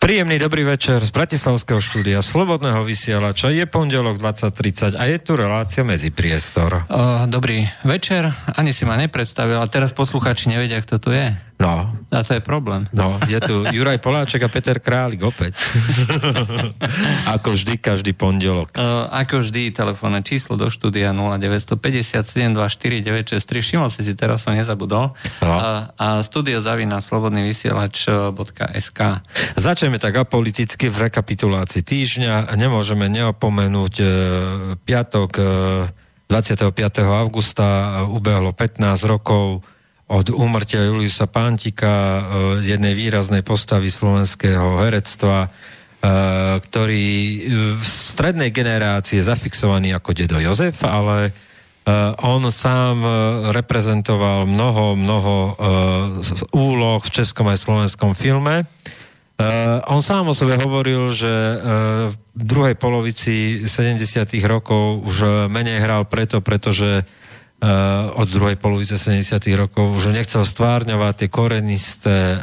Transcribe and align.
Príjemný 0.00 0.40
dobrý 0.40 0.64
večer 0.64 1.04
z 1.04 1.12
Bratislavského 1.12 1.76
štúdia 1.76 2.24
Slobodného 2.24 2.80
vysielača. 2.88 3.52
Je 3.52 3.68
pondelok 3.68 4.16
20.30 4.16 4.96
a 4.96 5.04
je 5.04 5.20
tu 5.20 5.36
relácia 5.36 5.84
medzi 5.84 6.08
priestor. 6.08 6.88
Uh, 6.88 7.28
dobrý 7.28 7.68
večer. 7.84 8.32
Ani 8.56 8.72
si 8.72 8.88
ma 8.88 8.96
nepredstavil, 8.96 9.60
a 9.60 9.68
teraz 9.68 9.92
posluchači 9.92 10.48
nevedia, 10.48 10.80
kto 10.80 10.96
tu 10.96 11.12
je. 11.12 11.36
No. 11.60 11.92
A 12.08 12.24
to 12.24 12.32
je 12.34 12.42
problém. 12.42 12.88
No, 12.90 13.20
je 13.28 13.36
tu 13.44 13.68
Juraj 13.68 14.00
Poláček 14.00 14.40
a 14.40 14.48
Peter 14.48 14.80
Králik 14.80 15.20
opäť. 15.20 15.60
ako 17.36 17.52
vždy, 17.52 17.76
každý 17.76 18.16
pondelok. 18.16 18.72
Uh, 18.72 19.04
ako 19.12 19.44
vždy, 19.44 19.68
telefónne 19.68 20.24
číslo 20.24 20.56
do 20.56 20.72
štúdia 20.72 21.12
0957 21.12 22.56
24963. 22.56 23.44
Všimol 23.60 23.92
si 23.92 24.00
si, 24.08 24.16
teraz 24.16 24.40
som 24.40 24.56
nezabudol. 24.56 25.12
No. 25.44 25.52
Uh, 25.52 25.92
a 26.00 26.24
studio 26.24 26.64
zavina 26.64 26.96
slobodný 27.04 27.44
vysielač.sk 27.44 29.00
Začneme 29.60 30.00
tak 30.00 30.16
apoliticky 30.16 30.88
v 30.88 31.12
rekapitulácii 31.12 31.84
týždňa. 31.84 32.56
Nemôžeme 32.56 33.04
neopomenúť 33.12 33.94
uh, 34.00 34.08
piatok 34.80 35.30
uh, 35.36 35.44
25. 36.32 36.72
augusta 37.04 38.00
ubehlo 38.08 38.56
15 38.56 38.80
rokov 39.04 39.60
od 40.10 40.26
úmrtia 40.34 40.82
Juliusa 40.82 41.30
Pántika, 41.30 41.94
z 42.58 42.66
e, 42.66 42.70
jednej 42.74 42.98
výraznej 42.98 43.46
postavy 43.46 43.94
slovenského 43.94 44.82
herectva, 44.82 45.46
e, 45.46 45.48
ktorý 46.58 47.08
v 47.78 47.84
strednej 47.86 48.50
generácie 48.50 49.22
zafixovaný 49.22 49.94
ako 49.94 50.10
dedo 50.10 50.42
Jozef, 50.42 50.82
ale 50.82 51.30
e, 51.30 51.32
on 52.26 52.42
sám 52.50 53.06
reprezentoval 53.54 54.50
mnoho, 54.50 54.98
mnoho 54.98 55.34
úloh 56.50 56.98
v 57.06 57.10
českom 57.14 57.46
aj 57.46 57.62
slovenskom 57.62 58.10
filme. 58.18 58.66
On 59.88 60.04
sám 60.04 60.28
o 60.28 60.36
sebe 60.36 60.60
hovoril, 60.60 61.16
že 61.16 61.32
v 62.12 62.42
druhej 62.44 62.76
polovici 62.76 63.64
70. 63.64 64.04
rokov 64.44 65.00
už 65.00 65.48
menej 65.48 65.80
hral 65.80 66.04
preto, 66.04 66.44
pretože 66.44 67.00
uh, 67.00 67.19
od 68.16 68.28
druhej 68.32 68.56
polovice 68.56 68.96
70. 68.96 69.36
rokov 69.52 70.00
už 70.00 70.16
nechcel 70.16 70.48
stvárňovať 70.48 71.14
tie 71.16 71.28
korenisté, 71.28 72.18
uh, 72.32 72.40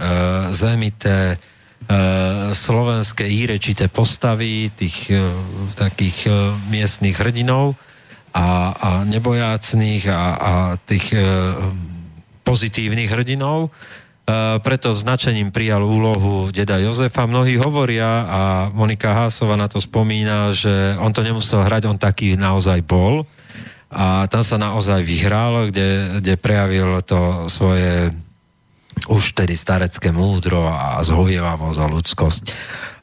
zemité, 0.53 1.41
uh, 1.41 2.53
slovenské 2.53 3.25
írečité 3.25 3.89
postavy 3.89 4.69
tých 4.69 5.09
takých 5.73 6.29
miestných 6.69 7.17
hrdinov 7.17 7.73
a, 8.37 8.77
a 8.77 8.89
nebojácných 9.09 10.05
a, 10.13 10.21
a 10.37 10.53
tých 10.77 11.09
pozitívnych 12.45 13.09
hrdinov. 13.09 13.73
Preto 14.61 14.91
značením 14.91 15.55
prijal 15.55 15.87
úlohu 15.87 16.51
deda 16.51 16.77
Jozefa. 16.77 17.25
Mnohí 17.25 17.55
hovoria, 17.55 18.27
a 18.27 18.41
Monika 18.75 19.15
Hásova 19.15 19.55
na 19.55 19.71
to 19.71 19.79
spomína, 19.79 20.51
že 20.51 20.99
on 20.99 21.15
to 21.15 21.23
nemusel 21.23 21.63
hrať, 21.63 21.87
on 21.87 21.95
taký 21.95 22.35
naozaj 22.35 22.83
bol 22.83 23.23
a 23.87 24.27
tam 24.27 24.43
sa 24.43 24.59
naozaj 24.59 24.99
vyhral, 24.99 25.71
kde, 25.71 26.19
kde 26.19 26.33
prejavil 26.35 26.99
to 27.07 27.47
svoje 27.47 28.11
už 29.07 29.37
tedy 29.37 29.53
starecké 29.53 30.09
múdro 30.09 30.65
a 30.65 30.99
zhovievavosť 31.05 31.79
a 31.79 31.87
ľudskosť. 31.87 32.43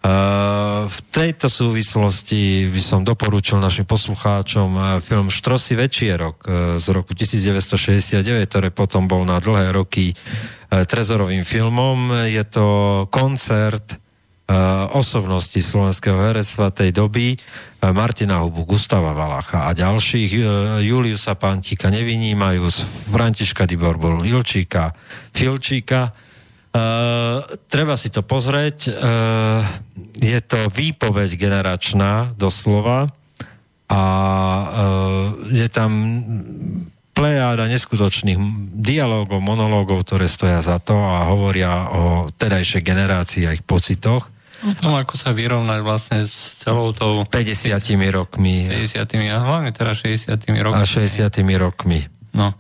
Uh, 0.05 0.85
v 0.85 0.99
tejto 1.09 1.49
súvislosti 1.49 2.69
by 2.69 2.83
som 2.83 3.01
doporučil 3.09 3.57
našim 3.57 3.89
poslucháčom 3.89 4.69
uh, 4.77 4.85
film 5.01 5.33
Štrosy 5.33 5.81
večierok 5.81 6.37
uh, 6.45 6.53
z 6.77 6.87
roku 6.93 7.17
1969, 7.17 8.21
ktorý 8.45 8.69
potom 8.69 9.09
bol 9.09 9.25
na 9.25 9.41
dlhé 9.41 9.73
roky 9.73 10.13
trezorovým 10.69 11.47
filmom. 11.47 12.27
Je 12.27 12.43
to 12.43 12.67
koncert 13.07 14.03
osobnosti 14.91 15.57
slovenského 15.57 16.19
herectva 16.21 16.69
tej 16.75 16.91
doby, 16.93 17.39
Martina 17.93 18.41
Hubu, 18.41 18.65
Gustava 18.65 19.13
Valacha 19.13 19.69
a 19.69 19.77
ďalších, 19.77 20.31
e, 20.39 20.43
Juliusa 20.89 21.37
Pantíka 21.37 21.93
nevynímajú, 21.93 22.65
Františka 23.13 23.69
Diborbolu, 23.69 24.25
Ilčíka, 24.25 24.95
Filčíka. 25.35 26.15
Uh, 26.75 27.39
treba 27.71 27.95
si 27.95 28.11
to 28.11 28.27
pozrieť. 28.27 28.91
Uh, 28.91 29.63
je 30.19 30.35
to 30.43 30.59
výpoveď 30.75 31.39
generačná, 31.39 32.35
doslova. 32.35 33.07
A 33.87 34.03
uh, 34.03 35.31
je 35.55 35.71
tam 35.71 35.91
plejáda 37.15 37.71
neskutočných 37.71 38.37
dialógov, 38.75 39.39
monológov, 39.39 40.03
ktoré 40.03 40.27
stoja 40.27 40.59
za 40.59 40.83
to 40.83 40.99
a 40.99 41.31
hovoria 41.31 41.95
o 41.95 42.27
tedajšej 42.35 42.83
generácii 42.83 43.47
a 43.47 43.55
ich 43.55 43.63
pocitoch. 43.63 44.35
O 44.65 44.73
tom, 44.73 44.97
ako 44.97 45.21
sa 45.21 45.37
vyrovnať 45.37 45.81
vlastne 45.85 46.25
s 46.25 46.57
celou 46.65 46.97
tou... 46.97 47.29
50 47.29 47.77
rokmi. 48.13 48.65
50 48.69 49.05
a 49.29 49.39
hlavne 49.45 49.71
teraz 49.77 50.01
60 50.01 50.33
rokmi. 50.65 50.81
A 50.81 50.89
60 50.89 51.29
rokmi. 51.61 52.01
No, 52.33 52.57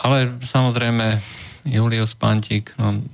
ale 0.00 0.40
samozrejme 0.40 1.20
Julius 1.68 2.16
Pantík, 2.16 2.72
no, 2.80 3.04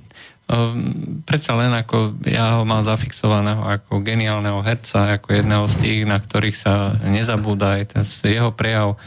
predsa 1.23 1.55
len 1.55 1.71
ako 1.73 2.19
ja 2.27 2.59
ho 2.59 2.63
mám 2.67 2.83
zafixovaného 2.85 3.63
ako 3.63 4.03
geniálneho 4.03 4.59
herca, 4.61 5.17
ako 5.17 5.33
jedného 5.33 5.65
z 5.71 5.75
tých, 5.81 6.01
na 6.03 6.19
ktorých 6.19 6.57
sa 6.57 6.93
nezabúda 7.07 7.79
aj 7.79 7.83
ten 7.95 8.03
jeho 8.27 8.51
prejav 8.53 8.99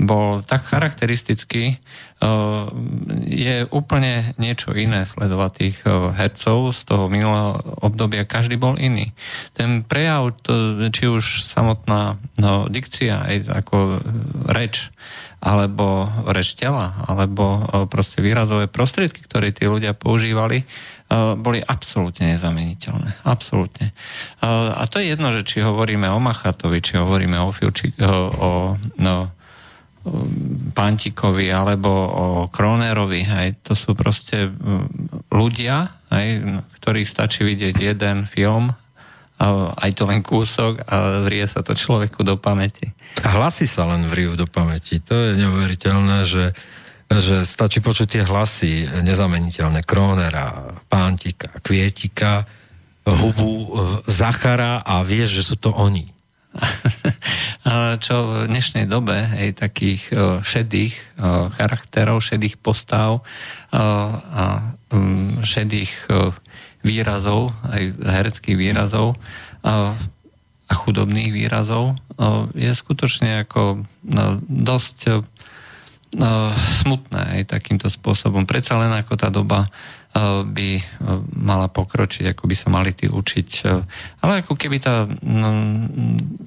bol 0.00 0.40
tak 0.46 0.64
charakteristický, 0.64 1.76
je 3.24 3.68
úplne 3.68 4.32
niečo 4.40 4.72
iné 4.72 5.04
sledovať 5.04 5.50
tých 5.54 5.76
hercov 5.88 6.72
z 6.72 6.80
toho 6.88 7.04
minulého 7.12 7.60
obdobia. 7.84 8.24
Každý 8.24 8.56
bol 8.56 8.80
iný. 8.80 9.12
Ten 9.52 9.84
prejav, 9.84 10.32
to, 10.40 10.88
či 10.88 11.04
už 11.08 11.44
samotná 11.44 12.16
no, 12.40 12.66
dikcia, 12.70 13.20
aj 13.20 13.36
ako 13.64 13.76
reč, 14.48 14.88
alebo 15.44 16.08
reč 16.32 16.56
tela, 16.56 17.04
alebo 17.04 17.68
proste 17.92 18.24
výrazové 18.24 18.64
prostriedky, 18.66 19.20
ktoré 19.20 19.52
tí 19.52 19.68
ľudia 19.68 19.92
používali, 19.92 20.64
boli 21.36 21.60
absolútne 21.60 22.32
nezameniteľné. 22.32 23.28
Absolútne. 23.28 23.92
A 24.40 24.80
to 24.88 25.04
je 25.04 25.12
jedno, 25.12 25.28
že 25.36 25.44
či 25.44 25.60
hovoríme 25.60 26.08
o 26.08 26.18
Machatovi, 26.18 26.80
či 26.80 26.96
hovoríme 26.96 27.36
o, 27.44 27.52
Filči, 27.52 27.92
o, 28.00 28.08
o 28.32 28.50
no, 28.98 29.28
Pantikovi 30.76 31.48
alebo 31.48 31.90
o 31.90 32.26
Kronerovi. 32.52 33.24
Hej. 33.24 33.48
To 33.64 33.72
sú 33.72 33.96
proste 33.96 34.52
ľudia, 35.32 35.90
hej, 36.12 36.60
ktorých 36.80 37.08
stačí 37.08 37.42
vidieť 37.42 37.74
jeden 37.80 38.28
film, 38.28 38.72
aj 39.74 39.90
to 39.98 40.06
len 40.06 40.22
kúsok 40.22 40.86
a 40.86 41.26
vrie 41.26 41.42
sa 41.44 41.60
to 41.66 41.74
človeku 41.74 42.22
do 42.22 42.38
pamäti. 42.38 42.94
A 43.26 43.34
hlasy 43.34 43.66
sa 43.66 43.82
len 43.90 44.06
vrijú 44.06 44.38
do 44.38 44.46
pamäti. 44.46 45.02
To 45.10 45.14
je 45.14 45.30
neuveriteľné, 45.42 46.22
že, 46.22 46.54
že 47.10 47.42
stačí 47.42 47.82
počuť 47.82 48.06
tie 48.06 48.22
hlasy 48.22 48.86
nezameniteľné 49.02 49.82
Kronera, 49.82 50.78
Pántika, 50.86 51.50
Kvietika, 51.60 52.46
hubu 53.04 53.52
e, 53.52 53.66
Zachara 54.08 54.80
a 54.80 55.02
vieš, 55.04 55.42
že 55.42 55.52
sú 55.52 55.56
to 55.60 55.74
oni. 55.74 56.13
čo 58.04 58.14
v 58.24 58.32
dnešnej 58.50 58.86
dobe 58.86 59.14
aj 59.14 59.58
takých 59.58 60.02
šedých 60.44 60.94
charakterov, 61.58 62.22
šedých 62.22 62.60
postav 62.60 63.24
a 63.74 64.74
um, 64.92 65.40
šedých 65.42 65.90
výrazov, 66.84 67.50
aj 67.66 67.82
hereckých 67.98 68.56
výrazov 68.58 69.16
a 69.64 69.96
chudobných 70.68 71.32
výrazov 71.32 71.96
je 72.54 72.70
skutočne 72.70 73.48
ako 73.48 73.84
no, 74.04 74.24
dosť 74.44 75.24
smutné 76.84 77.42
aj 77.42 77.58
takýmto 77.58 77.90
spôsobom. 77.90 78.46
Predsa 78.46 78.78
len 78.78 78.92
ako 78.94 79.14
tá 79.18 79.28
doba 79.34 79.66
by 80.46 80.68
mala 81.34 81.66
pokročiť, 81.66 82.30
ako 82.30 82.46
by 82.46 82.54
sa 82.54 82.70
mali 82.70 82.94
tí 82.94 83.10
učiť. 83.10 83.50
Ale 84.22 84.46
ako 84.46 84.54
keby, 84.54 84.78
tá, 84.78 85.10
no, 85.26 85.50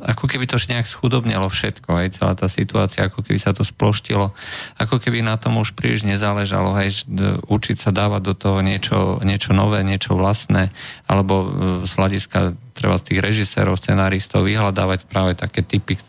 ako 0.07 0.23
keby 0.23 0.47
to 0.47 0.55
už 0.55 0.71
nejak 0.71 0.87
schudobnilo 0.87 1.51
všetko, 1.51 1.91
aj 1.91 2.07
celá 2.15 2.33
tá 2.39 2.47
situácia, 2.47 3.03
ako 3.03 3.27
keby 3.27 3.35
sa 3.35 3.51
to 3.51 3.67
sploštilo, 3.67 4.31
ako 4.79 5.03
keby 5.03 5.19
na 5.19 5.35
tom 5.35 5.59
už 5.59 5.75
príliš 5.75 6.07
nezáležalo, 6.07 6.79
aj 6.79 7.11
učiť 7.43 7.77
sa 7.77 7.91
dávať 7.91 8.21
do 8.23 8.33
toho 8.39 8.63
niečo, 8.63 9.19
niečo 9.27 9.51
nové, 9.51 9.83
niečo 9.83 10.15
vlastné, 10.15 10.71
alebo 11.03 11.51
z 11.83 11.91
hľadiska 11.91 12.55
treba 12.71 12.95
z 12.95 13.11
tých 13.11 13.19
režisérov, 13.19 13.75
scenáristov 13.75 14.47
vyhľadávať 14.47 15.11
práve 15.11 15.35
také 15.35 15.65
typy, 15.65 15.99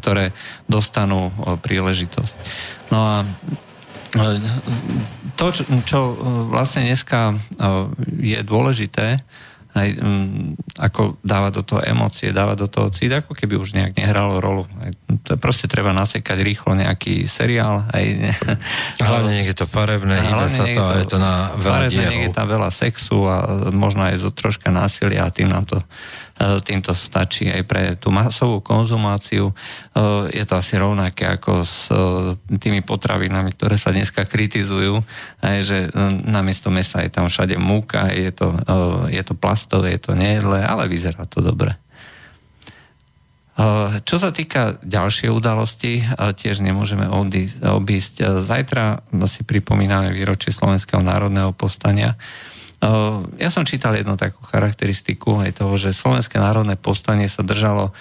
ktoré 0.00 0.32
dostanú 0.70 1.34
príležitosť. 1.60 2.34
No 2.94 3.02
a 3.02 3.14
to, 5.34 5.46
čo, 5.50 5.62
čo 5.82 5.98
vlastne 6.48 6.86
dneska 6.86 7.34
je 8.22 8.38
dôležité, 8.46 9.22
Aj, 9.74 9.90
um, 9.98 10.54
ako 10.78 11.18
dáva 11.26 11.50
do 11.50 11.66
toho 11.66 11.82
emócie, 11.82 12.30
dáva 12.30 12.54
do 12.54 12.70
toho 12.70 12.94
cít, 12.94 13.10
ako 13.10 13.34
keby 13.34 13.58
už 13.58 13.74
nejak 13.74 13.98
nehralo 13.98 14.38
rolu. 14.38 14.70
Aj, 14.78 14.94
to 15.26 15.34
proste 15.34 15.66
treba 15.66 15.90
nasekať 15.90 16.46
rýchlo 16.46 16.78
nejaký 16.78 17.26
seriál. 17.26 17.82
Aj, 17.90 18.06
hlavne 19.02 19.34
nech 19.34 19.50
je 19.50 19.58
to 19.58 19.66
farebné, 19.66 20.14
ide 20.30 20.46
sa 20.46 20.70
to, 20.70 20.82
je 20.94 21.06
to 21.10 21.18
na 21.18 21.50
veľa 21.58 21.90
farebné, 21.90 22.06
nech 22.06 22.24
je 22.30 22.34
tam 22.38 22.46
veľa 22.46 22.70
sexu 22.70 23.26
a 23.26 23.66
možno 23.74 24.06
aj 24.06 24.22
zo 24.22 24.30
troška 24.30 24.70
násilia 24.70 25.26
a 25.26 25.34
tým 25.34 25.50
nám 25.50 25.66
to 25.66 25.82
E, 25.82 26.23
týmto 26.34 26.92
stačí 26.92 27.46
aj 27.46 27.62
pre 27.62 27.82
tú 27.94 28.10
masovú 28.10 28.58
konzumáciu. 28.58 29.50
E, 29.50 29.54
je 30.34 30.44
to 30.44 30.58
asi 30.58 30.74
rovnaké 30.74 31.30
ako 31.30 31.62
s 31.62 31.88
e, 31.94 32.34
tými 32.58 32.82
potravinami, 32.82 33.54
ktoré 33.54 33.78
sa 33.78 33.94
dneska 33.94 34.26
kritizujú, 34.26 34.98
aj 35.40 35.58
že 35.62 35.78
namiesto 36.26 36.74
mesa 36.74 37.06
je 37.06 37.10
tam 37.14 37.30
všade 37.30 37.54
múka, 37.54 38.10
je 38.10 38.34
to, 38.34 38.50
je 39.08 39.22
to 39.22 39.34
plastové, 39.38 39.94
je 39.94 40.10
to 40.10 40.12
nejedlé, 40.18 40.66
ale 40.66 40.90
vyzerá 40.90 41.24
to 41.30 41.38
dobre. 41.38 41.78
Čo 44.02 44.18
sa 44.18 44.34
týka 44.34 44.82
ďalšej 44.82 45.30
udalosti, 45.30 46.02
tiež 46.18 46.58
nemôžeme 46.58 47.06
obísť. 47.62 48.42
Zajtra 48.42 49.06
si 49.30 49.46
pripomíname 49.46 50.10
výročie 50.10 50.50
Slovenského 50.50 50.98
národného 50.98 51.54
povstania. 51.54 52.18
Ja 53.38 53.48
som 53.48 53.64
čítal 53.64 53.96
jednu 53.96 54.18
takú 54.18 54.44
charakteristiku 54.44 55.40
aj 55.40 55.62
toho, 55.62 55.74
že 55.80 55.96
Slovenské 55.96 56.36
národné 56.36 56.76
povstanie 56.76 57.30
sa 57.30 57.40
držalo 57.40 57.94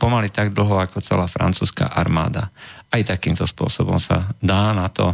pomaly 0.00 0.32
tak 0.32 0.56
dlho 0.56 0.80
ako 0.80 1.04
celá 1.04 1.28
francúzska 1.28 1.88
armáda. 1.92 2.48
Aj 2.90 3.02
takýmto 3.04 3.44
spôsobom 3.44 4.00
sa 4.00 4.32
dá 4.40 4.72
na 4.72 4.88
to, 4.88 5.12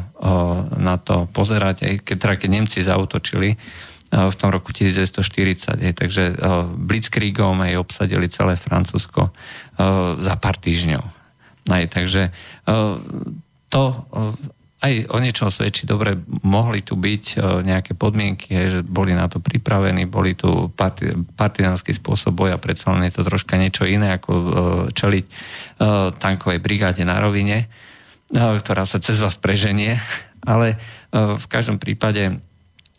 na 0.79 0.97
to 0.97 1.27
pozerať, 1.35 1.85
aj 1.85 1.95
keď, 2.07 2.17
teda 2.17 2.35
keď 2.39 2.49
Nemci 2.51 2.79
zautočili 2.87 3.59
v 4.07 4.37
tom 4.39 4.55
roku 4.55 4.71
1940. 4.71 5.83
Aj, 5.83 5.93
takže 5.93 6.39
Blitzkriegom 6.79 7.59
aj 7.67 7.83
obsadili 7.83 8.31
celé 8.31 8.55
Francúzsko 8.55 9.35
za 10.23 10.35
pár 10.39 10.57
týždňov. 10.63 11.05
Aj, 11.67 11.85
takže 11.91 12.31
to 13.67 13.83
aj 14.77 15.09
o 15.09 15.17
niečom 15.17 15.49
svedčí, 15.49 15.89
dobre, 15.89 16.21
mohli 16.45 16.85
tu 16.85 17.01
byť 17.01 17.25
e, 17.33 17.37
nejaké 17.65 17.97
podmienky, 17.97 18.53
hej, 18.53 18.67
že 18.69 18.81
boli 18.85 19.17
na 19.17 19.25
to 19.25 19.41
pripravení, 19.41 20.05
boli 20.05 20.37
tu 20.37 20.69
parti, 20.69 21.17
partizánsky 21.17 21.97
spôsob 21.97 22.37
boja, 22.37 22.61
predsa 22.61 22.93
len 22.93 23.09
je 23.09 23.17
to 23.17 23.25
troška 23.25 23.57
niečo 23.57 23.89
iné, 23.89 24.21
ako 24.21 24.33
e, 24.33 24.49
čeliť 24.93 25.25
e, 25.25 25.33
tankovej 26.21 26.61
brigáde 26.61 27.03
na 27.09 27.17
rovine, 27.17 27.73
ktorá 28.29 28.85
sa 28.85 28.99
cez 29.01 29.23
vás 29.23 29.39
preženie, 29.39 29.97
ale 30.51 30.77
v 31.15 31.47
každom 31.47 31.79
prípade 31.79 32.43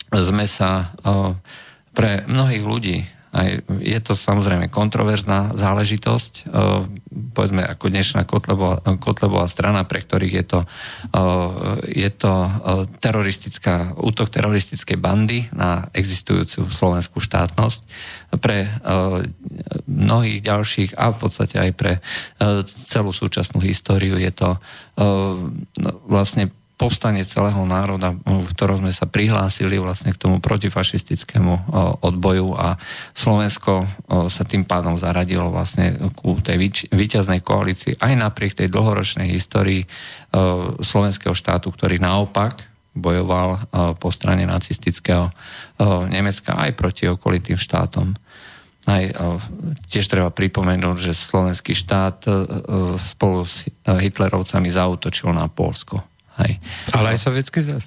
sme 0.07 0.47
sa 0.47 0.95
pre 1.91 2.23
mnohých 2.23 2.63
ľudí 2.63 2.97
je 3.81 3.99
to 4.01 4.17
samozrejme 4.17 4.71
kontroverzná 4.73 5.53
záležitosť, 5.53 6.33
e, 6.33 6.43
povedzme 7.37 7.61
ako 7.61 7.85
dnešná 7.93 8.25
Kotlebová, 8.25 8.81
Kotlebová 8.97 9.45
strana, 9.45 9.85
pre 9.85 10.01
ktorých 10.01 10.33
je 10.33 10.45
to, 10.45 10.59
e, 10.63 10.67
je 12.01 12.09
to 12.09 12.33
e, 12.33 12.51
teroristická, 12.97 13.93
útok 13.99 14.33
teroristickej 14.33 14.97
bandy 14.97 15.45
na 15.53 15.85
existujúcu 15.93 16.69
slovenskú 16.71 17.21
štátnosť. 17.21 17.79
Pre 18.27 18.59
mnohých 19.87 20.43
ďalších 20.43 20.91
a 20.99 21.15
v 21.15 21.17
podstate 21.17 21.63
aj 21.63 21.71
pre 21.79 22.03
celú 22.67 23.15
súčasnú 23.15 23.63
históriu 23.63 24.19
je 24.19 24.31
to 24.35 24.59
no, 25.79 25.91
vlastne 26.11 26.51
povstanie 26.77 27.25
celého 27.25 27.57
národa, 27.65 28.13
v 28.13 28.47
ktorom 28.53 28.85
sme 28.85 28.93
sa 28.93 29.09
prihlásili 29.09 29.81
vlastne 29.81 30.13
k 30.13 30.21
tomu 30.21 30.37
protifašistickému 30.37 31.73
odboju 32.05 32.53
a 32.53 32.77
Slovensko 33.17 33.89
sa 34.29 34.43
tým 34.45 34.61
pádom 34.61 34.93
zaradilo 34.93 35.49
vlastne 35.49 35.97
ku 36.13 36.37
tej 36.37 36.85
výťaznej 36.93 37.41
koalícii 37.41 37.97
aj 37.97 38.13
napriek 38.13 38.53
tej 38.53 38.69
dlhoročnej 38.69 39.25
histórii 39.33 39.89
slovenského 40.77 41.33
štátu, 41.33 41.73
ktorý 41.73 41.97
naopak 41.97 42.61
bojoval 42.93 43.57
po 43.97 44.09
strane 44.13 44.45
nacistického 44.45 45.33
Nemecka 46.13 46.61
aj 46.61 46.77
proti 46.77 47.09
okolitým 47.09 47.57
štátom. 47.57 48.13
Aj, 48.87 49.03
tiež 49.89 50.05
treba 50.07 50.29
pripomenúť, 50.29 51.09
že 51.09 51.17
slovenský 51.17 51.73
štát 51.73 52.23
spolu 53.01 53.43
s 53.43 53.65
Hitlerovcami 53.83 54.69
zautočil 54.69 55.33
na 55.33 55.49
Polsko. 55.49 56.05
Hej. 56.37 56.61
Ale 56.93 57.17
aj 57.17 57.19
Sovietský 57.21 57.65
zväz? 57.65 57.83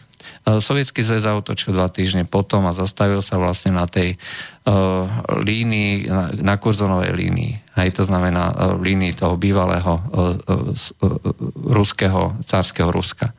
E, 0.46 0.58
Sovietský 0.58 1.06
zväz 1.06 1.22
zautočil 1.22 1.70
dva 1.70 1.86
týždne 1.86 2.26
potom 2.26 2.66
a 2.66 2.74
zastavil 2.74 3.22
sa 3.22 3.38
vlastne 3.38 3.74
na 3.78 3.86
tej 3.86 4.18
uh, 4.66 5.06
línii, 5.38 6.10
na, 6.10 6.34
na 6.34 6.54
kurzonovej 6.58 7.14
línii. 7.14 7.78
Hej, 7.78 7.96
to 7.96 8.02
znamená 8.04 8.50
uh, 8.50 8.74
línii 8.74 9.14
toho 9.14 9.38
bývalého 9.38 9.92
uh, 9.96 10.34
uh, 10.34 11.14
ruského, 11.70 12.34
cárskeho 12.42 12.90
Ruska. 12.90 13.32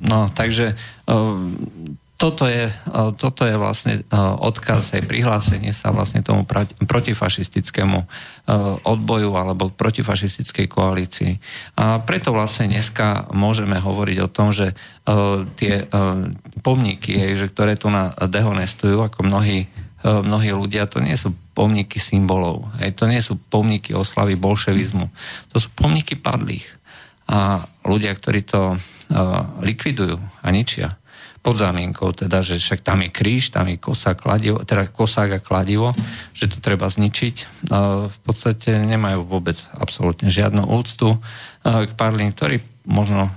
No, 0.00 0.32
takže 0.32 0.72
toto 2.20 2.44
je, 2.44 2.68
e, 2.68 2.92
toto 3.16 3.48
je 3.48 3.56
vlastne 3.56 4.04
e, 4.04 4.12
odkaz 4.20 4.92
aj 4.92 5.08
prihlásenie 5.08 5.72
sa 5.72 5.88
vlastne 5.88 6.20
tomu 6.20 6.44
protifašistickému 6.84 7.98
e, 8.04 8.06
odboju 8.84 9.32
alebo 9.32 9.72
protifašistickej 9.72 10.68
koalícii. 10.68 11.32
A 11.80 12.04
preto 12.04 12.36
vlastne 12.36 12.68
dneska 12.68 13.32
môžeme 13.32 13.80
hovoriť 13.80 14.18
o 14.20 14.28
tom, 14.28 14.52
že 14.52 14.76
tie 15.58 15.90
pomníky, 16.62 17.34
že 17.34 17.50
ktoré 17.50 17.74
tu 17.74 17.90
na 17.90 18.14
dehonestujú, 18.14 19.02
ako 19.02 19.26
mnohí, 19.26 19.66
mnohí 20.04 20.54
ľudia, 20.54 20.86
to 20.86 21.02
nie 21.02 21.18
sú 21.18 21.34
pomníky 21.50 21.98
symbolov. 21.98 22.70
To 22.78 23.04
nie 23.10 23.18
sú 23.18 23.34
pomníky 23.50 23.90
oslavy 23.90 24.38
bolševizmu. 24.38 25.10
To 25.50 25.56
sú 25.58 25.66
pomníky 25.74 26.14
padlých. 26.14 26.68
A 27.26 27.66
ľudia, 27.82 28.14
ktorí 28.14 28.46
to 28.46 28.78
likvidujú 29.66 30.20
a 30.20 30.48
ničia, 30.54 30.99
pod 31.40 31.56
zámienkou, 31.56 32.12
teda, 32.12 32.44
že 32.44 32.60
však 32.60 32.84
tam 32.84 33.00
je 33.00 33.08
kríž, 33.08 33.48
tam 33.48 33.72
je 33.72 33.80
kosa, 33.80 34.12
kladivo, 34.12 34.60
teda 34.60 34.92
kosák 34.92 35.40
a 35.40 35.40
kladivo, 35.40 35.96
že 36.36 36.52
to 36.52 36.60
treba 36.60 36.84
zničiť. 36.84 37.64
V 38.12 38.18
podstate 38.28 38.76
nemajú 38.76 39.24
vôbec 39.24 39.56
absolútne 39.72 40.28
žiadnu 40.28 40.68
úctu 40.68 41.16
k 41.64 41.90
padlým, 41.96 42.36
ktorí 42.36 42.60
možno 42.84 43.32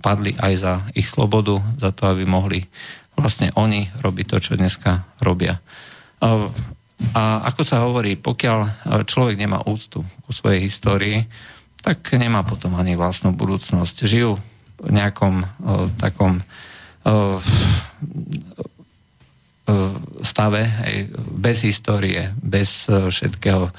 padli 0.00 0.32
aj 0.40 0.52
za 0.56 0.74
ich 0.96 1.04
slobodu, 1.04 1.60
za 1.76 1.92
to, 1.92 2.08
aby 2.08 2.24
mohli 2.24 2.64
vlastne 3.12 3.52
oni 3.60 3.92
robiť 4.00 4.26
to, 4.32 4.36
čo 4.40 4.52
dneska 4.56 5.04
robia. 5.20 5.60
A 7.12 7.22
ako 7.44 7.62
sa 7.66 7.84
hovorí, 7.84 8.16
pokiaľ 8.16 8.88
človek 9.04 9.36
nemá 9.36 9.60
úctu 9.68 10.00
ku 10.24 10.30
svojej 10.32 10.64
histórii, 10.64 11.28
tak 11.84 12.08
nemá 12.16 12.40
potom 12.40 12.72
ani 12.78 12.96
vlastnú 12.96 13.36
budúcnosť. 13.36 14.08
Žijú 14.08 14.32
v 14.86 14.90
nejakom 14.96 15.44
takom 16.00 16.40
stave, 20.22 20.62
aj 20.64 20.94
bez 21.18 21.62
histórie, 21.66 22.30
bez 22.38 22.88
eh, 22.88 23.10
všetkého. 23.10 23.70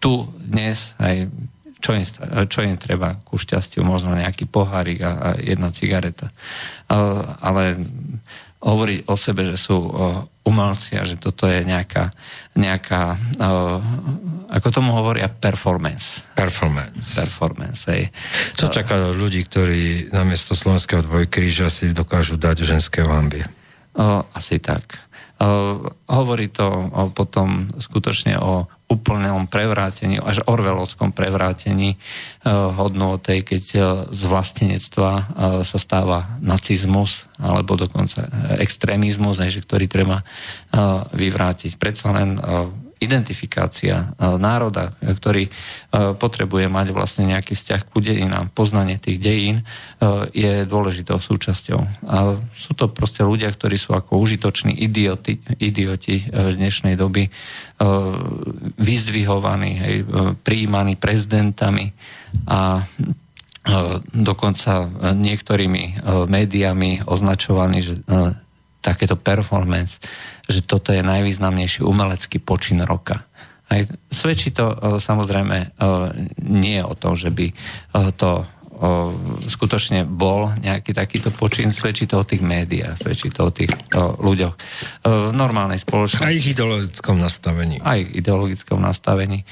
Tu 0.00 0.12
dnes 0.38 0.94
aj 1.00 1.28
čo 1.76 1.94
im, 1.94 2.02
čo 2.50 2.60
im 2.66 2.74
treba 2.80 3.14
ku 3.22 3.38
šťastiu, 3.38 3.86
možno 3.86 4.16
nejaký 4.16 4.48
pohárik 4.50 5.06
a, 5.06 5.12
a 5.12 5.28
jedna 5.38 5.70
cigareta. 5.70 6.34
Ale 7.38 7.78
hovoriť 8.58 9.06
o 9.06 9.14
sebe, 9.14 9.46
že 9.46 9.54
sú 9.54 9.94
umelci 10.42 10.98
a 10.98 11.06
že 11.06 11.14
toto 11.14 11.46
je 11.46 11.62
nejaká, 11.62 12.10
nejaká 12.58 13.14
ako 14.46 14.68
tomu 14.70 14.94
hovoria, 14.94 15.26
performance. 15.26 16.22
Performance. 16.38 17.18
Performance, 17.18 17.82
hej. 17.90 18.14
Čo 18.54 18.70
čaká 18.70 19.10
ľudí, 19.10 19.42
ktorí 19.42 20.14
namiesto 20.14 20.54
slovenského 20.54 21.02
dvojkríža 21.02 21.66
si 21.66 21.90
dokážu 21.90 22.38
dať 22.38 22.62
ženského 22.62 23.10
hambie? 23.10 23.42
O, 23.98 24.22
asi 24.30 24.62
tak. 24.62 25.02
O, 25.42 25.90
hovorí 26.06 26.46
to 26.46 26.62
o, 26.66 27.10
potom 27.10 27.74
skutočne 27.74 28.38
o 28.38 28.70
úplnom 28.86 29.50
prevrátení, 29.50 30.22
až 30.22 30.46
orvelovskom 30.46 31.10
prevrátení 31.10 31.98
uh, 31.98 32.70
hodnú 32.70 33.18
tej, 33.18 33.42
keď 33.42 33.62
z 34.14 34.22
vlastenectva 34.30 35.10
uh, 35.10 35.24
sa 35.66 35.78
stáva 35.82 36.38
nacizmus 36.38 37.26
alebo 37.34 37.74
dokonca 37.74 38.30
extrémizmus, 38.62 39.42
že 39.42 39.58
ktorý 39.58 39.90
treba 39.90 40.22
uh, 40.22 41.02
vyvrátiť. 41.10 41.82
Predsa 41.82 42.14
len 42.14 42.38
identifikácia 43.06 43.96
e, 44.02 44.06
národa, 44.36 44.92
ktorý 44.98 45.46
e, 45.46 45.50
potrebuje 46.18 46.66
mať 46.66 46.90
vlastne 46.90 47.30
nejaký 47.30 47.54
vzťah 47.54 47.80
ku 47.86 48.02
dejinám, 48.02 48.50
poznanie 48.50 48.98
tých 48.98 49.22
dejín 49.22 49.62
e, 49.62 49.64
je 50.34 50.52
dôležitou 50.66 51.22
súčasťou. 51.22 51.80
A 52.10 52.34
sú 52.52 52.74
to 52.74 52.90
proste 52.90 53.22
ľudia, 53.22 53.48
ktorí 53.54 53.78
sú 53.78 53.94
ako 53.94 54.18
užitoční 54.18 54.74
idioti, 54.74 55.38
idioti 55.62 56.26
dnešnej 56.34 56.98
doby, 56.98 57.30
vyzdvihovaní, 58.80 59.72
hej, 59.76 59.96
prijímaní 60.40 60.96
prezidentami 60.96 61.92
a 62.48 62.88
dokonca 64.16 64.88
niektorými 65.12 66.08
médiami 66.24 67.04
označovaní, 67.04 67.84
že 67.84 68.00
takéto 68.86 69.18
performance, 69.18 69.98
že 70.46 70.62
toto 70.62 70.94
je 70.94 71.02
najvýznamnejší 71.02 71.82
umelecký 71.82 72.38
počin 72.38 72.86
roka. 72.86 73.26
Aj 73.66 73.82
svedčí 74.14 74.54
to 74.54 74.98
samozrejme 75.02 75.74
nie 76.46 76.78
o 76.82 76.94
tom, 76.94 77.18
že 77.18 77.34
by 77.34 77.50
to 78.14 78.46
skutočne 79.48 80.04
bol 80.06 80.52
nejaký 80.60 80.92
takýto 80.92 81.32
počin, 81.32 81.72
svedčí 81.72 82.04
to 82.06 82.20
o 82.22 82.28
tých 82.28 82.44
médiách, 82.44 83.00
svedčí 83.00 83.32
to 83.32 83.48
o 83.48 83.50
tých 83.50 83.72
o 83.96 84.20
ľuďoch 84.20 84.54
v 85.02 85.32
normálnej 85.34 85.80
spoločnosti. 85.80 86.28
Aj 86.28 86.36
ich 86.36 86.52
ideologickom 86.52 87.16
nastavení. 87.18 87.80
Aj 87.82 87.98
ideologickom 87.98 88.78
nastavení. 88.78 89.42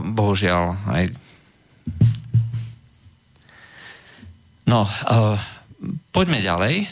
Bohužiaľ, 0.00 0.64
aj 0.88 1.04
No, 4.66 4.82
poďme 6.10 6.42
ďalej. 6.42 6.90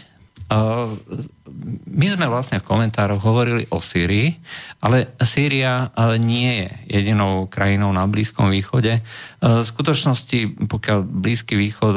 My 1.95 2.07
sme 2.11 2.27
vlastne 2.27 2.59
v 2.59 2.67
komentároch 2.67 3.23
hovorili 3.23 3.65
o 3.71 3.79
Sýrii, 3.79 4.35
ale 4.83 5.15
Sýria 5.23 5.89
nie 6.19 6.67
je 6.67 7.01
jedinou 7.01 7.47
krajinou 7.47 7.95
na 7.95 8.05
Blízkom 8.11 8.51
východe. 8.51 9.01
V 9.41 9.65
skutočnosti, 9.65 10.67
pokiaľ 10.67 10.99
Blízky 11.07 11.55
východ 11.55 11.95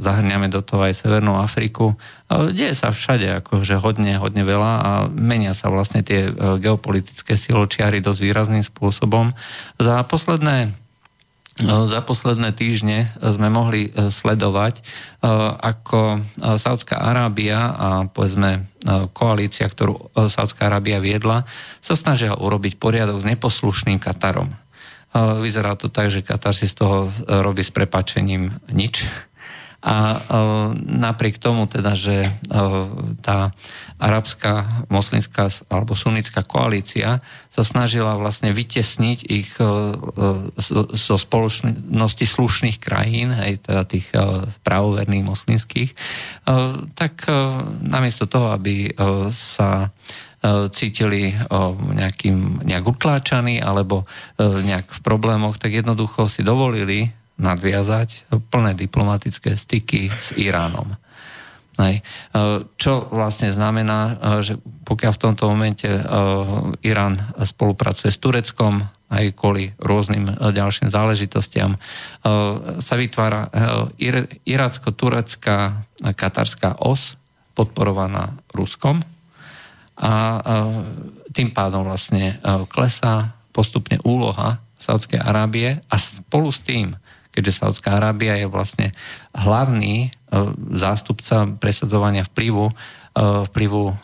zahrňame 0.00 0.48
do 0.48 0.64
toho 0.64 0.88
aj 0.88 0.96
Severnú 0.96 1.36
Afriku, 1.38 1.94
deje 2.30 2.72
sa 2.72 2.90
všade 2.90 3.44
akože 3.44 3.76
hodne, 3.78 4.16
hodne 4.16 4.42
veľa 4.42 4.72
a 4.80 4.90
menia 5.12 5.52
sa 5.52 5.68
vlastne 5.68 6.00
tie 6.00 6.32
geopolitické 6.58 7.36
siločiary 7.36 8.00
dosť 8.00 8.20
výrazným 8.24 8.64
spôsobom. 8.64 9.36
Za 9.76 10.02
posledné 10.08 10.72
za 11.60 12.00
posledné 12.00 12.56
týždne 12.56 13.12
sme 13.20 13.52
mohli 13.52 13.88
e, 13.88 14.08
sledovať, 14.08 14.80
e, 14.80 14.82
ako 15.60 16.00
e, 16.16 16.18
Saudská 16.56 16.96
Arábia 16.96 17.58
a 17.76 17.88
povedzme 18.08 18.72
koalícia, 19.12 19.68
ktorú 19.68 20.16
Saudská 20.32 20.72
Arábia 20.72 21.04
viedla, 21.04 21.44
sa 21.84 21.92
snažila 21.92 22.40
urobiť 22.40 22.80
poriadok 22.80 23.20
s 23.20 23.28
neposlušným 23.28 24.00
Katarom. 24.00 24.48
Vyzerá 25.12 25.76
to 25.76 25.92
tak, 25.92 26.08
že 26.08 26.24
Katar 26.24 26.56
si 26.56 26.64
z 26.64 26.80
toho 26.80 27.12
robí 27.28 27.60
s 27.60 27.68
prepačením 27.68 28.56
nič 28.72 29.04
a 29.80 29.96
e, 29.96 30.18
napriek 30.76 31.40
tomu 31.40 31.64
teda, 31.64 31.96
že 31.96 32.28
e, 32.28 32.30
tá 33.24 33.56
arabská, 33.96 34.84
moslimská 34.92 35.48
alebo 35.72 35.96
sunnická 35.96 36.44
koalícia 36.44 37.24
sa 37.48 37.62
snažila 37.64 38.20
vlastne 38.20 38.52
vytesniť 38.52 39.18
ich 39.24 39.48
e, 39.56 39.64
zo 40.92 41.16
spoločnosti 41.16 42.26
slušných 42.28 42.76
krajín, 42.76 43.32
aj 43.32 43.52
teda 43.64 43.82
tých 43.88 44.06
právoverných 44.64 45.24
moslimských, 45.24 45.90
tak 46.96 47.26
namiesto 47.84 48.24
toho, 48.28 48.52
aby 48.54 48.92
sa 49.32 49.92
cítili 50.72 51.36
nejakým, 51.96 52.64
nejak 52.64 52.84
utláčaní 52.86 53.60
alebo 53.60 54.08
nejak 54.40 54.88
v 54.88 55.00
problémoch, 55.04 55.60
tak 55.60 55.76
jednoducho 55.76 56.28
si 56.32 56.40
dovolili 56.40 57.12
nadviazať 57.40 58.28
plné 58.52 58.76
diplomatické 58.76 59.56
styky 59.56 60.12
s 60.12 60.36
Iránom. 60.36 61.00
Hej. 61.80 61.96
E, 61.96 62.02
čo 62.76 63.08
vlastne 63.08 63.48
znamená, 63.48 64.00
e, 64.04 64.44
že 64.44 64.54
pokiaľ 64.84 65.12
v 65.16 65.22
tomto 65.22 65.48
momente 65.48 65.88
e, 65.88 66.02
Irán 66.84 67.16
spolupracuje 67.40 68.12
s 68.12 68.20
Tureckom, 68.20 68.84
aj 69.10 69.34
kvôli 69.34 69.74
rôznym 69.82 70.38
ďalším 70.38 70.86
záležitostiam, 70.86 71.74
sa 72.78 72.94
vytvára 72.94 73.50
irácko-turecká 74.46 75.82
katarská 76.14 76.78
os, 76.78 77.18
podporovaná 77.58 78.38
Ruskom 78.54 79.02
a 79.98 80.38
tým 81.34 81.50
pádom 81.50 81.82
vlastne 81.82 82.38
klesá 82.70 83.34
postupne 83.50 83.98
úloha 84.06 84.62
Saudskej 84.78 85.18
Arábie 85.18 85.82
a 85.90 85.96
spolu 85.98 86.54
s 86.54 86.62
tým 86.62 86.94
keďže 87.30 87.62
Saudská 87.62 87.98
Arábia 87.98 88.38
je 88.38 88.46
vlastne 88.50 88.86
hlavný 89.34 90.08
e, 90.08 90.08
zástupca 90.74 91.46
presadzovania 91.58 92.26
vplyvu, 92.26 92.70
e, 92.70 92.74
vplyvu 93.50 93.82
e, 93.90 93.94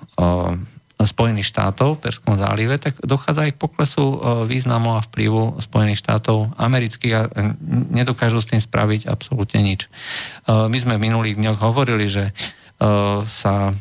Spojených 0.96 1.52
štátov 1.52 2.00
v 2.00 2.02
Perskom 2.08 2.40
zálive, 2.40 2.80
tak 2.80 2.96
dochádza 3.04 3.44
aj 3.44 3.52
k 3.52 3.60
poklesu 3.60 4.16
významu 4.48 4.96
a 4.96 5.04
vplyvu 5.04 5.60
Spojených 5.60 6.00
štátov 6.00 6.56
amerických 6.56 7.12
a 7.12 7.28
nedokážu 7.92 8.40
s 8.40 8.48
tým 8.48 8.64
spraviť 8.64 9.04
absolútne 9.04 9.60
nič. 9.60 9.92
My 10.48 10.72
sme 10.72 10.96
v 10.96 11.04
minulých 11.04 11.36
dňoch 11.36 11.60
hovorili, 11.60 12.08
že 12.08 12.32
sa 13.28 13.76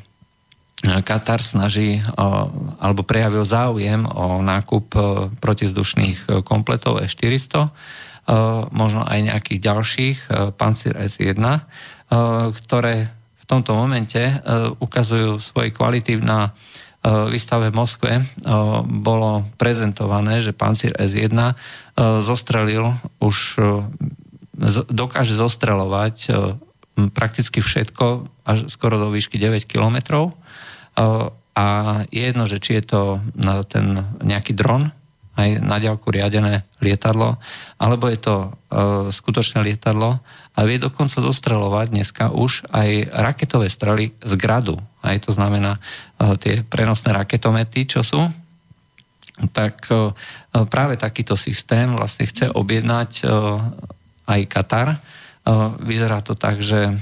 Katar 0.83 1.39
snaží 1.39 2.03
alebo 2.83 3.07
prejavil 3.07 3.47
záujem 3.47 4.03
o 4.11 4.43
nákup 4.43 4.91
protizdušných 5.39 6.43
kompletov 6.43 6.99
E400 6.99 7.71
Eh, 7.71 8.04
možno 8.73 9.05
aj 9.05 9.19
nejakých 9.21 9.59
ďalších, 9.61 10.17
Pancir 10.57 10.97
S1, 10.97 11.37
eh, 11.37 11.59
ktoré 12.49 13.09
v 13.45 13.45
tomto 13.45 13.77
momente 13.77 14.41
ukazujú 14.81 15.37
svoje 15.37 15.69
kvality 15.69 16.17
na 16.17 16.57
výstave 17.05 17.69
v 17.69 17.77
Moskve. 17.77 18.13
Bolo 18.89 19.45
prezentované, 19.61 20.41
že 20.41 20.49
Pancir 20.49 20.97
S1 20.97 21.53
zostrelil 22.25 22.89
už 23.21 23.61
dokáže 24.89 25.37
zostrelovať 25.37 26.33
prakticky 27.13 27.61
všetko 27.61 28.33
až 28.49 28.65
skoro 28.71 28.97
do 28.97 29.13
výšky 29.13 29.37
9 29.37 29.69
kilometrov. 29.69 30.33
A 31.55 31.67
je 32.09 32.21
jedno, 32.25 32.49
že 32.49 32.57
či 32.57 32.81
je 32.81 32.83
to 32.89 33.01
ten 33.69 34.01
nejaký 34.25 34.57
dron, 34.57 34.91
aj 35.35 35.49
na 35.59 35.77
ďalku 35.77 36.07
riadené 36.11 36.63
lietadlo, 36.79 37.35
alebo 37.75 38.07
je 38.07 38.19
to 38.19 38.35
e, 38.39 38.47
skutočné 39.11 39.63
lietadlo 39.63 40.23
a 40.55 40.59
vie 40.63 40.79
dokonca 40.79 41.19
zostrelovať 41.19 41.91
dneska 41.91 42.31
už 42.31 42.71
aj 42.71 43.11
raketové 43.11 43.67
strely 43.67 44.15
z 44.23 44.33
gradu. 44.39 44.79
Aj 45.03 45.19
to 45.19 45.35
znamená 45.35 45.75
e, 45.75 45.79
tie 46.39 46.53
prenosné 46.63 47.11
raketomety, 47.11 47.83
čo 47.83 47.99
sú. 47.99 48.23
Tak 49.51 49.91
e, 49.91 50.15
práve 50.71 50.95
takýto 50.95 51.35
systém 51.35 51.91
vlastne 51.91 52.23
chce 52.23 52.47
objednať 52.55 53.11
e, 53.19 53.23
aj 54.25 54.41
Katar, 54.47 54.89
Vyzerá 55.85 56.25
to 56.25 56.33
tak, 56.33 56.65
že 56.65 56.97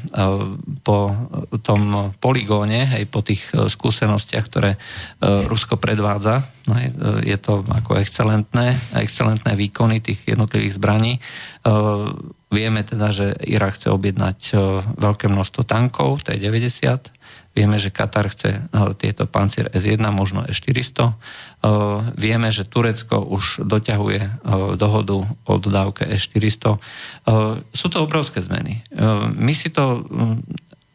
po 0.84 1.16
tom 1.64 2.12
poligóne, 2.20 2.92
aj 2.92 3.04
po 3.08 3.24
tých 3.24 3.40
e, 3.56 3.72
skúsenostiach, 3.72 4.46
ktoré 4.52 4.76
Rusko 5.24 5.80
predvádza, 5.80 6.44
no, 6.68 6.76
je 7.24 7.38
to 7.40 7.64
ako 7.64 7.96
excelentné, 8.04 8.76
excelentné 9.00 9.56
výkony 9.56 10.04
tých 10.04 10.28
jednotlivých 10.28 10.76
zbraní. 10.76 11.24
Vieme 12.52 12.82
teda, 12.84 13.16
že 13.16 13.32
Irak 13.48 13.80
chce 13.80 13.96
objednať 13.96 14.40
veľké 15.00 15.32
množstvo 15.32 15.64
tankov, 15.64 16.28
to 16.28 16.36
je 16.36 16.44
90, 16.44 17.23
Vieme, 17.54 17.78
že 17.78 17.94
Katar 17.94 18.34
chce 18.34 18.66
tieto 18.98 19.30
Pancier 19.30 19.70
S1, 19.70 20.02
možno 20.10 20.42
S400. 20.50 21.14
Vieme, 22.18 22.50
že 22.50 22.66
Turecko 22.66 23.22
už 23.22 23.62
doťahuje 23.70 24.42
dohodu 24.74 25.22
o 25.26 25.54
dodávke 25.62 26.10
S400. 26.18 26.82
Sú 27.70 27.88
to 27.94 27.98
obrovské 28.02 28.42
zmeny. 28.42 28.82
My 29.38 29.54
si 29.54 29.70
to 29.70 30.02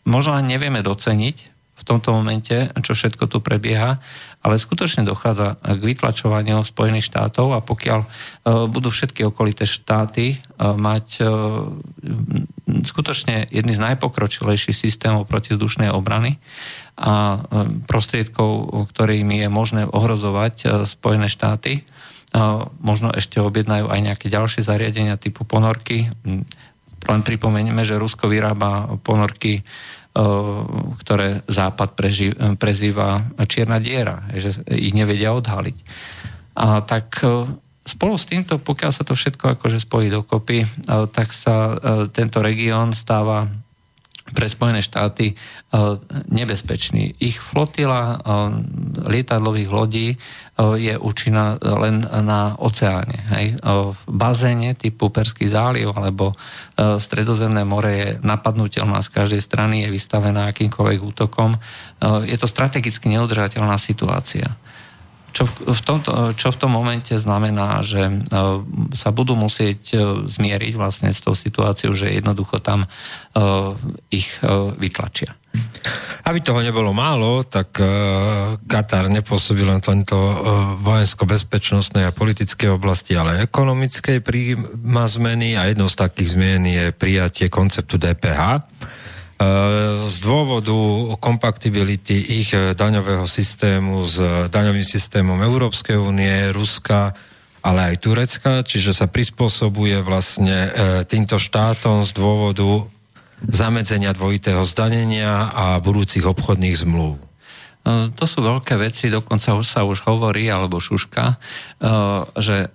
možno 0.03 0.35
ani 0.35 0.59
nevieme 0.59 0.83
doceniť 0.83 1.58
v 1.78 1.87
tomto 1.87 2.11
momente, 2.11 2.75
čo 2.82 2.92
všetko 2.99 3.30
tu 3.30 3.38
prebieha, 3.38 4.02
ale 4.42 4.54
skutočne 4.58 5.06
dochádza 5.06 5.58
k 5.62 5.78
vytlačovaniu 5.82 6.62
Spojených 6.66 7.11
štátov 7.11 7.54
a 7.54 7.62
pokiaľ 7.62 8.00
uh, 8.02 8.08
budú 8.66 8.90
všetky 8.90 9.26
okolité 9.26 9.66
štáty 9.66 10.38
uh, 10.38 10.75
mať 10.75 11.06
uh, 11.23 11.70
skutočne 12.66 13.47
jedný 13.50 13.73
z 13.75 13.82
najpokročilejších 13.82 14.75
systémov 14.75 15.30
protizdušnej 15.30 15.90
obrany 15.94 16.38
a 16.99 17.47
prostriedkov, 17.87 18.75
ktorými 18.90 19.47
je 19.47 19.49
možné 19.49 19.87
ohrozovať 19.87 20.82
Spojené 20.82 21.30
štáty, 21.30 21.87
možno 22.82 23.14
ešte 23.14 23.38
objednajú 23.38 23.87
aj 23.87 24.00
nejaké 24.02 24.26
ďalšie 24.26 24.66
zariadenia 24.66 25.14
typu 25.14 25.47
ponorky. 25.47 26.11
Len 27.06 27.20
pripomenieme, 27.23 27.87
že 27.87 28.02
Rusko 28.02 28.26
vyrába 28.26 28.99
ponorky 29.06 29.62
ktoré 30.99 31.47
Západ 31.47 31.95
preži, 31.95 32.35
prezýva 32.59 33.23
čierna 33.47 33.79
diera, 33.79 34.27
že 34.35 34.61
ich 34.75 34.91
nevedia 34.97 35.31
odhaliť. 35.37 35.77
A 36.59 36.83
tak 36.83 37.23
eh, 37.23 37.47
spolu 37.87 38.19
s 38.19 38.27
týmto, 38.27 38.59
pokiaľ 38.59 38.91
sa 38.93 39.07
to 39.07 39.15
všetko 39.15 39.57
akože 39.57 39.79
spojí 39.81 40.12
dokopy, 40.12 40.67
tak 41.15 41.33
sa 41.33 41.73
tento 42.12 42.45
región 42.45 42.93
stáva 42.93 43.49
pre 44.32 44.49
Spojené 44.49 44.85
štáty 44.85 45.32
nebezpečný. 46.28 47.16
Ich 47.20 47.40
flotila 47.40 48.20
lietadlových 49.08 49.70
lodí 49.73 50.08
je 50.58 50.94
účinná 50.99 51.56
len 51.62 52.02
na 52.02 52.58
oceáne. 52.58 53.25
Hej. 53.35 53.62
V 53.64 54.00
bazéne 54.11 54.75
typu 54.75 55.08
Perský 55.08 55.47
záliv 55.47 55.94
alebo 55.94 56.35
Stredozemné 56.78 57.62
more 57.62 57.92
je 57.92 58.08
napadnutelná 58.23 59.02
z 59.02 59.08
každej 59.12 59.42
strany, 59.42 59.87
je 59.87 59.94
vystavená 59.94 60.50
akýmkoľvek 60.50 61.00
útokom. 61.02 61.58
Je 62.26 62.37
to 62.38 62.47
strategicky 62.50 63.11
neudržateľná 63.12 63.78
situácia. 63.78 64.58
Čo 65.38 65.47
v, 65.47 65.83
tomto, 65.87 66.35
čo 66.35 66.50
v 66.50 66.59
tom 66.59 66.75
momente 66.75 67.14
znamená, 67.14 67.78
že 67.87 68.11
e, 68.11 68.14
sa 68.90 69.11
budú 69.14 69.38
musieť 69.38 69.95
e, 69.95 69.97
zmieriť 70.26 70.75
vlastne 70.75 71.14
s 71.14 71.23
tou 71.23 71.38
situáciou, 71.38 71.95
že 71.95 72.11
jednoducho 72.11 72.59
tam 72.59 72.83
e, 72.83 72.88
ich 74.11 74.26
vytlačia. 74.83 75.38
Aby 76.26 76.42
toho 76.42 76.59
nebolo 76.59 76.90
málo, 76.90 77.47
tak 77.47 77.80
Katar 78.68 79.09
nepôsobil 79.09 79.64
len 79.64 79.80
tento 79.80 80.14
vojensko-bezpečnostnej 80.85 82.04
a 82.04 82.12
politickej 82.12 82.75
oblasti, 82.75 83.16
ale 83.16 83.47
ekonomickej 83.49 84.21
príjma 84.21 85.09
zmeny 85.09 85.57
a 85.57 85.71
jednou 85.71 85.88
z 85.88 85.97
takých 85.97 86.35
zmien 86.37 86.62
je 86.68 86.85
prijatie 86.92 87.47
konceptu 87.49 87.97
DPH 87.97 88.61
z 90.09 90.16
dôvodu 90.18 90.75
kompatibility 91.23 92.42
ich 92.42 92.50
eh, 92.50 92.75
daňového 92.75 93.23
systému 93.23 94.02
s 94.02 94.18
daňovým 94.50 94.83
systémom 94.83 95.38
Európskej 95.38 95.95
únie, 95.95 96.50
Ruska, 96.50 97.14
ale 97.62 97.95
aj 97.95 98.02
Turecka, 98.02 98.52
čiže 98.66 98.90
sa 98.90 99.07
prispôsobuje 99.07 100.02
vlastne 100.02 100.59
eh, 100.66 100.71
týmto 101.07 101.38
štátom 101.38 102.02
z 102.02 102.11
dôvodu 102.18 102.90
zamedzenia 103.47 104.11
dvojitého 104.11 104.66
zdanenia 104.66 105.54
a 105.54 105.78
budúcich 105.78 106.26
obchodných 106.26 106.75
zmluv. 106.75 107.27
E, 107.87 108.11
to 108.12 108.25
sú 108.26 108.42
veľké 108.42 108.76
veci, 108.76 109.08
dokonca 109.08 109.54
už 109.54 109.66
sa 109.66 109.87
už 109.87 110.04
hovorí, 110.04 110.50
alebo 110.50 110.82
šuška, 110.82 111.25
e, 111.30 111.37
že 112.37 112.68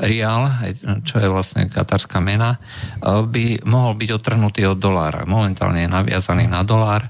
rial, 0.00 0.40
čo 1.02 1.16
je 1.20 1.28
vlastne 1.28 1.66
katarská 1.68 2.22
mena, 2.22 2.56
e, 2.56 2.58
by 3.26 3.66
mohol 3.66 3.98
byť 3.98 4.10
otrhnutý 4.14 4.62
od 4.70 4.78
dolára. 4.78 5.28
Momentálne 5.28 5.84
je 5.84 5.90
naviazaný 5.90 6.48
na 6.48 6.62
dolár 6.64 7.06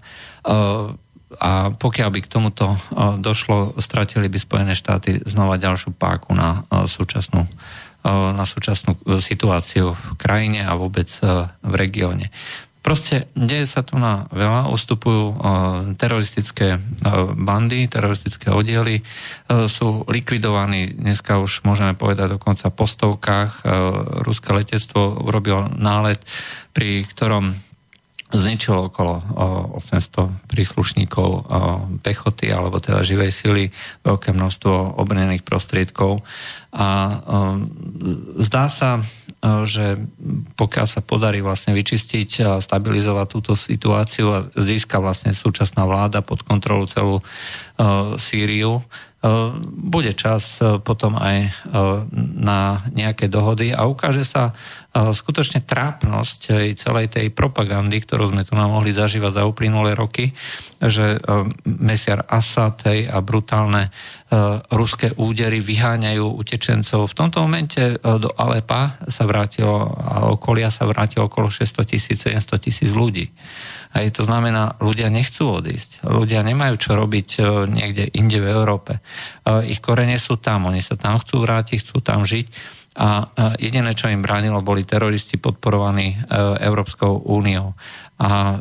a 1.38 1.70
pokiaľ 1.70 2.08
by 2.10 2.20
k 2.26 2.32
tomuto 2.34 2.74
došlo, 3.22 3.78
stratili 3.78 4.26
by 4.26 4.42
Spojené 4.42 4.74
štáty 4.74 5.22
znova 5.22 5.54
ďalšiu 5.54 5.94
páku 5.94 6.34
na 6.34 6.66
súčasnú 6.90 7.46
na 8.10 8.42
súčasnú 8.42 8.98
situáciu 9.22 9.94
v 9.94 10.18
krajine 10.18 10.66
a 10.66 10.74
vôbec 10.74 11.06
v 11.62 11.74
regióne. 11.78 12.34
Proste 12.82 13.30
deje 13.38 13.64
sa 13.70 13.86
tu 13.86 13.94
na 13.94 14.26
veľa, 14.34 14.66
ustupujú 14.74 15.24
uh, 15.30 15.34
teroristické 15.94 16.76
uh, 16.76 17.30
bandy, 17.30 17.86
teroristické 17.86 18.50
oddiely, 18.50 19.00
uh, 19.00 19.70
sú 19.70 20.02
likvidovaní, 20.10 20.90
dneska 20.98 21.38
už 21.38 21.62
môžeme 21.62 21.94
povedať 21.94 22.34
dokonca 22.36 22.74
po 22.74 22.90
stovkách. 22.90 23.62
Ruské 24.26 24.50
letectvo 24.50 25.22
urobilo 25.22 25.70
nálet, 25.78 26.18
pri 26.74 27.06
ktorom 27.06 27.54
zničilo 28.32 28.88
okolo 28.88 29.20
800 29.84 30.48
príslušníkov 30.48 31.52
pechoty 32.00 32.48
alebo 32.48 32.80
teda 32.80 33.04
živej 33.04 33.30
sily, 33.32 33.64
veľké 34.02 34.32
množstvo 34.32 34.96
obrnených 34.96 35.44
prostriedkov. 35.44 36.24
A 36.72 37.20
zdá 38.40 38.72
sa, 38.72 39.04
že 39.68 40.00
pokiaľ 40.56 40.86
sa 40.88 41.04
podarí 41.04 41.44
vlastne 41.44 41.76
vyčistiť 41.76 42.30
a 42.48 42.50
stabilizovať 42.64 43.26
túto 43.28 43.52
situáciu 43.52 44.32
a 44.32 44.48
získa 44.56 44.96
vlastne 45.02 45.36
súčasná 45.36 45.84
vláda 45.84 46.24
pod 46.24 46.40
kontrolu 46.42 46.88
celú 46.88 47.20
Sýriu, 48.16 48.80
bude 49.62 50.10
čas 50.18 50.58
potom 50.82 51.14
aj 51.14 51.54
na 52.16 52.82
nejaké 52.90 53.30
dohody 53.30 53.70
a 53.70 53.86
ukáže 53.86 54.26
sa 54.26 54.50
skutočne 54.92 55.64
trápnosť 55.64 56.72
celej 56.76 57.16
tej 57.16 57.32
propagandy, 57.32 58.04
ktorú 58.04 58.28
sme 58.28 58.44
tu 58.44 58.52
nám 58.52 58.76
mohli 58.76 58.92
zažívať 58.92 59.40
za 59.40 59.48
uplynulé 59.48 59.96
roky, 59.96 60.36
že 60.84 61.16
mesiar 61.64 62.28
Assad 62.28 62.84
a 62.84 63.18
brutálne 63.24 63.88
ruské 64.68 65.16
údery 65.16 65.64
vyháňajú 65.64 66.36
utečencov. 66.36 67.08
V 67.08 67.16
tomto 67.16 67.40
momente 67.40 67.96
do 68.04 68.28
Alepa 68.36 69.00
sa 69.08 69.24
vrátilo 69.24 69.96
a 69.96 70.28
okolia 70.28 70.68
sa 70.68 70.84
vrátilo 70.84 71.32
okolo 71.32 71.48
600 71.48 71.88
tisíc, 71.88 72.18
700 72.20 72.60
tisíc 72.60 72.90
ľudí. 72.92 73.32
Aj 73.92 74.08
to 74.08 74.24
znamená, 74.24 74.80
ľudia 74.80 75.12
nechcú 75.12 75.60
odísť. 75.60 76.08
Ľudia 76.08 76.40
nemajú 76.40 76.80
čo 76.80 76.96
robiť 76.96 77.28
e, 77.36 77.40
niekde 77.68 78.08
inde 78.16 78.40
v 78.40 78.48
Európe. 78.48 78.92
E, 78.96 79.00
ich 79.68 79.84
korene 79.84 80.16
sú 80.16 80.40
tam, 80.40 80.72
oni 80.72 80.80
sa 80.80 80.96
tam 80.96 81.20
chcú 81.20 81.44
vrátiť, 81.44 81.84
chcú 81.84 82.00
tam 82.00 82.24
žiť 82.24 82.80
a 82.92 83.08
e, 83.22 83.26
jediné, 83.68 83.96
čo 83.96 84.12
im 84.12 84.20
bránilo, 84.20 84.60
boli 84.64 84.84
teroristi 84.84 85.40
podporovaní 85.40 86.16
Európskou 86.60 87.24
úniou. 87.28 87.72
A 88.22 88.54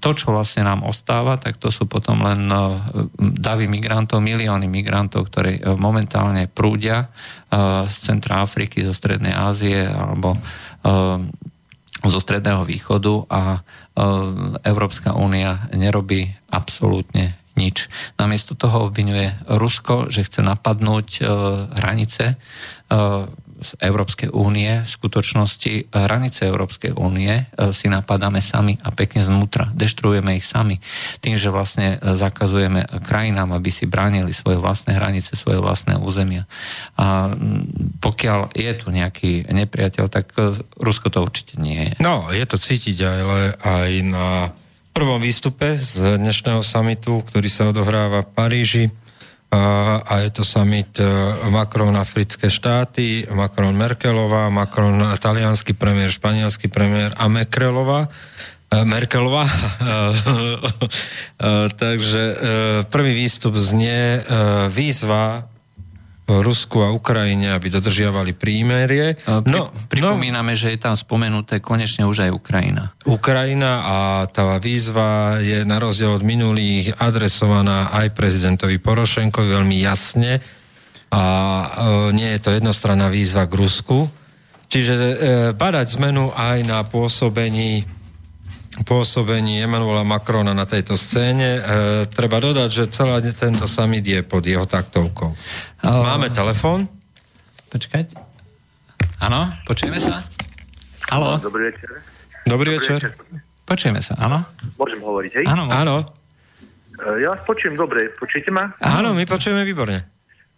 to, 0.00 0.16
čo 0.16 0.32
vlastne 0.32 0.64
nám 0.64 0.80
ostáva, 0.88 1.36
tak 1.36 1.60
to 1.60 1.68
sú 1.68 1.84
potom 1.84 2.24
len 2.24 2.48
davy 3.20 3.68
migrantov, 3.68 4.24
milióny 4.24 4.72
migrantov, 4.72 5.28
ktorí 5.28 5.60
momentálne 5.76 6.48
prúdia 6.48 7.12
z 7.84 7.92
centra 7.92 8.40
Afriky, 8.40 8.80
zo 8.80 8.96
Strednej 8.96 9.36
Ázie 9.36 9.84
alebo 9.84 10.40
zo 12.00 12.20
Stredného 12.24 12.64
východu 12.64 13.28
a 13.28 13.60
E, 13.96 14.04
Európska 14.68 15.16
únia 15.16 15.72
nerobí 15.72 16.28
absolútne 16.52 17.40
nič. 17.56 17.88
Namiesto 18.20 18.52
toho 18.52 18.92
obvinuje 18.92 19.32
Rusko, 19.48 20.12
že 20.12 20.28
chce 20.28 20.44
napadnúť 20.44 21.08
e, 21.16 21.20
hranice 21.80 22.24
e, 22.28 22.36
z 23.56 23.70
Európskej 23.80 24.30
únie. 24.32 24.84
V 24.84 24.90
skutočnosti 24.90 25.88
hranice 25.94 26.44
Európskej 26.44 26.92
únie 26.92 27.48
si 27.72 27.88
napadáme 27.88 28.44
sami 28.44 28.76
a 28.84 28.92
pekne 28.92 29.24
znútra. 29.24 29.72
Deštruujeme 29.72 30.36
ich 30.36 30.44
sami. 30.44 30.78
Tým, 31.24 31.40
že 31.40 31.48
vlastne 31.48 31.96
zakazujeme 32.00 32.84
krajinám, 33.00 33.56
aby 33.56 33.72
si 33.72 33.88
bránili 33.88 34.36
svoje 34.36 34.60
vlastné 34.60 34.96
hranice, 34.96 35.34
svoje 35.34 35.60
vlastné 35.60 35.96
územia. 35.96 36.44
A 37.00 37.32
pokiaľ 38.00 38.52
je 38.52 38.72
tu 38.76 38.92
nejaký 38.92 39.48
nepriateľ, 39.48 40.04
tak 40.12 40.36
Rusko 40.76 41.08
to 41.08 41.24
určite 41.24 41.56
nie 41.56 41.92
je. 41.92 41.92
No, 42.04 42.28
je 42.32 42.44
to 42.44 42.60
cítiť 42.60 42.96
aj, 43.00 43.20
aj 43.64 43.90
na 44.04 44.28
prvom 44.96 45.20
výstupe 45.20 45.76
z 45.76 46.16
dnešného 46.16 46.64
samitu, 46.64 47.20
ktorý 47.20 47.48
sa 47.52 47.68
odohráva 47.68 48.24
v 48.24 48.32
Paríži 48.32 48.84
a 50.06 50.12
je 50.26 50.30
to 50.30 50.44
summit 50.44 51.00
e, 51.00 51.06
Macron 51.50 51.94
africké 51.96 52.50
štáty, 52.50 53.30
Macron 53.30 53.70
Merkelová, 53.76 54.50
Macron 54.50 55.14
talianský 55.18 55.72
premiér, 55.72 56.10
španielský 56.10 56.68
premiér 56.68 57.14
a 57.14 57.30
Merkelová. 57.30 58.10
E, 58.70 58.84
Merkelová. 58.84 59.46
E, 61.36 61.68
takže 61.68 62.32
prvý 62.88 63.12
výstup 63.12 63.52
znie 63.60 64.24
výzva 64.72 65.52
Rusku 66.26 66.82
a 66.82 66.90
Ukrajine, 66.90 67.54
aby 67.54 67.70
dodržiavali 67.70 68.34
prímerie. 68.34 69.14
No, 69.46 69.70
pripomíname, 69.86 70.52
no, 70.54 70.58
že 70.58 70.74
je 70.74 70.78
tam 70.82 70.98
spomenuté 70.98 71.62
konečne 71.62 72.02
už 72.02 72.26
aj 72.26 72.30
Ukrajina. 72.34 72.90
Ukrajina 73.06 73.72
a 73.86 73.96
tá 74.26 74.58
výzva 74.58 75.38
je 75.38 75.62
na 75.62 75.78
rozdiel 75.78 76.10
od 76.10 76.26
minulých 76.26 76.98
adresovaná 76.98 77.94
aj 77.94 78.10
prezidentovi 78.18 78.82
Porošenkovi 78.82 79.48
veľmi 79.54 79.78
jasne 79.78 80.42
a 81.14 81.22
e, 81.22 81.66
nie 82.18 82.34
je 82.34 82.40
to 82.42 82.50
jednostranná 82.58 83.06
výzva 83.06 83.46
k 83.46 83.54
Rusku. 83.54 84.10
Čiže 84.66 84.94
e, 84.98 85.14
badať 85.54 85.86
zmenu 85.94 86.34
aj 86.34 86.58
na 86.66 86.82
pôsobení 86.82 87.86
pôsobení 88.84 89.62
Emanuela 89.62 90.04
Macrona 90.04 90.52
na 90.52 90.68
tejto 90.68 90.98
scéne. 90.98 91.48
E, 91.56 91.60
treba 92.10 92.36
dodať, 92.42 92.68
že 92.68 92.84
celý 92.92 93.32
tento 93.32 93.64
summit 93.64 94.04
je 94.04 94.20
pod 94.20 94.44
jeho 94.44 94.68
taktovkou. 94.68 95.32
Uh, 95.80 96.02
Máme 96.04 96.28
telefon? 96.28 96.84
Počkať. 97.72 98.12
Áno, 99.22 99.48
počujeme 99.64 99.96
sa? 99.96 100.20
Halo. 101.08 101.40
Dobrý 101.40 101.72
večer. 101.72 101.88
Dobrý, 102.44 102.50
Dobrý 102.50 102.70
večer. 102.76 103.00
večer. 103.00 103.12
Počujeme 103.66 103.98
sa, 103.98 104.14
áno? 104.20 104.46
Môžem 104.78 105.00
hovoriť, 105.02 105.32
hej? 105.42 105.44
Áno. 105.48 105.66
áno. 105.72 105.94
E, 107.00 107.22
ja 107.24 107.34
vás 107.34 107.42
počujem 107.48 107.74
dobre, 107.74 108.12
počujete 108.14 108.52
ma? 108.52 108.76
Áno, 108.82 109.16
my 109.16 109.24
počujeme 109.24 109.64
výborne. 109.64 110.15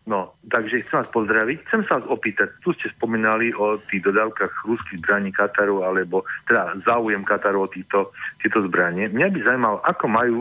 No, 0.09 0.33
takže 0.49 0.89
chcem 0.89 1.05
vás 1.05 1.11
pozdraviť. 1.13 1.69
Chcem 1.69 1.83
sa 1.85 2.01
vás 2.01 2.09
opýtať, 2.09 2.49
tu 2.65 2.73
ste 2.73 2.89
spomínali 2.97 3.53
o 3.53 3.77
tých 3.77 4.09
dodávkach 4.09 4.65
ruských 4.65 5.05
zbraní 5.05 5.37
Kataru, 5.37 5.85
alebo 5.85 6.25
teda 6.49 6.81
záujem 6.81 7.21
Kataru 7.29 7.69
o 7.69 7.69
týchto, 7.69 8.17
tieto 8.41 8.65
zbranie. 8.65 9.13
Mňa 9.13 9.29
by 9.29 9.39
zaujímalo, 9.45 9.79
ako 9.85 10.07
majú 10.09 10.39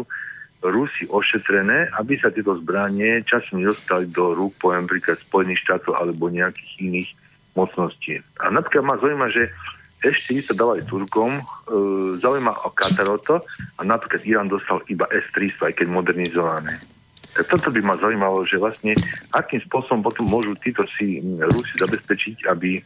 Rusi 0.63 1.05
ošetrené, 1.05 1.93
aby 1.99 2.17
sa 2.17 2.33
tieto 2.33 2.57
zbranie 2.57 3.21
časom 3.27 3.61
nedostali 3.61 4.09
do 4.09 4.33
rúk, 4.33 4.57
poviem 4.57 4.89
príklad 4.89 5.21
Spojených 5.21 5.61
štátov 5.67 5.99
alebo 5.99 6.33
nejakých 6.33 6.71
iných 6.81 7.09
mocností. 7.53 8.23
A 8.41 8.49
napríklad 8.49 8.81
ma 8.81 8.95
zaujíma, 8.97 9.29
že 9.29 9.53
ešte 10.01 10.41
sa 10.41 10.57
dávali 10.57 10.81
Turkom, 10.81 11.37
e, 11.37 11.43
zaujíma 12.17 12.65
o 12.65 12.73
Kataroto 12.73 13.45
a 13.77 13.81
napríklad 13.85 14.25
Irán 14.25 14.49
dostal 14.49 14.81
iba 14.89 15.05
S-300, 15.13 15.69
aj 15.69 15.73
keď 15.77 15.87
modernizované. 15.93 16.96
Toto 17.45 17.69
by 17.69 17.81
ma 17.85 17.95
zaujímalo, 18.01 18.41
že 18.49 18.57
vlastne 18.57 18.97
akým 19.35 19.61
spôsobom 19.69 20.01
potom 20.01 20.25
môžu 20.25 20.57
títo 20.57 20.81
si 20.97 21.21
Rusi 21.21 21.75
zabezpečiť, 21.77 22.49
aby 22.49 22.81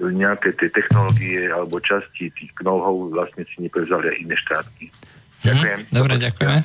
nejaké 0.00 0.56
tie 0.56 0.72
technológie 0.72 1.52
alebo 1.52 1.76
časti 1.84 2.32
tých 2.32 2.52
know 2.64 2.80
vlastne 3.12 3.44
si 3.44 3.60
neprevzali 3.60 4.08
aj 4.08 4.16
iné 4.16 4.36
štáty. 4.40 4.84
Mhm. 4.88 5.44
Ďakujem. 5.44 5.78
Dobre, 5.92 6.14
ďakujeme. 6.20 6.58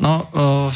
No, 0.00 0.24
o, 0.32 0.72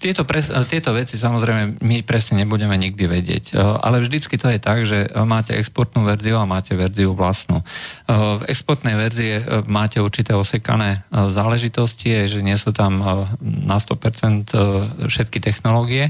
tieto, 0.00 0.24
pres, 0.24 0.48
tieto 0.72 0.96
veci 0.96 1.20
samozrejme 1.20 1.84
my 1.84 1.96
presne 2.02 2.40
nebudeme 2.40 2.72
nikdy 2.80 3.04
vedieť, 3.04 3.44
ale 3.52 4.00
vždycky 4.00 4.40
to 4.40 4.48
je 4.48 4.56
tak, 4.56 4.88
že 4.88 5.12
máte 5.28 5.52
exportnú 5.52 6.08
verziu 6.08 6.40
a 6.40 6.48
máte 6.48 6.72
verziu 6.72 7.12
vlastnú. 7.12 7.60
V 8.08 8.42
exportnej 8.48 8.96
verzie 8.96 9.44
máte 9.68 10.00
určité 10.00 10.32
osekané 10.32 11.04
záležitosti, 11.12 12.24
že 12.24 12.40
nie 12.40 12.56
sú 12.56 12.72
tam 12.72 13.04
na 13.44 13.76
100% 13.76 15.04
všetky 15.04 15.38
technológie. 15.44 16.08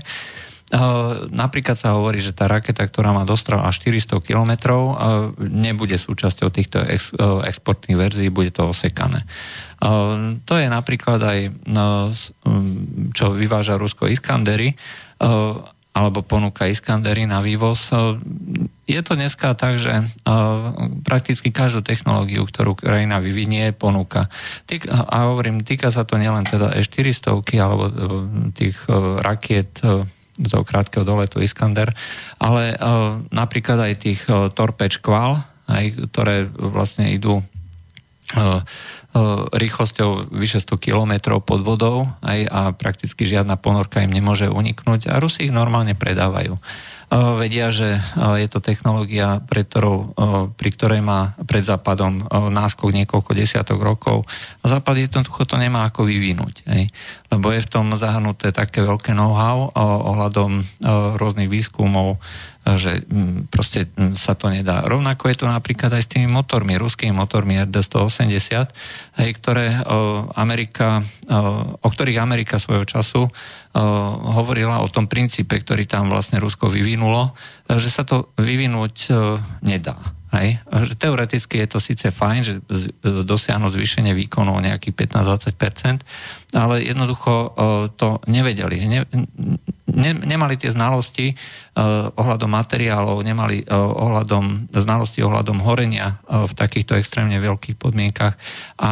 Napríklad 1.35 1.75
sa 1.75 1.99
hovorí, 1.99 2.23
že 2.23 2.31
tá 2.31 2.47
raketa, 2.47 2.87
ktorá 2.87 3.11
má 3.11 3.27
dostrel 3.27 3.59
až 3.59 3.83
400 3.83 4.23
km, 4.23 4.53
nebude 5.43 5.99
súčasťou 5.99 6.47
týchto 6.55 6.79
ex, 6.87 7.11
exportných 7.19 7.99
verzií, 7.99 8.31
bude 8.31 8.55
to 8.55 8.71
osekané. 8.71 9.27
To 10.47 10.55
je 10.55 10.69
napríklad 10.71 11.19
aj, 11.19 11.39
no, 11.67 12.15
čo 13.11 13.35
vyváža 13.35 13.83
Rusko 13.83 14.07
Iskandery, 14.07 14.79
alebo 15.91 16.23
ponúka 16.23 16.71
Iskandery 16.71 17.27
na 17.27 17.43
vývoz. 17.43 17.91
Je 18.87 19.01
to 19.03 19.19
dneska 19.19 19.59
tak, 19.59 19.83
že 19.83 20.07
prakticky 21.03 21.51
každú 21.51 21.83
technológiu, 21.83 22.47
ktorú 22.47 22.79
krajina 22.79 23.19
vyvinie, 23.19 23.75
ponúka. 23.75 24.31
A 24.87 25.17
hovorím, 25.27 25.67
týka 25.67 25.91
sa 25.91 26.07
to 26.07 26.15
nielen 26.15 26.47
teda 26.47 26.79
E400 26.79 27.43
alebo 27.59 27.91
tých 28.55 28.79
rakiet 29.19 29.83
do 30.41 30.49
toho 30.49 30.65
krátkeho 30.65 31.05
doletu 31.05 31.45
Iskander, 31.45 31.93
ale 32.41 32.73
napríklad 33.29 33.93
aj 33.93 33.95
tých 34.01 34.25
torpeč 34.57 34.97
Kval, 34.97 35.45
aj, 35.69 36.09
ktoré 36.09 36.49
vlastne 36.49 37.13
idú 37.13 37.45
rýchlosťou 39.51 40.31
vyše 40.31 40.63
100 40.63 40.79
km 40.79 41.43
pod 41.43 41.67
vodou 41.67 42.07
aj, 42.23 42.47
a 42.47 42.61
prakticky 42.71 43.27
žiadna 43.27 43.59
ponorka 43.59 44.01
im 44.07 44.15
nemôže 44.15 44.47
uniknúť 44.47 45.11
a 45.11 45.19
Rusi 45.19 45.51
ich 45.51 45.55
normálne 45.55 45.99
predávajú. 45.99 46.55
Vedia, 47.11 47.75
že 47.75 47.99
je 48.15 48.47
to 48.47 48.63
technológia, 48.63 49.43
pre 49.43 49.67
ktorou, 49.67 50.15
pri 50.55 50.71
ktorej 50.71 51.03
má 51.03 51.35
pred 51.43 51.67
Západom 51.67 52.23
náskok 52.31 52.95
niekoľko 52.95 53.35
desiatok 53.35 53.83
rokov 53.83 54.23
a 54.63 54.65
Západ 54.71 55.11
jednoducho 55.11 55.43
to 55.43 55.59
nemá 55.59 55.91
ako 55.91 56.07
vyvinúť. 56.07 56.63
Hej. 56.71 56.95
Lebo 57.35 57.51
je 57.51 57.67
v 57.67 57.71
tom 57.71 57.91
zahrnuté 57.99 58.55
také 58.55 58.87
veľké 58.87 59.11
know-how 59.11 59.75
ohľadom 60.07 60.63
rôznych 61.19 61.51
výskumov, 61.51 62.23
že 62.61 63.03
mm, 63.09 63.49
proste 63.49 63.89
mm, 63.89 64.15
sa 64.21 64.37
to 64.37 64.53
nedá. 64.53 64.85
Rovnako 64.85 65.33
je 65.33 65.37
to 65.41 65.47
napríklad 65.49 65.97
aj 65.97 66.05
s 66.05 66.13
tými 66.13 66.29
motormi, 66.29 66.77
ruskými 66.77 67.15
motormi 67.15 67.57
RD-180, 67.65 68.69
hej, 69.21 69.31
ktoré 69.41 69.81
Amerika, 70.37 71.01
o, 71.81 71.89
ktorých 71.89 72.21
Amerika 72.21 72.61
svojho 72.61 72.85
času 72.85 73.33
hovorila 74.35 74.83
o 74.83 74.91
tom 74.91 75.07
princípe, 75.07 75.55
ktorý 75.55 75.87
tam 75.87 76.11
vlastne 76.11 76.43
Rusko 76.43 76.67
vyvinulo, 76.67 77.39
že 77.71 77.87
sa 77.87 78.03
to 78.03 78.35
vyvinúť 78.35 79.15
nedá. 79.63 79.95
Hej? 80.35 80.63
Že 80.67 80.95
teoreticky 80.99 81.63
je 81.63 81.69
to 81.71 81.79
síce 81.83 82.07
fajn, 82.11 82.41
že 82.43 82.55
dosiahnu 83.03 83.71
zvýšenie 83.71 84.15
výkonu 84.15 84.59
o 84.59 84.61
nejakých 84.63 85.07
15-20%, 85.15 86.03
ale 86.55 86.83
jednoducho 86.87 87.55
to 87.95 88.23
nevedeli. 88.27 88.77
Ne, 88.91 89.07
ne, 89.95 90.13
nemali 90.15 90.55
tie 90.57 90.71
znalosti 90.73 91.35
ohľadom 92.15 92.51
materiálov, 92.51 93.23
nemali 93.23 93.63
ohľadom, 93.71 94.75
znalosti 94.75 95.23
ohľadom 95.23 95.63
horenia 95.63 96.19
v 96.27 96.53
takýchto 96.53 96.99
extrémne 96.99 97.39
veľkých 97.39 97.79
podmienkach. 97.79 98.35
A 98.83 98.91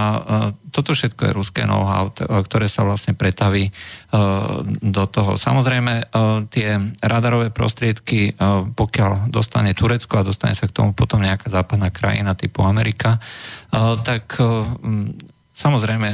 toto 0.70 0.94
všetko 0.94 1.28
je 1.28 1.37
ruské 1.37 1.66
know-how, 1.66 2.14
ktoré 2.46 2.70
sa 2.70 2.87
vlastne 2.87 3.18
pretaví 3.18 3.74
do 4.80 5.04
toho. 5.11 5.34
Samozrejme, 5.34 6.14
tie 6.54 6.78
radarové 7.02 7.50
prostriedky, 7.50 8.38
pokiaľ 8.72 9.28
dostane 9.28 9.74
Turecko 9.74 10.22
a 10.22 10.26
dostane 10.28 10.54
sa 10.54 10.70
k 10.70 10.76
tomu 10.78 10.94
potom 10.94 11.20
nejaká 11.20 11.50
západná 11.50 11.90
krajina 11.90 12.38
typu 12.38 12.62
Amerika, 12.62 13.18
tak 14.06 14.38
samozrejme 15.52 16.08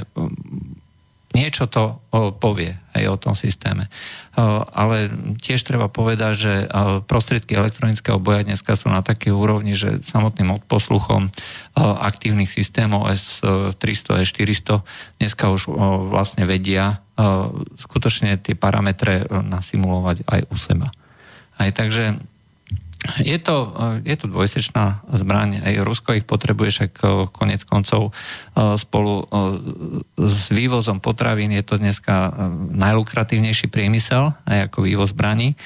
niečo 1.34 1.66
to 1.66 1.98
povie 2.38 2.78
aj 2.94 3.04
o 3.10 3.16
tom 3.18 3.34
systéme. 3.34 3.90
Ale 4.70 5.10
tiež 5.42 5.66
treba 5.66 5.90
povedať, 5.90 6.32
že 6.38 6.52
prostriedky 7.10 7.58
elektronického 7.58 8.22
boja 8.22 8.46
dneska 8.46 8.78
sú 8.78 8.86
na 8.86 9.02
takej 9.02 9.34
úrovni, 9.34 9.74
že 9.74 9.98
samotným 10.00 10.62
odposluchom 10.62 11.34
aktívnych 11.78 12.48
systémov 12.48 13.10
S300, 13.10 14.22
S400 14.22 14.86
dneska 15.18 15.50
už 15.50 15.74
vlastne 16.14 16.46
vedia 16.46 17.02
skutočne 17.78 18.38
tie 18.38 18.54
parametre 18.54 19.26
nasimulovať 19.26 20.22
aj 20.26 20.40
u 20.50 20.56
seba. 20.58 20.88
Aj 21.58 21.70
takže 21.70 22.18
je 23.20 23.36
to, 23.36 23.72
je 24.00 24.16
to 24.16 24.26
dvojsečná 24.28 25.04
zbraň. 25.12 25.60
Aj 25.60 25.74
Rusko 25.84 26.16
ich 26.16 26.24
potrebuje, 26.24 26.68
však 26.70 26.92
konec 27.36 27.60
koncov 27.68 28.16
spolu 28.80 29.28
s 30.16 30.48
vývozom 30.48 31.04
potravín 31.04 31.52
je 31.52 31.64
to 31.64 31.76
dneska 31.76 32.32
najlukratívnejší 32.72 33.68
priemysel, 33.68 34.32
aj 34.48 34.72
ako 34.72 34.88
vývoz 34.88 35.12
zbraní. 35.12 35.56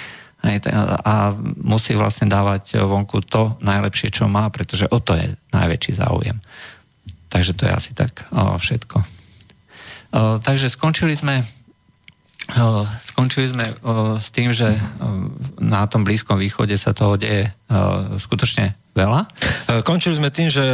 A 1.03 1.35
musí 1.59 1.99
vlastne 1.99 2.31
dávať 2.31 2.79
vonku 2.87 3.27
to 3.27 3.59
najlepšie, 3.59 4.15
čo 4.15 4.31
má, 4.31 4.47
pretože 4.55 4.87
o 4.87 5.03
to 5.03 5.19
je 5.19 5.35
najväčší 5.51 5.93
záujem. 5.99 6.39
Takže 7.27 7.53
to 7.59 7.67
je 7.67 7.73
asi 7.75 7.93
tak 7.99 8.23
všetko. 8.35 9.03
Takže 10.41 10.71
skončili 10.73 11.19
sme 11.19 11.43
Skončili 13.05 13.53
sme 13.53 13.77
s 14.17 14.33
tým, 14.33 14.57
že 14.57 14.73
na 15.61 15.85
tom 15.85 16.03
Blízkom 16.03 16.41
východe 16.41 16.75
sa 16.81 16.97
toho 16.97 17.21
deje 17.21 17.53
skutočne 18.17 18.73
veľa. 18.97 19.29
Končili 19.85 20.17
sme 20.17 20.33
tým, 20.33 20.49
že 20.49 20.65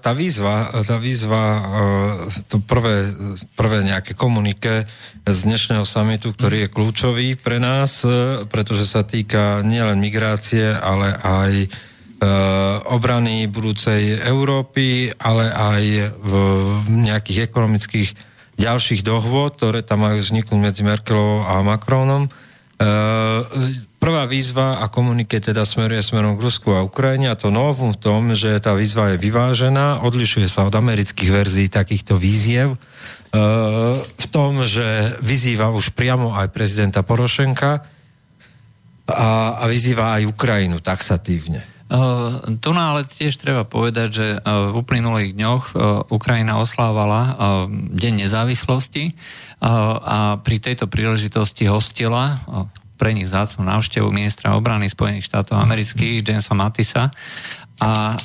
tá 0.00 0.16
výzva, 0.16 0.80
tá 0.80 0.96
výzva 0.96 1.42
to 2.48 2.58
prvé, 2.64 3.12
prvé 3.54 3.84
nejaké 3.84 4.16
komunike 4.16 4.88
z 5.28 5.38
dnešného 5.44 5.84
samitu, 5.84 6.32
ktorý 6.32 6.66
je 6.66 6.72
kľúčový 6.72 7.36
pre 7.36 7.60
nás, 7.60 8.02
pretože 8.48 8.88
sa 8.88 9.04
týka 9.04 9.60
nielen 9.60 10.00
migrácie, 10.00 10.72
ale 10.72 11.14
aj 11.20 11.52
obrany 12.90 13.44
budúcej 13.48 14.18
Európy, 14.24 15.14
ale 15.20 15.52
aj 15.52 15.84
v 16.16 16.32
nejakých 16.90 17.48
ekonomických 17.48 18.29
ďalších 18.60 19.00
dohôd, 19.00 19.56
ktoré 19.56 19.80
tam 19.80 20.04
majú 20.04 20.20
vzniknúť 20.20 20.60
medzi 20.60 20.82
Merkelovou 20.84 21.48
a 21.48 21.64
Macronom. 21.64 22.28
E, 22.28 22.30
prvá 23.96 24.24
výzva 24.28 24.84
a 24.84 24.92
komunike 24.92 25.40
teda 25.40 25.64
smeruje 25.64 26.04
smerom 26.04 26.36
k 26.36 26.44
Rusku 26.44 26.76
a 26.76 26.84
Ukrajine 26.84 27.32
a 27.32 27.40
to 27.40 27.48
novum 27.48 27.96
v 27.96 28.00
tom, 28.00 28.22
že 28.36 28.60
tá 28.60 28.76
výzva 28.76 29.16
je 29.16 29.20
vyvážená, 29.20 30.04
odlišuje 30.04 30.48
sa 30.48 30.68
od 30.68 30.72
amerických 30.76 31.30
verzií 31.32 31.68
takýchto 31.72 32.20
výziev, 32.20 32.76
e, 32.76 32.78
v 34.04 34.26
tom, 34.28 34.68
že 34.68 35.16
vyzýva 35.24 35.72
už 35.72 35.96
priamo 35.96 36.36
aj 36.36 36.52
prezidenta 36.52 37.00
Porošenka 37.00 37.80
a, 39.10 39.58
a 39.58 39.64
vyzýva 39.66 40.20
aj 40.20 40.28
Ukrajinu 40.28 40.78
taxatívne. 40.84 41.79
Uh, 41.90 42.54
tu 42.62 42.70
no 42.70 42.78
ale 42.78 43.02
tiež 43.02 43.34
treba 43.34 43.66
povedať, 43.66 44.08
že 44.14 44.26
uh, 44.38 44.70
v 44.70 44.78
uplynulých 44.78 45.34
dňoch 45.34 45.64
uh, 45.74 46.06
Ukrajina 46.06 46.62
oslávala 46.62 47.34
Deň 47.90 48.26
nezávislosti 48.26 49.18
a 49.60 50.40
pri 50.40 50.56
tejto 50.56 50.88
príležitosti 50.88 51.68
hostila 51.68 52.40
pre 52.96 53.12
nich 53.12 53.28
zácnu 53.28 53.60
návštevu 53.60 54.08
ministra 54.08 54.56
obrany 54.56 54.88
Spojených 54.88 55.28
štátov 55.28 55.60
amerických 55.60 56.24
Jamesa 56.24 56.56
Matisa. 56.56 57.12
A 57.76 58.16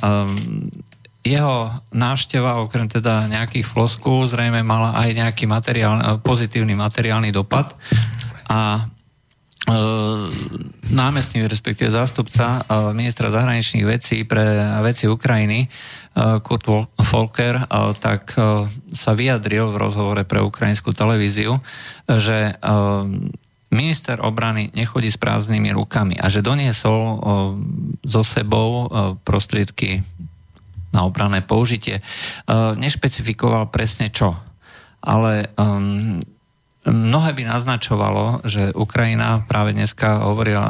jeho 1.28 1.76
návšteva, 1.92 2.64
okrem 2.64 2.88
teda 2.88 3.28
nejakých 3.28 3.68
floskú, 3.68 4.24
zrejme 4.24 4.64
mala 4.64 4.96
aj 4.96 5.10
nejaký 5.12 5.44
materiál, 5.44 6.24
pozitívny 6.24 6.72
materiálny 6.72 7.36
dopad. 7.36 7.76
A 8.48 8.88
námestník, 10.86 11.50
respektíve 11.50 11.90
zástupca 11.90 12.62
e, 12.62 12.94
ministra 12.94 13.34
zahraničných 13.34 13.86
vecí 13.86 14.22
pre 14.22 14.62
veci 14.86 15.10
Ukrajiny, 15.10 15.66
e, 15.66 15.68
Kurt 16.46 16.70
Volker, 17.02 17.66
tak 17.98 18.38
sa 18.94 19.12
vyjadril 19.18 19.74
v 19.74 19.80
rozhovore 19.82 20.22
pre 20.24 20.42
ukrajinskú 20.42 20.94
televíziu, 20.94 21.58
že 22.06 22.56
minister 23.74 24.22
obrany 24.22 24.70
nechodí 24.72 25.10
s 25.10 25.20
prázdnymi 25.20 25.74
rukami 25.74 26.16
a 26.20 26.30
že 26.30 26.46
doniesol 26.46 27.20
so 28.04 28.22
sebou 28.24 28.90
prostriedky 29.22 30.02
na 30.96 31.04
obranné 31.04 31.44
použitie. 31.44 32.00
Nešpecifikoval 32.52 33.68
presne 33.70 34.08
čo, 34.10 34.36
ale 35.04 35.54
um, 35.60 36.20
mnohé 36.86 37.34
by 37.34 37.44
naznačovalo, 37.50 38.46
že 38.46 38.74
Ukrajina 38.78 39.42
práve 39.46 39.74
dneska 39.74 40.26
hovorila, 40.26 40.70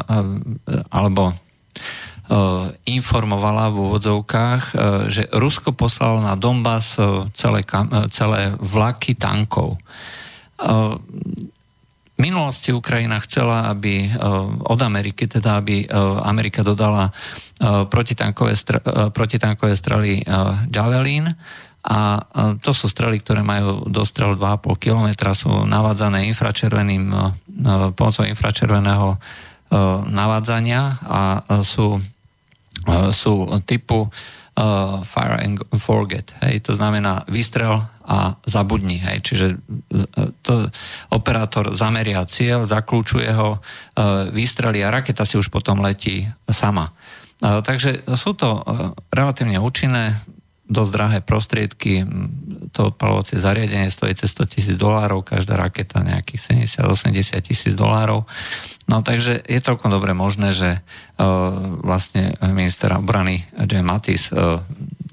alebo 0.90 1.36
informovala 2.90 3.70
v 3.70 3.78
úvodzovkách, 3.86 4.64
že 5.14 5.30
Rusko 5.30 5.78
poslalo 5.78 6.26
na 6.26 6.34
Donbass 6.34 6.98
celé, 7.38 7.62
celé 8.10 8.50
vlaky 8.58 9.14
tankov. 9.14 9.78
V 12.16 12.18
minulosti 12.18 12.72
Ukrajina 12.72 13.20
chcela, 13.22 13.70
aby 13.70 14.08
od 14.66 14.80
Ameriky, 14.82 15.28
teda 15.28 15.60
aby 15.62 15.86
Amerika 16.24 16.64
dodala 16.64 17.12
protitankové, 17.92 18.56
protitankové 19.12 19.76
strely 19.76 20.24
Javelin 20.72 21.30
a 21.86 22.26
to 22.66 22.74
sú 22.74 22.90
strely, 22.90 23.22
ktoré 23.22 23.46
majú 23.46 23.86
dostrel 23.86 24.34
2,5 24.34 24.82
km, 24.82 25.10
sú 25.38 25.54
navádzané 25.70 26.26
infračerveným, 26.34 27.14
pomocou 27.94 28.26
infračerveného 28.26 29.22
navádzania 30.10 30.82
a 31.06 31.22
sú 31.62 32.02
sú 33.12 33.50
typu 33.66 34.10
fire 35.04 35.38
and 35.44 35.60
forget. 35.76 36.32
Hej, 36.40 36.70
to 36.70 36.72
znamená 36.78 37.28
vystrel 37.28 37.84
a 38.06 38.38
zabudni. 38.48 39.02
Hej. 39.02 39.18
Čiže 39.26 39.48
to, 40.46 40.72
operátor 41.12 41.76
zameria 41.76 42.24
cieľ, 42.24 42.64
zaklúčuje 42.64 43.28
ho, 43.36 43.60
vystrelí 44.32 44.80
a 44.86 44.94
raketa 44.94 45.28
si 45.28 45.36
už 45.36 45.52
potom 45.52 45.84
letí 45.84 46.30
sama. 46.48 46.94
Takže 47.42 48.08
sú 48.16 48.32
to 48.32 48.64
relatívne 49.12 49.60
účinné, 49.60 50.24
dosť 50.66 50.92
drahé 50.92 51.20
prostriedky. 51.22 52.02
To 52.74 52.90
odpalovacie 52.94 53.38
zariadenie 53.38 53.94
stojí 53.94 54.18
cez 54.18 54.34
100 54.34 54.54
tisíc 54.54 54.76
dolárov, 54.76 55.22
každá 55.22 55.56
raketa 55.58 56.02
nejakých 56.02 56.66
70-80 56.82 57.46
tisíc 57.46 57.74
dolárov. 57.78 58.26
No 58.86 59.02
takže 59.02 59.42
je 59.46 59.60
celkom 59.62 59.94
dobre 59.94 60.14
možné, 60.18 60.54
že 60.54 60.78
uh, 60.78 61.24
vlastne 61.82 62.38
minister 62.54 62.94
obrany 62.94 63.46
J. 63.58 63.82
Mattis 63.86 64.30
uh, 64.30 64.62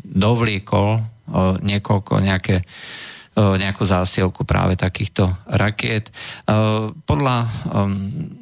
dovliekol 0.05 1.01
uh, 1.01 1.57
niekoľko 1.61 2.13
nejaké 2.21 2.65
uh, 2.65 3.57
nejakú 3.57 3.85
zásielku 3.85 4.45
práve 4.45 4.77
takýchto 4.77 5.29
rakiet. 5.49 6.13
Uh, 6.49 6.93
podľa 7.05 7.49
um, 7.69 8.41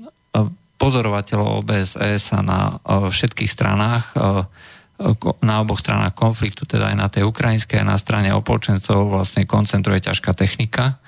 pozorovateľov 0.81 1.61
OBSE 1.61 2.17
sa 2.17 2.41
na 2.41 2.81
všetkých 2.89 3.53
stranách 3.53 4.17
na 5.41 5.55
oboch 5.65 5.81
stranách 5.81 6.13
konfliktu, 6.13 6.69
teda 6.69 6.93
aj 6.93 6.97
na 6.97 7.09
tej 7.09 7.25
ukrajinskej, 7.25 7.81
aj 7.81 7.89
na 7.89 7.97
strane 7.97 8.31
opolčencov 8.37 9.09
vlastne 9.09 9.49
koncentruje 9.49 10.05
ťažká 10.05 10.37
technika 10.37 11.01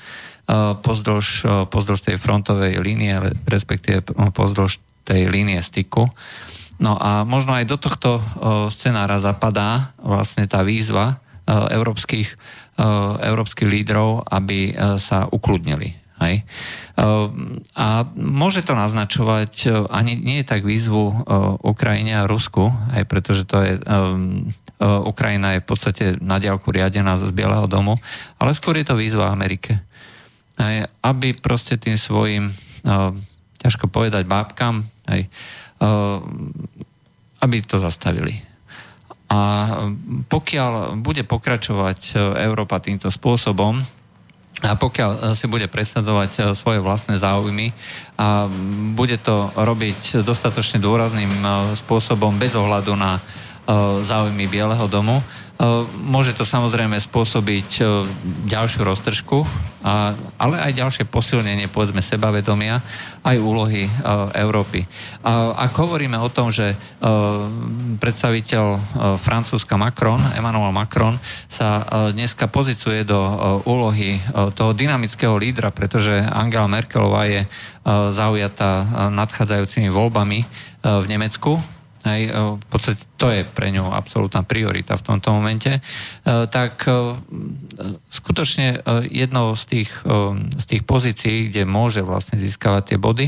pozdĺž, 0.82 1.46
pozdĺž 1.70 2.00
tej 2.02 2.16
frontovej 2.18 2.82
línie, 2.82 3.14
respektíve 3.46 4.02
pozdĺž 4.10 4.82
tej 5.06 5.30
línie 5.30 5.62
styku. 5.62 6.10
No 6.82 6.98
a 6.98 7.22
možno 7.22 7.54
aj 7.54 7.70
do 7.70 7.78
tohto 7.78 8.18
scenára 8.74 9.22
zapadá 9.22 9.94
vlastne 10.02 10.50
tá 10.50 10.66
výzva 10.66 11.22
európskych, 11.46 12.34
európskych 13.22 13.70
lídrov, 13.70 14.26
aby 14.26 14.74
sa 14.98 15.30
ukludnili. 15.30 16.01
Hej. 16.22 16.46
A 17.74 17.86
môže 18.14 18.62
to 18.62 18.78
naznačovať 18.78 19.86
ani 19.90 20.14
nie 20.14 20.40
je 20.40 20.46
tak 20.46 20.62
výzvu 20.62 21.26
Ukrajine 21.66 22.22
a 22.22 22.28
Rusku, 22.30 22.70
aj 22.94 23.02
pretože 23.10 23.42
to 23.42 23.58
je 23.58 23.82
Ukrajina 24.82 25.58
je 25.58 25.62
v 25.62 25.68
podstate 25.68 26.04
na 26.18 26.42
diálku 26.42 26.70
riadená 26.74 27.14
z 27.18 27.30
Bieleho 27.30 27.70
domu, 27.70 27.98
ale 28.38 28.50
skôr 28.54 28.74
je 28.78 28.86
to 28.86 28.98
výzva 28.98 29.30
Amerike 29.30 29.82
aj, 30.62 30.90
aby 31.02 31.34
proste 31.36 31.80
tým 31.80 31.96
svojim, 31.96 32.50
ťažko 33.58 33.88
povedať, 33.88 34.26
bábkam, 34.26 34.82
uh, 34.82 35.26
aby 37.42 37.56
to 37.64 37.82
zastavili. 37.82 38.42
A 39.32 39.40
pokiaľ 40.28 41.00
bude 41.00 41.24
pokračovať 41.24 42.20
Európa 42.44 42.84
týmto 42.84 43.08
spôsobom, 43.08 43.80
a 44.62 44.78
pokiaľ 44.78 45.34
si 45.34 45.50
bude 45.50 45.66
presadzovať 45.66 46.54
svoje 46.54 46.78
vlastné 46.78 47.18
záujmy 47.18 47.74
a 48.14 48.46
bude 48.94 49.18
to 49.18 49.50
robiť 49.58 50.22
dostatočne 50.22 50.78
dôrazným 50.78 51.42
spôsobom 51.74 52.38
bez 52.38 52.54
ohľadu 52.54 52.94
na 52.94 53.18
záujmy 54.06 54.46
Bieleho 54.46 54.86
domu, 54.86 55.18
E, 55.51 55.51
môže 56.02 56.34
to 56.34 56.42
samozrejme 56.42 56.98
spôsobiť 56.98 57.68
e, 57.78 57.82
ďalšiu 58.50 58.82
roztržku, 58.82 59.46
ale 60.38 60.56
aj 60.62 60.78
ďalšie 60.78 61.04
posilnenie, 61.10 61.66
povedzme, 61.66 61.98
sebavedomia, 61.98 62.82
aj 63.22 63.36
úlohy 63.38 63.86
e, 63.86 63.90
Európy. 64.38 64.86
Ak 65.26 65.74
hovoríme 65.74 66.18
o 66.18 66.30
tom, 66.30 66.50
že 66.50 66.74
predstaviteľ 67.98 68.64
Francúzska 69.22 69.78
Macron, 69.78 70.22
Emmanuel 70.34 70.74
Macron, 70.74 71.18
sa 71.46 71.82
dneska 72.10 72.50
pozicuje 72.50 73.06
do 73.06 73.18
úlohy 73.66 74.18
toho 74.54 74.74
dynamického 74.74 75.34
lídra, 75.38 75.70
pretože 75.70 76.14
Angela 76.14 76.70
Merkelová 76.70 77.26
je 77.30 77.42
zaujatá 78.14 79.10
nadchádzajúcimi 79.14 79.90
voľbami 79.90 80.38
v 80.82 81.06
Nemecku, 81.06 81.58
Hej, 82.02 82.22
e, 82.28 82.58
v 82.58 82.66
podstate 82.66 82.98
to 83.14 83.30
je 83.30 83.46
pre 83.46 83.70
ňu 83.70 83.86
absolútna 83.94 84.42
priorita 84.42 84.98
v 84.98 85.06
tomto 85.06 85.30
momente, 85.30 85.78
e, 85.78 85.80
tak 86.50 86.82
e, 86.90 87.14
skutočne 88.10 88.82
jednou 89.06 89.54
z 89.54 89.64
tých, 89.66 89.90
z 90.58 90.64
tých 90.66 90.82
pozícií, 90.82 91.50
kde 91.50 91.62
môže 91.68 92.02
vlastne 92.02 92.38
získavať 92.38 92.82
tie 92.94 92.98
body, 92.98 93.26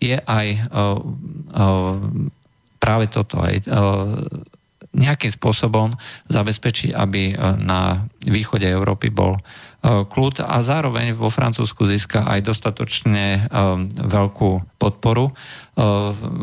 je 0.00 0.16
aj 0.16 0.46
práve 2.80 3.04
toto, 3.10 3.42
aj 3.42 3.66
nejakým 4.90 5.32
spôsobom 5.34 5.94
zabezpečiť, 6.30 6.90
aby 6.94 7.36
na 7.60 8.06
východe 8.24 8.66
Európy 8.66 9.10
bol 9.12 9.38
kľud 9.84 10.44
a 10.44 10.60
zároveň 10.60 11.16
vo 11.16 11.32
Francúzsku 11.32 11.88
získa 11.88 12.28
aj 12.28 12.40
dostatočne 12.44 13.50
veľkú 13.96 14.78
podporu 14.80 15.32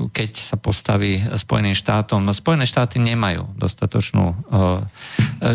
keď 0.10 0.32
sa 0.34 0.58
postaví 0.58 1.21
Spojeným 1.21 1.78
štátom. 1.78 2.26
Spojené 2.34 2.65
štáty 2.65 2.97
nemajú 2.97 3.45
dostatočnú... 3.54 4.34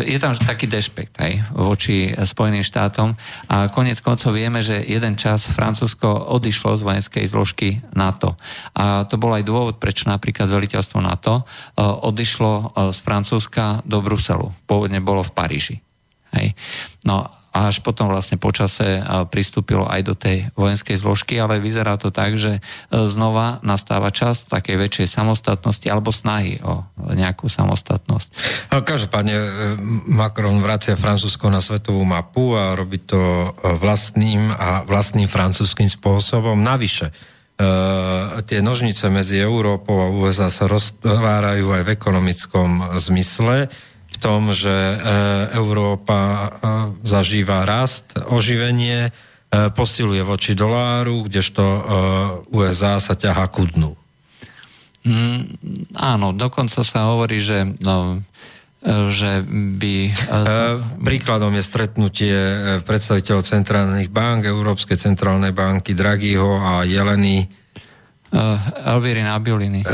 Je 0.07 0.15
tam 0.23 0.31
taký 0.39 0.71
dešpekt 0.71 1.19
aj 1.19 1.51
voči 1.51 2.15
Spojeným 2.15 2.63
štátom 2.63 3.11
a 3.51 3.67
konec 3.67 3.99
koncov 3.99 4.31
vieme, 4.31 4.63
že 4.63 4.79
jeden 4.79 5.19
čas 5.19 5.51
Francúzsko 5.51 6.07
odišlo 6.31 6.79
z 6.79 6.81
vojenskej 6.87 7.27
zložky 7.27 7.83
NATO. 7.91 8.39
A 8.79 9.03
to 9.03 9.19
bol 9.19 9.35
aj 9.35 9.43
dôvod, 9.43 9.75
prečo 9.83 10.07
napríklad 10.07 10.47
veliteľstvo 10.47 11.03
NATO 11.03 11.43
odišlo 11.79 12.71
z 12.95 12.97
Francúzska 13.03 13.83
do 13.83 13.99
Bruselu. 13.99 14.47
Pôvodne 14.63 15.03
bolo 15.03 15.27
v 15.27 15.35
Paríži. 15.35 15.75
Hej. 16.31 16.55
No 17.03 17.42
a 17.53 17.69
až 17.69 17.85
potom 17.85 18.09
vlastne 18.09 18.41
počase 18.41 19.05
pristúpilo 19.29 19.85
aj 19.85 20.01
do 20.01 20.17
tej 20.17 20.49
vojenskej 20.57 20.97
zložky, 20.97 21.37
ale 21.37 21.61
vyzerá 21.61 22.01
to 22.01 22.09
tak, 22.09 22.33
že 22.33 22.57
e, 22.57 22.61
znova 23.05 23.61
nastáva 23.61 24.09
čas 24.09 24.49
takej 24.49 24.81
väčšej 24.81 25.07
samostatnosti 25.21 25.85
alebo 25.85 26.09
snahy 26.09 26.57
o 26.65 26.81
nejakú 27.13 27.45
samostatnosť. 27.45 28.29
Ale 28.73 28.81
každopádne 28.81 29.35
e, 29.37 29.47
Macron 30.09 30.57
vracia 30.65 30.97
Francúzsko 30.97 31.53
na 31.53 31.61
svetovú 31.61 32.01
mapu 32.01 32.57
a 32.57 32.73
robí 32.73 32.97
to 32.97 33.21
e, 33.21 33.49
vlastným 33.77 34.49
a 34.49 34.81
vlastným 34.89 35.29
francúzským 35.29 35.87
spôsobom. 35.87 36.57
Navyše, 36.57 37.13
tie 38.49 38.59
nožnice 38.65 39.13
medzi 39.13 39.37
Európou 39.37 40.01
a 40.01 40.09
USA 40.09 40.49
sa 40.49 40.65
rozvárajú 40.65 41.69
aj 41.69 41.83
v 41.85 41.93
ekonomickom 41.93 42.97
zmysle 42.97 43.69
tom, 44.19 44.51
že 44.51 44.71
e, 44.71 44.95
Európa 45.57 46.19
e, 46.19 46.47
zažíva 47.05 47.63
rast, 47.63 48.17
oživenie, 48.17 49.09
e, 49.09 49.11
posiluje 49.71 50.21
voči 50.25 50.53
doláru, 50.53 51.25
kdežto 51.25 51.63
USA 52.53 52.97
sa 52.97 53.13
ťaha 53.13 53.45
ku 53.49 53.69
dnu. 53.69 53.91
Mm, 55.03 55.41
áno, 55.99 56.31
dokonca 56.31 56.79
sa 56.79 57.11
hovorí, 57.11 57.43
že 57.43 57.67
no, 57.83 58.23
že 59.11 59.43
by... 59.47 60.11
Príkladom 61.03 61.55
je 61.55 61.63
stretnutie 61.63 62.35
predstaviteľov 62.83 63.47
centrálnych 63.47 64.11
bank, 64.11 64.47
Európskej 64.47 64.99
centrálnej 64.99 65.55
banky 65.55 65.95
Draghiho 65.95 66.59
a 66.59 66.83
Jeleny 66.83 67.63
Elvíry 68.83 69.21
Nabioliny. 69.21 69.85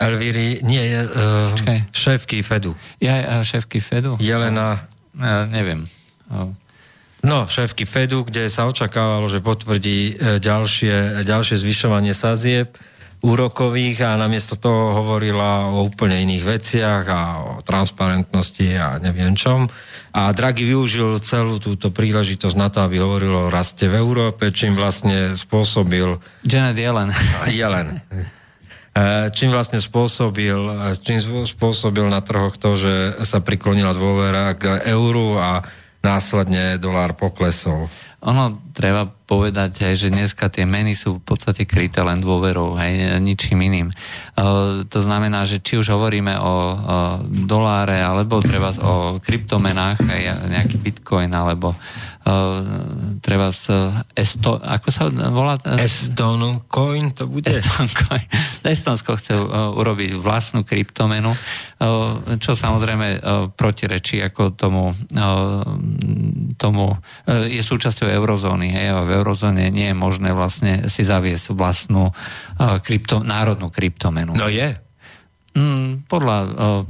Elvíry, 0.00 0.64
nie, 0.64 0.80
uh, 1.04 1.52
šéfky 1.92 2.40
Fedu. 2.40 2.72
Ja, 3.04 3.20
uh, 3.20 3.44
šéfky 3.44 3.84
Fedu? 3.84 4.16
Jelena. 4.16 4.88
Uh, 5.12 5.44
neviem. 5.52 5.84
Uh. 6.32 6.56
No, 7.20 7.44
šéfky 7.44 7.84
Fedu, 7.84 8.24
kde 8.24 8.48
sa 8.48 8.64
očakávalo, 8.64 9.28
že 9.28 9.44
potvrdí 9.44 10.16
uh, 10.16 10.40
ďalšie, 10.40 11.20
ďalšie 11.20 11.60
zvyšovanie 11.60 12.16
sazieb. 12.16 12.72
úrokových 13.20 14.00
a 14.08 14.16
namiesto 14.16 14.56
toho 14.56 14.96
hovorila 14.96 15.68
o 15.68 15.84
úplne 15.84 16.16
iných 16.24 16.48
veciach 16.48 17.04
a 17.04 17.20
o 17.44 17.50
transparentnosti 17.60 18.80
a 18.80 18.96
neviem 19.04 19.36
čom. 19.36 19.68
A 20.16 20.32
Draghi 20.32 20.64
využil 20.64 21.20
celú 21.20 21.60
túto 21.60 21.92
príležitosť 21.92 22.56
na 22.56 22.72
to, 22.72 22.80
aby 22.80 23.04
hovoril 23.04 23.46
o 23.46 23.52
raste 23.52 23.84
v 23.84 24.00
Európe, 24.00 24.48
čím 24.48 24.72
vlastne 24.72 25.36
spôsobil... 25.36 26.16
Janet 26.48 26.80
Yellen. 26.80 27.12
Yellen. 27.52 28.00
E, 28.90 29.30
čím 29.30 29.54
vlastne 29.54 29.78
spôsobil, 29.78 30.58
čím 30.98 31.22
spôsobil 31.46 32.06
na 32.10 32.18
trhoch 32.18 32.58
to, 32.58 32.74
že 32.74 33.22
sa 33.22 33.38
priklonila 33.38 33.94
dôvera 33.94 34.58
k 34.58 34.82
euru 34.90 35.38
a 35.38 35.62
následne 36.02 36.80
dolár 36.80 37.14
poklesol. 37.14 37.86
Ono 38.20 38.60
treba 38.76 39.08
povedať 39.08 39.80
aj, 39.80 39.94
že 39.96 40.12
dneska 40.12 40.52
tie 40.52 40.68
meny 40.68 40.92
sú 40.92 41.20
v 41.20 41.24
podstate 41.24 41.64
kryté 41.64 42.04
len 42.04 42.20
dôverou, 42.20 42.76
aj 42.76 43.16
ničím 43.22 43.64
iným. 43.64 43.88
E, 43.88 43.94
to 44.90 44.98
znamená, 45.00 45.46
že 45.46 45.62
či 45.62 45.78
už 45.78 45.86
hovoríme 45.94 46.34
o, 46.34 46.42
o 46.42 46.54
doláre, 47.24 48.02
alebo 48.02 48.42
treba 48.42 48.74
o 48.82 49.22
kryptomenách, 49.22 50.02
aj 50.02 50.20
nejaký 50.50 50.76
bitcoin, 50.82 51.30
alebo 51.30 51.78
treba 53.20 53.48
z 53.48 53.90
Esto, 54.12 54.60
ako 54.60 54.88
sa 54.92 55.08
volá? 55.08 55.56
Eston 55.80 56.64
coin 56.68 57.16
to 57.16 57.26
bude? 57.26 57.48
Eston 57.48 57.88
coin. 57.88 58.24
Estonsko 58.70 59.16
chce 59.16 59.34
uh, 59.34 59.72
urobiť 59.74 60.14
vlastnú 60.20 60.62
kryptomenu, 60.62 61.32
čo 62.38 62.52
samozrejme 62.52 63.24
protirečí 63.56 64.20
ako 64.20 64.52
tomu, 64.52 64.92
tomu 66.60 66.84
je 67.26 67.62
súčasťou 67.64 68.06
eurozóny. 68.20 68.68
Hej, 68.68 68.86
a 68.92 69.00
v 69.02 69.10
eurozóne 69.16 69.72
nie 69.72 69.88
je 69.90 69.96
možné 69.96 70.36
vlastne 70.36 70.92
si 70.92 71.02
zaviesť 71.02 71.56
vlastnú 71.56 72.12
krypto, 72.84 73.24
národnú 73.24 73.72
kryptomenu. 73.72 74.36
No 74.36 74.52
je. 74.52 74.89
Mm, 75.50 76.06
podľa, 76.06 76.38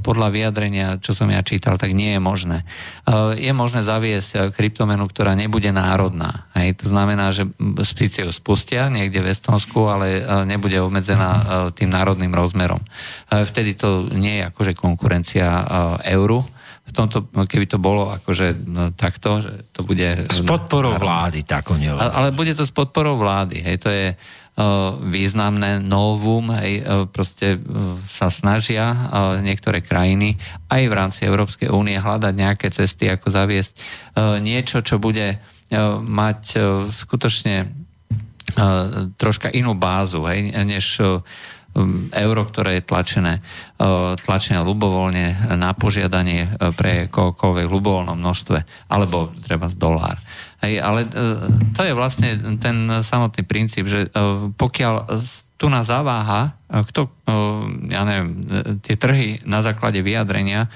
podľa 0.05 0.27
vyjadrenia, 0.29 1.01
čo 1.01 1.17
som 1.17 1.33
ja 1.33 1.41
čítal, 1.41 1.81
tak 1.81 1.97
nie 1.97 2.13
je 2.13 2.21
možné. 2.21 2.61
Je 3.33 3.49
možné 3.57 3.81
zaviesť 3.81 4.29
e, 4.37 4.39
kryptomenu, 4.53 5.09
ktorá 5.09 5.33
nebude 5.33 5.73
národná. 5.73 6.45
Hej. 6.53 6.85
To 6.85 6.93
znamená, 6.93 7.33
že 7.33 7.49
síce 7.81 8.21
ju 8.21 8.29
spustia 8.29 8.85
niekde 8.93 9.17
v 9.25 9.33
Estonsku, 9.33 9.89
ale 9.89 10.21
e, 10.21 10.45
nebude 10.45 10.77
obmedzená 10.77 11.31
e, 11.33 11.43
tým 11.73 11.89
národným 11.89 12.29
rozmerom. 12.37 12.85
Vtedy 13.33 13.73
to 13.73 14.05
nie 14.13 14.39
je 14.41 14.53
akože 14.53 14.77
konkurencia 14.77 15.65
euru, 16.05 16.45
v 16.81 16.91
tomto, 16.91 17.23
keby 17.47 17.65
to 17.71 17.79
bolo 17.79 18.11
akože 18.11 18.47
no, 18.67 18.91
takto, 18.91 19.39
že 19.39 19.71
to 19.71 19.87
bude... 19.87 20.27
S 20.27 20.43
podporou 20.43 20.99
vlády, 20.99 21.47
tak 21.47 21.71
oni 21.71 21.87
Ale 21.87 22.35
bude 22.35 22.51
to 22.51 22.67
s 22.67 22.73
podporou 22.75 23.15
vlády, 23.15 23.63
hej, 23.63 23.77
to 23.79 23.87
je 23.87 24.11
významné 25.01 25.81
novum, 25.81 26.53
hej, 26.57 26.85
proste 27.09 27.57
sa 28.05 28.29
snažia 28.29 28.93
niektoré 29.41 29.81
krajiny 29.81 30.37
aj 30.69 30.81
v 30.85 30.93
rámci 30.93 31.21
Európskej 31.25 31.69
únie 31.73 31.97
hľadať 31.97 32.33
nejaké 32.35 32.67
cesty, 32.69 33.09
ako 33.09 33.33
zaviesť 33.33 33.73
niečo, 34.39 34.85
čo 34.85 35.01
bude 35.01 35.41
mať 36.03 36.41
skutočne 36.91 37.71
troška 39.15 39.47
inú 39.55 39.73
bázu, 39.73 40.27
hej, 40.27 40.51
než 40.67 40.99
euro, 42.11 42.41
ktoré 42.47 42.79
je 42.79 42.87
tlačené, 42.87 43.33
tlačené 44.19 44.59
ľubovoľne 44.59 45.55
na 45.55 45.71
požiadanie 45.71 46.51
pre 46.75 47.07
kohokoľvek 47.07 47.67
ľubovoľnom 47.71 48.19
množstve, 48.19 48.89
alebo 48.91 49.31
treba 49.39 49.71
dolár. 49.71 50.19
Hej, 50.61 50.77
ale 50.77 51.09
e, 51.09 51.09
to 51.73 51.81
je 51.81 51.93
vlastne 51.97 52.37
ten 52.61 52.85
samotný 53.01 53.41
princíp, 53.49 53.89
že 53.89 54.05
e, 54.05 54.09
pokiaľ 54.53 55.09
tu 55.57 55.73
nás 55.73 55.89
zaváha, 55.89 56.53
e, 56.69 56.85
kto, 56.85 57.09
ja 57.89 58.05
neviem, 58.05 58.45
tie 58.85 58.93
trhy 58.93 59.41
na 59.49 59.65
základe 59.65 60.05
vyjadrenia 60.05 60.69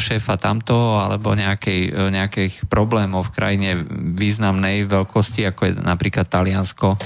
šéfa 0.00 0.40
tamto 0.40 0.98
alebo 0.98 1.38
nejakej, 1.38 2.10
nejakých 2.10 2.66
problémov 2.66 3.30
v 3.30 3.34
krajine 3.34 3.70
významnej 4.18 4.90
veľkosti, 4.90 5.46
ako 5.52 5.60
je 5.68 5.72
napríklad 5.78 6.26
Taliansko 6.26 6.96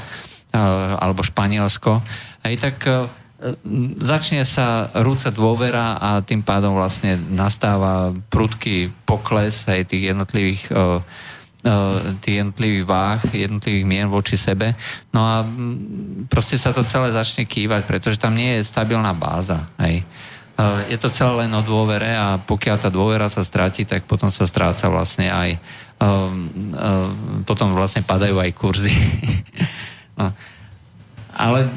alebo 0.97 1.21
Španielsko, 1.21 2.01
aj 2.47 2.55
tak 2.63 2.77
začne 4.01 4.49
sa 4.49 4.89
rúcať 4.97 5.33
dôvera 5.37 6.01
a 6.01 6.25
tým 6.25 6.41
pádom 6.41 6.73
vlastne 6.73 7.21
nastáva 7.29 8.17
prudký 8.33 8.89
pokles 9.05 9.69
aj 9.69 9.93
tých 9.93 10.15
jednotlivých 10.15 10.73
tých 12.23 12.47
jednotlivých 12.47 12.87
váh, 12.87 13.21
jednotlivých 13.35 13.87
mien 13.87 14.07
voči 14.07 14.39
sebe. 14.39 14.79
No 15.11 15.27
a 15.27 15.43
proste 16.31 16.55
sa 16.63 16.71
to 16.71 16.87
celé 16.87 17.11
začne 17.11 17.43
kývať, 17.43 17.83
pretože 17.91 18.23
tam 18.23 18.39
nie 18.39 18.59
je 18.59 18.69
stabilná 18.71 19.11
báza. 19.11 19.67
Hej. 19.83 20.07
Je 20.87 20.97
to 20.97 21.11
celé 21.11 21.45
len 21.45 21.53
o 21.53 21.67
dôvere 21.67 22.15
a 22.15 22.39
pokiaľ 22.39 22.77
tá 22.79 22.89
dôvera 22.89 23.27
sa 23.27 23.43
stráti, 23.43 23.83
tak 23.83 24.07
potom 24.07 24.31
sa 24.31 24.47
stráca 24.47 24.87
vlastne 24.87 25.27
aj 25.27 25.59
potom 27.49 27.73
vlastne 27.73 28.05
padajú 28.05 28.37
aj 28.39 28.51
kurzy. 28.55 28.95
no. 30.21 30.33
Ale 31.37 31.69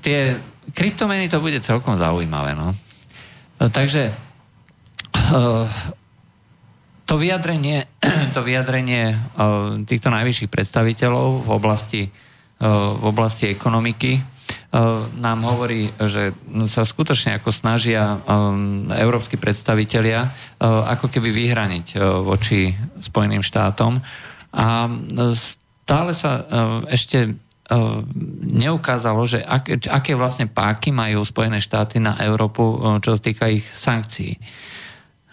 tie 0.00 0.40
kryptomeny 0.72 1.28
to 1.28 1.38
bude 1.44 1.60
celkom 1.60 1.94
zaujímavé. 2.00 2.56
No. 2.56 2.72
Takže 3.60 4.12
to 7.04 7.14
vyjadrenie, 7.20 7.84
to 8.36 8.40
vyjadrenie 8.40 9.12
eh, 9.12 9.18
týchto 9.84 10.08
najvyšších 10.08 10.50
predstaviteľov 10.50 11.44
v 11.44 11.50
oblasti, 11.52 12.02
v 12.64 13.04
oblasti 13.04 13.52
ekonomiky 13.52 14.34
nám 15.14 15.38
hovorí, 15.46 15.86
že 16.02 16.34
sa 16.66 16.82
skutočne 16.82 17.38
ako 17.38 17.54
snažia 17.54 18.18
európsky 18.98 19.38
predstavitelia 19.38 20.26
ako 20.58 21.06
keby 21.14 21.30
vyhraniť 21.30 21.98
voči 22.26 22.74
Spojeným 22.98 23.42
štátom 23.42 24.02
a 24.50 24.66
stále 25.34 26.10
sa 26.18 26.42
ešte 26.90 27.38
neukázalo, 28.44 29.24
že 29.24 29.40
aké, 29.40 29.80
aké 29.88 30.12
vlastne 30.12 30.44
páky 30.44 30.92
majú 30.92 31.24
Spojené 31.24 31.64
štáty 31.64 31.96
na 31.96 32.12
Európu, 32.20 33.00
čo 33.00 33.16
sa 33.16 33.20
týka 33.20 33.48
ich 33.48 33.64
sankcií. 33.64 34.36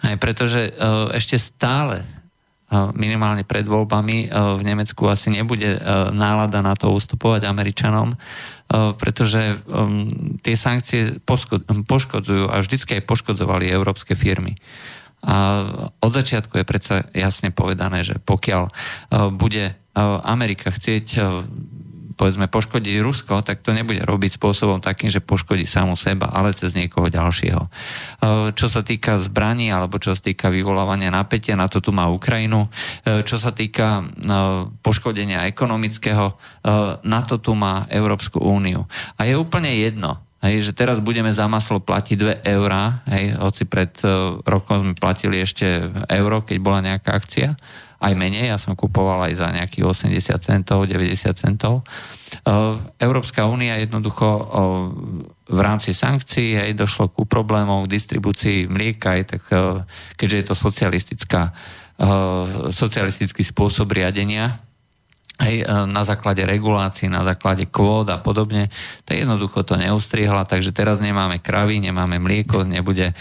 Aj 0.00 0.16
pretože 0.16 0.72
uh, 0.72 1.12
ešte 1.12 1.36
stále 1.36 2.00
uh, 2.00 2.88
minimálne 2.96 3.44
pred 3.44 3.68
voľbami 3.68 4.32
v 4.32 4.62
Nemecku 4.64 5.04
asi 5.12 5.28
nebude 5.28 5.76
nálada 6.16 6.64
na 6.64 6.72
to 6.72 6.88
ustupovať 6.96 7.44
Američanom, 7.44 8.16
pretože 8.96 9.60
um, 9.68 10.08
tie 10.40 10.56
sankcie 10.56 11.20
poško- 11.20 11.68
poškodzujú 11.84 12.48
a 12.48 12.64
vždycky 12.64 12.96
aj 12.96 13.04
poškodzovali 13.04 13.68
európske 13.68 14.16
firmy. 14.16 14.56
A 15.22 15.68
od 16.02 16.10
začiatku 16.10 16.56
je 16.58 16.66
predsa 16.66 17.06
jasne 17.14 17.52
povedané, 17.52 18.02
že 18.02 18.18
pokiaľ 18.18 18.74
bude 19.38 19.76
Amerika 20.26 20.72
chcieť 20.74 21.06
povedzme 22.14 22.46
poškodí 22.46 23.00
Rusko, 23.00 23.42
tak 23.42 23.64
to 23.64 23.74
nebude 23.74 24.04
robiť 24.04 24.36
spôsobom 24.36 24.78
takým, 24.78 25.08
že 25.08 25.24
poškodí 25.24 25.66
samu 25.66 25.98
seba, 25.98 26.30
ale 26.30 26.54
cez 26.54 26.76
niekoho 26.76 27.10
ďalšieho. 27.10 27.62
E, 27.64 27.68
čo 28.54 28.66
sa 28.68 28.84
týka 28.84 29.18
zbraní 29.18 29.72
alebo 29.72 29.98
čo 29.98 30.14
sa 30.14 30.20
týka 30.20 30.52
vyvolávania 30.52 31.10
napätia, 31.10 31.58
na 31.58 31.66
to 31.66 31.82
tu 31.82 31.90
má 31.90 32.08
Ukrajinu. 32.12 32.68
E, 33.02 33.24
čo 33.26 33.36
sa 33.36 33.50
týka 33.50 34.00
e, 34.00 34.02
poškodenia 34.80 35.48
ekonomického, 35.48 36.34
na 37.02 37.20
to 37.26 37.42
tu 37.42 37.58
má 37.58 37.90
Európsku 37.90 38.38
úniu. 38.38 38.86
A 39.18 39.26
je 39.26 39.34
úplne 39.34 39.74
jedno, 39.74 40.22
Hej, 40.42 40.66
že 40.66 40.72
teraz 40.74 40.98
budeme 40.98 41.30
za 41.30 41.46
maslo 41.46 41.78
platiť 41.78 42.42
2 42.42 42.50
eurá, 42.50 43.06
hej, 43.14 43.38
hoci 43.38 43.62
pred 43.62 43.94
uh, 44.02 44.42
rokom 44.42 44.82
sme 44.82 44.94
platili 44.98 45.38
ešte 45.38 45.86
euro, 46.10 46.42
keď 46.42 46.56
bola 46.58 46.82
nejaká 46.82 47.14
akcia, 47.14 47.54
aj 48.02 48.12
menej, 48.18 48.50
ja 48.50 48.58
som 48.58 48.74
kupoval 48.74 49.30
aj 49.30 49.38
za 49.38 49.48
nejakých 49.54 50.10
80 50.10 50.42
centov, 50.42 50.90
90 50.90 51.38
centov. 51.38 51.86
Európska 52.98 53.46
únia 53.46 53.78
jednoducho 53.78 54.26
v 55.46 55.60
rámci 55.62 55.94
sankcií 55.94 56.58
aj 56.58 56.74
došlo 56.74 57.14
ku 57.14 57.30
problémom 57.30 57.86
v 57.86 57.92
distribúcii 57.94 58.66
mlieka, 58.66 59.14
aj 59.14 59.22
tak, 59.30 59.42
keďže 60.18 60.36
je 60.36 60.46
to 60.50 60.54
socialistická, 60.58 61.54
socialistický 62.74 63.46
spôsob 63.46 63.94
riadenia, 63.94 64.58
aj 65.38 65.86
na 65.90 66.02
základe 66.02 66.42
regulácií, 66.46 67.10
na 67.10 67.22
základe 67.22 67.66
kvót 67.66 68.10
a 68.10 68.18
podobne, 68.18 68.70
tak 69.06 69.22
jednoducho 69.22 69.62
to 69.62 69.74
neustrihla, 69.78 70.46
takže 70.46 70.74
teraz 70.74 70.98
nemáme 70.98 71.38
kravy, 71.38 71.78
nemáme 71.82 72.18
mlieko, 72.18 72.66
nebude, 72.66 73.14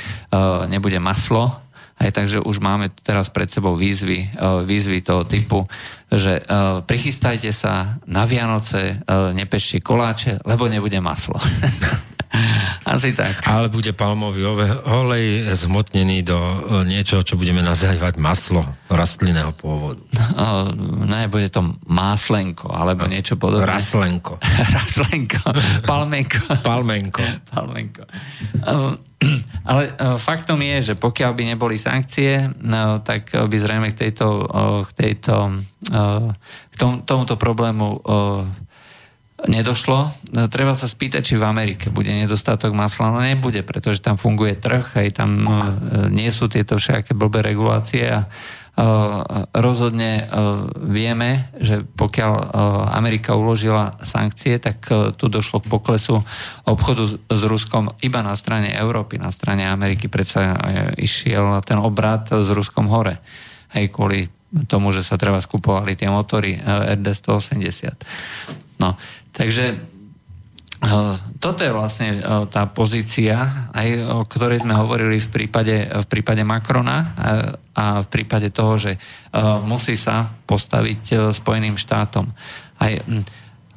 nebude 0.70 0.98
maslo, 0.98 1.54
aj 2.02 2.10
takže 2.18 2.38
už 2.42 2.58
máme 2.58 2.90
teraz 3.06 3.30
pred 3.30 3.46
sebou 3.46 3.78
výzvy, 3.78 4.26
e, 4.26 4.28
výzvy 4.66 5.06
toho 5.06 5.22
typu, 5.30 5.70
že 6.10 6.42
e, 6.42 6.44
prichystajte 6.82 7.54
sa 7.54 8.02
na 8.10 8.26
Vianoce, 8.26 8.82
e, 8.82 9.14
nepečte 9.38 9.86
koláče, 9.86 10.42
lebo 10.42 10.66
nebude 10.66 10.98
maslo. 10.98 11.38
Asi 12.94 13.12
tak. 13.12 13.44
Ale 13.44 13.68
bude 13.68 13.92
palmový 13.92 14.48
olej 14.88 15.52
zhmotnený 15.52 16.24
do 16.24 16.40
e, 16.40 16.58
niečo, 16.88 17.24
čo 17.24 17.36
budeme 17.36 17.60
nazývať 17.60 18.16
maslo 18.18 18.64
rastlinného 18.88 19.52
pôvodu. 19.56 20.02
No, 20.42 20.74
ne, 21.06 21.30
bude 21.30 21.54
to 21.54 21.78
máslenko, 21.86 22.72
alebo 22.74 23.06
no, 23.06 23.14
niečo 23.14 23.38
podobné. 23.38 23.68
Raslenko. 23.68 24.42
Raslenko. 24.78 25.44
Palmenko. 25.86 26.66
Palmenko. 26.66 27.22
Palmenko. 27.52 28.04
Ale 29.70 29.84
faktom 30.18 30.58
je, 30.66 30.92
že 30.92 30.94
pokiaľ 30.98 31.32
by 31.38 31.44
neboli 31.54 31.78
sankcie, 31.78 32.50
no, 32.58 33.06
tak 33.06 33.30
by 33.30 33.54
zrejme 33.54 33.94
k 33.94 34.08
tejto, 34.08 34.50
k 34.90 34.92
tejto 34.98 35.62
k 36.72 36.74
tomuto 36.80 37.36
problému 37.36 38.00
nedošlo. 39.48 40.00
No, 40.38 40.48
treba 40.52 40.78
sa 40.78 40.86
spýtať, 40.86 41.22
či 41.26 41.36
v 41.38 41.48
Amerike 41.48 41.90
bude 41.90 42.14
nedostatok 42.14 42.76
masla. 42.78 43.10
No 43.10 43.22
nebude, 43.24 43.66
pretože 43.66 44.04
tam 44.04 44.18
funguje 44.20 44.54
trh, 44.60 45.02
aj 45.02 45.10
tam 45.18 45.42
no, 45.42 45.58
nie 46.14 46.30
sú 46.30 46.46
tieto 46.46 46.78
všaké 46.78 47.18
blbé 47.18 47.42
regulácie 47.42 48.06
a 48.10 48.30
rozhodne 49.52 50.32
vieme, 50.80 51.52
že 51.60 51.84
pokiaľ 51.84 52.34
Amerika 52.96 53.36
uložila 53.36 54.00
sankcie, 54.00 54.64
tak 54.64 54.88
tu 55.20 55.28
došlo 55.28 55.60
k 55.60 55.70
poklesu 55.70 56.24
obchodu 56.64 57.04
s 57.20 57.42
Ruskom 57.44 57.92
iba 58.00 58.24
na 58.24 58.32
strane 58.34 58.72
Európy, 58.72 59.20
na 59.20 59.30
strane 59.30 59.68
Ameriky 59.68 60.08
predsa 60.08 60.56
išiel 60.96 61.60
ten 61.68 61.84
obrad 61.84 62.32
s 62.32 62.48
Ruskom 62.48 62.88
hore. 62.88 63.20
Aj 63.76 63.84
kvôli 63.92 64.32
tomu, 64.72 64.96
že 64.96 65.04
sa 65.04 65.20
treba 65.20 65.44
skupovali 65.44 66.00
tie 66.00 66.08
motory 66.08 66.56
RD-180. 66.64 68.08
No, 68.80 68.96
Takže 69.32 69.66
eh, 69.76 71.14
toto 71.40 71.62
je 71.64 71.72
vlastne 71.72 72.20
eh, 72.20 72.24
tá 72.52 72.68
pozícia, 72.68 73.72
aj 73.72 73.88
o 74.12 74.22
ktorej 74.28 74.64
sme 74.64 74.76
hovorili 74.76 75.18
v 75.18 75.30
prípade, 75.32 75.88
v 75.88 76.08
prípade 76.08 76.44
Macrona 76.44 76.98
eh, 77.00 77.08
a 77.72 78.04
v 78.04 78.08
prípade 78.12 78.52
toho, 78.52 78.76
že 78.76 79.00
musí 79.64 79.96
sa 79.96 80.28
postaviť 80.28 81.32
Spojeným 81.32 81.80
štátom. 81.80 82.28
Aj 82.84 82.92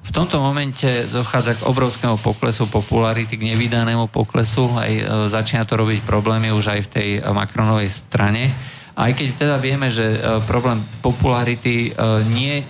v 0.05 0.11
tomto 0.11 0.42
momente 0.42 1.07
dochádza 1.14 1.62
k 1.62 1.66
obrovskému 1.70 2.18
poklesu 2.18 2.66
popularity, 2.66 3.38
k 3.38 3.55
nevydanému 3.55 4.11
poklesu, 4.11 4.66
aj 4.74 4.92
začína 5.30 5.62
to 5.62 5.78
robiť 5.78 6.02
problémy 6.02 6.50
už 6.50 6.74
aj 6.74 6.80
v 6.84 6.90
tej 6.90 7.09
Macronovej 7.22 7.86
strane. 7.86 8.50
Aj 8.95 9.11
keď 9.11 9.28
teda 9.34 9.57
vieme, 9.59 9.90
že 9.90 10.22
problém 10.47 10.78
popularity 11.03 11.90
nie, 12.30 12.62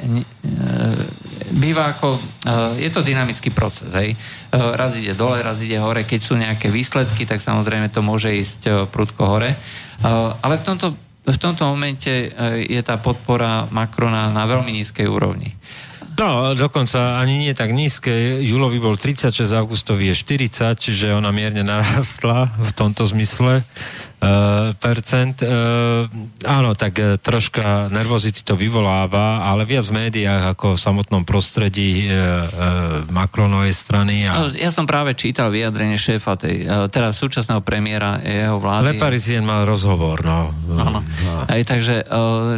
býva 1.55 1.95
ako, 1.95 2.19
eh, 2.19 2.89
je 2.89 2.91
to 2.91 3.07
dynamický 3.07 3.55
proces, 3.55 3.93
hej. 3.95 4.17
Raz 4.55 4.95
ide 4.95 5.19
dole, 5.19 5.43
raz 5.43 5.59
ide 5.59 5.83
hore, 5.83 6.07
keď 6.07 6.21
sú 6.23 6.39
nejaké 6.39 6.71
výsledky, 6.71 7.27
tak 7.27 7.43
samozrejme 7.43 7.91
to 7.91 8.07
môže 8.07 8.31
ísť 8.31 8.87
prudko 8.87 9.27
hore. 9.27 9.51
Ale 10.47 10.55
v 10.63 10.63
tomto, 10.63 10.95
v 11.27 11.39
tomto 11.43 11.67
momente 11.67 12.31
je 12.63 12.81
tá 12.87 12.95
podpora 13.03 13.67
Macrona 13.75 14.31
na 14.31 14.47
veľmi 14.47 14.71
nízkej 14.79 15.11
úrovni. 15.11 15.51
No, 16.15 16.55
dokonca 16.55 17.19
ani 17.19 17.43
nie 17.43 17.55
tak 17.59 17.75
nízke. 17.75 18.39
Julovi 18.47 18.79
bol 18.79 18.95
36, 18.95 19.51
augustový 19.59 20.15
je 20.15 20.23
40, 20.23 20.79
čiže 20.79 21.11
ona 21.11 21.35
mierne 21.35 21.67
narastla 21.67 22.55
v 22.55 22.71
tomto 22.79 23.03
zmysle. 23.11 23.67
Uh, 24.25 24.73
percent. 24.81 25.45
Uh, 25.45 26.09
áno, 26.49 26.73
tak 26.73 26.97
uh, 26.97 27.21
troška 27.21 27.93
nervozity 27.93 28.41
to 28.41 28.57
vyvoláva, 28.57 29.45
ale 29.45 29.69
viac 29.69 29.85
v 29.93 30.09
médiách 30.09 30.57
ako 30.57 30.75
v 30.75 30.81
samotnom 30.81 31.23
prostredí 31.29 32.09
Macronovej 33.13 33.77
strany. 33.77 34.25
A... 34.25 34.49
Ja 34.57 34.73
som 34.73 34.89
práve 34.89 35.13
čítal 35.13 35.53
vyjadrenie 35.53 36.01
šéfa 36.01 36.41
tej, 36.41 36.65
teda 36.89 37.13
súčasného 37.13 37.61
premiéra 37.61 38.17
jeho 38.25 38.57
vlády. 38.57 38.97
Le 38.97 39.03
Parisien 39.03 39.45
mal 39.45 39.69
rozhovor, 39.69 40.25
no. 40.25 40.55
Áno. 40.73 41.05
Aj, 41.45 41.61
takže 41.67 42.07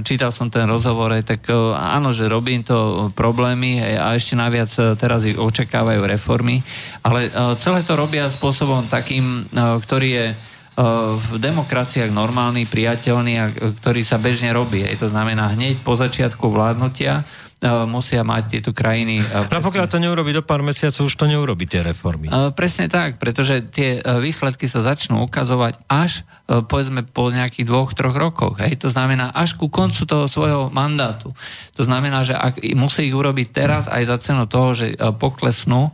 čítal 0.06 0.30
som 0.30 0.46
ten 0.52 0.70
rozhovor, 0.70 1.10
aj, 1.18 1.24
tak 1.26 1.50
áno, 1.74 2.14
že 2.14 2.30
robím 2.30 2.62
to 2.62 3.10
problémy 3.16 3.82
a 3.82 4.14
ešte 4.14 4.38
naviac 4.38 4.70
teraz 5.00 5.26
ich 5.26 5.40
očakávajú 5.40 6.04
reformy, 6.06 6.62
ale 7.02 7.26
celé 7.58 7.82
to 7.82 7.98
robia 7.98 8.30
spôsobom 8.30 8.86
takým, 8.86 9.48
ktorý 9.54 10.08
je 10.12 10.26
v 10.76 11.40
demokraciách 11.40 12.12
normálny, 12.12 12.68
priateľný 12.68 13.34
a 13.40 13.48
ktorý 13.48 14.04
sa 14.04 14.20
bežne 14.20 14.52
robí. 14.52 14.84
To 15.00 15.08
znamená 15.08 15.56
hneď 15.56 15.80
po 15.80 15.96
začiatku 15.96 16.52
vládnutia 16.52 17.24
E, 17.24 17.45
musia 17.64 18.20
mať 18.20 18.42
tieto 18.52 18.70
krajiny. 18.76 19.24
E, 19.24 19.48
a 19.48 19.64
pokiaľ 19.64 19.88
to 19.88 19.96
neurobi 19.96 20.36
do 20.36 20.44
pár 20.44 20.60
mesiacov, 20.60 21.08
už 21.08 21.16
to 21.16 21.24
neurobi 21.24 21.64
tie 21.64 21.80
reformy. 21.80 22.28
E, 22.28 22.52
presne 22.52 22.84
tak, 22.92 23.16
pretože 23.16 23.64
tie 23.72 24.04
výsledky 24.04 24.68
sa 24.68 24.84
začnú 24.84 25.24
ukazovať 25.24 25.80
až 25.88 26.28
povedzme 26.46 27.02
po 27.08 27.32
nejakých 27.32 27.64
dvoch, 27.64 27.96
troch 27.96 28.14
rokoch. 28.14 28.60
Hej? 28.60 28.84
To 28.84 28.88
znamená 28.92 29.32
až 29.32 29.56
ku 29.56 29.72
koncu 29.72 30.04
toho 30.04 30.28
svojho 30.28 30.68
mandátu. 30.68 31.32
To 31.80 31.82
znamená, 31.82 32.22
že 32.22 32.36
ak 32.36 32.60
musí 32.76 33.08
ich 33.08 33.16
urobiť 33.16 33.48
teraz 33.50 33.88
aj 33.88 34.02
za 34.04 34.16
cenu 34.20 34.44
toho, 34.46 34.76
že 34.76 34.94
poklesnú 35.18 35.90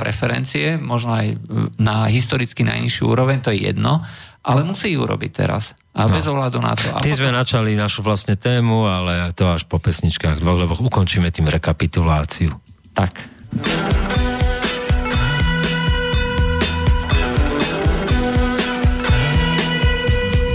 preferencie, 0.00 0.80
možno 0.80 1.12
aj 1.12 1.36
na 1.76 2.08
historicky 2.08 2.64
najnižšiu 2.64 3.04
úroveň, 3.04 3.44
to 3.44 3.52
je 3.52 3.68
jedno, 3.68 4.00
ale 4.42 4.64
musí 4.64 4.96
ich 4.96 5.00
urobiť 5.02 5.30
teraz. 5.34 5.76
A 5.92 6.08
no. 6.08 6.16
bez 6.16 6.24
ohľadu 6.24 6.58
na 6.64 6.72
to. 6.72 6.88
Tým 7.04 7.16
sme 7.20 7.30
načali 7.36 7.76
našu 7.76 8.00
vlastne 8.00 8.32
tému, 8.32 8.88
ale 8.88 9.28
to 9.36 9.44
až 9.52 9.68
po 9.68 9.76
pesničkách 9.76 10.40
dvoch, 10.40 10.56
lebo 10.64 10.72
ukončíme 10.80 11.28
tým 11.28 11.52
rekapituláciu. 11.52 12.56
Tak. 12.96 13.12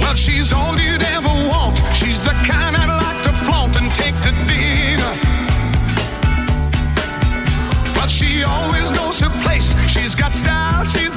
Well, 0.01 0.17
she's 0.17 0.49
all 0.49 0.73
you'd 0.73 1.05
ever 1.05 1.29
want. 1.45 1.77
She's 1.93 2.17
the 2.17 2.33
kind 2.41 2.73
I'd 2.73 2.89
like 2.89 3.21
to 3.29 3.33
flaunt 3.45 3.77
and 3.77 3.93
take 3.93 4.17
to 4.25 4.33
dinner. 4.49 5.13
But 7.93 8.09
she 8.09 8.41
always 8.41 8.89
knows 8.89 9.21
her 9.21 9.29
place. 9.45 9.77
She's 9.85 10.17
got 10.17 10.33
style, 10.33 10.81
she's 10.81 11.16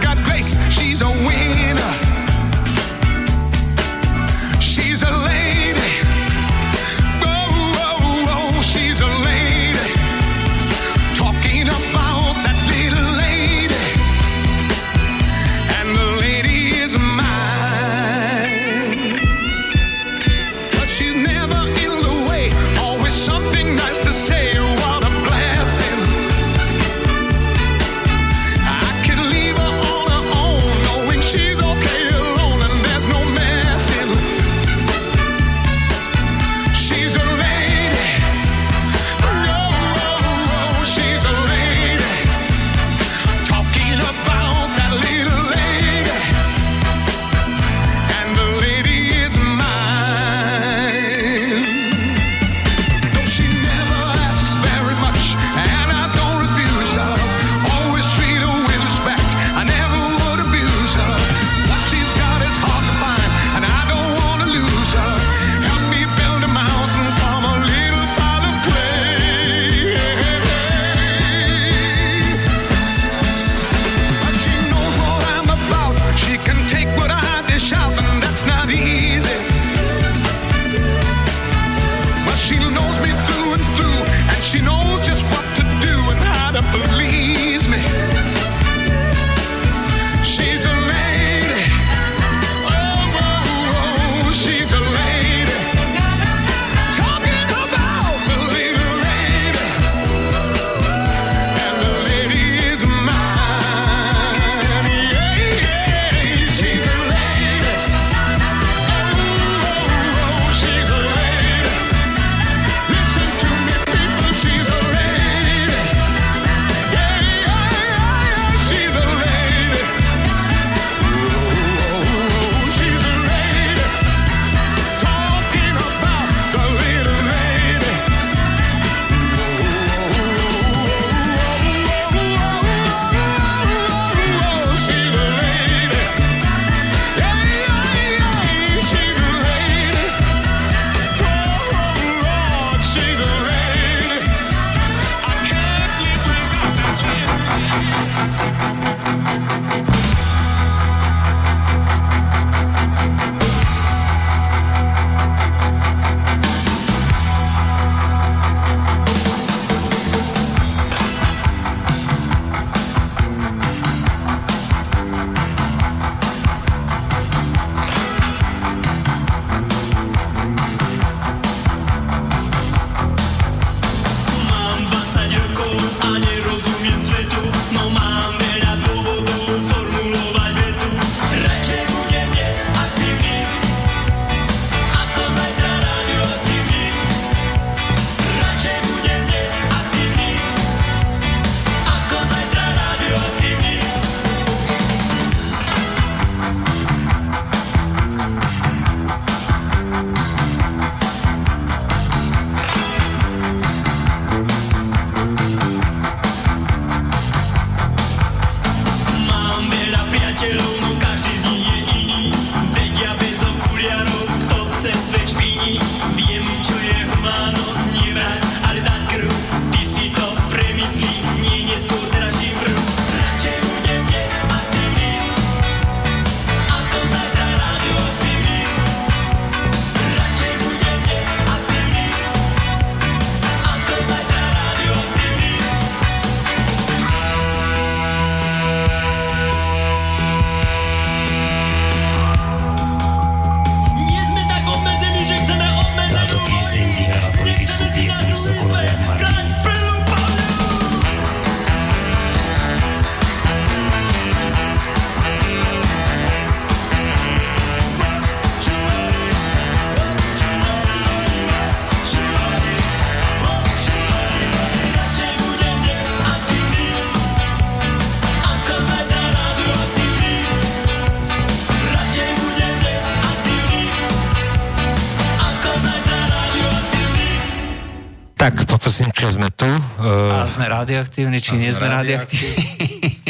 radioaktívni, 281.11 281.39
či 281.43 281.59
nie 281.59 281.75
sme 281.75 281.91
radioaktívni? 281.91 282.67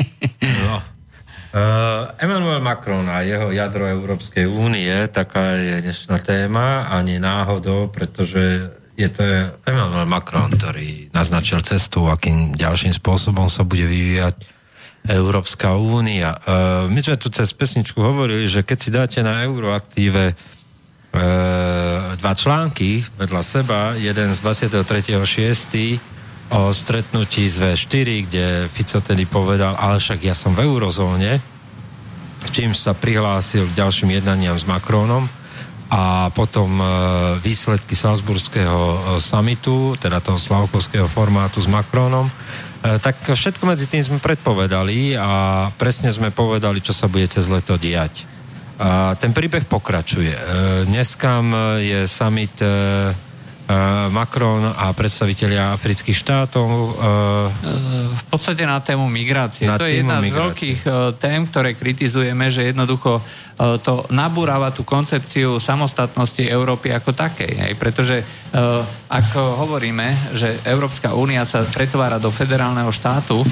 no. 0.68 0.76
Uh, 1.50 2.12
Emmanuel 2.20 2.60
Macron 2.60 3.08
a 3.08 3.24
jeho 3.24 3.48
jadro 3.50 3.88
Európskej 3.88 4.44
únie, 4.46 4.92
taká 5.08 5.56
je 5.56 5.80
dnešná 5.82 6.20
téma, 6.20 6.92
ani 6.92 7.16
náhodou, 7.18 7.88
pretože 7.88 8.70
je 8.94 9.08
to 9.08 9.24
Emmanuel 9.64 10.04
Macron, 10.04 10.52
ktorý 10.52 11.08
naznačil 11.10 11.64
cestu, 11.64 12.06
akým 12.06 12.54
ďalším 12.54 12.92
spôsobom 12.94 13.48
sa 13.48 13.64
bude 13.64 13.88
vyvíjať 13.88 14.36
Európska 15.08 15.74
únia. 15.80 16.36
Uh, 16.44 16.84
my 16.92 17.00
sme 17.00 17.16
tu 17.16 17.32
cez 17.32 17.50
pesničku 17.56 17.96
hovorili, 17.96 18.44
že 18.44 18.60
keď 18.60 18.78
si 18.78 18.90
dáte 18.92 19.18
na 19.24 19.42
Euroaktíve 19.42 20.36
uh, 20.36 22.14
dva 22.14 22.32
články 22.36 23.02
vedľa 23.16 23.42
seba, 23.42 23.96
jeden 23.96 24.36
z 24.36 24.38
23.6 24.44 26.09
o 26.50 26.74
stretnutí 26.74 27.46
z 27.46 27.56
V4, 27.62 28.06
kde 28.26 28.44
Fico 28.66 28.98
tedy 28.98 29.22
povedal, 29.26 29.78
ale 29.78 30.02
však 30.02 30.26
ja 30.26 30.34
som 30.34 30.50
v 30.50 30.66
eurozóne, 30.66 31.38
čím 32.50 32.74
sa 32.74 32.90
prihlásil 32.90 33.70
k 33.70 33.76
ďalším 33.78 34.18
jednaniam 34.18 34.58
s 34.58 34.66
Macronom 34.66 35.30
a 35.90 36.30
potom 36.30 36.78
e, 36.78 36.84
výsledky 37.42 37.98
Salzburského 37.98 38.78
e, 38.78 38.98
samitu, 39.18 39.98
teda 39.98 40.22
toho 40.22 40.38
slavkovského 40.38 41.10
formátu 41.10 41.58
s 41.58 41.66
Macronom, 41.66 42.30
e, 42.30 42.32
tak 43.02 43.22
všetko 43.26 43.66
medzi 43.66 43.90
tým 43.90 44.02
sme 44.02 44.18
predpovedali 44.22 45.18
a 45.18 45.30
presne 45.74 46.14
sme 46.14 46.30
povedali, 46.30 46.78
čo 46.78 46.94
sa 46.94 47.10
bude 47.10 47.26
cez 47.26 47.50
leto 47.50 47.74
diať. 47.74 48.26
A 48.80 49.12
ten 49.20 49.36
príbeh 49.36 49.68
pokračuje. 49.68 50.32
Dneskam 50.88 51.52
je 51.84 52.08
summit 52.08 52.56
Macron 54.10 54.66
a 54.66 54.90
predstavitelia 54.90 55.70
afrických 55.78 56.18
štátov. 56.18 56.68
Eh, 56.68 56.94
v 58.18 58.24
podstate 58.26 58.66
na 58.66 58.82
tému 58.82 59.06
migrácie. 59.06 59.70
Na 59.70 59.78
to 59.78 59.86
je 59.86 60.02
jedna 60.02 60.18
migrácie. 60.18 60.34
z 60.34 60.40
veľkých 60.42 60.80
eh, 60.82 60.92
tém, 61.22 61.40
ktoré 61.46 61.78
kritizujeme, 61.78 62.50
že 62.50 62.74
jednoducho 62.74 63.22
to 63.60 64.08
nabúrava 64.08 64.72
tú 64.72 64.88
koncepciu 64.88 65.60
samostatnosti 65.60 66.40
Európy 66.40 66.96
ako 66.96 67.12
takej. 67.12 67.60
Hej? 67.60 67.72
Pretože 67.76 68.24
ak 69.04 69.36
hovoríme, 69.36 70.32
že 70.32 70.64
Európska 70.64 71.12
únia 71.12 71.44
sa 71.44 71.68
pretvára 71.68 72.16
do 72.16 72.32
federálneho 72.32 72.88
štátu, 72.88 73.44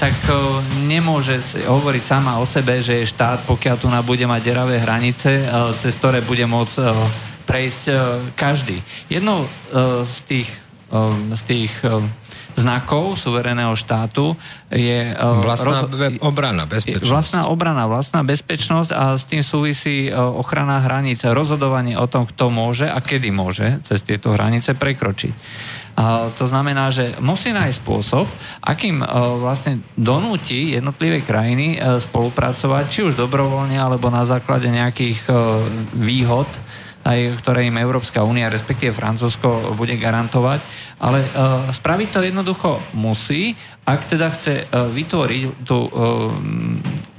tak 0.00 0.16
nemôže 0.88 1.60
hovoriť 1.60 2.04
sama 2.08 2.40
o 2.40 2.48
sebe, 2.48 2.80
že 2.80 3.04
je 3.04 3.12
štát, 3.12 3.44
pokiaľ 3.44 3.76
tu 3.76 3.92
bude 3.92 4.24
mať 4.24 4.40
deravé 4.40 4.80
hranice, 4.80 5.44
cez 5.76 5.92
ktoré 6.00 6.24
bude 6.24 6.48
môcť 6.48 6.80
prejsť 7.44 7.82
uh, 7.88 7.96
každý. 8.34 8.80
Jednou 9.12 9.44
uh, 9.44 10.02
z 10.04 10.16
tých, 10.24 10.50
uh, 10.90 11.12
z 11.32 11.42
tých 11.44 11.72
znakov 12.54 13.18
suvereného 13.18 13.74
štátu 13.74 14.38
je... 14.70 15.10
Vlastná 15.42 15.90
roz... 15.90 16.22
obrana, 16.22 16.70
bezpečnosť. 16.70 17.10
Vlastná 17.10 17.42
obrana, 17.50 17.90
vlastná 17.90 18.22
bezpečnosť 18.22 18.90
a 18.94 19.18
s 19.18 19.26
tým 19.26 19.42
súvisí 19.42 20.06
ochrana 20.14 20.78
hranice, 20.78 21.34
rozhodovanie 21.34 21.98
o 21.98 22.06
tom, 22.06 22.30
kto 22.30 22.54
môže 22.54 22.86
a 22.86 23.02
kedy 23.02 23.34
môže 23.34 23.82
cez 23.82 24.06
tieto 24.06 24.38
hranice 24.38 24.78
prekročiť. 24.78 25.34
A 25.98 26.30
to 26.30 26.46
znamená, 26.46 26.94
že 26.94 27.18
musí 27.18 27.50
nájsť 27.50 27.78
spôsob, 27.82 28.30
akým 28.62 29.02
vlastne 29.42 29.82
donúti 29.98 30.78
jednotlivé 30.78 31.26
krajiny 31.26 31.78
spolupracovať, 31.78 32.84
či 32.86 33.00
už 33.02 33.18
dobrovoľne, 33.18 33.78
alebo 33.78 34.14
na 34.14 34.22
základe 34.30 34.70
nejakých 34.70 35.26
výhod, 35.90 36.46
aj 37.04 37.44
ktoré 37.44 37.68
im 37.68 37.76
Európska 37.76 38.24
únia, 38.24 38.48
respektíve 38.48 38.96
Francúzsko 38.96 39.76
bude 39.76 39.94
garantovať. 40.00 40.64
Ale 41.04 41.20
uh, 41.20 41.68
spraviť 41.68 42.08
to 42.08 42.20
jednoducho 42.24 42.70
musí, 42.96 43.52
ak 43.84 44.08
teda 44.08 44.32
chce 44.32 44.64
uh, 44.64 44.88
vytvoriť 44.88 45.68
tú 45.68 45.78
uh, 45.84 45.92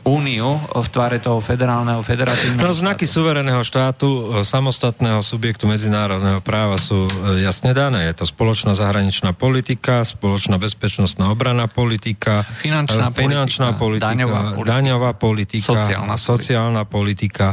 úniu 0.06 0.62
v 0.70 0.88
tvare 0.94 1.18
toho 1.18 1.42
federálneho, 1.42 2.06
federatívneho 2.06 2.62
No 2.62 2.78
znaky 2.78 3.10
štátu. 3.10 3.16
suvereného 3.18 3.62
štátu, 3.66 4.10
samostatného 4.46 5.18
subjektu 5.26 5.66
medzinárodného 5.66 6.46
práva 6.46 6.78
sú 6.78 7.10
jasne 7.42 7.74
dané. 7.74 8.06
Je 8.14 8.22
to 8.22 8.26
spoločná 8.30 8.78
zahraničná 8.78 9.34
politika, 9.34 10.06
spoločná 10.06 10.62
bezpečnostná 10.62 11.34
obrana 11.34 11.66
politika, 11.66 12.46
finančná, 12.62 13.10
finančná 13.10 13.74
politika, 13.74 13.82
politika, 13.82 14.10
daňová 14.14 14.42
politika, 14.54 14.70
daňová 14.70 15.12
politika 15.18 15.70
sociálna, 15.74 16.16
sociálna 16.16 16.84
politika. 16.86 17.48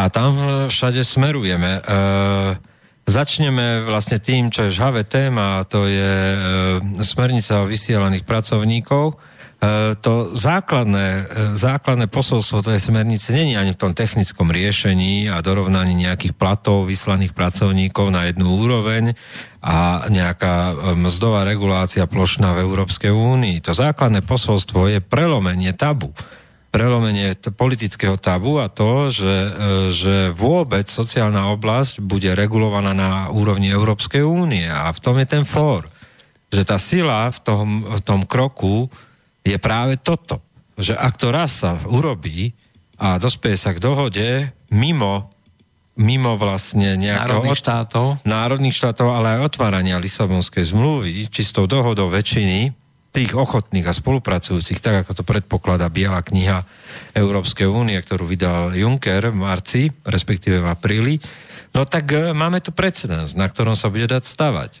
A 0.00 0.08
tam 0.08 0.32
všade 0.72 1.04
smerujeme. 1.04 1.84
E, 1.84 2.76
Začneme 3.08 3.88
vlastne 3.88 4.20
tým, 4.20 4.52
čo 4.52 4.68
je 4.68 4.76
žhavé 4.76 5.00
téma, 5.08 5.56
a 5.56 5.64
to 5.64 5.88
je 5.88 6.12
e, 6.28 6.38
smernica 7.00 7.64
o 7.64 7.68
vysielaných 7.68 8.28
pracovníkov. 8.28 9.16
E, 9.58 9.98
to 9.98 10.38
základné, 10.38 11.06
e, 11.10 11.22
základné 11.58 12.06
posolstvo 12.06 12.62
tej 12.62 12.78
smernice 12.78 13.34
není 13.34 13.58
ani 13.58 13.74
v 13.74 13.80
tom 13.82 13.90
technickom 13.90 14.54
riešení 14.54 15.26
a 15.34 15.42
dorovnaní 15.42 15.98
nejakých 15.98 16.38
platov 16.38 16.86
vyslaných 16.86 17.34
pracovníkov 17.34 18.06
na 18.14 18.30
jednu 18.30 18.54
úroveň 18.54 19.18
a 19.58 20.06
nejaká 20.14 20.54
e, 20.54 20.74
mzdová 20.94 21.42
regulácia 21.42 22.06
plošná 22.06 22.54
v 22.54 22.70
Európskej 22.70 23.10
únii. 23.10 23.58
To 23.66 23.74
základné 23.74 24.22
posolstvo 24.22 24.86
je 24.94 25.02
prelomenie 25.02 25.74
tabu 25.74 26.14
prelomenie 26.68 27.34
t- 27.34 27.50
politického 27.50 28.20
tabu 28.20 28.60
a 28.60 28.68
to, 28.68 29.08
že, 29.08 29.36
že 29.88 30.16
vôbec 30.36 30.84
sociálna 30.84 31.48
oblasť 31.56 32.04
bude 32.04 32.28
regulovaná 32.36 32.92
na 32.92 33.32
úrovni 33.32 33.72
Európskej 33.72 34.20
únie 34.20 34.68
a 34.68 34.92
v 34.92 35.00
tom 35.00 35.16
je 35.16 35.26
ten 35.26 35.48
fór. 35.48 35.88
Že 36.52 36.62
tá 36.68 36.76
sila 36.76 37.32
v 37.32 37.38
tom, 37.40 37.66
v 37.88 38.00
tom 38.04 38.20
kroku 38.28 38.92
je 39.48 39.58
práve 39.58 39.96
toto. 39.96 40.44
Že 40.76 40.94
ak 40.94 41.14
to 41.16 41.32
raz 41.32 41.64
sa 41.64 41.80
urobí 41.88 42.52
a 43.00 43.16
dospieje 43.16 43.56
sa 43.56 43.70
k 43.72 43.82
dohode 43.82 44.52
mimo 44.68 45.32
mimo 45.98 46.38
vlastne 46.38 46.94
nejakého... 46.94 47.42
Národných 47.42 47.58
štátov. 47.58 48.06
Národných 48.22 48.76
štátov, 48.78 49.06
ale 49.10 49.26
aj 49.34 49.50
otvárania 49.50 49.98
Lisabonskej 49.98 50.70
zmluvy, 50.70 51.26
čistou 51.26 51.66
dohodou 51.66 52.06
väčšiny, 52.06 52.70
tých 53.10 53.34
ochotných 53.34 53.88
a 53.88 53.96
spolupracujúcich, 53.96 54.78
tak 54.78 55.02
ako 55.02 55.10
to 55.18 55.22
predpokladá 55.26 55.90
Biela 55.90 56.22
kniha 56.22 56.62
Európskej 57.18 57.66
únie, 57.66 57.98
ktorú 57.98 58.30
vydal 58.30 58.78
Juncker 58.78 59.34
v 59.34 59.42
marci, 59.42 59.82
respektíve 60.06 60.62
v 60.62 60.70
apríli, 60.70 61.14
no 61.74 61.82
tak 61.82 62.14
e, 62.14 62.30
máme 62.30 62.62
tu 62.62 62.70
precedens, 62.70 63.34
na 63.34 63.50
ktorom 63.50 63.74
sa 63.74 63.90
bude 63.90 64.06
dať 64.06 64.22
stavať. 64.22 64.72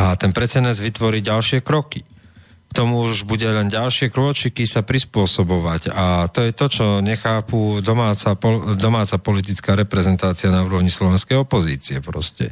A 0.00 0.16
ten 0.16 0.32
precedens 0.32 0.80
vytvorí 0.80 1.20
ďalšie 1.20 1.60
kroky. 1.60 2.08
Tomu 2.74 3.06
už 3.06 3.22
bude 3.22 3.46
len 3.46 3.70
ďalšie 3.70 4.10
krôčiky 4.10 4.66
sa 4.66 4.82
prispôsobovať. 4.82 5.94
A 5.94 6.26
to 6.26 6.42
je 6.42 6.50
to, 6.50 6.66
čo 6.66 6.86
nechápu 6.98 7.78
domáca, 7.78 8.34
domáca 8.74 9.16
politická 9.22 9.78
reprezentácia 9.78 10.50
na 10.50 10.66
úrovni 10.66 10.90
slovenskej 10.90 11.38
opozície 11.38 12.02
proste 12.02 12.50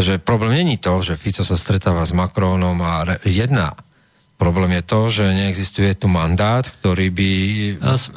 že 0.00 0.16
problém 0.16 0.64
není 0.64 0.80
to, 0.80 1.04
že 1.04 1.20
Fico 1.20 1.44
sa 1.44 1.54
stretáva 1.54 2.02
s 2.02 2.16
Macronom 2.16 2.80
a 2.80 3.04
re, 3.04 3.16
jedná. 3.28 3.76
Problém 4.40 4.80
je 4.80 4.84
to, 4.88 5.00
že 5.12 5.24
neexistuje 5.36 5.92
tu 6.00 6.08
mandát, 6.08 6.64
ktorý 6.64 7.12
by... 7.12 7.30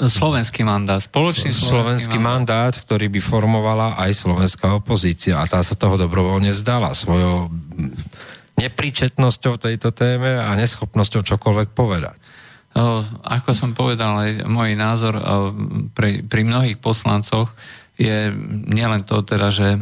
Slovenský 0.07 0.63
mandát, 0.63 1.03
spoločný 1.03 1.51
slovenský, 1.51 1.67
slovenský 1.67 2.17
mandát. 2.23 2.71
mandát, 2.71 2.73
ktorý 2.79 3.11
by 3.11 3.19
formovala 3.19 3.99
aj 3.99 4.11
slovenská 4.15 4.71
opozícia. 4.71 5.43
A 5.43 5.43
tá 5.43 5.59
sa 5.59 5.75
toho 5.75 5.99
dobrovoľne 5.99 6.55
zdala 6.55 6.95
svojou 6.95 7.51
nepríčetnosťou 8.59 9.57
tejto 9.57 9.89
téme 9.91 10.39
a 10.39 10.53
neschopnosťou 10.53 11.21
čokoľvek 11.25 11.69
povedať. 11.73 12.17
Ako 13.21 13.53
som 13.53 13.77
povedal, 13.77 14.17
aj 14.17 14.31
môj 14.49 14.73
názor 14.73 15.13
pri, 15.93 16.25
pri 16.25 16.41
mnohých 16.41 16.81
poslancoch, 16.81 17.53
je 17.93 18.33
nielen 18.73 19.05
to 19.05 19.21
teda, 19.21 19.53
že 19.53 19.77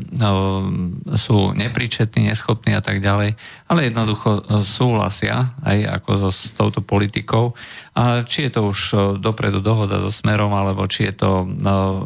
sú 1.15 1.55
nepríčetní, 1.55 2.27
neschopní 2.27 2.75
a 2.75 2.83
tak 2.83 2.99
ďalej, 2.99 3.39
ale 3.71 3.87
jednoducho 3.87 4.43
no, 4.51 4.67
súhlasia 4.67 5.55
aj 5.63 5.79
ako 5.95 6.09
so, 6.19 6.29
s 6.35 6.51
touto 6.51 6.83
politikou. 6.83 7.55
A 7.95 8.27
či 8.27 8.51
je 8.51 8.59
to 8.59 8.67
už 8.67 8.79
dopredu 9.23 9.63
dohoda 9.63 10.03
so 10.03 10.11
smerom, 10.11 10.51
alebo 10.51 10.83
či 10.91 11.07
je 11.07 11.23
to 11.23 11.47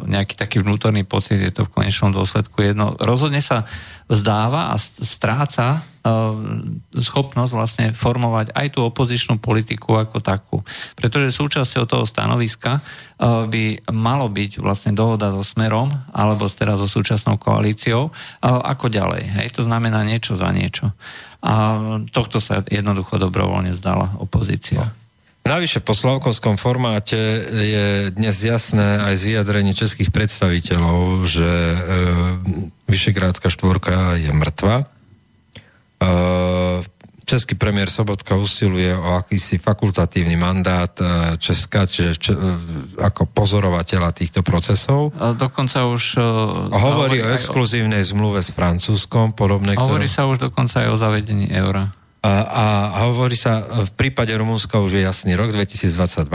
nejaký 0.06 0.38
taký 0.38 0.62
vnútorný 0.62 1.02
pocit, 1.02 1.42
je 1.42 1.50
to 1.50 1.66
v 1.66 1.74
konečnom 1.74 2.14
dôsledku 2.14 2.62
jedno. 2.62 2.94
Rozhodne 3.02 3.42
sa 3.42 3.66
vzdáva 4.06 4.70
a 4.70 4.78
stráca 4.78 5.82
schopnosť 6.94 7.52
vlastne 7.52 7.86
formovať 7.96 8.54
aj 8.54 8.66
tú 8.76 8.86
opozičnú 8.86 9.42
politiku 9.42 9.98
ako 9.98 10.22
takú. 10.22 10.56
Pretože 10.94 11.34
súčasťou 11.34 11.84
toho 11.88 12.04
stanoviska 12.06 12.78
eh, 12.78 13.46
by 13.46 13.64
malo 13.90 14.30
byť 14.30 14.62
vlastne 14.62 14.92
dohoda 14.94 15.32
so 15.34 15.42
Smerom 15.42 15.90
alebo 16.14 16.46
teda 16.46 16.78
so 16.78 16.86
súčasnou 16.86 17.36
koalíciou 17.40 18.10
eh, 18.10 18.46
ako 18.46 18.88
ďalej. 18.92 19.22
Hej, 19.42 19.48
to 19.58 19.62
znamená 19.66 20.06
niečo 20.06 20.38
za 20.38 20.50
niečo. 20.54 20.94
A 21.46 21.78
tohto 22.10 22.42
sa 22.42 22.64
jednoducho 22.66 23.22
dobrovoľne 23.22 23.76
zdala 23.76 24.18
opozícia. 24.18 24.90
Navyše 25.46 25.78
po 25.78 25.94
Slavkovskom 25.94 26.58
formáte 26.58 27.14
je 27.46 28.10
dnes 28.10 28.34
jasné 28.34 28.98
aj 28.98 29.14
z 29.14 29.22
vyjadrení 29.30 29.78
českých 29.78 30.10
predstaviteľov, 30.10 31.22
že 31.22 31.46
e, 31.46 31.78
Vyšegrádska 32.90 33.46
štvorka 33.46 34.18
je 34.18 34.34
mŕtva 34.34 34.90
Český 37.26 37.58
premiér 37.58 37.90
Sobotka 37.90 38.38
usiluje 38.38 38.94
o 38.94 39.18
akýsi 39.18 39.58
fakultatívny 39.58 40.38
mandát 40.38 40.94
e, 41.02 41.34
Česka, 41.34 41.82
čiže 41.82 42.12
č, 42.22 42.30
e, 42.30 42.38
ako 43.02 43.26
pozorovateľa 43.26 44.14
týchto 44.14 44.46
procesov. 44.46 45.10
Dokonca 45.34 45.90
už... 45.90 46.22
Uh, 46.22 46.70
hovorí 46.70 47.26
o 47.26 47.34
exkluzívnej 47.34 48.06
o... 48.06 48.08
zmluve 48.14 48.46
s 48.46 48.54
Francúzskom, 48.54 49.34
podobné. 49.34 49.74
Hovorí 49.74 50.06
ktorú... 50.06 50.14
sa 50.14 50.30
už 50.30 50.38
dokonca 50.38 50.86
aj 50.86 50.88
o 50.94 50.96
zavedení 51.02 51.50
eura. 51.50 51.90
A, 52.22 52.30
a 52.94 52.98
hovorí 53.10 53.34
sa, 53.34 53.58
v 53.82 53.90
prípade 53.98 54.30
Rumúnska 54.30 54.78
už 54.78 54.94
je 54.94 55.02
jasný 55.02 55.34
rok 55.34 55.50
2022. 55.50 56.30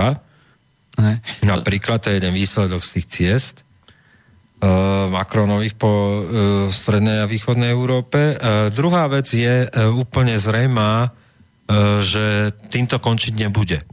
Ne. 0.99 1.23
Napríklad, 1.47 2.03
to 2.03 2.11
je 2.11 2.19
jeden 2.19 2.35
výsledok 2.35 2.83
z 2.83 2.99
tých 2.99 3.07
ciest. 3.07 3.55
Uh, 4.61 5.09
Macronových 5.09 5.73
po 5.73 5.89
uh, 5.89 6.19
strednej 6.69 7.25
a 7.25 7.29
východnej 7.29 7.73
Európe. 7.73 8.37
Uh, 8.37 8.69
druhá 8.69 9.09
vec 9.09 9.25
je 9.33 9.65
úplne 9.89 10.37
zrejmá, 10.37 11.17
že 12.03 12.51
týmto 12.67 12.99
končiť 12.99 13.33
nebude. 13.47 13.87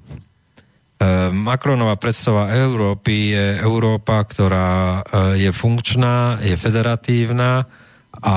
Macronová 1.31 1.95
predstava 1.95 2.51
Európy 2.51 3.31
je 3.31 3.47
Európa, 3.63 4.19
ktorá 4.27 5.07
je 5.39 5.47
funkčná, 5.55 6.43
je 6.43 6.59
federatívna 6.59 7.71
a 8.19 8.37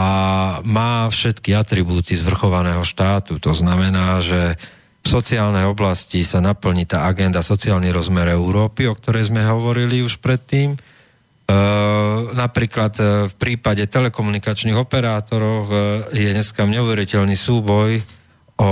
má 0.61 1.09
všetky 1.09 1.57
atribúty 1.57 2.13
zvrchovaného 2.13 2.86
štátu. 2.86 3.41
To 3.41 3.49
znamená, 3.49 4.21
že 4.21 4.61
v 5.01 5.07
sociálnej 5.09 5.65
oblasti 5.65 6.21
sa 6.21 6.38
naplní 6.38 6.86
tá 6.86 7.09
agenda 7.09 7.41
sociálny 7.41 7.89
rozmer 7.89 8.29
Európy, 8.29 8.86
o 8.86 8.93
ktorej 8.93 9.34
sme 9.34 9.41
hovorili 9.41 10.05
už 10.05 10.21
predtým 10.21 10.77
napríklad 12.31 12.93
uh, 12.99 13.07
v 13.27 13.35
prípade 13.35 13.83
telekomunikačných 13.87 14.77
operátorov 14.77 15.61
uh, 15.67 15.75
je 16.13 16.29
dneska 16.31 16.65
neuveriteľný 16.67 17.35
súboj 17.37 18.01
o 18.61 18.71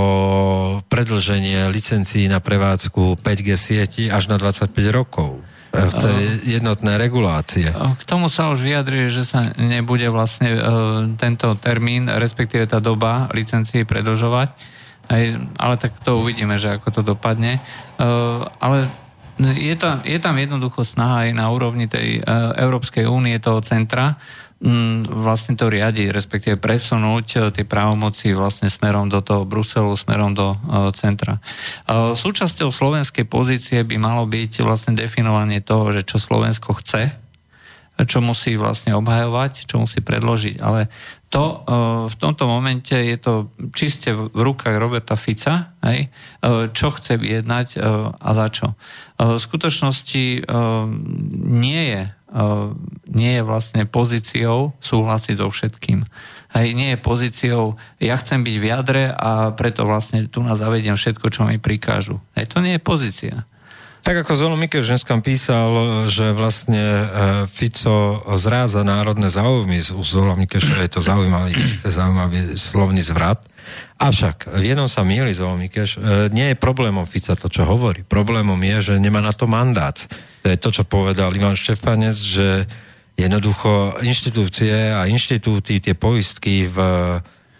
predlženie 0.86 1.66
licencií 1.66 2.30
na 2.30 2.38
prevádzku 2.38 3.18
5G 3.18 3.48
sieti 3.58 4.04
až 4.06 4.30
na 4.30 4.38
25 4.38 4.70
rokov. 4.94 5.42
Chce 5.70 6.42
jednotné 6.46 6.98
regulácie. 6.98 7.70
K 7.70 8.02
tomu 8.02 8.26
sa 8.26 8.50
už 8.50 8.66
vyjadruje, 8.66 9.06
že 9.06 9.22
sa 9.22 9.54
nebude 9.54 10.06
vlastne 10.10 10.58
tento 11.14 11.54
termín, 11.62 12.10
respektíve 12.10 12.66
tá 12.66 12.82
doba 12.82 13.30
licencií 13.30 13.86
predlžovať. 13.86 14.50
ale 15.58 15.74
tak 15.78 15.94
to 16.02 16.18
uvidíme, 16.18 16.58
že 16.58 16.74
ako 16.74 16.88
to 16.90 17.02
dopadne. 17.14 17.62
Ale 18.58 18.90
je 19.40 19.74
tam, 19.80 20.04
je 20.04 20.18
tam 20.20 20.36
jednoducho 20.36 20.84
snaha 20.84 21.28
aj 21.28 21.30
na 21.32 21.48
úrovni 21.48 21.88
tej 21.88 22.20
uh, 22.20 22.52
Európskej 22.60 23.08
únie, 23.08 23.40
toho 23.40 23.64
centra, 23.64 24.20
vlastne 25.08 25.56
to 25.56 25.72
riadiť, 25.72 26.12
respektíve 26.12 26.60
presunúť 26.60 27.26
uh, 27.36 27.40
tie 27.48 27.64
právomoci 27.64 28.36
vlastne 28.36 28.68
smerom 28.68 29.08
do 29.08 29.24
toho 29.24 29.48
Bruselu, 29.48 29.88
smerom 29.96 30.36
do 30.36 30.52
uh, 30.52 30.92
centra. 30.92 31.40
Súčasťou 31.88 32.68
slovenskej 32.68 33.24
pozície 33.24 33.80
by 33.80 33.96
malo 33.96 34.28
byť 34.28 34.60
vlastne 34.60 34.92
definovanie 34.92 35.64
toho, 35.64 35.88
že 35.96 36.04
čo 36.04 36.20
Slovensko 36.20 36.76
chce, 36.76 37.16
čo 38.00 38.24
musí 38.24 38.56
vlastne 38.56 38.96
obhajovať, 38.96 39.68
čo 39.68 39.80
musí 39.80 40.00
predložiť. 40.00 40.60
Ale 40.60 40.88
to 41.30 41.44
e, 41.46 41.56
v 42.10 42.14
tomto 42.18 42.50
momente 42.50 42.90
je 42.90 43.14
to 43.14 43.54
čiste 43.70 44.10
v 44.10 44.34
rukách 44.34 44.74
Roberta 44.82 45.14
Fica, 45.14 45.78
hej, 45.86 46.10
e, 46.10 46.68
čo 46.74 46.90
chce 46.90 47.22
vyjednať 47.22 47.68
e, 47.74 47.78
a 48.18 48.30
za 48.34 48.46
čo. 48.50 48.74
V 49.20 49.36
skutočnosti 49.36 50.48
nie 51.44 51.82
je, 51.92 52.02
nie 53.12 53.32
je 53.36 53.42
vlastne 53.44 53.84
pozíciou 53.84 54.72
súhlasiť 54.80 55.36
so 55.36 55.52
všetkým. 55.52 56.08
Hej, 56.56 56.66
nie 56.72 56.96
je 56.96 57.04
pozíciou, 57.04 57.76
ja 58.00 58.16
chcem 58.16 58.40
byť 58.40 58.56
v 58.56 58.64
jadre 58.64 59.04
a 59.12 59.52
preto 59.52 59.84
vlastne 59.84 60.24
tu 60.24 60.40
na 60.40 60.56
zavediem 60.56 60.96
všetko, 60.96 61.28
čo 61.28 61.44
mi 61.44 61.60
prikážu. 61.60 62.16
Hej, 62.32 62.48
to 62.48 62.64
nie 62.64 62.80
je 62.80 62.82
pozícia. 62.82 63.44
Tak 64.00 64.24
ako 64.24 64.32
Zolo 64.32 64.56
Mikeš 64.56 64.88
dneska 64.88 65.12
písal, 65.20 65.68
že 66.08 66.32
vlastne 66.32 66.80
e, 66.80 67.04
Fico 67.44 68.24
zráza 68.40 68.80
národné 68.80 69.28
záujmy, 69.28 69.76
u 69.92 70.00
Zolo 70.00 70.32
Mikeš 70.40 70.72
je 70.72 70.88
to 70.88 71.04
zaujímavý, 71.04 71.52
zaujímavý 71.84 72.56
slovný 72.56 73.04
zvrat. 73.04 73.44
Avšak 74.00 74.56
v 74.56 74.72
jednom 74.72 74.88
sa 74.88 75.04
míli 75.04 75.36
Zolo 75.36 75.60
Mikeš, 75.60 76.00
e, 76.00 76.32
nie 76.32 76.48
je 76.50 76.56
problémom 76.56 77.04
Fica 77.04 77.36
to, 77.36 77.52
čo 77.52 77.68
hovorí. 77.68 78.00
Problémom 78.00 78.56
je, 78.56 78.92
že 78.92 78.94
nemá 78.96 79.20
na 79.20 79.36
to 79.36 79.44
mandát. 79.44 79.94
To 80.42 80.48
je 80.48 80.56
to, 80.56 80.72
čo 80.72 80.88
povedal 80.88 81.36
Ivan 81.36 81.52
Štefanec, 81.52 82.16
že 82.16 82.64
jednoducho 83.20 84.00
inštitúcie 84.00 84.96
a 84.96 85.04
inštitúty, 85.12 85.76
tie 85.76 85.92
poistky 85.92 86.64
v 86.64 86.76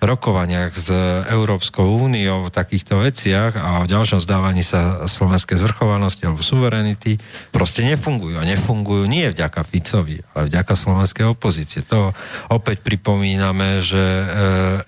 rokovaniach 0.01 0.73
s 0.73 0.89
Európskou 1.29 1.85
úniou 1.85 2.49
o 2.49 2.53
takýchto 2.53 3.05
veciach 3.05 3.53
a 3.55 3.85
o 3.85 3.89
ďalšom 3.89 4.21
zdávaní 4.25 4.65
sa 4.65 5.05
slovenskej 5.05 5.61
zvrchovanosti 5.61 6.25
alebo 6.25 6.41
suverenity 6.41 7.21
proste 7.53 7.85
nefungujú. 7.85 8.41
A 8.41 8.49
nefungujú 8.49 9.05
nie 9.05 9.29
vďaka 9.29 9.61
Ficovi, 9.61 10.25
ale 10.33 10.49
vďaka 10.49 10.73
slovenskej 10.73 11.29
opozície. 11.29 11.85
To 11.93 12.17
opäť 12.49 12.81
pripomíname, 12.81 13.85
že 13.85 14.01
e, 14.01 14.27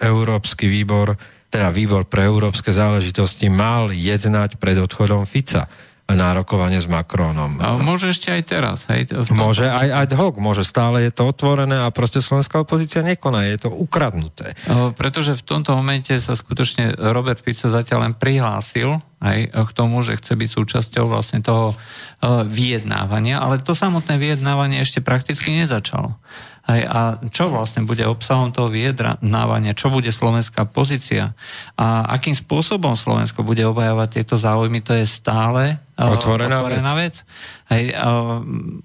Európsky 0.01 0.65
výbor, 0.67 1.21
teda 1.53 1.69
výbor 1.69 2.09
pre 2.09 2.25
európske 2.25 2.73
záležitosti 2.73 3.53
mal 3.53 3.93
jednať 3.93 4.57
pred 4.57 4.81
odchodom 4.81 5.29
Fica 5.29 5.69
nárokovanie 6.15 6.79
s 6.81 6.89
Macronom. 6.89 7.61
A 7.63 7.77
môže 7.81 8.13
ešte 8.13 8.31
aj 8.31 8.43
teraz. 8.47 8.79
Hej, 8.89 9.13
môže 9.33 9.69
aj 9.69 9.89
ad 10.09 10.13
hoc, 10.17 10.39
môže 10.39 10.63
stále 10.63 11.07
je 11.07 11.13
to 11.13 11.29
otvorené 11.29 11.85
a 11.85 11.93
proste 11.95 12.23
slovenská 12.23 12.63
opozícia 12.63 13.01
nekoná, 13.01 13.49
je 13.51 13.67
to 13.67 13.71
ukradnuté. 13.71 14.55
O, 14.71 14.93
pretože 14.97 15.37
v 15.39 15.43
tomto 15.43 15.77
momente 15.77 16.15
sa 16.17 16.37
skutočne 16.37 16.95
Robert 16.95 17.41
Fico 17.41 17.71
zatiaľ 17.71 18.11
len 18.11 18.15
prihlásil 18.15 19.01
aj 19.23 19.55
k 19.55 19.71
tomu, 19.71 20.03
že 20.03 20.19
chce 20.19 20.35
byť 20.35 20.51
súčasťou 20.51 21.07
vlastne 21.07 21.39
toho 21.47 21.79
vyjednávania, 22.27 23.39
ale 23.39 23.63
to 23.63 23.71
samotné 23.71 24.19
vyjednávanie 24.19 24.83
ešte 24.83 24.99
prakticky 24.99 25.55
nezačalo. 25.55 26.19
Hej, 26.63 26.87
a 26.87 27.19
čo 27.35 27.51
vlastne 27.51 27.83
bude 27.83 28.07
obsahom 28.07 28.55
toho 28.55 28.71
vyjednávania, 28.71 29.75
čo 29.75 29.91
bude 29.91 30.15
slovenská 30.15 30.71
pozícia 30.71 31.35
a 31.75 32.07
akým 32.15 32.39
spôsobom 32.39 32.95
Slovensko 32.95 33.43
bude 33.43 33.67
obhajovať 33.67 34.09
tieto 34.23 34.39
záujmy, 34.39 34.79
to 34.79 34.95
je 34.95 35.03
stále 35.03 35.83
otvorená, 35.99 36.63
otvorená 36.63 36.95
vec. 36.95 37.27
vec. 37.27 37.27
Hej, 37.67 37.99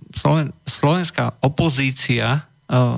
Sloven, 0.09 0.57
slovenská 0.65 1.37
opozícia 1.45 2.49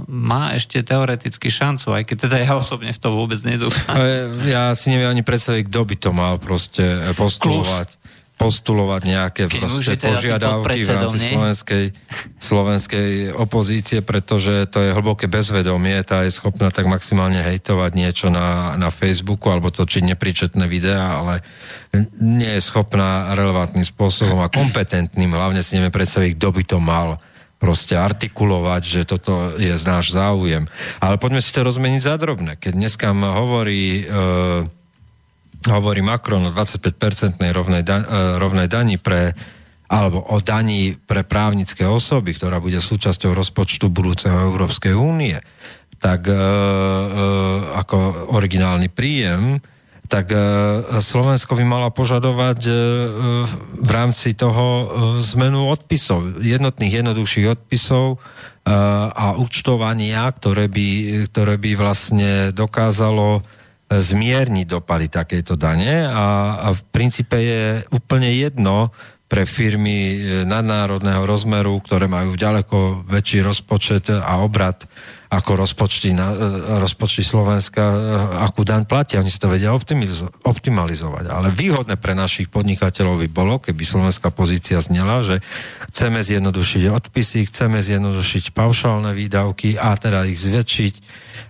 má 0.07 0.55
ešte 0.55 0.79
teoreticky 0.79 1.51
šancu, 1.51 1.99
aj 1.99 2.03
keď 2.07 2.17
teda 2.31 2.37
ja 2.39 2.55
osobne 2.55 2.95
v 2.95 2.99
to 3.03 3.11
vôbec 3.11 3.37
nedúfam. 3.43 3.99
Ja 4.47 4.71
si 4.79 4.95
neviem 4.95 5.11
ani 5.11 5.27
predstaviť, 5.27 5.67
kto 5.67 5.81
by 5.85 5.95
to 5.99 6.09
mal 6.15 6.39
proste 6.39 7.13
postulovať 7.19 7.99
postulovať 8.39 9.01
nejaké 9.03 9.43
proste 9.51 9.99
požiadavky 9.99 10.87
v 10.87 10.89
rámci 10.95 11.19
slovenskej, 11.27 11.85
slovenskej 12.39 13.35
opozície, 13.35 13.99
pretože 13.99 14.63
to 14.71 14.79
je 14.79 14.95
hlboké 14.95 15.27
bezvedomie, 15.27 15.99
tá 16.07 16.23
je 16.23 16.31
schopná 16.31 16.71
tak 16.71 16.87
maximálne 16.87 17.43
hejtovať 17.43 17.91
niečo 17.99 18.31
na, 18.31 18.79
na 18.79 18.87
Facebooku 18.95 19.51
alebo 19.51 19.67
točiť 19.67 20.15
nepríčetné 20.15 20.71
videá, 20.71 21.19
ale 21.19 21.43
nie 22.15 22.55
je 22.55 22.63
schopná 22.63 23.35
relevantným 23.35 23.83
spôsobom 23.83 24.39
a 24.39 24.47
kompetentným, 24.47 25.35
hlavne 25.35 25.59
si 25.59 25.75
neviem 25.75 25.91
predstaviť, 25.91 26.39
kto 26.39 26.49
by 26.55 26.63
to 26.63 26.77
mal 26.79 27.19
proste 27.59 27.91
artikulovať, 27.91 28.81
že 28.87 29.01
toto 29.03 29.51
je 29.59 29.75
náš 29.83 30.15
záujem. 30.15 30.71
Ale 31.03 31.19
poďme 31.19 31.43
si 31.43 31.51
to 31.51 31.67
rozmeniť 31.67 32.01
za 32.07 32.15
drobné. 32.15 32.55
Keď 32.55 32.71
dneska 32.71 33.11
hovorí 33.11 34.07
e, 34.07 34.73
hovorí 35.67 35.99
Macron 35.99 36.47
o 36.47 36.55
25-percentnej 36.55 37.51
rovnej, 37.51 37.83
da, 37.83 37.99
e, 37.99 38.05
rovnej 38.39 38.71
dani 38.71 38.95
pre 38.95 39.35
alebo 39.89 40.21
o 40.21 40.37
daní 40.37 40.93
pre 40.93 41.25
právnické 41.25 41.81
osoby, 41.89 42.37
ktorá 42.37 42.61
bude 42.61 42.77
súčasťou 42.77 43.33
rozpočtu 43.33 43.89
budúceho 43.89 44.37
Európskej 44.53 44.93
únie, 44.93 45.41
tak 45.97 46.29
e, 46.29 46.31
e, 46.31 46.39
ako 47.73 48.29
originálny 48.37 48.93
príjem, 48.93 49.57
tak 50.05 50.29
e, 50.29 50.37
Slovensko 51.01 51.57
by 51.57 51.65
mala 51.65 51.89
požadovať 51.89 52.59
e, 52.69 52.73
v 53.81 53.89
rámci 53.89 54.37
toho 54.37 54.65
e, 54.65 54.85
zmenu 55.25 55.65
odpisov, 55.73 56.37
jednotných 56.37 57.01
jednoduchších 57.01 57.49
odpisov 57.49 58.05
e, 58.13 58.17
a 59.09 59.41
účtovania, 59.41 60.29
ktoré 60.29 60.69
by, 60.69 60.87
ktoré 61.33 61.57
by 61.57 61.71
vlastne 61.73 62.53
dokázalo 62.53 63.41
zmierniť 63.89 64.65
dopady 64.69 65.09
takejto 65.09 65.57
dane 65.57 66.05
a, 66.05 66.61
a 66.61 66.67
v 66.77 66.81
princípe 66.93 67.35
je 67.41 67.81
úplne 67.89 68.29
jedno 68.29 68.93
pre 69.29 69.45
firmy 69.45 69.97
e, 69.97 70.17
nadnárodného 70.45 71.25
rozmeru, 71.25 71.77
ktoré 71.81 72.09
majú 72.09 72.33
ďaleko 72.33 73.05
väčší 73.05 73.45
rozpočet 73.45 74.09
a 74.09 74.41
obrad 74.41 74.89
ako 75.29 75.61
rozpočty, 75.61 76.17
na, 76.17 76.33
rozpočty 76.81 77.21
Slovenska, 77.21 77.85
akú 78.41 78.65
daň 78.65 78.89
platia. 78.89 79.21
Oni 79.21 79.29
si 79.29 79.37
to 79.37 79.45
vedia 79.45 79.69
optimalizovať. 80.41 81.29
Ale 81.29 81.53
výhodné 81.53 82.01
pre 82.01 82.17
našich 82.17 82.49
podnikateľov 82.49 83.21
by 83.21 83.29
bolo, 83.29 83.61
keby 83.61 83.85
slovenská 83.85 84.33
pozícia 84.33 84.81
znela, 84.81 85.21
že 85.21 85.45
chceme 85.85 86.25
zjednodušiť 86.25 86.89
odpisy, 86.89 87.45
chceme 87.45 87.77
zjednodušiť 87.77 88.57
paušálne 88.57 89.13
výdavky 89.13 89.77
a 89.77 89.93
teda 89.93 90.25
ich 90.25 90.41
zväčšiť 90.41 90.93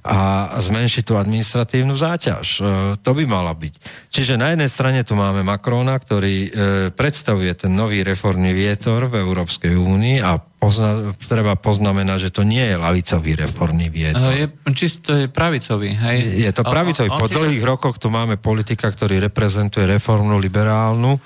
a 0.10 0.20
zmenšiť 0.57 1.03
tú 1.05 1.14
administratívnu 1.22 1.93
záťaž. 1.93 2.47
E, 2.57 2.62
to 2.97 3.12
by 3.14 3.24
mala 3.30 3.53
byť. 3.53 3.74
Čiže 4.10 4.41
na 4.41 4.57
jednej 4.57 4.66
strane 4.66 5.05
tu 5.05 5.14
máme 5.14 5.45
Macrona, 5.45 5.93
ktorý 6.01 6.36
e, 6.41 6.49
predstavuje 6.89 7.53
ten 7.53 7.78
nový 7.78 8.01
reformný 8.01 8.49
vietor 8.57 9.05
v 9.05 9.22
Európskej 9.22 9.78
únii 9.78 10.18
a 10.26 10.41
pozna, 10.41 11.14
treba 11.30 11.53
poznamenať, 11.53 12.30
že 12.30 12.34
to 12.34 12.41
nie 12.41 12.66
je 12.66 12.76
lavicový 12.82 13.38
reformný 13.38 13.93
vietor. 13.93 14.34
Je, 14.34 14.49
čisto 14.74 15.14
je 15.14 15.30
pravicový. 15.30 15.93
Hej? 15.93 16.41
Je 16.41 16.51
to 16.57 16.66
pravicový. 16.66 17.14
Po 17.14 17.30
dlhých 17.30 17.62
rokoch 17.62 18.01
tu 18.01 18.10
máme 18.10 18.41
politika, 18.41 18.89
ktorý 18.89 19.22
reprezentuje 19.30 19.86
reformnú 19.86 20.41
liberálnu 20.41 21.22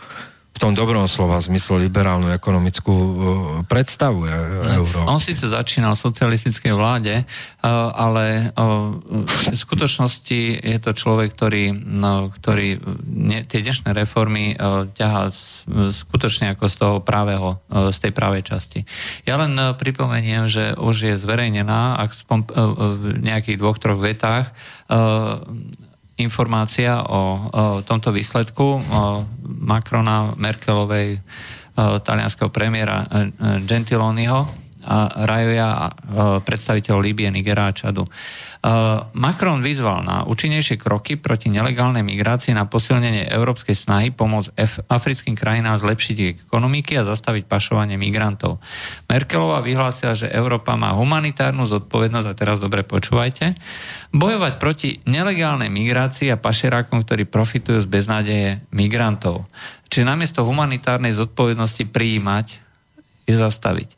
v 0.54 0.58
tom 0.62 0.78
dobrom 0.78 1.10
slova 1.10 1.42
zmysle 1.42 1.90
liberálnu 1.90 2.30
ekonomickú 2.30 2.94
uh, 2.94 3.16
predstavu 3.66 4.30
e, 4.30 4.30
Európy. 4.78 5.10
On 5.10 5.18
síce 5.18 5.50
začínal 5.50 5.98
v 5.98 6.06
socialistickej 6.06 6.74
vláde, 6.78 7.26
uh, 7.26 7.90
ale 7.94 8.54
v 8.54 9.58
skutočnosti 9.58 10.62
je 10.62 10.78
to 10.78 10.94
človek, 10.94 11.34
ktorý, 11.34 11.74
no, 11.74 12.30
ktorý 12.30 12.78
ne, 13.10 13.42
tie 13.50 13.66
dnešné 13.66 13.96
reformy 13.98 14.54
ťahá 14.94 15.34
skutočne 15.92 16.54
ako 16.54 16.66
z 16.70 16.76
toho 16.78 16.96
právého, 17.02 17.60
z 17.70 17.98
tej 17.98 18.12
právej 18.14 18.44
časti. 18.46 18.86
Ja 19.26 19.40
len 19.40 19.58
pripomeniem, 19.58 20.46
že 20.46 20.78
už 20.78 20.96
je 21.14 21.16
zverejnená, 21.18 21.98
ak 21.98 22.12
v 22.54 23.22
nejakých 23.22 23.58
dvoch, 23.60 23.78
troch 23.82 24.00
vetách, 24.00 24.54
informácia 26.18 27.02
o, 27.04 27.50
o 27.50 27.82
tomto 27.82 28.12
výsledku 28.12 28.82
o 28.82 29.26
Macrona, 29.44 30.34
Merkelovej, 30.38 31.20
talianského 32.04 32.50
premiéra 32.54 33.06
e, 33.10 33.18
e, 33.18 33.62
Gentiloniho 33.66 34.63
Rajoja, 35.28 35.92
predstaviteľ 36.44 36.96
Líbie, 37.00 37.32
Nigera 37.32 37.72
a 37.72 37.76
Čadu. 37.76 38.06
Macron 39.12 39.60
vyzval 39.60 40.08
na 40.08 40.24
účinnejšie 40.24 40.80
kroky 40.80 41.20
proti 41.20 41.52
nelegálnej 41.52 42.00
migrácii 42.00 42.56
na 42.56 42.64
posilnenie 42.64 43.28
európskej 43.28 43.76
snahy 43.76 44.08
pomôcť 44.16 44.56
africkým 44.88 45.36
krajinám 45.36 45.76
zlepšiť 45.76 46.16
ich 46.24 46.40
ekonomiky 46.48 46.96
a 46.96 47.04
zastaviť 47.04 47.44
pašovanie 47.44 48.00
migrantov. 48.00 48.64
Merkelová 49.12 49.60
vyhlásila, 49.60 50.16
že 50.16 50.32
Európa 50.32 50.80
má 50.80 50.96
humanitárnu 50.96 51.68
zodpovednosť, 51.68 52.28
a 52.32 52.38
teraz 52.40 52.64
dobre 52.64 52.88
počúvajte, 52.88 53.60
bojovať 54.16 54.54
proti 54.64 54.90
nelegálnej 55.04 55.68
migrácii 55.68 56.32
a 56.32 56.40
pašerákom, 56.40 57.04
ktorí 57.04 57.28
profitujú 57.28 57.84
z 57.84 57.88
beznádeje 57.92 58.64
migrantov. 58.72 59.44
Čiže 59.92 60.08
namiesto 60.08 60.48
humanitárnej 60.48 61.12
zodpovednosti 61.12 61.84
prijímať 61.92 62.64
je 63.28 63.36
zastaviť. 63.36 63.92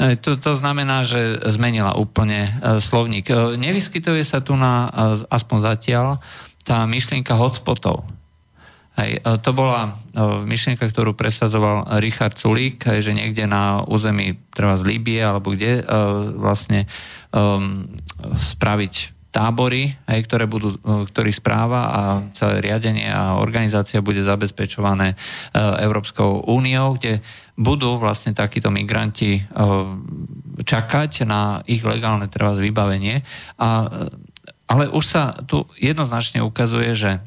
E, 0.00 0.16
to, 0.16 0.40
to 0.40 0.56
znamená, 0.56 1.04
že 1.04 1.42
zmenila 1.52 1.92
úplne 1.94 2.48
e, 2.48 2.80
slovník. 2.80 3.28
E, 3.28 3.60
nevyskytuje 3.60 4.24
sa 4.24 4.40
tu 4.40 4.56
na, 4.56 4.88
aspoň 5.28 5.58
zatiaľ, 5.60 6.06
tá 6.64 6.86
myšlienka 6.88 7.36
hotspotov. 7.36 8.06
Hej, 8.92 9.24
to 9.40 9.56
bola 9.56 9.96
myšlienka, 10.44 10.84
ktorú 10.84 11.16
presadzoval 11.16 11.96
Richard 11.96 12.36
Sulík, 12.36 12.84
že 13.00 13.16
niekde 13.16 13.48
na 13.48 13.80
území 13.88 14.36
treba 14.52 14.76
z 14.76 14.84
Líbie 14.84 15.16
alebo 15.16 15.56
kde 15.56 15.80
vlastne 16.36 16.84
um, 17.32 17.88
spraviť 18.36 19.11
tábory, 19.32 19.96
hej, 20.12 20.20
ktoré 20.28 20.44
budú, 20.44 20.76
ktorých 20.84 21.40
správa 21.40 21.80
a 21.88 22.00
celé 22.36 22.60
riadenie 22.60 23.08
a 23.08 23.40
organizácia 23.40 24.04
bude 24.04 24.20
zabezpečované 24.20 25.16
Európskou 25.56 26.44
úniou, 26.52 27.00
kde 27.00 27.24
budú 27.56 27.96
vlastne 27.96 28.36
takíto 28.36 28.68
migranti 28.68 29.40
eh, 29.40 29.44
čakať 30.60 31.24
na 31.24 31.64
ich 31.64 31.80
legálne 31.80 32.28
treba 32.28 32.52
vybavenie. 32.52 33.24
A, 33.56 33.88
ale 34.68 34.84
už 34.92 35.04
sa 35.04 35.32
tu 35.48 35.64
jednoznačne 35.80 36.44
ukazuje, 36.44 36.92
že 36.92 37.24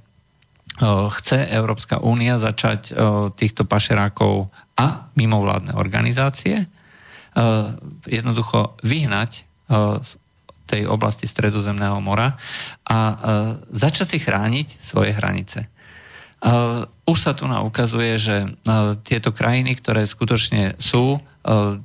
chce 0.84 1.48
Európska 1.56 2.04
únia 2.04 2.36
začať 2.36 2.92
týchto 3.40 3.64
pašerákov 3.64 4.52
a 4.76 5.08
mimovládne 5.16 5.72
organizácie 5.72 6.68
jednoducho 8.04 8.76
vyhnať 8.84 9.48
tej 10.66 10.90
oblasti 10.90 11.30
Stredozemného 11.30 12.02
mora 12.02 12.34
a 12.86 12.98
začať 13.70 14.18
si 14.18 14.18
chrániť 14.22 14.82
svoje 14.82 15.14
hranice. 15.14 15.70
Už 17.06 17.18
sa 17.18 17.34
tu 17.34 17.46
ukazuje, 17.50 18.18
že 18.22 18.36
tieto 19.06 19.34
krajiny, 19.34 19.78
ktoré 19.78 20.06
skutočne 20.06 20.78
sú 20.78 21.18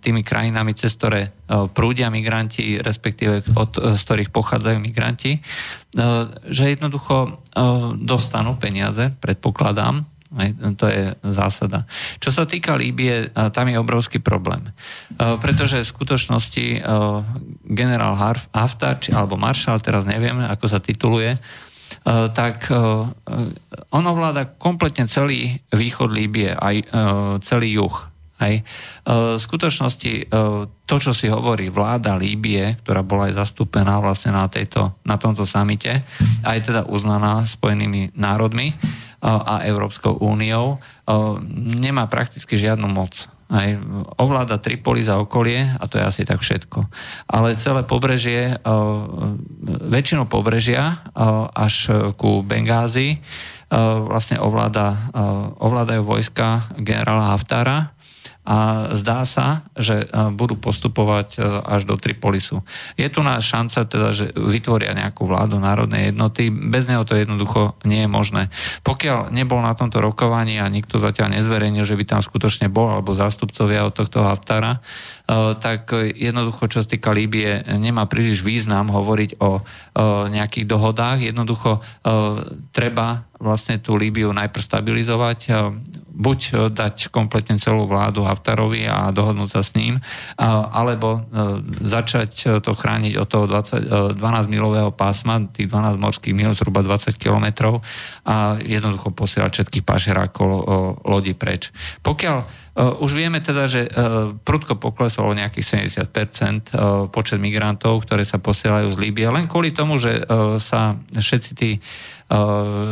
tými 0.01 0.24
krajinami, 0.24 0.72
cez 0.72 0.97
ktoré 0.97 1.33
prúdia 1.76 2.09
migranti, 2.09 2.81
respektíve 2.81 3.45
od, 3.57 3.76
z 3.76 4.01
ktorých 4.01 4.33
pochádzajú 4.33 4.78
migranti, 4.81 5.41
že 6.49 6.64
jednoducho 6.72 7.45
dostanú 8.01 8.57
peniaze, 8.57 9.12
predpokladám, 9.20 10.05
to 10.78 10.87
je 10.87 11.11
zásada. 11.26 11.91
Čo 12.22 12.31
sa 12.31 12.45
týka 12.47 12.78
Líbie, 12.78 13.35
tam 13.35 13.66
je 13.66 13.76
obrovský 13.83 14.22
problém. 14.22 14.62
Pretože 15.18 15.83
v 15.83 15.93
skutočnosti 15.93 16.66
generál 17.66 18.14
Haftar, 18.55 19.03
či, 19.03 19.11
alebo 19.11 19.35
Maršal, 19.35 19.83
teraz 19.83 20.07
neviem, 20.07 20.39
ako 20.47 20.66
sa 20.70 20.78
tituluje, 20.78 21.35
Eh, 22.01 22.28
tak 22.33 22.70
on 23.91 24.05
ovláda 24.07 24.57
kompletne 24.57 25.05
celý 25.11 25.59
východ 25.74 26.09
Líbie, 26.09 26.55
aj 26.55 26.76
celý 27.45 27.76
juh. 27.76 27.97
Hej. 28.41 28.64
V 29.05 29.37
skutočnosti 29.37 30.33
to, 30.89 30.97
čo 30.97 31.12
si 31.12 31.28
hovorí 31.28 31.68
vláda 31.68 32.16
Líbie, 32.16 32.81
ktorá 32.81 33.05
bola 33.05 33.28
aj 33.28 33.37
zastúpená 33.37 34.01
vlastne 34.01 34.33
na, 34.33 34.49
tejto, 34.49 34.97
na 35.05 35.20
tomto 35.20 35.45
samite, 35.45 36.01
aj 36.41 36.59
teda 36.64 36.89
uznaná 36.89 37.45
Spojenými 37.45 38.16
národmi 38.16 38.72
a 39.21 39.68
Európskou 39.68 40.16
úniou, 40.21 40.81
nemá 41.77 42.09
prakticky 42.09 42.57
žiadnu 42.57 42.89
moc 42.89 43.29
aj 43.51 43.83
ovláda 44.23 44.62
Tripolis 44.62 45.11
a 45.11 45.18
okolie 45.18 45.75
a 45.75 45.85
to 45.91 45.99
je 45.99 46.05
asi 46.07 46.23
tak 46.23 46.39
všetko. 46.39 46.87
Ale 47.27 47.59
celé 47.59 47.83
pobrežie, 47.83 48.57
väčšinu 49.91 50.31
pobrežia 50.31 51.03
až 51.51 51.91
ku 52.14 52.47
Bengázi 52.47 53.18
vlastne 54.07 54.39
ovláda, 54.39 55.11
ovládajú 55.59 56.03
vojska 56.07 56.79
generála 56.79 57.35
Haftara 57.35 57.91
a 58.51 58.90
zdá 58.98 59.22
sa, 59.22 59.62
že 59.78 60.03
e, 60.03 60.07
budú 60.34 60.59
postupovať 60.59 61.38
e, 61.38 61.46
až 61.70 61.86
do 61.86 61.94
Tripolisu. 61.94 62.66
Je 62.98 63.07
tu 63.07 63.22
na 63.22 63.38
šanca 63.38 63.86
teda, 63.86 64.11
že 64.11 64.34
vytvoria 64.34 64.90
nejakú 64.90 65.22
vládu 65.22 65.62
národnej 65.62 66.11
jednoty, 66.11 66.51
bez 66.51 66.90
neho 66.90 67.07
to 67.07 67.14
jednoducho 67.14 67.78
nie 67.86 68.03
je 68.03 68.11
možné. 68.11 68.51
Pokiaľ 68.82 69.30
nebol 69.30 69.62
na 69.62 69.78
tomto 69.78 70.03
rokovaní 70.03 70.59
a 70.59 70.66
nikto 70.66 70.98
zatiaľ 70.98 71.38
nezverejnil, 71.38 71.86
že 71.86 71.94
by 71.94 72.05
tam 72.11 72.20
skutočne 72.26 72.66
bol, 72.66 72.90
alebo 72.90 73.14
zástupcovia 73.14 73.86
od 73.86 73.94
tohto 73.94 74.26
Haftara, 74.26 74.82
e, 74.82 75.55
tak 75.55 75.94
jednoducho, 76.18 76.66
čo 76.66 76.82
sa 76.82 76.90
týka 76.90 77.14
Líbie, 77.14 77.62
nemá 77.78 78.11
príliš 78.11 78.42
význam 78.42 78.90
hovoriť 78.90 79.38
o 79.38 79.62
nejakých 80.30 80.66
dohodách. 80.70 81.18
Jednoducho 81.22 81.82
treba 82.70 83.26
vlastne 83.40 83.80
tú 83.82 83.98
Líbiu 83.98 84.30
najprv 84.30 84.62
stabilizovať, 84.62 85.38
buď 86.21 86.41
e, 86.41 86.53
dať 86.68 87.09
kompletne 87.09 87.57
celú 87.57 87.89
vládu 87.89 88.29
Haftarovi 88.29 88.85
a 88.85 89.09
dohodnúť 89.09 89.51
sa 89.57 89.62
s 89.64 89.73
ním, 89.73 89.97
alebo 90.37 91.16
e, 91.16 91.21
začať 91.81 92.61
to 92.61 92.73
chrániť 92.77 93.16
od 93.16 93.27
toho 93.27 93.45
20, 93.49 94.21
12-milového 94.21 94.93
pásma, 94.93 95.41
tých 95.49 95.73
12 95.73 95.97
morských 95.97 96.37
mil, 96.37 96.53
zhruba 96.53 96.85
20 96.85 97.16
kilometrov 97.16 97.81
a 98.29 98.61
jednoducho 98.61 99.16
posielať 99.16 99.51
všetkých 99.57 99.85
pašerákov 99.89 100.51
lodi 101.09 101.33
preč. 101.33 101.73
Pokiaľ 102.05 102.68
už 102.81 103.11
vieme 103.12 103.43
teda, 103.43 103.66
že 103.66 103.91
prudko 104.47 104.79
poklesol 104.79 105.35
o 105.35 105.37
nejakých 105.37 105.91
70% 105.91 106.73
uh, 106.73 107.11
počet 107.11 107.43
migrantov, 107.43 108.07
ktoré 108.07 108.25
sa 108.25 108.39
posielajú 108.41 108.95
z 108.95 109.01
Líbie, 109.01 109.27
len 109.29 109.51
kvôli 109.51 109.75
tomu, 109.75 109.99
že 110.01 110.23
sa 110.62 110.97
všetci 111.12 111.51
tí, 111.59 111.83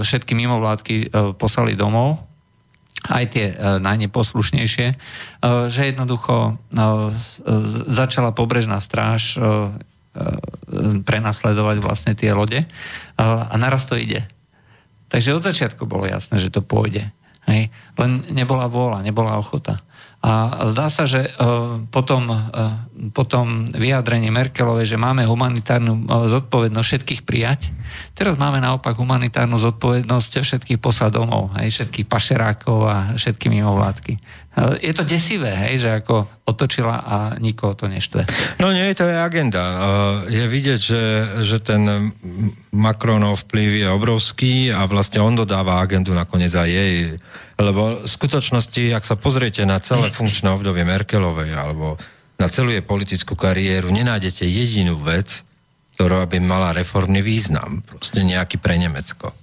všetky 0.03 0.35
mimovládky 0.35 0.97
poslali 1.39 1.79
domov, 1.79 2.28
aj 3.09 3.25
tie 3.33 3.47
najneposlušnejšie, 3.81 4.89
že 5.69 5.83
jednoducho 5.89 6.61
začala 7.89 8.37
pobrežná 8.37 8.79
stráž 8.85 9.41
prenasledovať 11.09 11.77
vlastne 11.81 12.13
tie 12.13 12.37
lode 12.37 12.69
a 13.17 13.55
naraz 13.57 13.89
to 13.89 13.97
ide. 13.97 14.29
Takže 15.09 15.33
od 15.33 15.41
začiatku 15.41 15.89
bolo 15.89 16.05
jasné, 16.05 16.37
že 16.37 16.53
to 16.53 16.61
pôjde. 16.61 17.09
Hej. 17.49 17.73
Len 17.97 18.11
nebola 18.29 18.69
vôľa, 18.69 19.01
nebola 19.01 19.41
ochota. 19.41 19.81
A 20.19 20.67
zdá 20.75 20.91
sa, 20.91 21.07
že 21.07 21.31
potom, 21.95 22.27
potom 23.15 23.71
vyjadrenie 23.71 24.35
Merkelovej, 24.35 24.91
že 24.91 24.99
máme 24.99 25.23
humanitárnu 25.23 26.11
zodpovednosť 26.11 26.89
všetkých 26.91 27.23
prijať, 27.23 27.71
teraz 28.19 28.35
máme 28.35 28.59
naopak 28.59 28.99
humanitárnu 28.99 29.63
zodpovednosť 29.63 30.43
všetkých 30.43 30.83
poslať 30.83 31.23
domov, 31.23 31.55
aj 31.55 31.71
všetkých 31.71 32.11
pašerákov 32.11 32.79
a 32.91 32.97
všetky 33.15 33.47
mimovládky. 33.47 34.19
Je 34.81 34.93
to 34.97 35.05
desivé, 35.07 35.55
hej, 35.55 35.85
že 35.87 35.91
ako 36.03 36.27
otočila 36.49 37.05
a 37.05 37.17
nikoho 37.39 37.77
to 37.79 37.87
neštve. 37.87 38.25
No 38.59 38.73
nie, 38.75 38.91
to 38.97 39.07
je 39.07 39.15
agenda. 39.15 39.65
Je 40.27 40.45
vidieť, 40.49 40.81
že, 40.81 41.03
že 41.47 41.63
ten 41.63 42.13
Macronov 42.75 43.47
vplyv 43.47 43.85
je 43.85 43.89
obrovský 43.93 44.55
a 44.75 44.89
vlastne 44.89 45.23
on 45.23 45.37
dodáva 45.37 45.79
agendu 45.79 46.17
nakoniec 46.17 46.51
aj 46.51 46.69
jej. 46.69 46.95
Lebo 47.61 48.03
v 48.03 48.09
skutočnosti, 48.09 48.95
ak 48.95 49.05
sa 49.05 49.15
pozriete 49.15 49.63
na 49.69 49.79
celé 49.79 50.11
funkčné 50.11 50.51
obdobie 50.51 50.83
Merkelovej 50.83 51.55
alebo 51.55 52.01
na 52.39 52.47
celú 52.47 52.71
jej 52.71 52.83
politickú 52.83 53.35
kariéru, 53.35 53.91
nenájdete 53.91 54.47
jedinú 54.47 54.99
vec, 54.99 55.43
ktorá 55.99 56.27
by 56.27 56.39
mala 56.39 56.71
reformný 56.71 57.23
význam. 57.23 57.83
Proste 57.83 58.23
nejaký 58.23 58.63
pre 58.63 58.79
Nemecko 58.79 59.35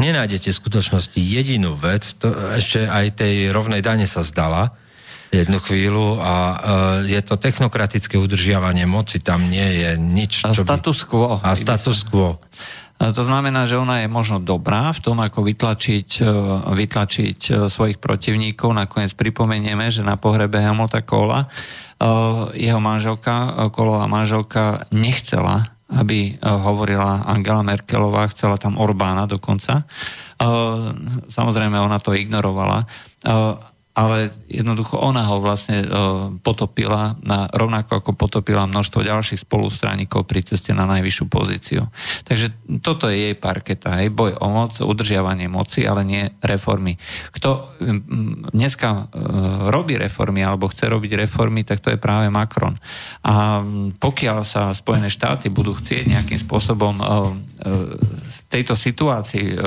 nenájdete 0.00 0.48
v 0.50 0.60
skutočnosti 0.64 1.20
jedinú 1.20 1.76
vec, 1.76 2.16
to 2.16 2.32
ešte 2.56 2.88
aj 2.88 3.20
tej 3.20 3.52
rovnej 3.52 3.84
dane 3.84 4.08
sa 4.08 4.24
zdala 4.24 4.72
jednu 5.30 5.62
chvíľu 5.62 6.18
a 6.18 6.34
uh, 6.34 6.56
je 7.06 7.20
to 7.22 7.38
technokratické 7.38 8.18
udržiavanie 8.18 8.82
moci, 8.90 9.22
tam 9.22 9.46
nie 9.46 9.78
je 9.78 9.90
nič. 9.94 10.42
A 10.42 10.50
status 10.50 11.06
quo. 11.06 11.38
A 11.38 11.54
status 11.54 12.02
quo. 12.02 12.42
To 13.00 13.22
znamená, 13.24 13.64
že 13.64 13.80
ona 13.80 14.04
je 14.04 14.12
možno 14.12 14.44
dobrá 14.44 14.92
v 14.92 15.00
tom, 15.00 15.24
ako 15.24 15.40
vytlačiť, 15.40 16.20
e, 16.20 16.24
vytlačiť 16.68 17.38
e, 17.48 17.50
svojich 17.72 17.96
protivníkov. 17.96 18.76
Nakoniec 18.76 19.16
pripomenieme, 19.16 19.88
že 19.88 20.04
na 20.04 20.20
pohrebe 20.20 20.60
Helmuta 20.60 21.00
Kola 21.00 21.48
jeho 22.56 22.80
manželka, 22.80 23.68
Kolová 23.76 24.08
manželka 24.08 24.88
nechcela 24.92 25.68
aby 25.90 26.34
eh, 26.34 26.38
hovorila 26.42 27.26
Angela 27.26 27.62
Merkelová, 27.66 28.30
chcela 28.30 28.56
tam 28.56 28.78
Orbána 28.78 29.26
dokonca. 29.26 29.82
Eh, 29.82 30.46
samozrejme, 31.26 31.76
ona 31.80 31.98
to 31.98 32.14
ignorovala 32.14 32.86
eh, 32.86 33.69
ale 34.00 34.32
jednoducho 34.48 34.96
ona 34.96 35.28
ho 35.28 35.44
vlastne 35.44 35.84
e, 35.84 35.86
potopila, 36.40 37.20
na, 37.20 37.52
rovnako 37.52 38.00
ako 38.00 38.16
potopila 38.16 38.64
množstvo 38.64 39.04
ďalších 39.04 39.44
spolustraníkov 39.44 40.24
pri 40.24 40.40
ceste 40.40 40.72
na 40.72 40.88
najvyššiu 40.88 41.26
pozíciu. 41.28 41.84
Takže 42.24 42.80
toto 42.80 43.12
je 43.12 43.28
jej 43.28 43.36
parketa, 43.36 44.00
hej, 44.00 44.08
boj 44.08 44.40
o 44.40 44.48
moc, 44.48 44.72
udržiavanie 44.80 45.52
moci, 45.52 45.84
ale 45.84 46.08
nie 46.08 46.24
reformy. 46.40 46.96
Kto 47.36 47.76
dneska 48.56 48.88
e, 48.88 49.02
robí 49.68 50.00
reformy 50.00 50.40
alebo 50.40 50.72
chce 50.72 50.88
robiť 50.88 51.20
reformy, 51.28 51.68
tak 51.68 51.84
to 51.84 51.92
je 51.92 52.00
práve 52.00 52.32
Macron. 52.32 52.80
A 53.20 53.60
pokiaľ 54.00 54.48
sa 54.48 54.72
Spojené 54.72 55.12
štáty 55.12 55.52
budú 55.52 55.76
chcieť 55.76 56.08
nejakým 56.08 56.40
spôsobom 56.40 56.96
e, 56.96 57.04
z 58.16 58.38
tejto 58.48 58.72
situácii 58.72 59.60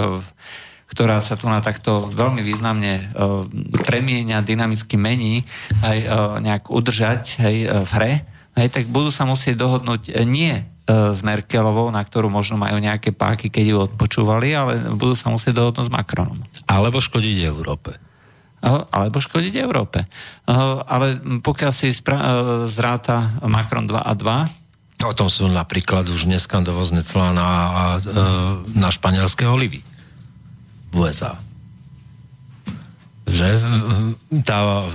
ktorá 0.90 1.24
sa 1.24 1.40
tu 1.40 1.50
na 1.50 1.64
takto 1.64 2.12
veľmi 2.12 2.42
významne 2.46 2.94
uh, 3.14 3.46
premieňa, 3.84 4.46
dynamicky 4.46 5.00
mení, 5.00 5.48
aj 5.82 5.98
uh, 6.04 6.10
nejak 6.44 6.70
udržať 6.70 7.42
aj, 7.42 7.56
uh, 7.64 7.70
v 7.88 7.92
hre, 7.98 8.14
aj, 8.54 8.68
tak 8.70 8.84
budú 8.90 9.10
sa 9.10 9.26
musieť 9.26 9.58
dohodnúť 9.58 10.14
nie 10.30 10.74
s 10.88 11.24
Merkelovou, 11.24 11.88
na 11.96 12.04
ktorú 12.04 12.28
možno 12.28 12.60
majú 12.60 12.76
nejaké 12.76 13.16
páky, 13.16 13.48
keď 13.48 13.66
ju 13.72 13.78
odpočúvali, 13.88 14.52
ale 14.52 14.74
budú 14.92 15.16
sa 15.16 15.32
musieť 15.32 15.64
dohodnúť 15.64 15.88
s 15.88 15.94
Macronom. 15.96 16.44
Alebo 16.68 17.00
škodiť 17.00 17.48
Európe. 17.48 17.96
Alebo 18.92 19.24
škodiť 19.24 19.54
Európe. 19.64 20.04
Ale 20.84 21.24
pokiaľ 21.40 21.72
si 21.72 21.96
zráta 22.68 23.40
Macron 23.48 23.88
2 23.88 23.96
a 23.96 24.14
2, 24.16 24.64
O 25.04 25.12
tom 25.12 25.28
sú 25.28 25.52
napríklad 25.52 26.08
už 26.08 26.32
dneska 26.32 26.64
dovozne 26.64 27.04
clá 27.04 27.36
na, 27.36 27.50
na 28.72 28.88
španielské 28.88 29.44
olivy 29.44 29.84
v 30.94 31.10
USA. 31.10 31.34
Že 33.26 33.50
tá 34.46 34.86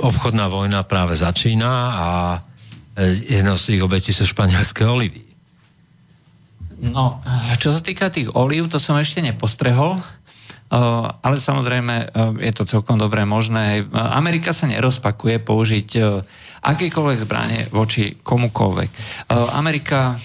obchodná 0.00 0.48
vojna 0.48 0.80
práve 0.88 1.12
začína 1.14 1.70
a 1.92 2.08
jednou 3.28 3.60
z 3.60 3.76
tých 3.76 3.80
obetí 3.84 4.10
sú 4.16 4.24
španielské 4.24 4.88
olivy. 4.88 5.28
No, 6.82 7.22
čo 7.62 7.70
sa 7.70 7.78
týka 7.78 8.10
tých 8.10 8.32
olív, 8.34 8.66
to 8.66 8.82
som 8.82 8.98
ešte 8.98 9.22
nepostrehol, 9.22 10.02
ale 10.72 11.36
samozrejme 11.36 12.16
je 12.40 12.52
to 12.56 12.64
celkom 12.64 12.96
dobré 12.96 13.28
možné. 13.28 13.84
Amerika 13.92 14.56
sa 14.56 14.64
nerozpakuje 14.64 15.36
použiť 15.44 15.88
akékoľvek 16.62 17.18
zbranie 17.20 17.68
voči 17.68 18.16
komukoľvek. 18.16 18.90
Amerika 19.52 20.16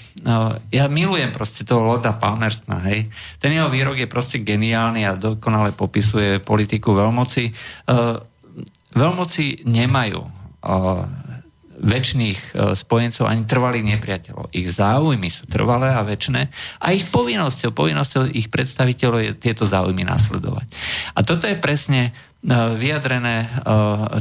ja 0.72 0.86
milujem 0.88 1.36
proste 1.36 1.68
toho 1.68 1.84
Lorda 1.84 2.16
Palmerstona, 2.16 2.80
hej. 2.88 3.12
Ten 3.44 3.60
jeho 3.60 3.68
výrok 3.68 4.00
je 4.00 4.08
proste 4.08 4.40
geniálny 4.40 5.04
a 5.04 5.20
dokonale 5.20 5.76
popisuje 5.76 6.40
politiku 6.40 6.96
veľmoci. 6.96 7.52
Veľmoci 8.96 9.68
nemajú 9.68 10.22
väčšných 11.78 12.58
spojencov 12.74 13.30
ani 13.30 13.46
trvalých 13.46 13.86
nepriateľov. 13.98 14.50
Ich 14.50 14.74
záujmy 14.74 15.30
sú 15.30 15.46
trvalé 15.46 15.94
a 15.94 16.02
väčšie 16.02 16.50
a 16.82 16.88
ich 16.92 17.06
povinnosťou, 17.14 17.70
povinnosťou 17.72 18.34
ich 18.34 18.50
predstaviteľov 18.50 19.20
je 19.22 19.32
tieto 19.38 19.70
záujmy 19.70 20.02
nasledovať. 20.02 20.66
A 21.14 21.22
toto 21.22 21.46
je 21.46 21.54
presne 21.54 22.18
vyjadrené, 22.78 23.50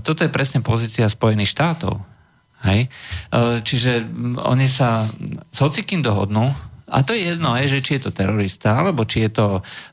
toto 0.05 0.21
je 0.25 0.31
presne 0.33 0.61
pozícia 0.61 1.09
Spojených 1.09 1.53
štátov. 1.53 2.01
Hej? 2.65 2.89
E, 2.89 3.61
čiže 3.63 4.03
oni 4.41 4.67
sa 4.67 5.07
s 5.53 5.59
hocikým 5.61 6.01
dohodnú, 6.01 6.51
a 6.87 7.03
to 7.03 7.19
je 7.19 7.35
jedno, 7.35 7.59
je, 7.59 7.67
že 7.67 7.83
či 7.83 7.99
je 7.99 8.07
to 8.07 8.15
terorista, 8.15 8.79
alebo 8.79 9.03
či 9.03 9.27
je 9.27 9.31
to 9.35 9.47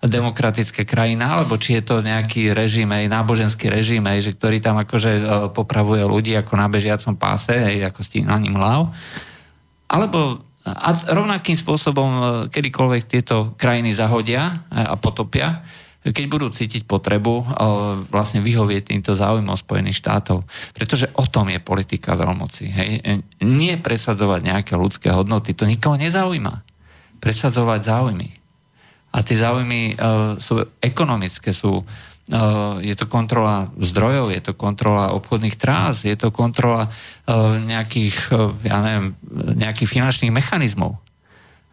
demokratická 0.06 0.86
krajina, 0.86 1.42
alebo 1.42 1.58
či 1.58 1.82
je 1.82 1.84
to 1.90 2.06
nejaký 2.06 2.54
režim, 2.54 2.86
aj 2.94 3.10
náboženský 3.10 3.66
režim, 3.66 4.06
aj, 4.06 4.30
že 4.30 4.32
ktorý 4.38 4.62
tam 4.62 4.78
akože 4.78 5.12
e, 5.18 5.22
popravuje 5.58 6.06
ľudí 6.06 6.38
ako 6.38 6.54
na 6.54 6.70
bežiacom 6.70 7.18
páse, 7.18 7.58
aj 7.58 7.90
ako 7.90 8.00
stínaním 8.06 8.62
hlav. 8.62 8.94
Alebo 9.90 10.46
a 10.64 10.90
rovnakým 11.12 11.58
spôsobom 11.58 12.10
e, 12.14 12.22
kedykoľvek 12.54 13.04
tieto 13.10 13.58
krajiny 13.58 13.98
zahodia 13.98 14.62
a 14.70 14.94
potopia, 14.94 15.66
keď 16.04 16.26
budú 16.28 16.52
cítiť 16.52 16.84
potrebu 16.84 17.48
vlastne 18.12 18.44
vyhovieť 18.44 18.92
týmto 18.92 19.16
záujmom 19.16 19.56
Spojených 19.56 20.04
štátov. 20.04 20.44
Pretože 20.76 21.08
o 21.16 21.24
tom 21.32 21.48
je 21.48 21.64
politika 21.64 22.20
veľmoci. 22.20 22.66
Hej? 22.68 22.90
Nie 23.40 23.80
presadzovať 23.80 24.40
nejaké 24.44 24.76
ľudské 24.76 25.16
hodnoty, 25.16 25.56
to 25.56 25.64
nikoho 25.64 25.96
nezaujíma. 25.96 26.73
Presadzovať 27.24 27.80
záujmy. 27.88 28.30
A 29.16 29.24
tie 29.24 29.40
záujmy 29.40 29.96
uh, 29.96 30.36
sú 30.36 30.60
ekonomické, 30.84 31.56
sú 31.56 31.88
Uh, 32.24 32.80
je 32.80 32.96
to 32.96 33.12
kontrola 33.12 33.68
zdrojov, 33.76 34.32
je 34.32 34.40
to 34.40 34.56
kontrola 34.56 35.12
obchodných 35.12 35.60
trás, 35.60 36.08
je 36.08 36.16
to 36.16 36.32
kontrola 36.32 36.88
uh, 36.88 37.60
nejakých, 37.60 38.32
uh, 38.32 38.48
ja 38.64 38.80
neviem, 38.80 39.12
nejakých 39.60 39.92
finančných 39.92 40.32
mechanizmov. 40.32 41.04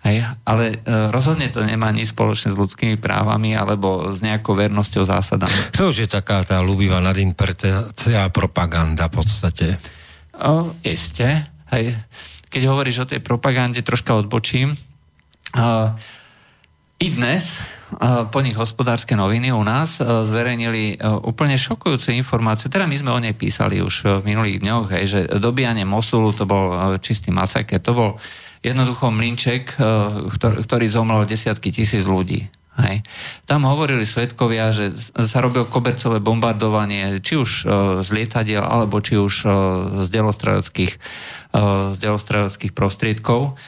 Hej, 0.01 0.25
ale 0.49 0.81
e, 0.81 1.13
rozhodne 1.13 1.53
to 1.53 1.61
nemá 1.61 1.93
nič 1.93 2.17
spoločné 2.17 2.57
s 2.57 2.57
ľudskými 2.57 2.97
právami 2.97 3.53
alebo 3.53 4.09
s 4.09 4.25
nejakou 4.25 4.57
vernosťou 4.57 5.05
zásadami. 5.05 5.77
To 5.77 5.93
už 5.93 5.97
je 6.01 6.09
taká 6.09 6.41
tá 6.41 6.65
ľubivá 6.65 7.05
nadinterpretácia 7.05 8.25
a 8.25 8.33
propaganda 8.33 9.13
v 9.13 9.21
podstate. 9.21 9.77
O, 10.41 10.73
isté. 10.89 11.53
Hej. 11.69 12.01
Keď 12.49 12.63
hovoríš 12.65 13.05
o 13.05 13.09
tej 13.13 13.21
propagande, 13.21 13.85
troška 13.85 14.17
odbočím. 14.17 14.73
I 17.01 17.07
dnes 17.11 17.59
po 18.31 18.39
nich 18.39 18.55
hospodárske 18.55 19.19
noviny 19.19 19.51
u 19.51 19.67
nás 19.67 19.99
zverejnili 19.99 21.03
úplne 21.27 21.59
šokujúcu 21.59 22.15
informáciu. 22.15 22.71
Teda 22.71 22.87
my 22.87 22.95
sme 22.95 23.11
o 23.11 23.19
nej 23.19 23.35
písali 23.35 23.83
už 23.83 24.23
v 24.23 24.31
minulých 24.31 24.63
dňoch, 24.63 24.87
hej, 24.95 25.05
že 25.11 25.21
dobíjanie 25.43 25.83
Mosulu 25.83 26.31
to 26.31 26.47
bol 26.47 26.95
čistý 27.03 27.35
masaker. 27.35 27.83
To 27.83 27.93
bol 27.99 28.11
jednoducho 28.63 29.11
mlinček, 29.11 29.75
ktorý 30.39 30.87
zomrel 30.87 31.27
desiatky 31.27 31.75
tisíc 31.75 32.07
ľudí. 32.07 32.47
Hej. 32.79 33.03
Tam 33.45 33.67
hovorili 33.67 34.07
svetkovia, 34.07 34.71
že 34.71 34.95
sa 35.27 35.43
robil 35.43 35.67
kobercové 35.67 36.23
bombardovanie, 36.23 37.19
či 37.21 37.37
už 37.37 37.51
z 38.01 38.09
lietadiel, 38.15 38.63
alebo 38.63 39.03
či 39.03 39.19
už 39.19 39.35
z 40.01 40.09
delostredeckých, 40.09 40.95
uh, 41.53 41.91
z 41.93 41.97
delostredeckých 41.99 42.73
prostriedkov. 42.73 43.59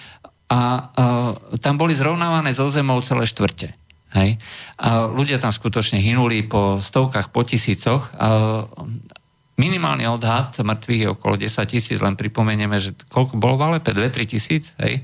A 0.52 0.58
uh, 0.60 1.56
tam 1.56 1.80
boli 1.80 1.96
zrovnávané 1.96 2.52
zo 2.52 2.68
zemou 2.68 3.00
celé 3.00 3.24
štvrte. 3.24 3.72
Hej. 4.12 4.36
A 4.76 5.08
ľudia 5.08 5.40
tam 5.40 5.48
skutočne 5.48 5.96
hynuli 5.96 6.44
po 6.44 6.76
stovkách, 6.76 7.32
po 7.32 7.40
tisícoch. 7.48 8.12
Uh, 8.12 8.68
minimálny 9.56 10.04
odhad 10.04 10.52
mŕtvych 10.52 11.00
je 11.00 11.08
okolo 11.08 11.34
10 11.40 11.48
tisíc, 11.64 11.98
len 12.04 12.20
pripomenieme, 12.20 12.76
že 12.76 12.92
koľko 13.08 13.40
bolo 13.40 13.56
v 13.56 13.64
Alepe? 13.72 13.96
2-3 13.96 14.28
tisíc, 14.28 14.76
hej? 14.76 15.00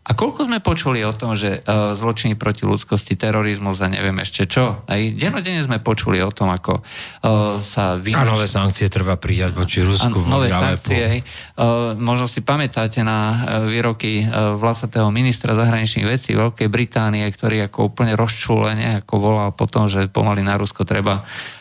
A 0.00 0.16
koľko 0.16 0.48
sme 0.48 0.64
počuli 0.64 1.04
o 1.04 1.12
tom, 1.12 1.36
že 1.36 1.60
uh, 1.60 1.92
zločiny 1.92 2.32
proti 2.32 2.64
ľudskosti, 2.64 3.20
terorizmus 3.20 3.84
a 3.84 3.86
neviem 3.86 4.16
ešte 4.24 4.48
čo. 4.48 4.80
Aj 4.88 4.96
denodene 5.12 5.60
sme 5.60 5.76
počuli 5.76 6.24
o 6.24 6.32
tom, 6.32 6.48
ako 6.48 6.80
uh, 6.80 7.60
sa 7.60 8.00
vynaš... 8.00 8.24
A 8.24 8.32
nové 8.32 8.48
sankcie 8.48 8.88
treba 8.88 9.20
prijať 9.20 9.52
voči 9.52 9.84
Rusku. 9.84 10.24
A 10.24 10.32
nové 10.32 10.48
sankcie. 10.48 11.20
Uh, 11.52 11.92
možno 12.00 12.32
si 12.32 12.40
pamätáte 12.40 13.04
na 13.04 13.18
uh, 13.28 13.36
výroky 13.68 14.24
uh, 14.24 14.56
vlasatého 14.56 15.12
ministra 15.12 15.52
zahraničných 15.52 16.08
vecí 16.08 16.32
Veľkej 16.32 16.72
Británie, 16.72 17.28
ktorý 17.28 17.68
ako 17.68 17.92
úplne 17.92 18.16
rozčúlenie 18.16 19.04
ako 19.04 19.14
volal 19.20 19.52
po 19.52 19.68
tom, 19.68 19.84
že 19.84 20.08
pomaly 20.08 20.40
na 20.40 20.56
Rusko 20.56 20.88
treba 20.88 21.20
uh, 21.20 21.59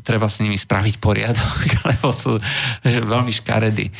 treba 0.00 0.26
s 0.26 0.40
nimi 0.40 0.56
spraviť 0.56 0.96
poriadok, 0.96 1.58
lebo 1.92 2.08
sú 2.14 2.40
veľmi 2.84 3.32
škaredí. 3.32 3.92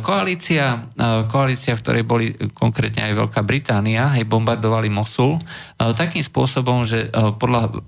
Koalícia, 0.00 0.86
koalícia, 1.26 1.74
v 1.74 1.82
ktorej 1.82 2.04
boli 2.06 2.26
konkrétne 2.54 3.02
aj 3.10 3.18
Veľká 3.18 3.42
Británia, 3.42 4.14
hej, 4.14 4.24
bombardovali 4.30 4.86
Mosul 4.86 5.42
takým 5.76 6.22
spôsobom, 6.22 6.86
že 6.86 7.10
podľa 7.38 7.82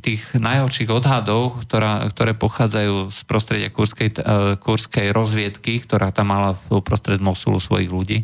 tých 0.00 0.24
najhorších 0.32 0.88
odhadov, 0.88 1.68
ktorá, 1.68 2.08
ktoré 2.08 2.32
pochádzajú 2.32 3.12
z 3.12 3.20
prostredia 3.28 3.68
kurskej, 3.68 4.16
kurskej 4.64 5.12
rozviedky, 5.12 5.84
ktorá 5.84 6.08
tam 6.08 6.32
mala 6.32 6.56
uprostred 6.72 7.20
Mosulu 7.20 7.60
svojich 7.60 7.92
ľudí, 7.92 8.18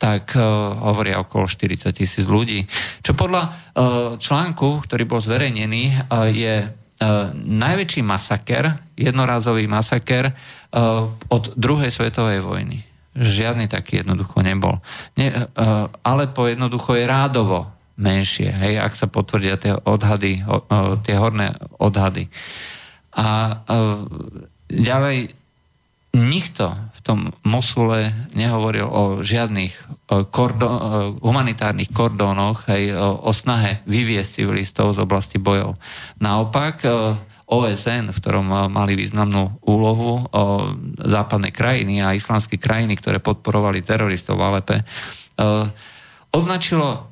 tak 0.00 0.32
uh, 0.32 0.42
hovoria 0.88 1.20
okolo 1.20 1.44
40 1.44 1.92
tisíc 1.92 2.24
ľudí. 2.24 2.64
Čo 3.04 3.12
podľa 3.12 3.42
uh, 3.44 3.52
článku, 4.16 4.88
ktorý 4.88 5.04
bol 5.04 5.20
zverejnený, 5.20 6.08
uh, 6.08 6.32
je 6.32 6.81
najväčší 7.34 8.00
masaker, 8.02 8.76
jednorázový 8.96 9.66
masaker 9.66 10.30
e, 10.30 10.32
od 11.28 11.44
druhej 11.58 11.90
svetovej 11.90 12.40
vojny. 12.40 12.84
Žiadny 13.12 13.68
taký 13.68 14.00
jednoducho 14.00 14.40
nebol. 14.40 14.80
Ne, 15.18 15.28
e, 15.30 15.44
ale 16.02 16.30
po 16.30 16.48
jednoducho 16.48 16.96
je 16.96 17.04
rádovo 17.04 17.68
menšie, 18.00 18.48
hej, 18.48 18.80
ak 18.80 18.96
sa 18.96 19.06
potvrdia 19.06 19.60
tie 19.60 19.76
odhady, 19.76 20.40
tie 21.04 21.14
horné 21.14 21.52
odhady. 21.76 22.26
A 23.12 23.60
ďalej 24.72 25.36
nikto 26.16 26.72
tom 27.02 27.34
Mosule 27.42 28.14
nehovoril 28.32 28.86
o 28.86 29.02
žiadnych 29.20 29.74
kordo, 30.30 30.68
humanitárnych 31.20 31.90
kordónoch, 31.90 32.70
aj 32.70 32.82
o, 32.94 33.30
snahe 33.34 33.82
vyviesť 33.90 34.42
civilistov 34.42 34.94
z 34.94 35.02
oblasti 35.02 35.42
bojov. 35.42 35.76
Naopak, 36.22 36.86
OSN, 37.50 38.14
v 38.14 38.20
ktorom 38.22 38.46
mali 38.72 38.96
významnú 38.96 39.60
úlohu 39.66 40.24
západné 40.96 41.52
krajiny 41.52 42.00
a 42.00 42.16
islamské 42.16 42.56
krajiny, 42.56 42.96
ktoré 42.96 43.20
podporovali 43.20 43.84
teroristov 43.84 44.40
v 44.40 44.44
Alepe, 44.48 44.76
označilo 46.32 47.11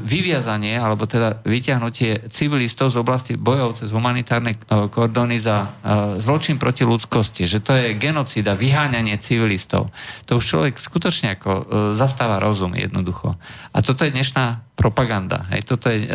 vyviazanie, 0.00 0.80
alebo 0.80 1.04
teda 1.04 1.44
vyťahnutie 1.44 2.32
civilistov 2.32 2.88
z 2.88 3.04
oblasti 3.04 3.36
bojov 3.36 3.76
cez 3.76 3.92
humanitárne 3.92 4.56
eh, 4.56 4.88
kordóny 4.88 5.36
za 5.36 5.56
eh, 5.60 5.68
zločin 6.16 6.56
proti 6.56 6.88
ľudskosti, 6.88 7.44
že 7.44 7.60
to 7.60 7.76
je 7.76 7.92
genocída, 8.00 8.56
vyháňanie 8.56 9.20
civilistov. 9.20 9.92
To 10.24 10.40
už 10.40 10.44
človek 10.44 10.74
skutočne 10.80 11.36
ako 11.36 11.50
zastáva 11.92 12.40
rozum 12.40 12.72
jednoducho. 12.72 13.36
A 13.72 13.78
toto 13.84 14.08
je 14.08 14.14
dnešná 14.14 14.64
propaganda. 14.78 15.44
Hej, 15.52 15.68
toto 15.68 15.90
je 15.90 16.06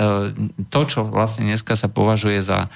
to, 0.71 0.81
čo 0.87 1.05
vlastne 1.05 1.43
dneska 1.43 1.75
sa 1.75 1.91
považuje 1.91 2.39
za 2.39 2.71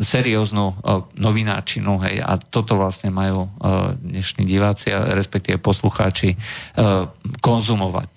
serióznu 0.00 0.82
novináčinu. 1.14 2.02
Hej, 2.02 2.24
a 2.24 2.36
toto 2.40 2.74
vlastne 2.74 3.14
majú 3.14 3.48
dnešní 4.02 4.44
diváci, 4.48 4.90
respektíve 4.92 5.62
poslucháči 5.62 6.34
konzumovať. 7.38 8.08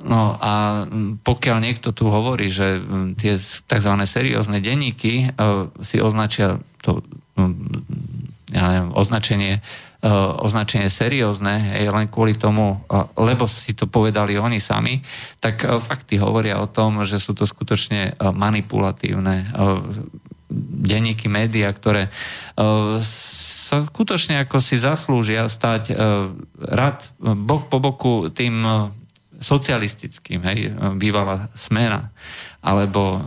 No 0.00 0.32
a 0.40 0.84
pokiaľ 1.20 1.56
niekto 1.60 1.92
tu 1.92 2.08
hovorí, 2.08 2.48
že 2.48 2.80
tie 3.20 3.36
tzv. 3.36 3.94
seriózne 4.08 4.64
denníky 4.64 5.28
uh, 5.36 5.68
si 5.84 6.00
označia 6.00 6.56
to 6.80 7.04
ja 8.50 8.64
neviem, 8.72 8.92
označenie, 8.96 9.60
uh, 10.04 10.40
označenie 10.40 10.88
seriózne, 10.88 11.76
hej, 11.76 11.92
len 11.92 12.08
kvôli 12.08 12.36
tomu, 12.36 12.80
lebo 13.16 13.44
si 13.48 13.76
to 13.76 13.88
povedali 13.88 14.40
oni 14.40 14.60
sami, 14.60 15.04
tak 15.40 15.64
uh, 15.64 15.80
fakty 15.80 16.16
hovoria 16.16 16.60
o 16.60 16.68
tom, 16.68 17.04
že 17.04 17.20
sú 17.20 17.36
to 17.36 17.44
skutočne 17.44 18.16
manipulatívne 18.20 19.52
denníky, 20.80 21.30
médiá, 21.30 21.70
ktoré 21.70 22.10
sa 23.70 23.76
skutočne 23.86 24.42
ako 24.42 24.58
si 24.58 24.82
zaslúžia 24.82 25.46
stať 25.46 25.94
rad 26.58 27.06
bok 27.22 27.70
po 27.70 27.78
boku 27.78 28.34
tým 28.34 28.66
socialistickým, 29.40 30.44
hej, 30.44 30.58
bývalá 31.00 31.48
smena, 31.56 32.12
alebo 32.60 33.16
e, 33.16 33.18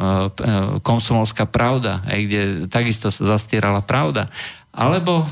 komsomolská 0.86 1.50
pravda, 1.50 2.06
hej, 2.14 2.30
kde 2.30 2.42
takisto 2.70 3.10
sa 3.10 3.34
zastierala 3.34 3.82
pravda. 3.82 4.30
Alebo 4.70 5.26
e, 5.26 5.28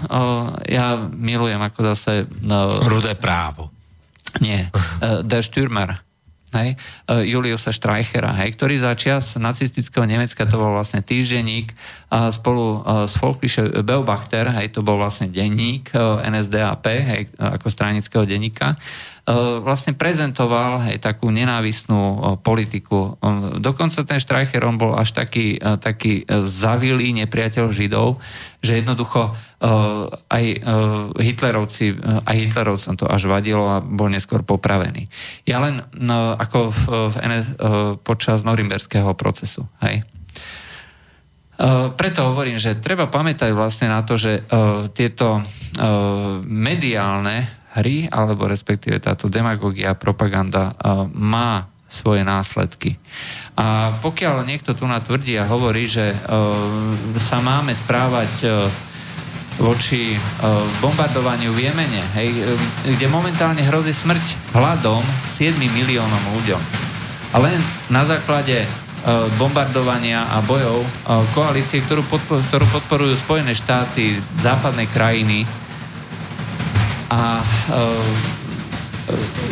ja 0.73 0.97
milujem 0.97 1.61
ako 1.61 1.93
zase... 1.93 2.25
E, 2.25 2.57
Rudé 2.89 3.13
právo. 3.13 3.69
Nie, 4.41 4.73
e, 4.73 5.21
Der 5.21 5.45
Stürmer, 5.45 6.01
hej, 6.57 6.73
e, 6.73 7.29
Juliusa 7.29 7.69
Streichera, 7.69 8.34
hej, 8.41 8.57
ktorý 8.57 8.82
za 8.82 8.97
čas 8.97 9.38
nacistického 9.38 10.09
Nemecka, 10.09 10.49
to 10.49 10.57
bol 10.57 10.73
vlastne 10.73 11.05
týždenník 11.05 11.69
a 12.09 12.34
spolu 12.34 12.82
e, 12.82 13.05
s 13.05 13.13
Volkische 13.21 13.69
Beobachter, 13.86 14.49
hej, 14.49 14.73
to 14.73 14.82
bol 14.82 14.97
vlastne 14.97 15.29
denník 15.29 15.93
NSDAP, 16.25 16.86
hej, 16.89 17.21
ako 17.38 17.69
stranického 17.69 18.25
denníka, 18.25 18.82
E, 19.20 19.20
vlastne 19.61 19.93
prezentoval 19.93 20.82
aj 20.89 20.97
takú 20.97 21.30
nenávistnú 21.30 22.01
e, 22.01 22.17
politiku. 22.41 23.22
Dokonca 23.61 24.01
ten 24.01 24.17
Streicher, 24.17 24.65
on 24.65 24.82
bol 24.82 24.97
až 24.97 25.13
taký, 25.13 25.61
e, 25.61 25.78
taký 25.78 26.26
zavilý 26.49 27.13
nepriateľ 27.22 27.69
Židov, 27.69 28.17
že 28.61 28.82
jednoducho 28.82 29.34
aj 30.26 30.45
Hitlerovci, 31.22 31.93
aj 32.01 32.34
Hitlerovcom 32.34 32.97
to 32.97 33.05
až 33.05 33.30
vadilo 33.30 33.69
a 33.69 33.78
bol 33.78 34.09
neskôr 34.09 34.41
popravený. 34.41 35.05
Ja 35.45 35.61
len 35.61 35.86
no, 35.93 36.34
ako 36.34 36.74
v, 36.74 36.82
v 37.13 37.15
NS, 37.22 37.47
počas 38.01 38.41
norimberského 38.41 39.13
procesu. 39.13 39.69
Hej. 39.86 40.01
Preto 41.93 42.19
hovorím, 42.34 42.57
že 42.57 42.82
treba 42.82 43.05
pamätať 43.05 43.53
vlastne 43.53 43.93
na 43.93 44.01
to, 44.01 44.17
že 44.17 44.41
tieto 44.97 45.45
mediálne 46.49 47.61
hry, 47.80 48.09
alebo 48.11 48.51
respektíve 48.51 48.99
táto 48.99 49.32
demagogia 49.32 49.93
a 49.93 49.99
propaganda 49.99 50.76
má 51.15 51.67
svoje 51.91 52.24
následky. 52.24 52.95
A 53.59 53.99
pokiaľ 53.99 54.47
niekto 54.47 54.72
tu 54.72 54.88
natvrdí 54.88 55.36
a 55.36 55.47
hovorí, 55.47 55.88
že 55.88 56.15
sa 57.19 57.38
máme 57.43 57.76
správať 57.76 58.47
voči 59.59 60.15
bombardovaniu 60.80 61.51
v 61.51 61.67
Jemene, 61.67 62.01
hej, 62.15 62.32
kde 62.95 63.07
momentálne 63.11 63.59
hrozí 63.61 63.91
smrť 63.91 64.55
hladom 64.55 65.03
7 65.36 65.59
miliónom 65.59 66.24
ľuďom. 66.39 66.61
A 67.32 67.38
len 67.43 67.59
na 67.91 68.07
základe 68.07 68.63
bombardovania 69.36 70.32
a 70.32 70.39
bojov 70.39 70.88
koalície, 71.36 71.84
ktorú 71.84 72.07
podporujú 72.72 73.19
Spojené 73.19 73.51
štáty, 73.51 74.24
západné 74.39 74.88
krajiny, 74.89 75.43
a 77.12 77.43
e, 77.43 77.45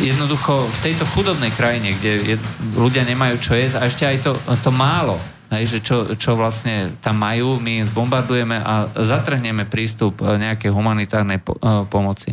jednoducho 0.00 0.64
v 0.64 0.78
tejto 0.80 1.04
chudobnej 1.12 1.52
krajine, 1.52 1.92
kde 2.00 2.12
je, 2.34 2.36
ľudia 2.72 3.04
nemajú 3.04 3.36
čo 3.36 3.52
jesť 3.52 3.76
a 3.76 3.84
ešte 3.84 4.04
aj 4.08 4.16
to, 4.24 4.32
to 4.64 4.70
málo, 4.72 5.20
hej, 5.52 5.76
že 5.76 5.78
čo, 5.84 5.96
čo 6.16 6.40
vlastne 6.40 6.96
tam 7.04 7.20
majú, 7.20 7.60
my 7.60 7.84
zbombardujeme 7.84 8.56
a 8.56 8.88
zatrhneme 8.96 9.68
prístup 9.68 10.24
e, 10.24 10.40
nejakej 10.40 10.72
humanitárnej 10.72 11.44
po, 11.44 11.60
uh, 11.60 11.84
pomoci. 11.84 12.32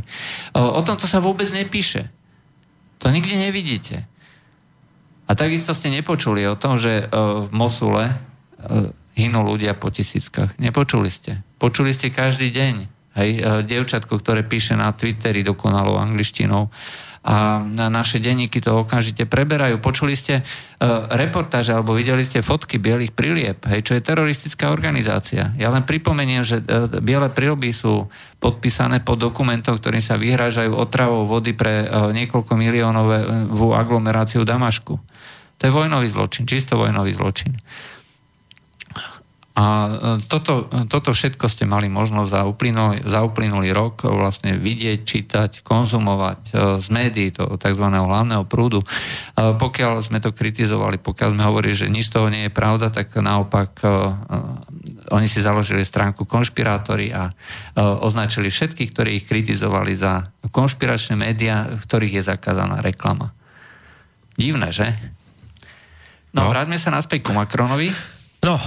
O 0.55 0.79
tomto 0.79 1.03
sa 1.03 1.19
vôbec 1.19 1.51
nepíše. 1.51 2.07
To 3.03 3.11
nikde 3.11 3.35
nevidíte. 3.35 4.07
A 5.27 5.35
takisto 5.35 5.75
ste 5.75 5.91
nepočuli 5.91 6.47
o 6.47 6.55
tom, 6.55 6.79
že 6.79 7.11
v 7.11 7.51
Mosule 7.51 8.15
hynú 9.13 9.43
ľudia 9.43 9.75
po 9.75 9.91
tisíckach. 9.91 10.55
Nepočuli 10.55 11.11
ste. 11.11 11.43
Počuli 11.59 11.91
ste 11.91 12.13
každý 12.13 12.47
deň 12.47 12.96
Hej, 13.17 13.29
e, 13.37 13.41
dievčatko, 13.65 14.21
ktoré 14.21 14.45
píše 14.45 14.77
na 14.77 14.93
Twitteri 14.93 15.41
dokonalou 15.41 15.97
angličtinou 15.97 16.69
a 17.27 17.59
naše 17.91 18.23
denníky 18.23 18.63
to 18.63 18.87
okamžite 18.87 19.27
preberajú. 19.27 19.83
Počuli 19.83 20.15
ste 20.15 20.47
uh, 20.47 21.11
reportáže 21.11 21.75
alebo 21.75 21.91
videli 21.91 22.23
ste 22.23 22.39
fotky 22.39 22.79
bielých 22.79 23.11
prilieb, 23.11 23.59
hej, 23.67 23.83
čo 23.83 23.99
je 23.99 24.05
teroristická 24.07 24.71
organizácia. 24.71 25.51
Ja 25.59 25.67
len 25.67 25.83
pripomeniem, 25.83 26.47
že 26.47 26.63
uh, 26.63 26.87
biele 27.03 27.27
prílby 27.27 27.75
sú 27.75 28.07
podpísané 28.39 29.03
pod 29.03 29.19
dokumentom, 29.19 29.75
ktorým 29.75 29.99
sa 29.99 30.15
vyhrážajú 30.15 30.71
otravou 30.71 31.27
vody 31.27 31.51
pre 31.51 31.83
niekoľko 32.15 32.53
miliónovú 32.55 33.75
aglomeráciu 33.75 34.47
Damašku. 34.47 34.95
To 35.57 35.61
je 35.67 35.73
vojnový 35.73 36.07
zločin, 36.07 36.47
čisto 36.47 36.79
vojnový 36.79 37.11
zločin. 37.11 37.59
A 39.57 39.65
e, 39.65 39.91
toto, 40.29 40.69
toto 40.85 41.09
všetko 41.09 41.49
ste 41.49 41.65
mali 41.65 41.89
možnosť 41.89 42.29
za 42.29 42.41
uplynulý, 42.45 43.01
za 43.01 43.25
uplynulý 43.25 43.73
rok 43.73 44.05
vlastne 44.05 44.53
vidieť, 44.53 44.99
čítať, 45.01 45.51
konzumovať 45.65 46.41
e, 46.45 46.51
z 46.77 46.87
médií, 46.93 47.33
to 47.33 47.57
tzv. 47.57 47.85
hlavného 47.89 48.45
prúdu. 48.45 48.85
E, 48.85 48.87
pokiaľ 49.57 50.05
sme 50.05 50.21
to 50.21 50.29
kritizovali, 50.29 51.01
pokiaľ 51.01 51.29
sme 51.33 51.43
hovorili, 51.49 51.73
že 51.73 51.89
nič 51.89 52.13
toho 52.13 52.29
nie 52.29 52.45
je 52.45 52.53
pravda, 52.53 52.93
tak 52.93 53.17
naopak 53.17 53.81
oni 55.09 55.25
si 55.25 55.41
založili 55.41 55.81
stránku 55.81 56.27
konšpirátori 56.29 57.09
a 57.09 57.31
označili 58.03 58.51
všetkých, 58.51 58.91
ktorí 58.93 59.09
ich 59.17 59.25
kritizovali 59.25 59.97
za 59.97 60.29
konšpiračné 60.53 61.17
médiá, 61.17 61.65
v 61.65 61.81
ktorých 61.81 62.21
je 62.21 62.23
zakázaná 62.29 62.83
reklama. 62.83 63.33
Divné, 64.37 64.69
že? 64.69 64.85
No, 66.35 66.45
no. 66.45 66.53
vráťme 66.53 66.77
sa 66.77 66.93
naspäť 66.93 67.25
ku 67.25 67.31
Macronovi. 67.33 67.89
No, 68.45 68.59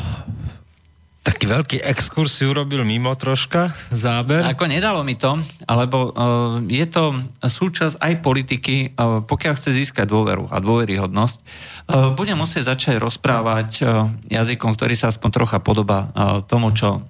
taký 1.20 1.44
veľký 1.44 1.78
exkurs 1.84 2.32
si 2.32 2.48
urobil 2.48 2.80
mimo 2.80 3.12
troška, 3.12 3.76
záber. 3.92 4.40
Ako 4.48 4.64
nedalo 4.64 5.04
mi 5.04 5.20
to, 5.20 5.36
alebo 5.68 6.10
uh, 6.10 6.64
je 6.64 6.86
to 6.88 7.12
súčasť 7.44 8.00
aj 8.00 8.14
politiky, 8.24 8.96
uh, 8.96 9.20
pokiaľ 9.28 9.52
chce 9.60 9.70
získať 9.76 10.08
dôveru 10.08 10.48
a 10.48 10.56
dôveryhodnosť, 10.64 11.38
uh, 11.40 12.16
bude 12.16 12.32
musieť 12.32 12.72
začať 12.72 12.96
rozprávať 12.96 13.68
uh, 13.84 14.08
jazykom, 14.32 14.72
ktorý 14.72 14.96
sa 14.96 15.12
aspoň 15.12 15.30
trocha 15.30 15.58
podobá 15.60 16.08
uh, 16.08 16.40
tomu, 16.40 16.72
čo 16.72 17.04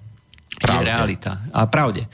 pravde. 0.58 0.82
je 0.82 0.90
realita. 0.90 1.32
A 1.54 1.70
pravde. 1.70 2.10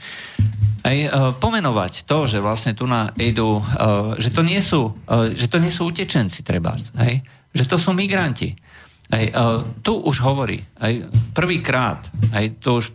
Aj, 0.85 0.97
uh, 1.09 1.33
pomenovať 1.33 2.05
to, 2.05 2.29
že 2.29 2.37
vlastne 2.37 2.77
tu 2.77 2.85
na 2.85 3.09
idú, 3.17 3.57
uh, 3.57 4.13
že 4.21 4.29
to 4.29 4.45
nie 4.45 4.61
sú, 4.61 4.93
uh, 5.09 5.33
že 5.33 5.49
to 5.49 5.57
nie 5.57 5.73
sú 5.73 5.89
utečenci, 5.89 6.45
treba, 6.45 6.77
hej? 7.01 7.25
že 7.57 7.65
to 7.65 7.81
sú 7.81 7.89
migranti 7.89 8.53
aj, 9.07 9.25
uh, 9.31 9.63
tu 9.79 9.95
už 10.03 10.19
hovorí, 10.19 10.59
aj 10.83 11.07
prvýkrát, 11.31 12.03
aj 12.35 12.59
tu 12.59 12.83
už 12.83 12.91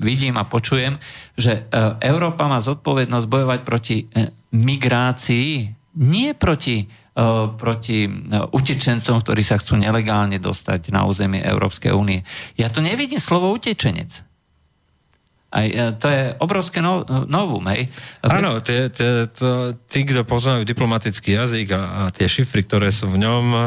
vidím 0.00 0.40
a 0.40 0.48
počujem, 0.48 0.96
že 1.36 1.68
uh, 1.68 2.00
Európa 2.00 2.48
má 2.48 2.64
zodpovednosť 2.64 3.26
bojovať 3.28 3.60
proti 3.60 3.96
uh, 4.08 4.32
migrácii, 4.56 5.68
nie 6.00 6.32
proti, 6.32 6.88
uh, 6.88 7.52
proti 7.60 8.08
uh, 8.08 8.48
utečencom, 8.56 9.20
ktorí 9.20 9.42
sa 9.44 9.60
chcú 9.60 9.76
nelegálne 9.76 10.40
dostať 10.40 10.96
na 10.96 11.04
územie 11.04 11.44
Európskej 11.44 11.92
únie. 11.92 12.24
Ja 12.56 12.72
tu 12.72 12.80
nevidím 12.80 13.20
slovo 13.20 13.52
utečenec. 13.52 14.29
Aj, 15.50 15.66
e, 15.66 15.98
to 15.98 16.06
je 16.06 16.22
obrovské 16.38 16.78
no, 16.78 17.02
novum, 17.26 17.66
hej. 17.74 17.90
Áno, 18.22 18.62
tí, 18.62 19.98
kto 20.06 20.22
poznajú 20.22 20.62
diplomatický 20.62 21.34
jazyk 21.34 21.74
a, 21.74 21.82
a 21.82 22.02
tie 22.14 22.30
šifry, 22.30 22.62
ktoré 22.62 22.94
sú 22.94 23.10
v 23.10 23.18
ňom, 23.18 23.44
e, 23.50 23.60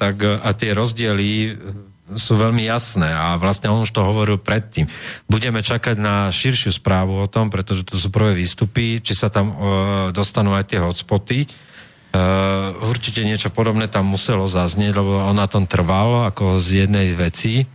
tak 0.00 0.24
a 0.24 0.50
tie 0.56 0.72
rozdiely 0.72 1.28
e, 1.28 1.50
sú 2.18 2.34
veľmi 2.34 2.66
jasné 2.66 3.06
a 3.06 3.38
vlastne 3.38 3.70
on 3.70 3.86
už 3.86 3.92
to 3.94 4.02
hovoril 4.02 4.40
predtým. 4.40 4.90
Budeme 5.30 5.62
čakať 5.62 6.00
na 6.00 6.32
širšiu 6.32 6.74
správu 6.74 7.22
o 7.22 7.30
tom, 7.30 7.52
pretože 7.52 7.86
to 7.86 7.94
sú 8.00 8.10
prvé 8.10 8.34
výstupy, 8.34 8.98
či 8.98 9.12
sa 9.14 9.30
tam 9.30 9.52
e, 9.52 9.54
dostanú 10.10 10.56
aj 10.56 10.64
tie 10.72 10.82
hotspoty. 10.82 11.38
E, 11.44 11.48
určite 12.82 13.22
niečo 13.22 13.52
podobné 13.52 13.86
tam 13.86 14.10
muselo 14.10 14.50
zaznieť, 14.50 14.98
lebo 14.98 15.22
on 15.22 15.36
na 15.38 15.46
tom 15.46 15.68
trval 15.68 16.32
ako 16.32 16.58
z 16.58 16.86
jednej 16.86 17.14
veci. 17.14 17.68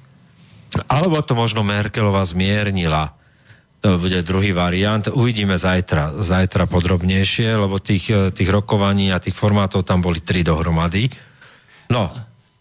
Alebo 0.92 1.24
to 1.24 1.38
možno 1.38 1.64
Merkelová 1.64 2.26
zmiernila 2.28 3.16
to 3.86 4.02
bude 4.02 4.26
druhý 4.26 4.50
variant. 4.50 5.06
Uvidíme 5.14 5.62
zajtra, 5.62 6.18
zajtra 6.18 6.66
podrobnejšie, 6.66 7.54
lebo 7.54 7.78
tých, 7.78 8.10
eh, 8.10 8.34
tých 8.34 8.50
rokovaní 8.50 9.14
a 9.14 9.22
tých 9.22 9.38
formátov 9.38 9.86
tam 9.86 10.02
boli 10.02 10.26
tri 10.26 10.42
dohromady. 10.42 11.06
No, 11.94 12.10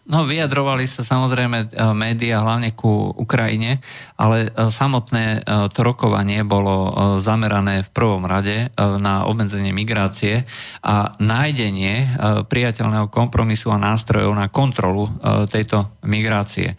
No, 0.05 0.21
vyjadrovali 0.21 0.85
sa 0.85 1.01
samozrejme 1.01 1.57
eh, 1.65 1.67
médiá 1.97 2.45
hlavne 2.45 2.77
ku 2.77 3.09
Ukrajine, 3.09 3.81
ale 4.21 4.53
eh, 4.53 4.69
samotné 4.69 5.41
to 5.73 5.81
rokovanie 5.81 6.45
bolo 6.45 6.93
zamerané 7.17 7.81
v 7.81 7.89
prvom 7.89 8.21
rade 8.29 8.69
na 8.77 9.25
obmedzenie 9.25 9.73
migrácie 9.73 10.45
a 10.85 11.17
nájdenie 11.17 12.21
priateľného 12.45 13.09
kompromisu 13.09 13.73
a 13.73 13.81
nástrojov 13.81 14.37
na 14.37 14.45
kontrolu 14.53 15.09
tejto 15.49 15.89
migrácie. 16.05 16.77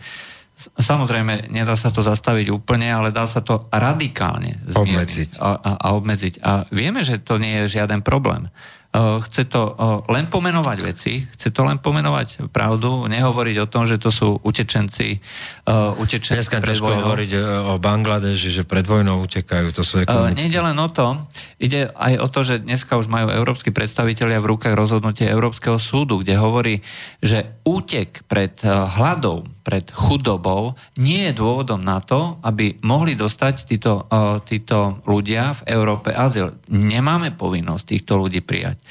Samozrejme, 0.57 1.53
nedá 1.53 1.77
sa 1.77 1.93
to 1.93 2.01
zastaviť 2.01 2.49
úplne, 2.49 2.89
ale 2.89 3.13
dá 3.13 3.29
sa 3.29 3.45
to 3.45 3.69
radikálne 3.69 4.57
obmedziť. 4.73 5.37
A, 5.37 5.53
a, 5.53 5.71
a 5.77 5.87
obmedziť. 5.93 6.41
A 6.41 6.65
vieme, 6.73 7.05
že 7.05 7.21
to 7.21 7.37
nie 7.37 7.61
je 7.65 7.77
žiaden 7.77 8.01
problém. 8.01 8.49
Eh, 8.97 9.21
chce 9.29 9.45
to 9.45 9.77
eh, 9.77 10.13
len 10.15 10.25
pomenovať 10.31 10.79
veci, 10.81 11.21
chce 11.29 11.53
to 11.53 11.69
len 11.69 11.77
pomenovať 11.77 12.49
pravdu, 12.49 13.05
nehovoriť 13.11 13.57
o 13.61 13.67
tom, 13.69 13.85
že 13.85 14.01
to 14.01 14.09
sú 14.09 14.39
utečenci, 14.41 15.21
uh, 15.69 15.93
utečenci 16.01 16.41
Dneska 16.41 16.63
vojnou. 16.81 17.13
hovoriť 17.13 17.31
o 17.67 17.75
Bangladeži, 17.77 18.55
že 18.55 18.63
pred 18.65 18.87
vojnou 18.87 19.21
utekajú, 19.27 19.69
to 19.75 19.83
sú 19.85 20.07
ekonomické. 20.07 20.39
Nejde 20.39 20.61
len 20.63 20.77
o 20.81 20.89
to, 20.89 21.19
ide 21.61 21.93
aj 21.93 22.15
o 22.23 22.27
to, 22.31 22.41
že 22.47 22.65
dneska 22.65 22.97
už 22.97 23.11
majú 23.11 23.29
európsky 23.29 23.75
predstavitelia 23.75 24.41
v 24.41 24.57
rukách 24.57 24.73
rozhodnutie 24.73 25.29
Európskeho 25.29 25.77
súdu, 25.77 26.23
kde 26.23 26.39
hovorí, 26.39 26.75
že 27.21 27.61
útek 27.67 28.25
pred 28.31 28.57
hladou, 28.65 29.45
pred 29.67 29.91
chudobou 29.91 30.79
nie 30.97 31.27
je 31.29 31.33
dôvodom 31.35 31.83
na 31.83 31.99
to, 31.99 32.39
aby 32.47 32.79
mohli 32.87 33.19
dostať 33.19 33.55
títo, 33.67 34.07
títo 34.47 35.03
ľudia 35.05 35.59
v 35.59 35.75
Európe 35.75 36.15
azyl. 36.15 36.55
Nemáme 36.71 37.35
povinnosť 37.35 37.85
týchto 37.85 38.15
ľudí 38.23 38.47
prijať. 38.47 38.86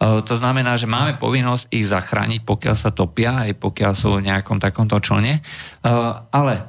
E, 0.00 0.24
to 0.24 0.34
znamená, 0.36 0.80
že 0.80 0.88
máme 0.88 1.20
povinnosť 1.20 1.68
ich 1.74 1.84
zachrániť, 1.84 2.40
pokiaľ 2.46 2.76
sa 2.76 2.90
topia, 2.90 3.44
aj 3.44 3.60
pokiaľ 3.60 3.92
sú 3.92 4.16
v 4.16 4.26
nejakom 4.32 4.56
takomto 4.56 4.96
člne, 4.98 5.38
e, 5.38 5.42
ale 6.32 6.54
e, 6.56 6.62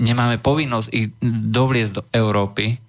nemáme 0.00 0.40
povinnosť 0.40 0.88
ich 0.94 1.12
dovliesť 1.22 1.92
do 1.92 2.02
Európy, 2.10 2.80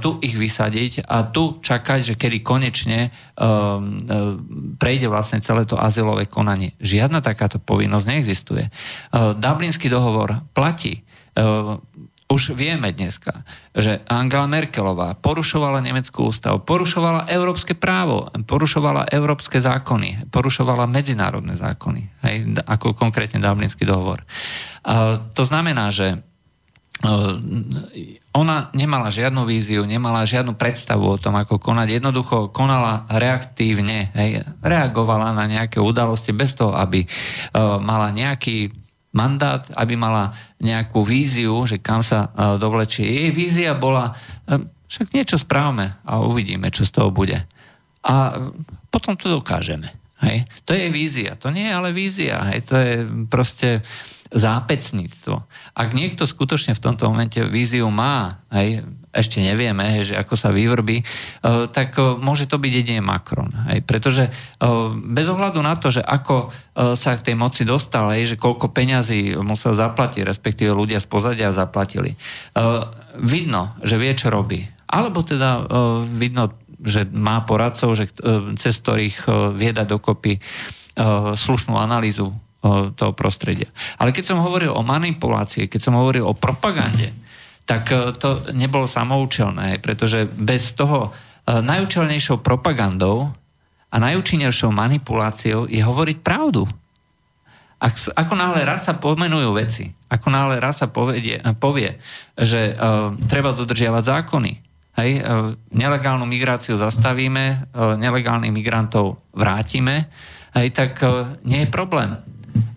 tu 0.00 0.16
ich 0.24 0.32
vysadiť 0.32 1.04
a 1.04 1.28
tu 1.28 1.60
čakať, 1.60 2.00
že 2.00 2.14
kedy 2.16 2.40
konečne 2.40 3.12
prejde 4.80 5.06
vlastne 5.12 5.44
celé 5.44 5.68
to 5.68 5.76
azylové 5.76 6.24
konanie. 6.24 6.72
Žiadna 6.80 7.20
takáto 7.20 7.60
povinnosť 7.60 8.06
neexistuje. 8.08 8.72
Dublinský 9.12 9.92
dohovor 9.92 10.40
platí 10.56 11.04
už 12.28 12.52
vieme 12.52 12.92
dneska, 12.92 13.40
že 13.72 14.04
Angela 14.04 14.44
Merkelová 14.44 15.16
porušovala 15.16 15.80
nemeckú 15.80 16.28
ústavu, 16.28 16.60
porušovala 16.60 17.24
európske 17.32 17.72
právo, 17.72 18.28
porušovala 18.44 19.08
európske 19.08 19.64
zákony, 19.64 20.28
porušovala 20.28 20.84
medzinárodné 20.84 21.56
zákony, 21.56 22.02
hej, 22.28 22.36
ako 22.68 22.92
konkrétne 22.92 23.40
Dublinský 23.40 23.88
dohovor. 23.88 24.28
A 24.84 25.16
to 25.32 25.40
znamená, 25.48 25.88
že 25.88 26.06
e, 26.12 26.16
ona 28.36 28.68
nemala 28.76 29.08
žiadnu 29.08 29.48
víziu, 29.48 29.88
nemala 29.88 30.28
žiadnu 30.28 30.52
predstavu 30.52 31.08
o 31.08 31.16
tom, 31.16 31.32
ako 31.32 31.56
konať. 31.56 31.96
Jednoducho 31.96 32.52
konala 32.52 33.08
reaktívne, 33.08 34.12
hej, 34.12 34.44
reagovala 34.60 35.32
na 35.32 35.48
nejaké 35.48 35.80
udalosti 35.80 36.36
bez 36.36 36.52
toho, 36.54 36.76
aby 36.76 37.02
uh, 37.02 37.80
mala 37.82 38.12
nejaký 38.14 38.70
mandát, 39.18 39.66
aby 39.74 39.98
mala 39.98 40.30
nejakú 40.62 41.02
víziu, 41.02 41.66
že 41.66 41.82
kam 41.82 42.06
sa 42.06 42.30
uh, 42.30 42.54
dovlečie. 42.54 43.02
Jej 43.02 43.30
vízia 43.34 43.74
bola, 43.74 44.14
uh, 44.14 44.62
však 44.86 45.10
niečo 45.10 45.42
správame 45.42 45.98
a 46.06 46.22
uvidíme, 46.22 46.70
čo 46.70 46.86
z 46.86 46.94
toho 46.94 47.10
bude. 47.10 47.42
A 48.06 48.14
uh, 48.38 48.54
potom 48.94 49.18
to 49.18 49.26
dokážeme. 49.42 49.90
Hej? 50.22 50.46
To 50.62 50.78
je 50.78 50.86
vízia. 50.86 51.34
To 51.42 51.50
nie 51.50 51.66
je 51.66 51.74
ale 51.74 51.90
vízia. 51.90 52.46
Hej? 52.54 52.70
To 52.70 52.74
je 52.78 52.94
proste 53.26 53.82
zápecníctvo. 54.28 55.34
Ak 55.72 55.88
niekto 55.96 56.28
skutočne 56.28 56.76
v 56.76 56.84
tomto 56.84 57.08
momente 57.08 57.40
víziu 57.48 57.88
má, 57.88 58.44
hej, 58.52 58.84
ešte 59.18 59.42
nevieme, 59.42 60.06
že 60.06 60.14
ako 60.14 60.38
sa 60.38 60.54
vyvrbí, 60.54 61.02
uh, 61.02 61.66
tak 61.66 61.98
uh, 61.98 62.14
môže 62.14 62.46
to 62.46 62.62
byť 62.62 62.72
jedine 62.72 63.02
Macron. 63.02 63.50
Hej, 63.66 63.82
pretože 63.82 64.30
uh, 64.30 64.94
bez 64.94 65.26
ohľadu 65.26 65.58
na 65.58 65.74
to, 65.74 65.90
že 65.90 66.06
ako 66.06 66.54
sa 66.78 67.18
k 67.18 67.26
tej 67.26 67.34
moci 67.34 67.66
dostal, 67.66 68.06
hej, 68.14 68.30
že 68.30 68.36
koľko 68.38 68.70
peňazí 68.70 69.34
musel 69.42 69.74
zaplatiť, 69.74 70.22
respektíve 70.22 70.70
ľudia 70.70 71.02
z 71.02 71.10
pozadia 71.10 71.50
zaplatili, 71.50 72.14
vidno, 73.18 73.74
že 73.82 73.98
vie, 73.98 74.14
čo 74.14 74.30
robí. 74.30 74.62
Alebo 74.86 75.26
teda 75.26 75.66
vidno, 76.14 76.54
že 76.78 77.02
má 77.10 77.42
poradcov, 77.42 77.98
že, 77.98 78.14
cez 78.62 78.78
ktorých 78.78 79.26
vie 79.58 79.74
dať 79.74 79.90
dokopy 79.90 80.38
slušnú 81.34 81.74
analýzu 81.74 82.30
toho 82.94 83.12
prostredia. 83.18 83.66
Ale 83.98 84.14
keď 84.14 84.30
som 84.30 84.38
hovoril 84.38 84.70
o 84.70 84.86
manipulácii, 84.86 85.66
keď 85.66 85.80
som 85.82 85.98
hovoril 85.98 86.30
o 86.30 86.38
propagande, 86.38 87.10
tak 87.68 87.92
e, 87.92 88.16
to 88.16 88.48
nebolo 88.56 88.88
samoučelné, 88.88 89.76
pretože 89.84 90.24
bez 90.24 90.72
toho 90.72 91.12
e, 91.12 91.60
najúčelnejšou 91.60 92.40
propagandou 92.40 93.28
a 93.92 93.96
najúčinnejšou 94.00 94.72
manipuláciou 94.72 95.68
je 95.68 95.84
hovoriť 95.84 96.18
pravdu. 96.24 96.64
Ak, 97.78 97.94
ako 97.94 98.34
náhle 98.34 98.66
raz 98.66 98.90
sa 98.90 98.96
pomenujú 98.98 99.54
veci, 99.54 99.86
ako 100.08 100.32
náhle 100.32 100.58
raz 100.58 100.82
sa 100.82 100.90
povedie, 100.90 101.38
povie, 101.62 101.94
že 102.34 102.74
uh, 102.74 103.14
treba 103.30 103.54
dodržiavať 103.54 104.02
zákony, 104.02 104.52
hej, 104.98 105.10
uh, 105.22 105.54
nelegálnu 105.70 106.26
migráciu 106.26 106.74
zastavíme, 106.74 107.70
uh, 107.70 107.94
nelegálnych 107.94 108.50
migrantov 108.50 109.22
vrátime, 109.30 110.10
hej, 110.58 110.74
tak 110.74 110.98
uh, 111.06 111.38
nie 111.46 111.64
je 111.64 111.68
problém. 111.70 112.18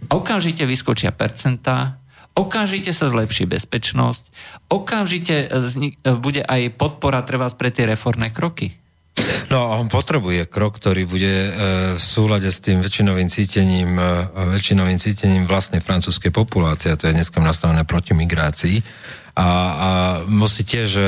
Okamžite 0.06 0.70
vyskočia 0.70 1.10
percentá, 1.10 1.98
okamžite 2.36 2.96
sa 2.96 3.12
zlepší 3.12 3.48
bezpečnosť, 3.48 4.24
okamžite 4.72 5.52
bude 6.22 6.42
aj 6.42 6.76
podpora 6.76 7.22
treba 7.28 7.52
pre 7.52 7.70
tie 7.74 7.88
reformné 7.88 8.32
kroky. 8.32 8.82
No 9.52 9.68
a 9.68 9.84
on 9.84 9.92
potrebuje 9.92 10.48
krok, 10.48 10.80
ktorý 10.80 11.04
bude 11.04 11.28
e, 11.28 11.52
v 12.00 12.02
súlade 12.02 12.48
s 12.48 12.64
tým 12.64 12.80
väčšinovým 12.80 13.28
cítením, 13.28 14.00
e, 14.00 14.56
väčšinovým 14.56 14.96
cítením 14.96 15.44
vlastnej 15.44 15.84
francúzskej 15.84 16.32
populácie, 16.32 16.96
a 16.96 16.96
to 16.96 17.12
je 17.12 17.18
dneska 17.20 17.44
nastavené 17.44 17.84
proti 17.84 18.16
migrácii. 18.16 18.80
A, 19.36 19.44
a 19.44 19.48
musí 20.28 20.64
tiež 20.64 20.90
e, 20.96 21.04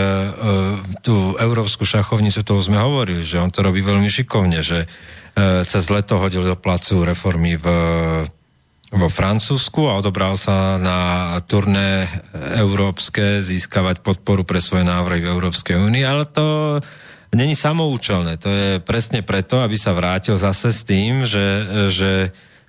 tú 0.99 1.39
európsku 1.39 1.87
šachovnicu, 1.87 2.43
toho 2.43 2.59
sme 2.59 2.83
hovorili, 2.83 3.23
že 3.23 3.39
on 3.39 3.47
to 3.47 3.63
robí 3.63 3.79
veľmi 3.79 4.11
šikovne, 4.11 4.59
že 4.59 4.85
cez 5.65 5.89
leto 5.89 6.21
hodil 6.21 6.45
do 6.45 6.53
placu 6.53 7.01
reformy 7.01 7.57
v, 7.57 7.65
vo 8.93 9.09
Francúzsku 9.09 9.89
a 9.89 9.97
odobral 9.97 10.37
sa 10.37 10.77
na 10.77 11.33
turné 11.49 12.05
európske 12.53 13.41
získavať 13.41 14.05
podporu 14.05 14.45
pre 14.45 14.61
svoje 14.61 14.85
návrhy 14.85 15.25
v 15.25 15.33
Európskej 15.33 15.81
únii, 15.81 16.05
ale 16.05 16.29
to 16.29 16.77
není 17.33 17.57
samoučelné. 17.57 18.37
To 18.37 18.49
je 18.53 18.69
presne 18.77 19.25
preto, 19.25 19.65
aby 19.65 19.73
sa 19.73 19.97
vrátil 19.97 20.37
zase 20.37 20.69
s 20.69 20.85
tým, 20.85 21.25
že, 21.25 21.45
že 21.89 22.11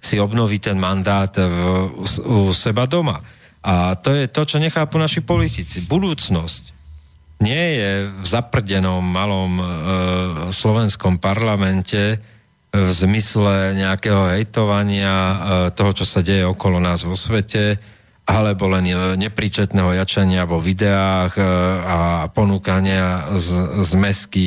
si 0.00 0.16
obnoví 0.16 0.56
ten 0.56 0.80
mandát 0.80 1.32
v, 1.36 1.92
u 2.24 2.52
seba 2.56 2.88
doma. 2.88 3.20
A 3.64 3.96
to 3.96 4.12
je 4.12 4.28
to, 4.28 4.44
čo 4.44 4.60
nechápu 4.60 4.96
naši 4.96 5.20
politici. 5.24 5.84
Budúcnosť 5.84 6.72
nie 7.44 7.80
je 7.80 7.92
v 8.08 8.26
zaprdenom 8.26 9.04
malom 9.04 9.52
e, 9.60 9.64
slovenskom 10.52 11.20
parlamente 11.20 12.20
v 12.74 12.90
zmysle 12.90 13.78
nejakého 13.78 14.34
hejtovania 14.34 15.14
e, 15.14 15.36
toho, 15.78 15.94
čo 15.94 16.02
sa 16.02 16.26
deje 16.26 16.42
okolo 16.42 16.82
nás 16.82 17.06
vo 17.06 17.14
svete, 17.14 17.78
alebo 18.26 18.66
len 18.66 18.90
nepríčetného 19.14 19.94
jačania 19.94 20.42
vo 20.42 20.58
videách 20.58 21.38
e, 21.38 21.44
a 21.86 21.98
ponúkania 22.34 23.30
z, 23.38 23.78
z 23.78 23.90
mesky 23.94 24.46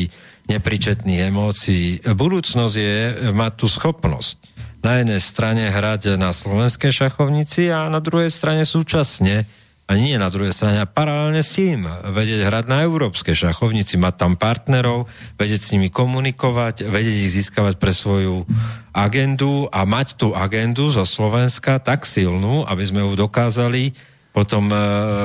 nepríčetných 0.52 1.32
emócií. 1.32 2.04
Budúcnosť 2.04 2.76
je 2.76 2.98
mať 3.32 3.52
tú 3.56 3.68
schopnosť 3.72 4.44
na 4.84 5.04
jednej 5.04 5.22
strane 5.24 5.64
hrať 5.72 6.20
na 6.20 6.32
slovenskej 6.36 6.92
šachovnici 6.92 7.72
a 7.72 7.88
na 7.88 8.00
druhej 8.04 8.32
strane 8.32 8.64
súčasne 8.68 9.48
a 9.88 9.96
nie 9.96 10.20
na 10.20 10.28
druhej 10.28 10.52
strane, 10.52 10.84
a 10.84 10.88
paralelne 10.88 11.40
s 11.40 11.56
tým 11.56 11.88
vedieť 11.88 12.44
hrať 12.44 12.66
na 12.68 12.84
európskej 12.84 13.48
šachovnici, 13.48 13.96
mať 13.96 14.16
tam 14.20 14.34
partnerov, 14.36 15.08
vedieť 15.40 15.62
s 15.64 15.72
nimi 15.72 15.88
komunikovať, 15.88 16.92
vedieť 16.92 17.16
ich 17.16 17.34
získavať 17.40 17.80
pre 17.80 17.96
svoju 17.96 18.44
agendu 18.92 19.72
a 19.72 19.88
mať 19.88 20.20
tú 20.20 20.36
agendu 20.36 20.92
zo 20.92 21.08
Slovenska 21.08 21.80
tak 21.80 22.04
silnú, 22.04 22.68
aby 22.68 22.84
sme 22.84 23.08
ju 23.08 23.16
dokázali 23.16 23.96
potom 24.36 24.70
e, 24.70 24.78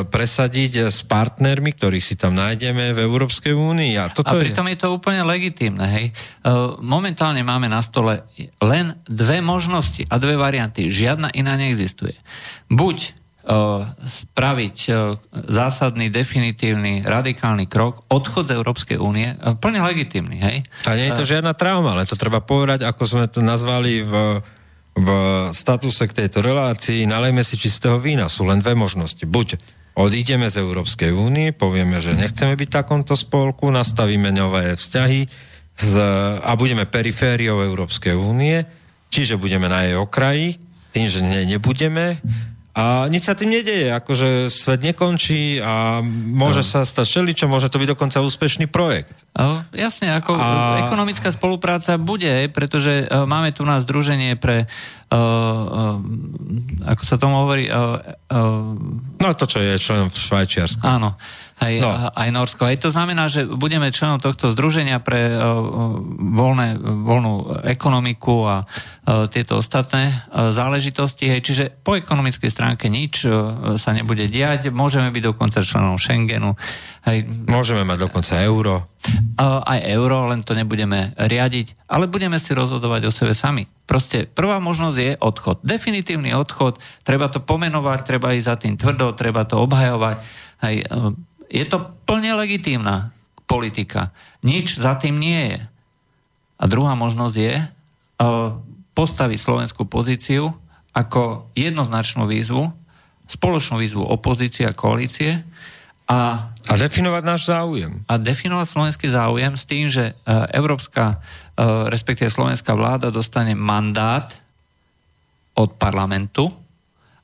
presadiť 0.09 0.89
s 0.89 1.05
partnermi, 1.05 1.77
ktorých 1.77 2.01
si 2.01 2.17
tam 2.17 2.33
nájdeme 2.33 2.97
v 2.97 2.99
Európskej 3.05 3.53
únii. 3.53 4.01
A, 4.01 4.09
toto 4.09 4.33
a 4.33 4.41
pritom 4.41 4.65
je... 4.65 4.73
je 4.73 4.79
to 4.81 4.89
úplne 4.89 5.21
legitímne. 5.29 5.85
Hej? 5.85 6.07
E, 6.09 6.49
momentálne 6.81 7.45
máme 7.45 7.69
na 7.69 7.85
stole 7.85 8.25
len 8.65 8.97
dve 9.05 9.45
možnosti 9.45 10.09
a 10.09 10.17
dve 10.17 10.41
varianty. 10.41 10.89
Žiadna 10.89 11.29
iná 11.37 11.61
neexistuje. 11.61 12.17
Buď 12.73 13.21
spraviť 13.99 14.77
zásadný, 15.51 16.15
definitívny, 16.15 17.03
radikálny 17.03 17.67
krok, 17.67 18.07
odchod 18.07 18.47
z 18.47 18.55
Európskej 18.55 18.99
únie, 19.03 19.35
plne 19.59 19.83
legitimný, 19.83 20.39
hej? 20.39 20.57
A 20.87 20.95
nie 20.95 21.11
je 21.11 21.19
to 21.19 21.27
žiadna 21.27 21.51
trauma, 21.59 21.99
ale 21.99 22.07
to 22.07 22.15
treba 22.15 22.39
povedať, 22.39 22.87
ako 22.87 23.03
sme 23.03 23.27
to 23.27 23.43
nazvali 23.43 24.07
v, 24.07 24.39
v 24.95 25.09
statuse 25.51 26.07
k 26.07 26.23
tejto 26.23 26.39
relácii, 26.39 27.03
nalejme 27.03 27.43
si 27.43 27.59
čistého 27.59 27.99
vína, 27.99 28.31
sú 28.31 28.47
len 28.47 28.63
dve 28.63 28.79
možnosti. 28.79 29.27
Buď 29.27 29.59
odídeme 29.99 30.47
z 30.47 30.63
Európskej 30.63 31.11
únie, 31.11 31.51
povieme, 31.51 31.99
že 31.99 32.15
nechceme 32.15 32.55
byť 32.55 32.69
v 32.71 32.77
takomto 32.79 33.19
spolku, 33.19 33.75
nastavíme 33.75 34.31
nové 34.31 34.79
vzťahy 34.79 35.27
z, 35.77 35.93
a 36.39 36.51
budeme 36.55 36.87
perifériou 36.87 37.59
Európskej 37.67 38.15
únie, 38.15 38.63
čiže 39.11 39.35
budeme 39.35 39.67
na 39.67 39.83
jej 39.83 39.99
okraji, 39.99 40.63
tým, 40.93 41.07
že 41.09 41.21
ne, 41.25 41.43
nebudeme, 41.49 42.21
a 42.73 43.05
nič 43.13 43.29
sa 43.29 43.37
tým 43.37 43.53
nedeje, 43.53 43.93
akože 43.93 44.49
svet 44.49 44.81
nekončí 44.81 45.61
a 45.61 46.01
môže 46.09 46.65
no. 46.65 46.69
sa 46.73 46.81
stať 46.89 47.29
čo 47.37 47.45
môže 47.45 47.69
to 47.69 47.77
byť 47.77 47.89
dokonca 47.93 48.25
úspešný 48.25 48.65
projekt. 48.73 49.29
O, 49.37 49.61
jasne, 49.77 50.09
ako 50.17 50.41
a... 50.41 50.89
ekonomická 50.89 51.29
spolupráca 51.29 52.01
bude, 52.01 52.49
pretože 52.49 53.05
uh, 53.05 53.29
máme 53.29 53.53
tu 53.53 53.69
nás 53.69 53.85
združenie 53.85 54.41
pre 54.41 54.65
uh, 54.65 55.17
uh, 55.17 56.01
ako 56.89 57.03
sa 57.05 57.21
tomu 57.21 57.45
hovorí 57.45 57.69
uh, 57.69 58.01
uh, 58.33 58.73
no 59.21 59.27
to, 59.37 59.45
čo 59.45 59.61
je 59.61 59.77
členom 59.77 60.09
v 60.09 60.17
Švajčiarsku. 60.17 60.81
Áno 60.81 61.21
aj, 61.63 61.73
no. 61.79 61.91
aj 62.11 62.29
Norsko. 62.35 62.67
Aj 62.67 62.75
to 62.75 62.91
znamená, 62.91 63.31
že 63.31 63.47
budeme 63.47 63.95
členom 63.95 64.19
tohto 64.19 64.51
združenia 64.51 64.99
pre 64.99 65.31
uh, 65.31 65.63
voľné, 66.19 66.83
voľnú 66.83 67.63
ekonomiku 67.63 68.37
a 68.43 68.57
uh, 68.67 69.31
tieto 69.31 69.63
ostatné 69.63 70.11
uh, 70.11 70.51
záležitosti. 70.51 71.31
Hej, 71.31 71.41
čiže 71.47 71.65
po 71.71 71.95
ekonomickej 71.95 72.51
stránke 72.51 72.91
nič 72.91 73.23
uh, 73.25 73.79
sa 73.79 73.95
nebude 73.95 74.27
diať. 74.27 74.75
Môžeme 74.75 75.15
byť 75.15 75.23
dokonca 75.23 75.63
členom 75.63 75.95
Schengenu. 76.03 76.59
Hej. 77.07 77.31
Môžeme 77.47 77.87
mať 77.87 78.11
dokonca 78.11 78.43
euro. 78.43 78.91
Uh, 79.39 79.63
aj 79.63 79.79
euro, 79.91 80.27
len 80.31 80.43
to 80.43 80.55
nebudeme 80.55 81.15
riadiť, 81.19 81.87
ale 81.91 82.07
budeme 82.11 82.39
si 82.39 82.55
rozhodovať 82.55 83.07
o 83.07 83.15
sebe 83.15 83.35
sami. 83.35 83.67
Proste 83.83 84.31
prvá 84.31 84.63
možnosť 84.63 84.99
je 84.99 85.13
odchod. 85.19 85.59
Definitívny 85.67 86.31
odchod, 86.39 86.79
treba 87.03 87.27
to 87.27 87.43
pomenovať, 87.43 87.99
treba 88.07 88.31
ísť 88.35 88.47
za 88.47 88.57
tým 88.59 88.75
tvrdo, 88.79 89.19
treba 89.19 89.43
to 89.43 89.59
obhajovať. 89.59 90.17
Hej, 90.63 90.87
je 91.53 91.65
to 91.69 91.85
plne 92.09 92.33
legitímna 92.33 93.13
politika. 93.45 94.17
Nič 94.41 94.81
za 94.81 94.97
tým 94.97 95.21
nie 95.21 95.53
je. 95.53 95.61
A 96.57 96.65
druhá 96.65 96.97
možnosť 96.97 97.37
je 97.37 97.55
uh, 97.61 97.69
postaviť 98.97 99.37
slovenskú 99.37 99.85
pozíciu 99.85 100.57
ako 100.97 101.53
jednoznačnú 101.53 102.25
výzvu, 102.25 102.73
spoločnú 103.29 103.77
výzvu 103.81 104.05
opozície 104.05 104.65
a 104.65 104.77
koalície 104.77 105.45
a, 106.09 106.53
a 106.69 106.75
definovať 106.77 107.23
náš 107.25 107.49
záujem. 107.49 108.05
A 108.09 108.17
definovať 108.17 108.67
slovenský 108.69 109.07
záujem 109.13 109.53
s 109.53 109.65
tým, 109.69 109.93
že 109.93 110.13
uh, 110.13 110.49
európska, 110.53 111.21
uh, 111.21 111.89
respektíve 111.93 112.33
slovenská 112.33 112.73
vláda 112.73 113.13
dostane 113.13 113.53
mandát 113.53 114.25
od 115.53 115.77
parlamentu 115.77 116.49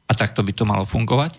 a 0.05 0.13
takto 0.13 0.45
by 0.45 0.53
to 0.53 0.69
malo 0.69 0.85
fungovať. 0.85 1.33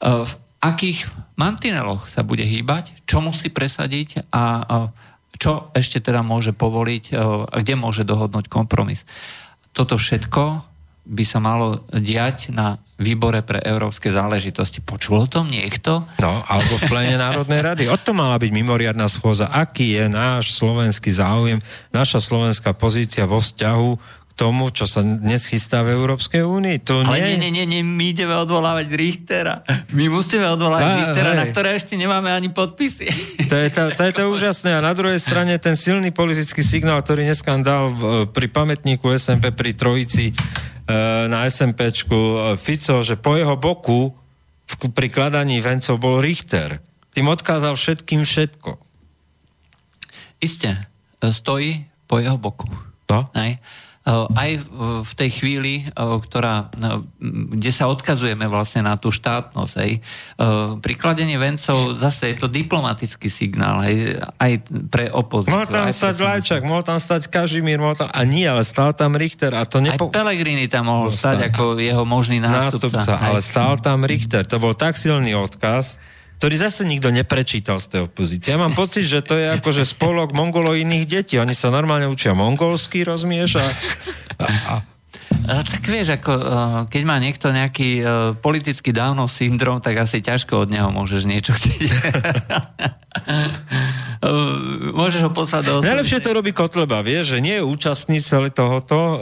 Uh, 0.00 0.24
akých 0.64 1.04
mantineloch 1.34 2.06
sa 2.06 2.22
bude 2.22 2.46
hýbať, 2.46 3.06
čo 3.06 3.22
musí 3.22 3.50
presadiť 3.50 4.30
a 4.34 4.90
čo 5.34 5.74
ešte 5.74 5.98
teda 5.98 6.22
môže 6.22 6.54
povoliť 6.54 7.04
a 7.50 7.56
kde 7.58 7.74
môže 7.74 8.06
dohodnúť 8.06 8.46
kompromis. 8.46 9.02
Toto 9.74 9.98
všetko 9.98 10.62
by 11.04 11.24
sa 11.26 11.36
malo 11.42 11.84
diať 11.92 12.48
na 12.48 12.80
výbore 12.96 13.42
pre 13.44 13.60
európske 13.60 14.08
záležitosti. 14.08 14.80
Počul 14.80 15.26
o 15.26 15.28
tom 15.28 15.50
niekto? 15.50 16.06
No, 16.22 16.40
alebo 16.46 16.78
v 16.80 16.86
plene 16.88 17.18
Národnej 17.20 17.60
rady. 17.60 17.84
O 17.90 17.98
tom 17.98 18.22
mala 18.22 18.38
byť 18.40 18.48
mimoriadná 18.54 19.10
schôza. 19.10 19.50
Aký 19.50 19.98
je 19.98 20.06
náš 20.08 20.56
slovenský 20.56 21.12
záujem, 21.12 21.58
naša 21.90 22.22
slovenská 22.22 22.72
pozícia 22.72 23.28
vo 23.28 23.42
vzťahu 23.42 24.22
tomu, 24.34 24.66
čo 24.74 24.90
sa 24.90 25.06
dnes 25.06 25.46
chystá 25.46 25.86
v 25.86 25.94
Európskej 25.94 26.42
únii. 26.42 26.82
To 26.90 27.06
Ale 27.06 27.22
nie, 27.22 27.38
nie, 27.38 27.50
nie, 27.54 27.66
nie, 27.70 27.82
my 27.86 28.10
ideme 28.10 28.34
odvolávať 28.34 28.90
Richtera. 28.90 29.62
My 29.94 30.10
musíme 30.10 30.42
odvolávať 30.50 30.90
Á, 30.90 30.94
Richtera, 30.98 31.30
hej. 31.32 31.38
na 31.38 31.44
ktoré 31.46 31.68
ešte 31.78 31.94
nemáme 31.94 32.34
ani 32.34 32.50
podpisy. 32.50 33.06
To 33.44 33.60
je 33.60 33.70
to, 33.70 33.92
to 33.94 34.02
je 34.08 34.12
to 34.16 34.24
úžasné. 34.34 34.74
A 34.74 34.80
na 34.82 34.96
druhej 34.96 35.20
strane 35.20 35.54
ten 35.62 35.78
silný 35.78 36.10
politický 36.10 36.64
signál, 36.64 36.98
ktorý 37.04 37.22
dneska 37.22 37.54
dal 37.62 37.92
v, 37.92 38.02
pri 38.26 38.50
pamätníku 38.50 39.14
SMP 39.14 39.54
pri 39.54 39.76
Trojici 39.78 40.32
e, 40.32 40.34
na 41.30 41.46
SMPčku 41.46 42.18
e, 42.18 42.36
Fico, 42.58 43.04
že 43.04 43.14
po 43.14 43.38
jeho 43.38 43.54
boku 43.54 44.10
pri 44.90 45.06
kladaní 45.12 45.62
vencov 45.62 46.02
bol 46.02 46.18
Richter. 46.18 46.82
Tým 47.14 47.30
odkázal 47.30 47.78
všetkým 47.78 48.26
všetko. 48.26 48.80
Isté. 50.42 50.90
E, 51.22 51.30
stojí 51.30 51.86
po 52.10 52.18
jeho 52.18 52.40
boku. 52.40 52.66
No? 53.12 53.30
Hej? 53.36 53.60
Eh, 54.04 54.12
aj 54.12 54.50
v 55.00 55.12
tej 55.16 55.30
chvíli, 55.32 55.74
eh, 55.80 55.92
ktorá, 55.96 56.68
eh, 56.76 57.00
kde 57.56 57.70
sa 57.72 57.88
odkazujeme 57.88 58.44
vlastne 58.52 58.84
na 58.84 59.00
tú 59.00 59.08
štátnosť. 59.08 59.74
Hej. 59.80 59.92
Prikladenie 60.84 61.40
vencov, 61.40 61.96
zase 61.96 62.34
je 62.34 62.36
to 62.36 62.46
diplomatický 62.52 63.32
signál 63.32 63.80
hej, 63.80 64.20
aj 64.36 64.52
pre 64.92 65.08
opozíciu. 65.08 65.56
Mohol 65.56 65.68
tam 65.72 65.86
stať 65.88 66.14
Lajčak, 66.20 66.60
mohol 66.68 66.84
tam 66.84 66.98
stať 67.00 67.32
Kažimír, 67.32 67.80
mohol 67.80 67.96
tam, 67.96 68.12
a 68.12 68.20
nie, 68.28 68.44
ale 68.44 68.60
stál 68.60 68.92
tam 68.92 69.16
Richter. 69.16 69.56
A 69.56 69.64
to 69.64 69.80
nepo... 69.80 70.12
Aj 70.12 70.20
Pelegrini 70.20 70.68
tam 70.68 70.92
mohol 70.92 71.08
stať 71.08 71.48
ako 71.48 71.80
jeho 71.80 72.04
možný 72.04 72.44
nástupca. 72.44 73.00
nástupca 73.00 73.12
ale 73.16 73.40
stál 73.40 73.80
tam 73.80 74.04
Richter. 74.04 74.44
To 74.44 74.60
bol 74.60 74.76
tak 74.76 75.00
silný 75.00 75.32
odkaz, 75.32 75.96
ktorý 76.38 76.54
zase 76.60 76.84
nikto 76.84 77.08
neprečítal 77.08 77.80
z 77.80 77.86
tej 77.88 78.00
opozície. 78.10 78.52
Ja 78.52 78.60
mám 78.60 78.76
pocit, 78.76 79.06
že 79.08 79.24
to 79.24 79.38
je 79.38 79.48
ako, 79.54 79.70
že 79.72 79.88
spolok 79.88 80.36
mongoloidných 80.36 81.04
detí. 81.08 81.40
Oni 81.40 81.56
sa 81.56 81.72
normálne 81.72 82.10
učia 82.10 82.36
mongolsky, 82.36 83.06
rozumieš? 83.06 83.62
A, 83.62 83.66
a, 84.40 84.46
a 84.46 84.74
Tak 85.44 85.84
vieš, 85.84 86.16
ako, 86.16 86.32
keď 86.88 87.02
má 87.04 87.20
niekto 87.20 87.52
nejaký 87.52 88.00
politický 88.40 88.96
dávno 88.96 89.28
syndrom, 89.28 89.76
tak 89.84 90.00
asi 90.00 90.24
ťažko 90.24 90.64
od 90.64 90.72
neho 90.72 90.88
môžeš 90.88 91.28
niečo 91.28 91.52
chcieť. 91.52 91.80
môžeš 94.96 95.20
ho 95.28 95.30
poslať 95.36 95.62
do 95.68 95.72
Najlepšie 95.84 96.24
to 96.24 96.32
robí 96.32 96.56
Kotleba, 96.56 97.04
vieš, 97.04 97.36
že 97.36 97.44
nie 97.44 97.60
je 97.60 97.64
účastný 97.64 98.24
celé 98.24 98.48
tohoto. 98.48 99.20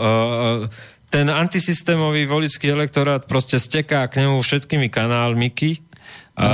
Ten 1.10 1.26
antisystémový 1.28 2.24
volický 2.24 2.70
elektorát 2.70 3.26
proste 3.26 3.58
steká 3.58 4.06
k 4.06 4.24
nemu 4.24 4.40
všetkými 4.40 4.88
kanálmi 4.88 5.50
a 6.42 6.48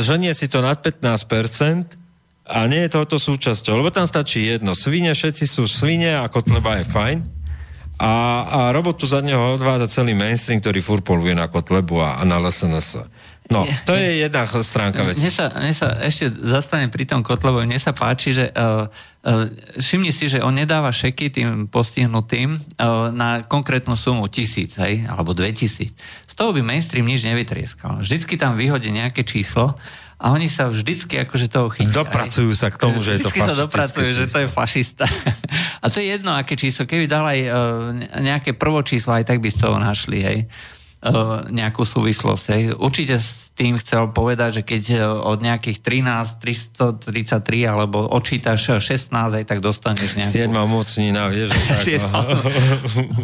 ženie 0.00 0.32
si 0.32 0.48
to 0.48 0.64
nad 0.64 0.80
15%, 0.80 2.00
a 2.42 2.66
nie 2.66 2.84
je 2.84 2.92
tohoto 2.92 3.16
súčasťou, 3.16 3.78
lebo 3.78 3.94
tam 3.94 4.04
stačí 4.04 4.44
jedno. 4.44 4.74
Svine, 4.74 5.14
všetci 5.14 5.46
sú 5.46 5.70
svine 5.70 6.18
a 6.18 6.26
Kotleba 6.26 6.82
je 6.82 6.84
fajn. 6.84 7.18
A, 8.02 8.12
a 8.42 8.58
robotu 8.74 9.06
za 9.06 9.22
neho 9.22 9.54
odvádza 9.54 10.02
celý 10.02 10.12
mainstream, 10.18 10.58
ktorý 10.58 10.82
fur 10.82 11.00
poluje 11.06 11.38
na 11.38 11.46
Kotlebu 11.46 12.02
a, 12.02 12.18
a 12.18 12.22
na 12.26 12.42
LSNS. 12.42 13.06
No, 13.46 13.62
to 13.86 13.94
je 13.94 14.26
jedna 14.26 14.42
stránka 14.48 15.06
veci. 15.06 15.22
Mne 15.22 15.32
sa, 15.32 15.46
mne 15.54 15.74
sa 15.76 15.88
ešte 16.02 16.34
zastanem 16.34 16.90
pri 16.90 17.06
tom 17.06 17.22
Kotlebovi. 17.22 17.70
Mne 17.70 17.78
sa 17.78 17.94
páči, 17.94 18.34
že 18.34 18.50
uh, 18.50 18.90
všimni 19.78 20.10
si, 20.10 20.26
že 20.26 20.42
on 20.42 20.58
nedáva 20.58 20.90
šeky 20.90 21.30
tým 21.30 21.48
postihnutým 21.70 22.58
uh, 22.58 23.14
na 23.14 23.46
konkrétnu 23.46 23.94
sumu 23.94 24.26
tisíc, 24.26 24.74
hej, 24.82 25.06
alebo 25.06 25.30
dve 25.30 25.54
tisíc. 25.54 25.94
Z 26.26 26.34
toho 26.34 26.50
by 26.50 26.58
mainstream 26.66 27.06
nič 27.06 27.22
nevytrieskal. 27.22 28.02
Vždycky 28.02 28.34
tam 28.34 28.58
vyhodí 28.58 28.90
nejaké 28.90 29.22
číslo 29.22 29.78
a 30.22 30.30
oni 30.30 30.46
sa 30.46 30.70
vždycky 30.70 31.18
akože 31.22 31.50
toho 31.50 31.70
chytia. 31.70 32.02
Dopracujú 32.02 32.50
sa 32.54 32.70
k 32.70 32.78
tomu, 32.78 33.02
že 33.02 33.18
je 33.18 33.26
to 33.26 33.30
fašistické. 33.30 33.54
sa 33.54 33.62
dopracujú, 33.66 34.06
číslo. 34.06 34.20
že 34.22 34.26
to 34.30 34.38
je 34.38 34.48
fašista. 34.50 35.04
A 35.82 35.90
to 35.90 35.98
je 35.98 36.14
jedno, 36.14 36.30
aké 36.30 36.54
číslo. 36.54 36.86
Keby 36.86 37.10
dal 37.10 37.26
aj 37.26 37.40
uh, 37.42 37.50
nejaké 38.22 38.54
prvo 38.54 38.86
číslo, 38.86 39.18
aj 39.18 39.26
tak 39.26 39.42
by 39.42 39.50
z 39.50 39.58
toho 39.58 39.82
našli, 39.82 40.18
hej. 40.22 40.38
Uh, 41.02 41.42
nejakú 41.50 41.82
súvislosť. 41.82 42.44
Hej. 42.54 42.62
Určite 42.78 43.18
tým 43.52 43.76
chcel 43.76 44.08
povedať, 44.16 44.60
že 44.60 44.62
keď 44.64 44.82
e, 44.90 44.98
od 45.04 45.44
nejakých 45.44 45.84
13, 45.84 46.40
333 46.40 47.68
alebo 47.68 48.08
odčítaš 48.08 48.80
16, 48.80 49.12
aj 49.12 49.44
tak 49.44 49.60
dostaneš 49.60 50.16
nejakú... 50.16 50.48
7 50.48 50.48
mocnina, 50.64 51.28
vieš. 51.28 51.52
Tak, 51.92 52.08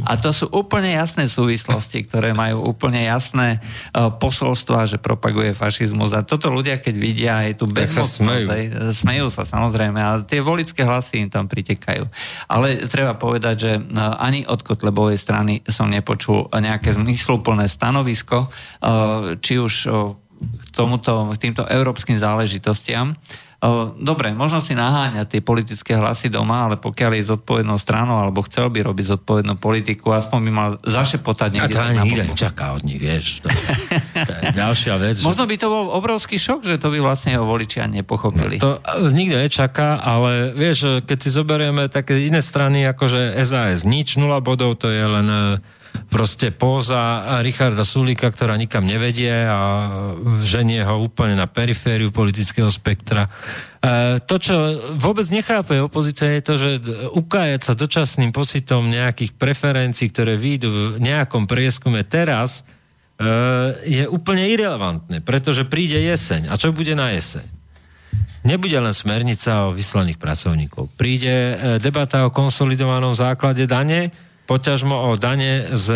a 0.05 0.13
to 0.21 0.31
sú 0.35 0.47
úplne 0.53 0.93
jasné 0.93 1.31
súvislosti, 1.31 2.05
ktoré 2.05 2.37
majú 2.37 2.69
úplne 2.69 3.07
jasné 3.07 3.63
uh, 3.95 4.13
posolstva, 4.13 4.85
že 4.85 4.99
propaguje 5.01 5.57
fašizmus. 5.57 6.13
A 6.13 6.27
toto 6.27 6.53
ľudia, 6.53 6.83
keď 6.83 6.95
vidia, 6.99 7.35
je 7.49 7.55
tu 7.57 7.65
bezmocnosť. 7.65 7.97
sa 7.97 8.05
smejú. 8.05 8.47
Aj, 8.51 8.65
smejú 8.93 9.27
sa, 9.33 9.43
samozrejme. 9.49 9.99
A 10.01 10.11
tie 10.27 10.43
volické 10.43 10.85
hlasy 10.85 11.25
im 11.25 11.31
tam 11.31 11.49
pritekajú. 11.49 12.05
Ale 12.51 12.85
treba 12.91 13.17
povedať, 13.17 13.57
že 13.57 13.73
ani 13.97 14.45
od 14.45 14.61
Kotlebovej 14.61 15.17
strany 15.17 15.65
som 15.65 15.89
nepočul 15.89 16.51
nejaké 16.53 16.93
zmysluplné 16.93 17.68
stanovisko, 17.69 18.49
uh, 18.49 19.37
či 19.39 19.61
už 19.61 19.75
k 20.39 20.69
tomuto, 20.71 21.35
k 21.35 21.51
týmto 21.51 21.67
európskym 21.67 22.15
záležitostiam. 22.15 23.19
Dobre, 23.99 24.31
možno 24.39 24.63
si 24.63 24.71
naháňať 24.71 25.27
tie 25.35 25.43
politické 25.43 25.99
hlasy 25.99 26.31
doma, 26.31 26.71
ale 26.71 26.79
pokiaľ 26.79 27.19
je 27.19 27.35
zodpovednou 27.35 27.75
stranou 27.75 28.23
alebo 28.23 28.47
chcel 28.47 28.71
by 28.71 28.87
robiť 28.87 29.19
zodpovednú 29.19 29.59
politiku, 29.59 30.15
aspoň 30.15 30.39
by 30.47 30.51
mal 30.55 30.71
zašepotať 30.87 31.59
niekde. 31.59 31.75
A 31.75 31.83
to 31.83 31.83
ani 31.83 31.99
nikto 32.07 32.23
nečaká 32.23 32.79
od 32.79 32.87
nich, 32.87 33.03
vieš. 33.03 33.43
To, 33.43 33.51
to 34.15 34.31
je 34.31 34.43
ďalšia 34.55 34.95
vec. 35.03 35.19
Možno 35.27 35.51
by 35.51 35.57
to 35.59 35.67
bol 35.75 35.91
obrovský 35.91 36.39
šok, 36.39 36.63
že 36.63 36.79
to 36.79 36.95
by 36.95 37.03
vlastne 37.03 37.35
jeho 37.35 37.51
voličia 37.51 37.91
nepochopili. 37.91 38.63
No, 38.63 38.79
to 38.79 39.11
nikto 39.11 39.43
nečaká, 39.43 40.07
ale 40.07 40.55
vieš, 40.55 41.03
keď 41.03 41.19
si 41.19 41.35
zoberieme 41.35 41.91
také 41.91 42.15
iné 42.15 42.39
strany, 42.39 42.87
ako 42.87 43.11
že 43.11 43.43
SAS 43.43 43.83
nič, 43.83 44.23
nula 44.23 44.39
bodov, 44.39 44.79
to 44.79 44.87
je 44.87 45.03
len 45.03 45.59
proste 46.09 46.49
póza 46.49 47.37
Richarda 47.45 47.85
Sulíka, 47.85 48.33
ktorá 48.33 48.57
nikam 48.57 48.89
nevedie 48.89 49.45
a 49.45 49.61
ženie 50.41 50.81
ho 50.85 51.05
úplne 51.05 51.37
na 51.37 51.45
perifériu 51.45 52.09
politického 52.09 52.73
spektra. 52.73 53.29
E, 53.29 53.31
to, 54.25 54.41
čo 54.41 54.57
vôbec 54.97 55.29
nechápe 55.29 55.77
opozícia, 55.79 56.33
je 56.33 56.43
to, 56.43 56.55
že 56.57 56.71
ukájať 57.13 57.61
sa 57.61 57.73
dočasným 57.77 58.33
pocitom 58.33 58.89
nejakých 58.89 59.37
preferencií, 59.37 60.09
ktoré 60.09 60.41
výjdu 60.41 60.69
v 60.69 60.81
nejakom 61.05 61.45
prieskume 61.45 62.01
teraz, 62.09 62.65
e, 62.65 63.31
je 63.85 64.05
úplne 64.09 64.49
irrelevantné, 64.49 65.21
pretože 65.21 65.69
príde 65.69 66.01
jeseň. 66.01 66.49
A 66.49 66.57
čo 66.57 66.73
bude 66.73 66.97
na 66.97 67.13
jeseň? 67.13 67.45
Nebude 68.49 68.81
len 68.81 68.95
smernica 68.97 69.69
o 69.69 69.77
vyslaných 69.77 70.17
pracovníkov. 70.17 70.89
Príde 70.97 71.35
e, 71.37 71.55
debata 71.83 72.25
o 72.25 72.33
konsolidovanom 72.33 73.13
základe 73.13 73.69
dane, 73.69 74.28
poťažmo 74.49 74.97
o 74.97 75.21
dane 75.21 75.77
z 75.77 75.87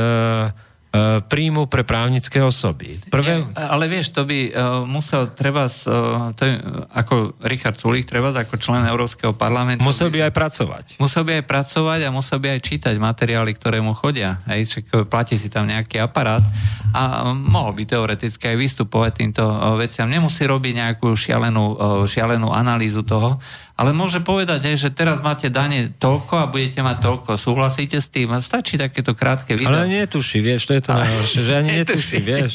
E, 0.93 1.25
príjmu 1.25 1.73
pre 1.73 1.89
právnické 1.89 2.45
osoby. 2.45 3.01
Prvé... 3.09 3.41
Nie, 3.41 3.57
ale 3.57 3.89
vieš, 3.89 4.13
to 4.13 4.29
by 4.29 4.53
uh, 4.53 4.85
musel 4.85 5.33
treba, 5.33 5.65
uh, 5.65 6.37
to 6.37 6.45
je, 6.45 6.61
ako 6.93 7.33
Richard 7.49 7.81
Sulík, 7.81 8.05
treba 8.05 8.29
ako 8.29 8.61
člen 8.61 8.85
Európskeho 8.85 9.33
parlamentu. 9.33 9.81
Musel 9.81 10.13
by 10.13 10.29
aj 10.29 10.33
pracovať. 10.37 10.85
Musel 11.01 11.25
by 11.25 11.41
aj 11.41 11.45
pracovať 11.49 12.01
a 12.05 12.13
musel 12.13 12.45
by 12.45 12.53
aj 12.53 12.61
čítať 12.61 12.95
materiály, 13.01 13.57
ktoré 13.57 13.81
mu 13.81 13.97
chodia. 13.97 14.45
Hej, 14.53 14.69
však 14.69 15.09
platí 15.09 15.41
si 15.41 15.49
tam 15.49 15.65
nejaký 15.65 15.97
aparát 15.97 16.45
a 16.93 17.33
mohol 17.33 17.73
by 17.73 17.89
teoreticky 17.89 18.53
aj 18.53 18.61
vystupovať 18.61 19.13
týmto 19.17 19.49
veciam. 19.81 20.13
Nemusí 20.13 20.45
robiť 20.45 20.77
nejakú 20.77 21.17
šialenú, 21.17 22.05
šialenú 22.05 22.53
analýzu 22.53 23.01
toho, 23.01 23.41
ale 23.73 23.97
môže 23.97 24.21
povedať 24.21 24.69
aj, 24.69 24.77
že 24.77 24.89
teraz 24.93 25.25
máte 25.25 25.49
dane 25.49 25.97
toľko 25.97 26.35
a 26.39 26.47
budete 26.47 26.85
mať 26.85 26.97
toľko. 27.01 27.41
Súhlasíte 27.41 27.99
s 27.99 28.13
tým? 28.13 28.29
Stačí 28.45 28.77
takéto 28.77 29.17
krátke 29.17 29.57
video. 29.57 29.73
Ale 29.73 29.89
netuší, 29.89 30.45
vieš, 30.45 30.69
to 30.69 30.77
je 30.77 30.83
to 30.85 30.93
najhoršie, 30.93 31.41
že 31.41 31.53
ani 31.57 31.71
netuší, 31.81 32.19
vieš. 32.21 32.53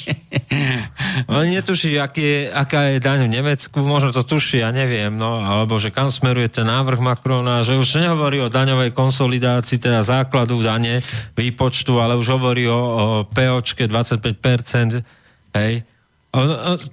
Ale 1.25 1.43
netuší, 1.49 1.97
aký 1.97 2.21
je, 2.21 2.39
aká 2.53 2.93
je 2.93 2.97
daň 3.01 3.25
v 3.25 3.33
Nemecku, 3.41 3.81
možno 3.81 4.13
to 4.13 4.21
tuší, 4.21 4.61
ja 4.61 4.69
neviem, 4.69 5.09
no, 5.09 5.41
alebo 5.41 5.81
že 5.81 5.89
kam 5.89 6.13
smeruje 6.13 6.53
ten 6.53 6.69
návrh 6.69 7.01
Macrona, 7.01 7.65
že 7.65 7.73
už 7.73 7.97
nehovorí 7.97 8.37
o 8.37 8.53
daňovej 8.53 8.93
konsolidácii, 8.93 9.81
teda 9.81 10.05
základu 10.05 10.61
dane, 10.61 11.01
výpočtu, 11.33 11.97
ale 11.97 12.13
už 12.13 12.29
hovorí 12.37 12.69
o, 12.69 12.77
o 12.77 13.05
POčke 13.25 13.89
25%, 13.89 15.01
hej, 15.57 15.81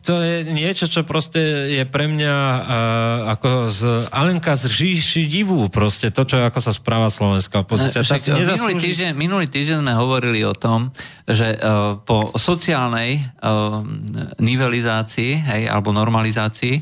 to 0.00 0.14
je 0.24 0.46
niečo, 0.48 0.88
čo 0.88 1.04
proste 1.04 1.68
je 1.68 1.84
pre 1.84 2.08
mňa 2.08 2.36
uh, 2.36 2.62
ako 3.36 3.68
z 3.68 3.80
Alenka 4.08 4.56
z 4.56 4.72
říši 4.72 5.28
divú 5.28 5.68
proste, 5.68 6.08
to, 6.08 6.24
čo 6.24 6.40
ako 6.40 6.60
sa 6.62 6.72
správa 6.72 7.10
slovenská 7.10 7.66
opozícia. 7.66 8.00
Však, 8.00 8.40
minulý, 8.40 8.74
týždeň, 8.78 9.10
minulý 9.12 9.46
týždeň 9.50 9.82
sme 9.82 9.94
hovorili 9.98 10.40
o 10.46 10.54
tom, 10.54 10.94
že 11.26 11.56
uh, 11.56 11.98
po 12.00 12.32
sociálnej 12.38 13.20
uh, 13.20 13.82
nivelizácii, 14.38 15.32
hej, 15.42 15.62
alebo 15.66 15.92
normalizácii, 15.92 16.74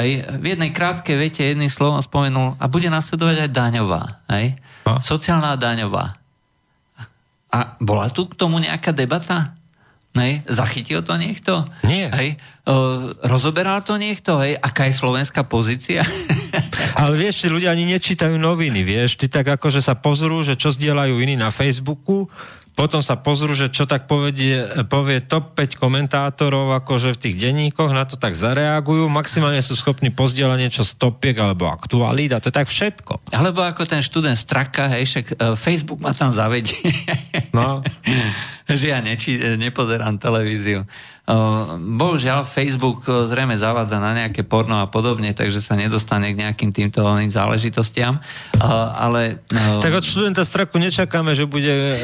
hej, 0.00 0.10
v 0.40 0.44
jednej 0.44 0.74
krátkej 0.74 1.16
vete 1.16 1.46
jedným 1.46 1.70
slovom 1.70 2.02
spomenul 2.02 2.58
a 2.58 2.64
bude 2.66 2.90
nasledovať 2.90 3.46
aj 3.46 3.50
daňová. 3.54 4.02
Hej? 4.34 4.58
A? 4.88 4.98
Sociálna 4.98 5.54
daňová. 5.54 6.18
A 7.50 7.58
bola 7.82 8.10
tu 8.10 8.30
k 8.30 8.34
tomu 8.34 8.58
nejaká 8.58 8.90
debata? 8.94 9.59
Hej, 10.10 10.42
zachytil 10.50 11.06
to 11.06 11.14
niekto? 11.14 11.62
Nie. 11.86 12.10
Hej, 12.10 12.34
o, 12.66 13.14
rozoberal 13.22 13.78
to 13.86 13.94
niekto? 13.94 14.42
Hej, 14.42 14.58
aká 14.58 14.90
je 14.90 14.98
slovenská 14.98 15.46
pozícia? 15.46 16.02
Ale 17.00 17.14
vieš, 17.14 17.46
tí 17.46 17.48
ľudia 17.48 17.70
ani 17.70 17.86
nečítajú 17.94 18.34
noviny, 18.34 18.82
vieš, 18.82 19.14
ty 19.14 19.30
tak 19.30 19.46
akože 19.46 19.78
sa 19.78 19.94
pozrú, 19.94 20.42
že 20.42 20.58
čo 20.58 20.74
zdieľajú 20.74 21.14
iní 21.14 21.38
na 21.38 21.54
Facebooku, 21.54 22.26
potom 22.78 23.04
sa 23.04 23.18
pozrú, 23.18 23.52
že 23.52 23.68
čo 23.68 23.84
tak 23.84 24.08
povedie, 24.08 24.64
povie 24.88 25.20
top 25.20 25.58
5 25.58 25.76
komentátorov 25.76 26.72
akože 26.80 27.12
v 27.12 27.20
tých 27.28 27.36
denníkoch, 27.36 27.92
na 27.92 28.08
to 28.08 28.16
tak 28.16 28.38
zareagujú, 28.38 29.10
maximálne 29.10 29.60
sú 29.60 29.76
schopní 29.76 30.08
pozdieľať 30.08 30.58
niečo 30.58 30.82
z 30.86 30.96
topiek 30.96 31.36
alebo 31.36 31.68
aktualít 31.68 32.32
a 32.32 32.40
to 32.40 32.48
je 32.48 32.56
tak 32.56 32.70
všetko. 32.70 33.34
Alebo 33.36 33.60
ako 33.60 33.84
ten 33.84 34.00
študent 34.00 34.38
Straka, 34.38 34.88
hej, 34.96 35.04
však 35.04 35.26
uh, 35.36 35.58
Facebook 35.58 36.00
ma 36.00 36.16
tam 36.16 36.32
zavedie. 36.32 36.88
No. 37.50 37.82
že 38.70 38.94
ja 38.94 39.02
neči, 39.02 39.36
nepozerám 39.58 40.16
televíziu. 40.22 40.86
Bohužiaľ, 41.78 42.42
Facebook 42.42 43.06
zrejme 43.06 43.54
zavádza 43.54 44.02
na 44.02 44.16
nejaké 44.16 44.42
porno 44.42 44.82
a 44.82 44.90
podobne, 44.90 45.30
takže 45.30 45.62
sa 45.62 45.78
nedostane 45.78 46.34
k 46.34 46.40
nejakým 46.42 46.74
týmto 46.74 47.06
záležitostiam. 47.30 48.18
Ale... 48.96 49.38
Tak 49.78 50.02
od 50.02 50.04
študenta 50.04 50.42
Straku 50.42 50.82
nečakáme, 50.82 51.36
že 51.38 51.46
bude 51.46 51.70
e, 51.70 51.96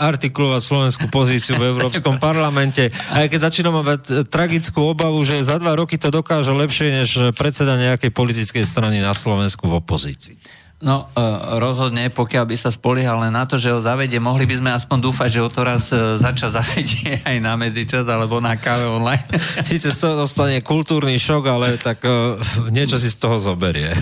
artikulovať 0.00 0.62
slovenskú 0.62 1.04
pozíciu 1.12 1.60
v 1.60 1.68
Európskom 1.76 2.16
parlamente. 2.16 2.88
Aj 3.12 3.28
keď 3.28 3.52
začínam 3.52 3.84
mať 3.84 4.30
tragickú 4.32 4.94
obavu, 4.94 5.20
že 5.26 5.44
za 5.44 5.60
dva 5.60 5.76
roky 5.76 6.00
to 6.00 6.08
dokáže 6.08 6.54
lepšie 6.54 6.88
než 7.04 7.10
predseda 7.36 7.76
nejakej 7.76 8.14
politickej 8.14 8.64
strany 8.64 9.04
na 9.04 9.12
Slovensku 9.12 9.68
v 9.68 9.84
opozícii. 9.84 10.59
No, 10.80 11.12
e, 11.12 11.20
rozhodne, 11.60 12.08
pokiaľ 12.08 12.44
by 12.48 12.56
sa 12.56 12.72
spoliehal 12.72 13.20
len 13.20 13.36
na 13.36 13.44
to, 13.44 13.60
že 13.60 13.68
ho 13.68 13.84
zavedie, 13.84 14.16
mohli 14.16 14.48
by 14.48 14.64
sme 14.64 14.70
aspoň 14.72 15.12
dúfať, 15.12 15.28
že 15.28 15.40
ho 15.44 15.52
to 15.52 15.60
raz 15.60 15.92
e, 15.92 16.16
zača 16.16 16.48
zavedie 16.56 17.20
aj 17.20 17.36
na 17.36 17.52
medzičas 17.60 18.08
alebo 18.08 18.40
na 18.40 18.56
káve 18.56 18.88
online. 18.88 19.28
Sice 19.68 19.92
z 19.92 19.98
toho 20.00 20.24
dostane 20.24 20.64
kultúrny 20.64 21.20
šok, 21.20 21.44
ale 21.52 21.76
tak 21.76 22.00
uh, 22.08 22.40
niečo 22.72 22.96
si 22.96 23.12
z 23.12 23.16
toho 23.20 23.36
zoberie. 23.36 23.92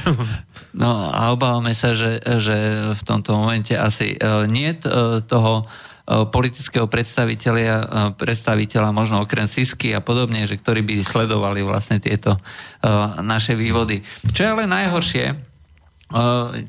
No 0.79 1.11
a 1.11 1.35
obávame 1.35 1.75
sa, 1.75 1.97
že, 1.97 2.23
že 2.39 2.55
v 2.95 3.03
tomto 3.03 3.35
momente 3.35 3.75
asi 3.75 4.15
nie 4.47 4.77
toho 5.27 5.67
politického 6.07 6.87
predstaviteľa, 6.87 8.15
predstaviteľa 8.15 8.93
možno 8.95 9.25
okrem 9.25 9.49
Sisky 9.49 9.97
a 9.97 10.05
podobne, 10.05 10.45
že 10.45 10.61
ktorí 10.61 10.85
by 10.85 11.03
sledovali 11.03 11.65
vlastne 11.65 11.99
tieto 11.99 12.37
naše 13.19 13.59
vývody. 13.59 14.05
Čo 14.31 14.41
je 14.45 14.49
ale 14.55 14.65
najhoršie, 14.71 15.48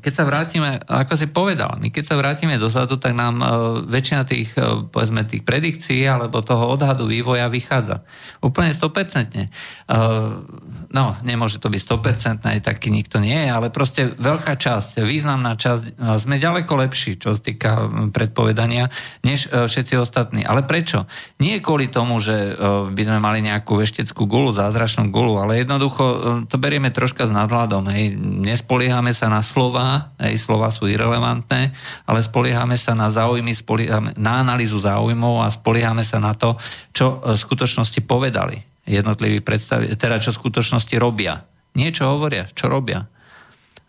keď 0.04 0.12
sa 0.12 0.28
vrátime, 0.28 0.84
ako 0.84 1.16
si 1.16 1.26
povedal, 1.32 1.80
my 1.80 1.88
keď 1.88 2.04
sa 2.04 2.20
vrátime 2.20 2.60
dozadu, 2.60 3.00
tak 3.00 3.16
nám 3.16 3.40
väčšina 3.88 4.28
tých, 4.28 4.52
povedzme, 4.92 5.24
tých 5.24 5.48
predikcií 5.48 6.04
alebo 6.04 6.44
toho 6.44 6.68
odhadu 6.76 7.08
vývoja 7.08 7.48
vychádza. 7.48 8.04
Úplne 8.44 8.76
100% 8.76 9.48
no, 10.90 11.14
nemôže 11.22 11.62
to 11.62 11.70
byť 11.70 11.82
100%, 11.86 12.42
aj 12.42 12.60
taký 12.66 12.90
nikto 12.90 13.22
nie 13.22 13.46
je, 13.46 13.50
ale 13.50 13.70
proste 13.70 14.10
veľká 14.10 14.58
časť, 14.58 14.98
významná 15.06 15.54
časť, 15.54 15.96
sme 16.18 16.42
ďaleko 16.42 16.72
lepší, 16.74 17.14
čo 17.14 17.38
sa 17.38 17.40
týka 17.40 17.70
predpovedania, 18.10 18.90
než 19.22 19.46
e, 19.46 19.70
všetci 19.70 19.94
ostatní. 19.94 20.42
Ale 20.42 20.66
prečo? 20.66 21.06
Nie 21.38 21.62
kvôli 21.62 21.86
tomu, 21.86 22.18
že 22.18 22.34
e, 22.34 22.52
by 22.90 23.02
sme 23.06 23.18
mali 23.22 23.38
nejakú 23.38 23.78
vešteckú 23.78 24.26
gulu, 24.26 24.50
zázračnú 24.50 25.14
gulu, 25.14 25.38
ale 25.38 25.62
jednoducho 25.62 26.04
e, 26.04 26.16
to 26.50 26.58
berieme 26.58 26.90
troška 26.90 27.30
s 27.30 27.32
nadhľadom. 27.32 27.86
Hej. 27.94 28.18
Nespoliehame 28.20 29.14
sa 29.14 29.30
na 29.30 29.46
slova, 29.46 30.10
hej, 30.18 30.42
slova 30.42 30.74
sú 30.74 30.90
irrelevantné, 30.90 31.70
ale 32.10 32.18
spoliehame 32.20 32.74
sa 32.74 32.98
na 32.98 33.14
záujmy, 33.14 33.54
spoliehame, 33.54 34.18
na 34.18 34.42
analýzu 34.42 34.82
záujmov 34.82 35.46
a 35.46 35.54
spoliehame 35.54 36.02
sa 36.02 36.18
na 36.18 36.34
to, 36.34 36.58
čo 36.90 37.22
v 37.22 37.38
skutočnosti 37.38 38.02
povedali 38.02 38.69
jednotliví 38.90 39.38
predstavi, 39.40 39.94
teda 39.94 40.18
čo 40.18 40.34
v 40.34 40.40
skutočnosti 40.42 40.94
robia. 40.98 41.46
Niečo 41.78 42.10
hovoria, 42.10 42.50
čo 42.50 42.66
robia. 42.66 43.06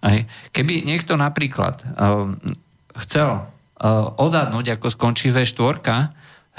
Aj. 0.02 0.18
Keby 0.53 0.86
niekto 0.86 1.18
napríklad 1.18 1.82
uh, 1.82 2.34
chcel 3.06 3.30
uh, 3.38 3.45
odhadnúť, 4.18 4.78
ako 4.78 4.94
skončí 4.94 5.30
V4, 5.30 5.78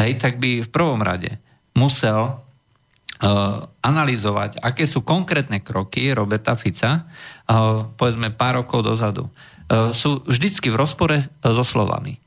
hej, 0.02 0.10
tak 0.18 0.38
by 0.38 0.62
v 0.62 0.68
prvom 0.70 1.02
rade 1.02 1.42
musel 1.74 2.38
uh, 2.38 3.66
analyzovať, 3.82 4.62
aké 4.62 4.86
sú 4.86 5.02
konkrétne 5.02 5.58
kroky 5.58 6.14
Roberta 6.14 6.54
Fica, 6.54 7.02
uh, 7.02 7.90
povedzme 7.98 8.30
pár 8.30 8.62
rokov 8.62 8.86
dozadu. 8.86 9.26
Uh, 9.66 9.90
sú 9.90 10.22
vždycky 10.22 10.70
v 10.70 10.78
rozpore 10.78 11.18
so 11.42 11.66
slovami. 11.66 12.21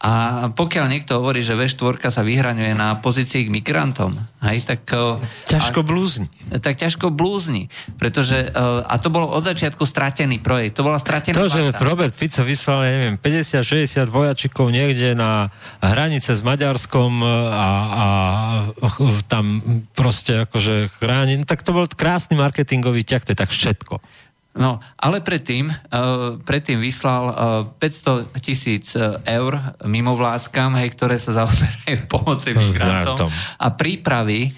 A 0.00 0.48
pokiaľ 0.56 0.86
niekto 0.88 1.20
hovorí, 1.20 1.44
že 1.44 1.52
V4 1.52 2.08
sa 2.08 2.24
vyhraňuje 2.24 2.72
na 2.72 2.96
pozícii 3.04 3.44
k 3.44 3.52
migrantom, 3.52 4.16
hej, 4.48 4.64
tak... 4.64 4.88
Ťažko 5.44 5.84
blúzni. 5.84 6.24
Tak 6.48 6.80
ťažko 6.80 7.12
blúzni, 7.12 7.68
pretože... 8.00 8.48
A 8.56 8.96
to 8.96 9.12
bol 9.12 9.28
od 9.28 9.44
začiatku 9.44 9.84
stratený 9.84 10.40
projekt. 10.40 10.80
To 10.80 10.88
bola 10.88 10.96
stratená 10.96 11.36
To, 11.36 11.52
že 11.52 11.76
Robert 11.84 12.16
Fico 12.16 12.40
vyslal, 12.40 12.88
neviem, 12.88 13.14
50-60 13.20 14.08
vojačikov 14.08 14.72
niekde 14.72 15.12
na 15.12 15.52
hranice 15.84 16.32
s 16.32 16.40
Maďarskom 16.40 17.20
a, 17.20 17.68
a 17.92 18.04
tam 19.28 19.60
proste 19.92 20.48
akože 20.48 20.96
chráni, 20.96 21.36
no, 21.36 21.44
tak 21.44 21.60
to 21.60 21.76
bol 21.76 21.84
krásny 21.84 22.40
marketingový 22.40 23.04
ťah, 23.04 23.20
to 23.28 23.36
je 23.36 23.38
tak 23.38 23.52
všetko. 23.52 24.00
No, 24.50 24.82
ale 24.98 25.22
predtým, 25.22 25.70
uh, 25.70 26.34
predtým 26.42 26.82
vyslal 26.82 27.24
uh, 27.30 27.34
500 27.78 28.34
tisíc 28.42 28.98
e, 28.98 29.14
eur 29.22 29.78
mimovládkam, 29.86 30.74
hej, 30.82 30.90
ktoré 30.98 31.22
sa 31.22 31.44
zaoberajú 31.44 32.08
pomoci 32.18 32.50
migrantom 32.58 33.30
a 33.60 33.66
prípravy, 33.78 34.50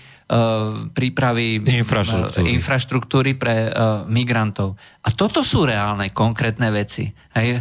prípravy 0.96 1.60
infraštruktúry. 1.60 2.56
Infraštruktúry 2.56 3.30
pre 3.36 3.68
migrantov. 4.08 4.80
A 5.04 5.12
toto 5.12 5.44
sú 5.44 5.68
reálne, 5.68 6.08
konkrétne 6.08 6.72
veci. 6.72 7.12
Hej. 7.36 7.60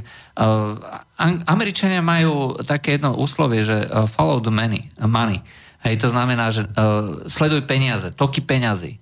Američania 1.52 1.99
majú 1.99 2.56
také 2.64 2.95
jedno 2.95 3.20
úslovie, 3.20 3.68
že 3.68 3.76
follow 4.16 4.40
the 4.40 4.53
money. 4.53 4.88
money. 5.03 5.44
Hej, 5.84 5.99
to 5.99 6.08
znamená, 6.16 6.48
že 6.48 6.64
sleduj 7.28 7.68
peniaze, 7.68 8.08
toky 8.16 8.40
peňazí. 8.40 9.01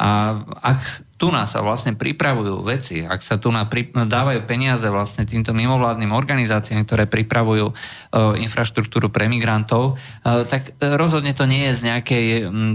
A 0.00 0.40
ak 0.64 1.04
tu 1.20 1.28
nás 1.28 1.52
sa 1.52 1.60
vlastne 1.60 1.92
pripravujú 1.92 2.64
veci, 2.64 3.04
ak 3.04 3.20
sa 3.20 3.36
tu 3.36 3.52
dávajú 3.52 4.40
peniaze 4.48 4.88
vlastne 4.88 5.28
týmto 5.28 5.52
mimovládnym 5.52 6.16
organizáciám, 6.16 6.88
ktoré 6.88 7.04
pripravujú 7.04 7.68
e, 7.68 7.74
infraštruktúru 8.40 9.12
pre 9.12 9.28
migrantov, 9.28 10.00
e, 10.24 10.48
tak 10.48 10.72
rozhodne 10.80 11.36
to 11.36 11.44
nie 11.44 11.68
je 11.68 11.76
z 11.76 11.82
nejakej 11.84 12.26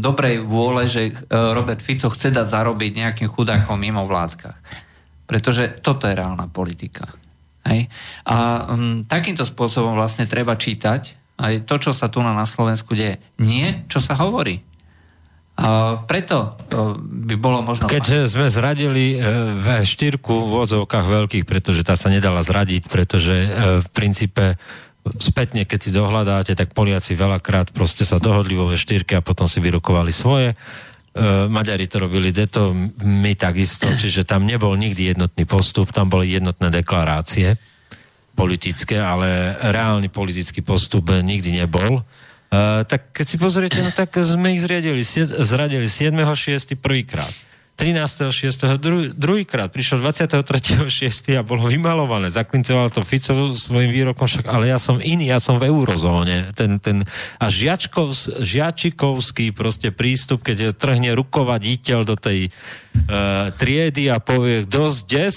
dobrej 0.06 0.46
vôle, 0.46 0.86
že 0.86 1.10
e, 1.10 1.14
Robert 1.34 1.82
Fico 1.82 2.14
chce 2.14 2.30
dať 2.30 2.46
zarobiť 2.46 2.92
nejakým 2.94 3.30
chudákom 3.34 3.82
mimo 3.82 4.06
vládkach. 4.06 4.62
Pretože 5.26 5.82
toto 5.82 6.06
je 6.06 6.14
reálna 6.14 6.46
politika. 6.46 7.10
Hej? 7.66 7.90
A 8.30 8.70
m, 8.78 9.10
takýmto 9.10 9.42
spôsobom 9.42 9.98
vlastne 9.98 10.30
treba 10.30 10.54
čítať 10.54 11.18
aj 11.42 11.66
to, 11.66 11.76
čo 11.82 11.92
sa 11.98 12.14
tu 12.14 12.22
na 12.22 12.46
Slovensku 12.46 12.94
deje. 12.94 13.18
Nie, 13.42 13.90
čo 13.90 13.98
sa 13.98 14.14
hovorí. 14.14 14.62
A 15.56 16.04
preto 16.04 16.60
to 16.68 17.00
by 17.00 17.40
bolo 17.40 17.64
možno... 17.64 17.88
Keď 17.88 18.28
sme 18.28 18.52
zradili 18.52 19.16
e, 19.16 19.18
V4 19.56 20.20
v 20.20 20.52
vozovkách 20.52 21.08
veľkých, 21.08 21.48
pretože 21.48 21.88
tá 21.88 21.96
sa 21.96 22.12
nedala 22.12 22.44
zradiť, 22.44 22.92
pretože 22.92 23.36
e, 23.36 23.50
v 23.80 23.88
princípe 23.96 24.60
spätne, 25.16 25.64
keď 25.64 25.80
si 25.80 25.96
dohľadáte, 25.96 26.60
tak 26.60 26.76
Poliaci 26.76 27.16
veľakrát 27.16 27.72
proste 27.72 28.04
sa 28.04 28.20
dohodli 28.20 28.60
vo 28.60 28.68
V4 28.68 29.08
a 29.16 29.24
potom 29.24 29.48
si 29.48 29.64
vyrokovali 29.64 30.12
svoje. 30.12 30.52
E, 30.52 30.56
Maďari 31.48 31.88
to 31.88 32.04
robili 32.04 32.36
deto, 32.36 32.76
my 33.00 33.32
takisto, 33.40 33.88
čiže 33.88 34.28
tam 34.28 34.44
nebol 34.44 34.76
nikdy 34.76 35.16
jednotný 35.16 35.48
postup, 35.48 35.96
tam 35.96 36.12
boli 36.12 36.36
jednotné 36.36 36.68
deklarácie 36.68 37.56
politické, 38.36 39.00
ale 39.00 39.56
reálny 39.64 40.12
politický 40.12 40.60
postup 40.60 41.16
nikdy 41.16 41.64
nebol. 41.64 42.04
Uh, 42.56 42.88
tak 42.88 43.12
keď 43.12 43.26
si 43.28 43.36
pozriete, 43.36 43.84
no 43.84 43.92
tak 43.92 44.16
sme 44.24 44.56
ich 44.56 44.64
zriadili, 44.64 45.04
zradili 45.44 45.92
7.6. 45.92 46.80
prvýkrát. 46.80 47.32
13.6. 47.76 48.80
Dru, 48.80 49.12
druhýkrát 49.12 49.68
prišiel 49.68 50.00
23.6. 50.00 51.36
a 51.36 51.44
bolo 51.44 51.68
vymalované. 51.68 52.32
Zaklincoval 52.32 52.88
to 52.88 53.04
Fico 53.04 53.52
svojim 53.52 53.92
výrokom, 53.92 54.32
však 54.32 54.48
ale 54.48 54.72
ja 54.72 54.80
som 54.80 55.04
iný, 55.04 55.28
ja 55.28 55.44
som 55.44 55.60
v 55.60 55.68
eurozóne. 55.68 56.56
Ten, 56.56 56.80
ten 56.80 57.04
a 57.36 57.52
žiačkov, 57.52 58.40
žiačikovský 58.40 59.52
proste 59.52 59.92
prístup, 59.92 60.48
keď 60.48 60.72
trhne 60.72 61.12
rukovaditeľ 61.20 62.00
do 62.08 62.16
tej 62.16 62.48
uh, 62.48 63.52
triedy 63.60 64.08
a 64.08 64.24
povie 64.24 64.64
dosť 64.64 65.02
des, 65.12 65.36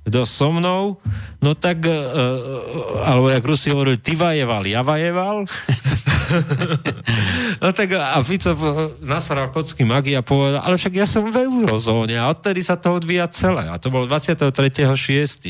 kto 0.00 0.24
so 0.24 0.48
mnou, 0.48 0.96
no 1.44 1.52
tak, 1.52 1.84
uh, 1.84 3.04
alebo 3.04 3.28
jak 3.28 3.44
Rusi 3.44 3.68
hovorili, 3.68 4.00
ty 4.00 4.16
vajeval, 4.16 4.64
ja 4.64 4.80
vajeval. 4.80 5.44
no 7.62 7.68
tak 7.76 8.00
a 8.00 8.16
Fico 8.24 8.56
nasral 9.04 9.52
kocky 9.52 9.84
magia 9.84 10.20
a 10.20 10.24
povedal, 10.24 10.64
ale 10.64 10.80
však 10.80 10.94
ja 10.96 11.04
som 11.04 11.28
v 11.28 11.44
eurozóne 11.44 12.16
a 12.16 12.32
odtedy 12.32 12.64
sa 12.64 12.80
to 12.80 12.96
odvíja 12.96 13.28
celé. 13.28 13.68
A 13.68 13.76
to 13.76 13.92
bol 13.92 14.08
23.6. 14.08 14.88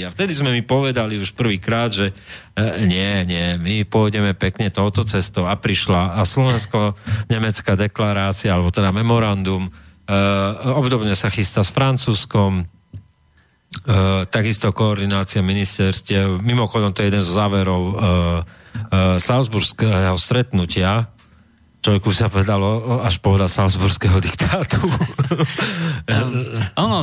A 0.03 0.11
vtedy 0.11 0.33
sme 0.35 0.51
mi 0.51 0.67
povedali 0.67 1.23
už 1.23 1.39
prvýkrát, 1.39 1.95
že 1.95 2.11
uh, 2.11 2.83
nie, 2.83 3.23
nie, 3.31 3.55
my 3.55 3.87
pôjdeme 3.87 4.35
pekne 4.35 4.67
touto 4.75 5.07
cestou 5.07 5.47
a 5.47 5.55
prišla 5.55 6.19
a 6.19 6.27
Slovensko-Nemecká 6.27 7.79
deklarácia, 7.79 8.51
alebo 8.51 8.75
teda 8.75 8.91
memorandum, 8.91 9.71
uh, 9.71 10.75
obdobne 10.75 11.15
sa 11.15 11.31
chystá 11.31 11.63
s 11.63 11.71
Francúzskom, 11.71 12.67
Uh, 13.71 14.27
takisto 14.27 14.75
koordinácia 14.75 15.47
ministerstiev. 15.47 16.43
Mimochodom, 16.43 16.91
to 16.91 17.07
je 17.07 17.15
jeden 17.15 17.23
z 17.23 17.31
záverov 17.31 17.83
uh, 17.87 17.95
uh, 17.95 19.15
Salzburského 19.15 20.19
stretnutia. 20.19 21.07
Človeku 21.79 22.11
sa 22.11 22.27
povedalo 22.27 22.99
až 22.99 23.23
povedal 23.23 23.47
Salzburského 23.47 24.19
diktátu. 24.19 24.83
Ono, 26.83 26.99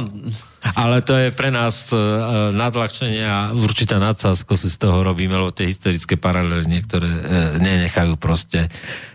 ale 0.76 0.98
to 1.08 1.16
je 1.16 1.32
pre 1.32 1.56
nás 1.56 1.88
uh, 1.96 2.52
nadľahčenie 2.52 3.24
a 3.24 3.56
určitá 3.56 3.96
nadsázko 3.96 4.60
si 4.60 4.68
z 4.68 4.76
toho 4.76 5.08
robíme, 5.08 5.40
lebo 5.40 5.56
tie 5.56 5.72
historické 5.72 6.20
paralely 6.20 6.68
niektoré 6.68 7.08
uh, 7.08 7.24
nenechajú 7.64 8.20
proste, 8.20 8.68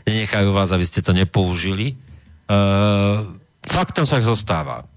nenechajú 0.08 0.56
vás, 0.56 0.72
aby 0.72 0.88
ste 0.88 1.04
to 1.04 1.12
nepoužili. 1.12 2.00
Uh, 2.48 3.28
faktom 3.60 4.08
sa 4.08 4.24
zostáva 4.24 4.88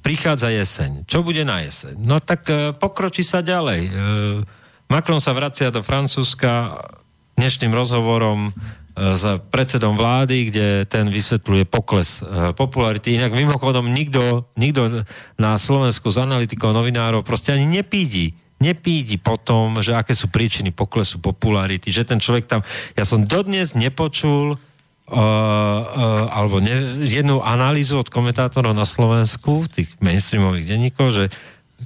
prichádza 0.00 0.48
jeseň. 0.52 1.04
Čo 1.04 1.20
bude 1.24 1.44
na 1.44 1.64
jeseň? 1.64 1.96
No 2.00 2.18
tak 2.20 2.48
e, 2.48 2.72
pokročí 2.76 3.24
sa 3.24 3.44
ďalej. 3.44 3.80
E, 3.86 3.90
Macron 4.90 5.22
sa 5.22 5.36
vracia 5.36 5.70
do 5.70 5.84
Francúzska 5.84 6.80
dnešným 7.38 7.72
rozhovorom 7.72 8.50
e, 8.50 8.52
s 9.14 9.24
predsedom 9.52 9.94
vlády, 9.94 10.50
kde 10.50 10.66
ten 10.88 11.08
vysvetľuje 11.08 11.64
pokles 11.68 12.20
e, 12.20 12.52
popularity. 12.56 13.16
Inak 13.16 13.36
mimochodom 13.36 13.88
nikto, 13.88 14.50
nikto 14.58 15.06
na 15.38 15.56
Slovensku 15.56 16.10
z 16.10 16.24
analytikov, 16.24 16.74
novinárov 16.74 17.22
proste 17.22 17.54
ani 17.54 17.68
nepídi 17.68 18.36
nepídi 18.60 19.16
po 19.16 19.40
tom, 19.40 19.80
že 19.80 19.96
aké 19.96 20.12
sú 20.12 20.28
príčiny 20.28 20.68
poklesu 20.68 21.16
popularity, 21.16 21.88
že 21.88 22.04
ten 22.04 22.20
človek 22.20 22.44
tam... 22.44 22.60
Ja 22.92 23.08
som 23.08 23.24
dodnes 23.24 23.72
nepočul 23.72 24.60
alebo 25.10 26.62
ne, 26.62 27.02
jednu 27.02 27.42
analýzu 27.42 27.98
od 27.98 28.08
komentátorov 28.08 28.70
na 28.72 28.86
Slovensku, 28.86 29.66
tých 29.66 29.90
mainstreamových 29.98 30.66
denníkov, 30.70 31.06
že 31.10 31.24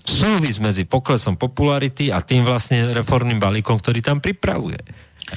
súvis 0.02 0.58
medzi 0.58 0.84
poklesom 0.84 1.38
popularity 1.38 2.10
a 2.10 2.18
tým 2.20 2.42
vlastne 2.42 2.90
reformným 2.92 3.38
balíkom, 3.38 3.78
ktorý 3.78 4.02
tam 4.02 4.18
pripravuje. 4.18 4.80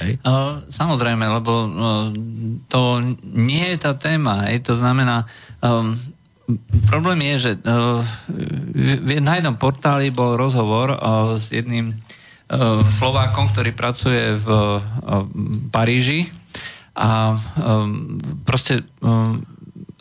Hej? 0.02 0.20
Uh, 0.20 0.60
samozrejme, 0.68 1.24
lebo 1.40 1.52
to 2.68 2.80
nie 3.24 3.64
je 3.72 3.78
tá 3.80 3.96
téma. 3.96 4.50
Hej? 4.50 4.68
To 4.68 4.74
znamená, 4.76 5.24
um, 5.64 5.96
problém 6.90 7.24
je, 7.32 7.34
že 7.48 7.50
uh, 7.64 8.04
na 9.22 9.32
jednom 9.40 9.56
portáli 9.56 10.12
bol 10.12 10.36
rozhovor 10.36 10.92
uh, 10.92 10.98
s 11.40 11.54
jedným 11.54 11.94
uh, 11.94 12.84
Slovákom, 12.92 13.48
ktorý 13.54 13.72
pracuje 13.72 14.36
v 14.36 14.48
uh, 14.52 14.82
Paríži 15.72 16.28
a 16.98 17.38
um, 17.38 18.18
proste 18.42 18.82
um, 18.98 19.38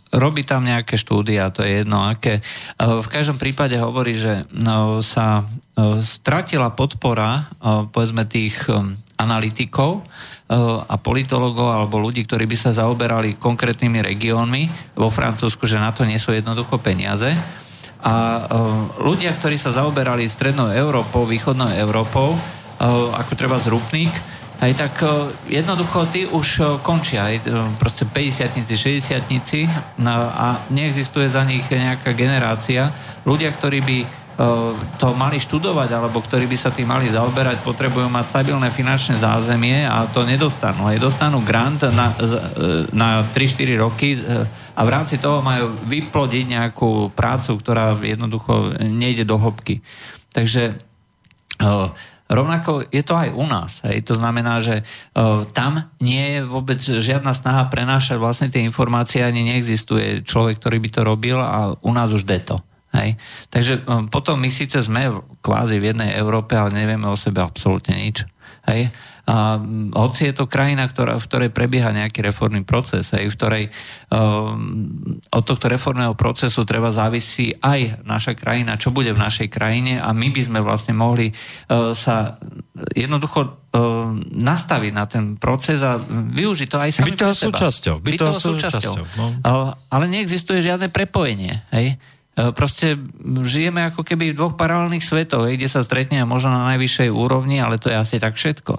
robí 0.10 0.42
tam 0.42 0.66
nejaké 0.66 0.98
štúdia, 0.98 1.54
to 1.54 1.62
je 1.62 1.86
jedno 1.86 2.02
aké. 2.02 2.42
Uh, 2.82 3.06
v 3.06 3.08
každom 3.14 3.38
prípade 3.38 3.78
hovorí, 3.78 4.18
že 4.18 4.50
uh, 4.50 4.98
sa 5.06 5.46
uh, 5.46 6.02
stratila 6.02 6.74
podpora 6.74 7.54
povedzme 7.94 8.26
tých 8.26 8.66
um, 8.68 8.98
analytikov 9.18 10.06
a 10.88 10.96
politologov 10.96 11.76
alebo 11.76 12.00
ľudí, 12.00 12.24
ktorí 12.24 12.48
by 12.48 12.56
sa 12.56 12.72
zaoberali 12.72 13.36
konkrétnymi 13.36 14.00
regiónmi 14.00 14.96
vo 14.96 15.12
Francúzsku, 15.12 15.68
že 15.68 15.76
na 15.76 15.92
to 15.92 16.08
nie 16.08 16.16
sú 16.16 16.32
jednoducho 16.32 16.80
peniaze. 16.80 17.36
A 18.00 18.48
ľudia, 18.96 19.36
ktorí 19.36 19.60
sa 19.60 19.76
zaoberali 19.76 20.24
strednou 20.24 20.72
Európou, 20.72 21.28
východnou 21.28 21.76
Európou, 21.76 22.40
ako 22.80 23.32
treba 23.36 23.60
zrupník, 23.60 24.16
aj 24.58 24.72
tak 24.74 24.94
jednoducho 25.46 26.10
tí 26.10 26.26
už 26.26 26.82
končia, 26.82 27.30
aj 27.30 27.46
proste 27.78 28.10
50 28.10 28.58
60 28.66 30.02
no, 30.02 30.14
a 30.34 30.66
neexistuje 30.74 31.30
za 31.30 31.46
nich 31.46 31.66
nejaká 31.70 32.18
generácia. 32.18 32.90
Ľudia, 33.22 33.54
ktorí 33.54 33.80
by 33.86 33.98
to 35.02 35.18
mali 35.18 35.42
študovať, 35.42 35.90
alebo 35.98 36.22
ktorí 36.22 36.46
by 36.46 36.58
sa 36.58 36.70
tým 36.70 36.86
mali 36.86 37.10
zaoberať, 37.10 37.66
potrebujú 37.66 38.06
mať 38.06 38.38
stabilné 38.38 38.70
finančné 38.70 39.18
zázemie 39.18 39.82
a 39.82 40.06
to 40.06 40.22
nedostanú. 40.22 40.86
Aj 40.86 40.98
dostanú 41.02 41.42
grant 41.42 41.82
na, 41.90 42.14
na 42.94 43.26
3-4 43.34 43.82
roky 43.82 44.14
a 44.78 44.82
v 44.86 44.90
rámci 44.94 45.18
toho 45.18 45.42
majú 45.42 45.74
vyplodiť 45.90 46.54
nejakú 46.54 47.10
prácu, 47.18 47.58
ktorá 47.58 47.98
jednoducho 47.98 48.78
nejde 48.78 49.26
do 49.26 49.42
hĺbky. 49.42 49.82
Takže 50.30 50.78
Rovnako 52.28 52.92
je 52.92 53.04
to 53.08 53.16
aj 53.16 53.30
u 53.32 53.46
nás. 53.48 53.80
Hej. 53.88 54.04
To 54.12 54.20
znamená, 54.20 54.60
že 54.60 54.84
uh, 54.84 55.48
tam 55.56 55.88
nie 56.04 56.38
je 56.38 56.40
vôbec 56.44 56.80
žiadna 56.84 57.32
snaha 57.32 57.72
prenášať 57.72 58.20
vlastne 58.20 58.52
tie 58.52 58.68
informácie, 58.68 59.24
ani 59.24 59.48
neexistuje 59.48 60.28
človek, 60.28 60.60
ktorý 60.60 60.78
by 60.84 60.90
to 60.92 61.02
robil 61.08 61.40
a 61.40 61.76
u 61.80 61.92
nás 61.96 62.12
už 62.12 62.28
deto. 62.28 62.60
Hej. 62.92 63.16
Takže 63.48 63.84
um, 63.88 64.12
potom 64.12 64.40
my 64.40 64.52
síce 64.52 64.80
sme 64.84 65.08
kvázi 65.40 65.80
v 65.80 65.96
jednej 65.96 66.20
Európe, 66.20 66.56
ale 66.56 66.76
nevieme 66.76 67.08
o 67.08 67.20
sebe 67.20 67.40
absolútne 67.40 67.96
nič. 67.96 68.28
Hej. 68.68 68.92
A 69.28 69.60
hoci 69.92 70.32
je 70.32 70.34
to 70.40 70.48
krajina, 70.48 70.88
ktorá, 70.88 71.20
v 71.20 71.28
ktorej 71.28 71.50
prebieha 71.52 71.92
nejaký 71.92 72.24
reformný 72.24 72.64
proces, 72.64 73.12
aj 73.12 73.28
v 73.28 73.36
ktorej 73.36 73.64
um, 74.08 75.20
od 75.28 75.44
tohto 75.44 75.68
reformného 75.68 76.16
procesu 76.16 76.64
treba 76.64 76.96
závisí 76.96 77.52
aj 77.60 78.08
naša 78.08 78.40
krajina, 78.40 78.80
čo 78.80 78.96
bude 78.96 79.12
v 79.12 79.20
našej 79.20 79.52
krajine 79.52 80.00
a 80.00 80.16
my 80.16 80.32
by 80.32 80.42
sme 80.48 80.60
vlastne 80.64 80.96
mohli 80.96 81.36
uh, 81.36 81.92
sa 81.92 82.40
jednoducho 82.96 83.40
uh, 83.44 84.16
nastaviť 84.32 84.92
na 84.96 85.04
ten 85.12 85.36
proces 85.36 85.84
a 85.84 86.00
využiť 86.08 86.68
to 86.72 86.78
aj 86.80 86.92
sami 86.96 87.12
Byť 87.12 87.20
toho 87.20 87.36
súčasťou. 87.36 87.96
Byť 88.00 88.14
toho 88.16 88.36
súčasťou. 88.40 88.96
No. 89.20 89.26
Uh, 89.44 89.76
ale 89.92 90.08
neexistuje 90.08 90.64
žiadne 90.64 90.88
prepojenie. 90.88 91.68
Hej? 91.76 92.00
Proste 92.38 92.94
žijeme 93.42 93.82
ako 93.90 94.06
keby 94.06 94.30
v 94.30 94.38
dvoch 94.38 94.54
paralelných 94.54 95.02
svetoch, 95.02 95.50
kde 95.50 95.66
sa 95.66 95.82
stretneme 95.82 96.22
možno 96.22 96.54
na 96.54 96.70
najvyššej 96.70 97.10
úrovni, 97.10 97.58
ale 97.58 97.82
to 97.82 97.90
je 97.90 97.98
asi 97.98 98.22
tak 98.22 98.38
všetko. 98.38 98.78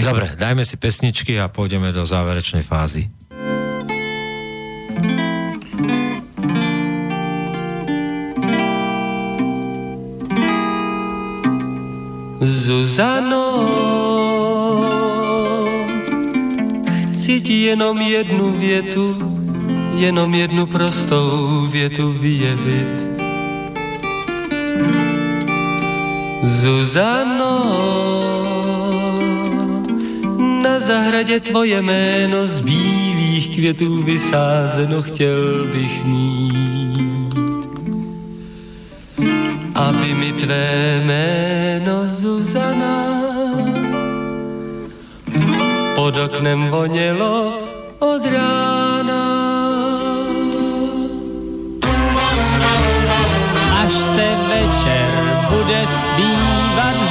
Dobre, 0.00 0.34
dajme 0.38 0.64
si 0.64 0.76
pesničky 0.76 1.38
a 1.38 1.50
pôjdeme 1.50 1.90
do 1.90 2.02
záverečnej 2.06 2.62
fázy. 2.62 3.10
Zuzano, 12.40 13.46
chci 17.12 17.40
ti 17.40 17.56
jenom 17.68 18.00
jednu 18.00 18.52
větu, 18.56 19.06
jenom 19.96 20.34
jednu 20.34 20.66
prostou 20.66 21.68
větu 21.70 22.12
vyjevit. 22.12 23.10
Zuzano, 26.42 27.52
na 30.62 30.80
zahradě 30.80 31.40
tvoje 31.40 31.82
jméno 31.82 32.46
z 32.46 32.60
bílých 32.60 33.54
květů 33.54 34.02
vysázeno 34.02 35.02
chtěl 35.02 35.66
bych 35.72 36.04
mít. 36.04 37.34
Aby 39.74 40.14
mi 40.14 40.32
tvé 40.32 41.00
jméno 41.04 42.02
Zuzana 42.06 43.20
pod 45.94 46.16
oknem 46.16 46.68
vonělo 46.68 47.52
od 47.98 48.22
rána. 48.26 49.24
Až 53.84 53.92
se 53.92 54.28
večer 54.48 55.10
bude 55.50 55.86
zpívat 55.86 56.39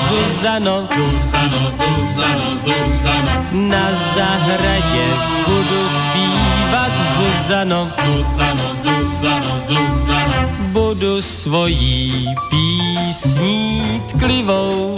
Zuzano, 0.09 0.87
Zuzano, 0.89 1.71
Zuzano, 1.71 2.49
Zuzano. 2.65 3.45
Na 3.51 3.89
zahradě 4.15 5.05
budu 5.45 5.89
zpívat 5.89 6.91
Zuzano, 7.17 7.91
Zuzano, 8.05 8.75
Zuzano, 8.83 9.61
Zuzano. 9.67 10.49
Budu 10.59 11.21
svojí 11.21 12.25
písní 12.49 14.01
tklivou 14.07 14.97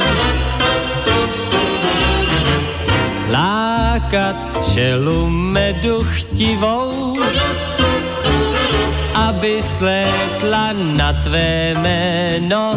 lákat 3.31 4.35
včelu 4.59 5.29
medu 5.29 6.03
chtivou 6.03 7.17
aby 9.15 9.63
slétla 9.63 10.73
na 10.73 11.13
tvé 11.13 11.75
jméno 11.75 12.75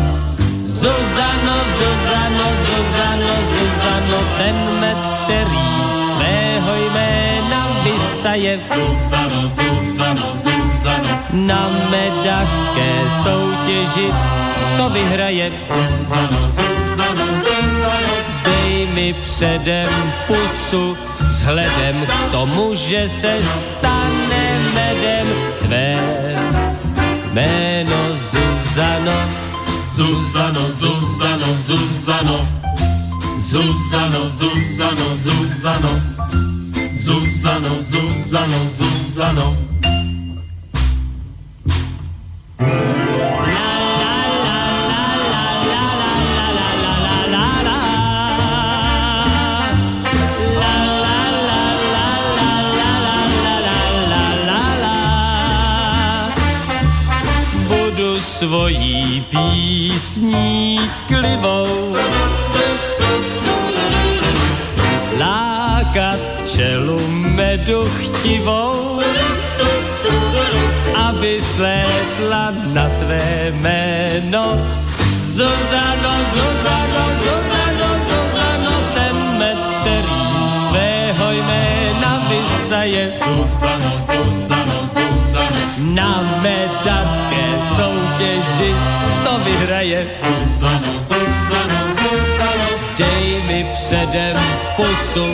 Zuzano, 0.85 1.57
Zuzano, 1.79 2.47
Zuzano, 2.69 3.33
Zuzano, 3.53 4.19
ten 4.39 4.57
med, 4.81 4.97
který 5.25 5.65
z 5.97 6.17
tvého 6.17 6.75
jména 6.75 7.81
vysaje. 7.85 8.61
Zuzano, 8.75 9.49
Zuzano, 9.49 10.27
Zuzano. 10.45 11.19
Na 11.33 11.71
medařské 11.91 12.91
soutěži 13.23 14.13
to 14.77 14.91
vyhraje. 14.91 15.53
Zuzano, 15.69 16.39
Zuzano, 16.57 17.27
Zuzano. 17.27 18.15
Dej 18.45 18.87
mi 18.95 19.15
předem 19.23 20.13
pusu 20.27 20.97
vzhledem 21.19 22.07
k 22.07 22.31
tomu, 22.33 22.75
že 22.75 23.09
se 23.09 23.39
stane 23.43 24.59
medem 24.75 25.27
tvé 25.59 25.99
jméno 27.33 27.97
Zuzano. 28.31 29.44
Zuzano, 29.97 30.73
Zuzano, 30.81 31.47
Zuzano. 31.67 32.39
Zuzano, 33.39 34.29
Zuzano, 34.39 35.07
Zuzano. 35.23 35.93
Zuzano, 37.05 37.83
Zuzano, 37.83 38.59
Zuzano. 38.77 39.47
Svojí 58.45 59.25
písní 59.31 60.79
klivou. 61.09 61.97
Lákat 65.19 66.21
čelu 66.45 67.01
medu 67.09 67.85
chtivou, 67.85 69.01
aby 70.95 71.41
slétla 71.57 72.53
na 72.77 72.87
tvé 73.01 73.53
jméno. 73.57 74.61
Zuzano, 75.25 76.13
Zuzano, 76.35 77.05
Zuzano, 77.25 77.91
Zuzano, 78.09 78.75
ten 78.95 79.17
med, 79.39 79.59
který 79.81 80.21
z 80.53 80.69
tvého 80.69 81.33
jména 81.33 82.29
vysaje. 82.29 83.13
Zuzano, 83.25 83.91
Zuzano, 84.07 84.79
Zuzano, 84.95 85.65
na 85.79 86.41
medařské 86.43 87.34
soutěži 88.25 88.75
to 89.25 89.39
vyhraje. 89.39 90.07
Dej 92.97 93.43
mi 93.49 93.67
předem 93.73 94.37
pusu 94.77 95.27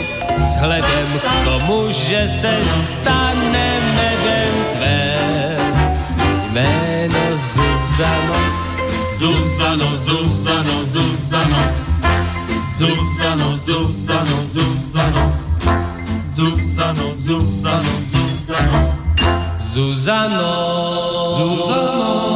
vzhledem 0.47 1.19
k 1.19 1.45
tomu, 1.45 1.91
že 1.91 2.29
se 2.41 2.59
stane 2.63 3.79
medem 3.95 4.53
tvé 4.75 5.17
jméno 6.51 7.39
Zuzano. 7.53 8.35
Zuzano, 9.19 9.97
Zuzano, 9.97 10.83
Zuzano. 10.91 11.63
Zuzano, 12.77 13.57
Zuzano, 13.57 14.37
Zuzano. 14.53 15.33
Zuzano, 16.35 17.15
Zuzano, 17.15 17.83
Zuzano. 18.13 18.93
Zuzano, 19.73 20.33
Zuzano, 20.35 20.91
Zuzano. 21.35 22.30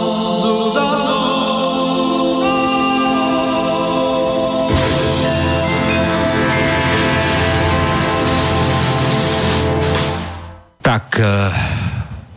Tak, 10.86 11.18
e, 11.18 11.26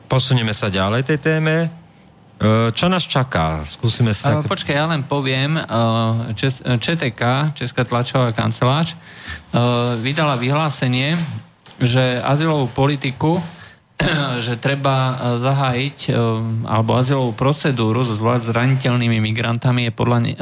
posunieme 0.09 0.57
sa 0.57 0.73
ďalej 0.73 1.05
tej 1.05 1.19
téme. 1.21 1.69
E, 2.41 2.73
Čo 2.73 2.89
nás 2.89 3.05
čaká? 3.05 3.61
Skúsime 3.61 4.17
sa... 4.17 4.41
Uh, 4.41 4.49
počkaj, 4.49 4.73
ja 4.73 4.89
len 4.89 5.05
poviem, 5.05 5.61
Čes- 6.33 6.65
ČTK, 6.65 7.53
Česká 7.53 7.85
tlačová 7.85 8.33
kancelář, 8.33 8.97
uh, 8.97 10.01
vydala 10.01 10.41
vyhlásenie, 10.41 11.21
že 11.77 12.25
azylovú 12.25 12.73
politiku, 12.73 13.37
že 14.47 14.57
treba 14.57 15.19
zahájiť, 15.45 16.17
alebo 16.65 16.97
azylovú 16.97 17.37
procedúru 17.37 18.01
so 18.01 18.17
zvlášť 18.17 18.49
zraniteľnými 18.49 19.21
migrantami 19.29 19.91
je 19.91 19.93
podľa 19.93 20.19
ne- 20.25 20.39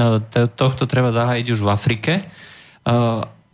tohto 0.54 0.86
treba 0.86 1.10
zahájiť 1.10 1.46
už 1.56 1.60
v 1.64 1.68
Afrike. 1.74 2.12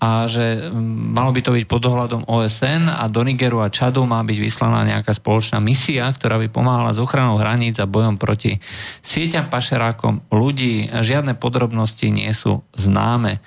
A 0.02 0.26
že 0.26 0.66
mm, 0.66 1.14
malo 1.14 1.30
by 1.30 1.40
to 1.46 1.54
byť 1.54 1.64
pod 1.70 1.80
dohľadom 1.86 2.26
OSN 2.26 2.90
a 2.90 3.06
do 3.06 3.22
Nigeru 3.22 3.62
a 3.62 3.70
Čadu 3.70 4.02
má 4.02 4.18
byť 4.26 4.38
vyslaná 4.42 4.82
nejaká 4.82 5.14
spoločná 5.14 5.62
misia, 5.62 6.10
ktorá 6.10 6.42
by 6.42 6.50
pomáhala 6.50 6.90
s 6.90 6.98
ochranou 6.98 7.38
hraníc 7.38 7.78
a 7.78 7.86
bojom 7.86 8.18
proti 8.18 8.58
sieťam 9.06 9.46
pašerákom 9.46 10.26
ľudí. 10.34 10.90
Žiadne 10.90 11.38
podrobnosti 11.38 12.10
nie 12.10 12.30
sú 12.34 12.66
známe. 12.74 13.38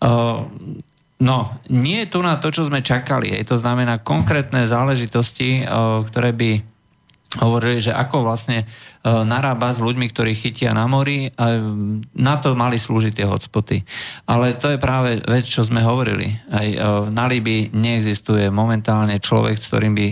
Uh, 0.00 0.48
No, 1.18 1.58
nie 1.66 2.06
je 2.06 2.14
tu 2.14 2.22
na 2.22 2.38
to, 2.38 2.54
čo 2.54 2.62
sme 2.70 2.78
čakali. 2.78 3.34
Je 3.34 3.42
to 3.42 3.58
znamená 3.58 3.98
konkrétne 3.98 4.70
záležitosti, 4.70 5.66
uh, 5.66 6.06
ktoré 6.06 6.30
by 6.30 6.77
hovorili, 7.36 7.76
že 7.76 7.92
ako 7.92 8.24
vlastne 8.24 8.64
uh, 8.64 9.20
narába 9.20 9.76
s 9.76 9.84
ľuďmi, 9.84 10.08
ktorí 10.08 10.32
chytia 10.32 10.72
na 10.72 10.88
mori. 10.88 11.28
A 11.36 11.60
na 12.16 12.34
to 12.40 12.56
mali 12.56 12.80
slúžiť 12.80 13.12
tie 13.20 13.28
hotspoty. 13.28 13.84
Ale 14.24 14.56
to 14.56 14.72
je 14.72 14.80
práve 14.80 15.20
vec, 15.28 15.44
čo 15.44 15.60
sme 15.68 15.84
hovorili. 15.84 16.32
Aj 16.48 16.68
uh, 16.72 17.12
na 17.12 17.28
Libii 17.28 17.76
neexistuje 17.76 18.48
momentálne 18.48 19.20
človek, 19.20 19.60
s 19.60 19.68
ktorým 19.68 19.92
by 19.92 20.08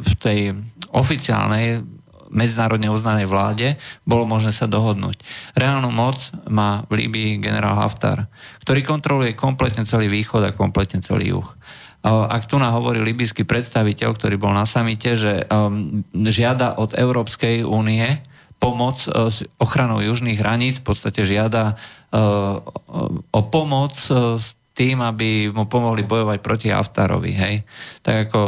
v 0.00 0.12
tej 0.16 0.56
oficiálnej 0.96 1.84
medzinárodne 2.28 2.92
uznanej 2.92 3.24
vláde 3.24 3.80
bolo 4.04 4.28
možné 4.28 4.52
sa 4.52 4.68
dohodnúť. 4.68 5.20
Reálnu 5.56 5.88
moc 5.88 6.32
má 6.48 6.84
v 6.92 7.04
Líbii 7.04 7.40
generál 7.40 7.80
Haftar, 7.80 8.28
ktorý 8.64 8.84
kontroluje 8.84 9.32
kompletne 9.32 9.88
celý 9.88 10.12
východ 10.12 10.44
a 10.44 10.56
kompletne 10.56 11.00
celý 11.00 11.36
juh. 11.36 11.48
Ak 12.06 12.46
tu 12.46 12.56
nám 12.56 12.78
hovorí 12.78 13.02
libyský 13.02 13.42
predstaviteľ, 13.42 14.14
ktorý 14.14 14.38
bol 14.38 14.54
na 14.54 14.64
samite, 14.64 15.18
že 15.18 15.44
um, 15.50 16.06
žiada 16.14 16.78
od 16.78 16.94
Európskej 16.94 17.66
únie 17.66 18.22
pomoc 18.58 19.06
s 19.06 19.46
ochranou 19.62 20.02
južných 20.02 20.38
hraníc, 20.38 20.82
v 20.82 20.90
podstate 20.90 21.22
žiada 21.22 21.78
o 23.30 23.40
pomoc 23.54 23.94
s 23.94 24.58
tým, 24.74 25.02
aby 25.02 25.50
mu 25.50 25.66
pomohli 25.66 26.06
bojovať 26.06 26.38
proti 26.38 26.70
Haftarovi. 26.70 27.34
Hej. 27.34 27.66
Tak 28.02 28.30
ako 28.30 28.40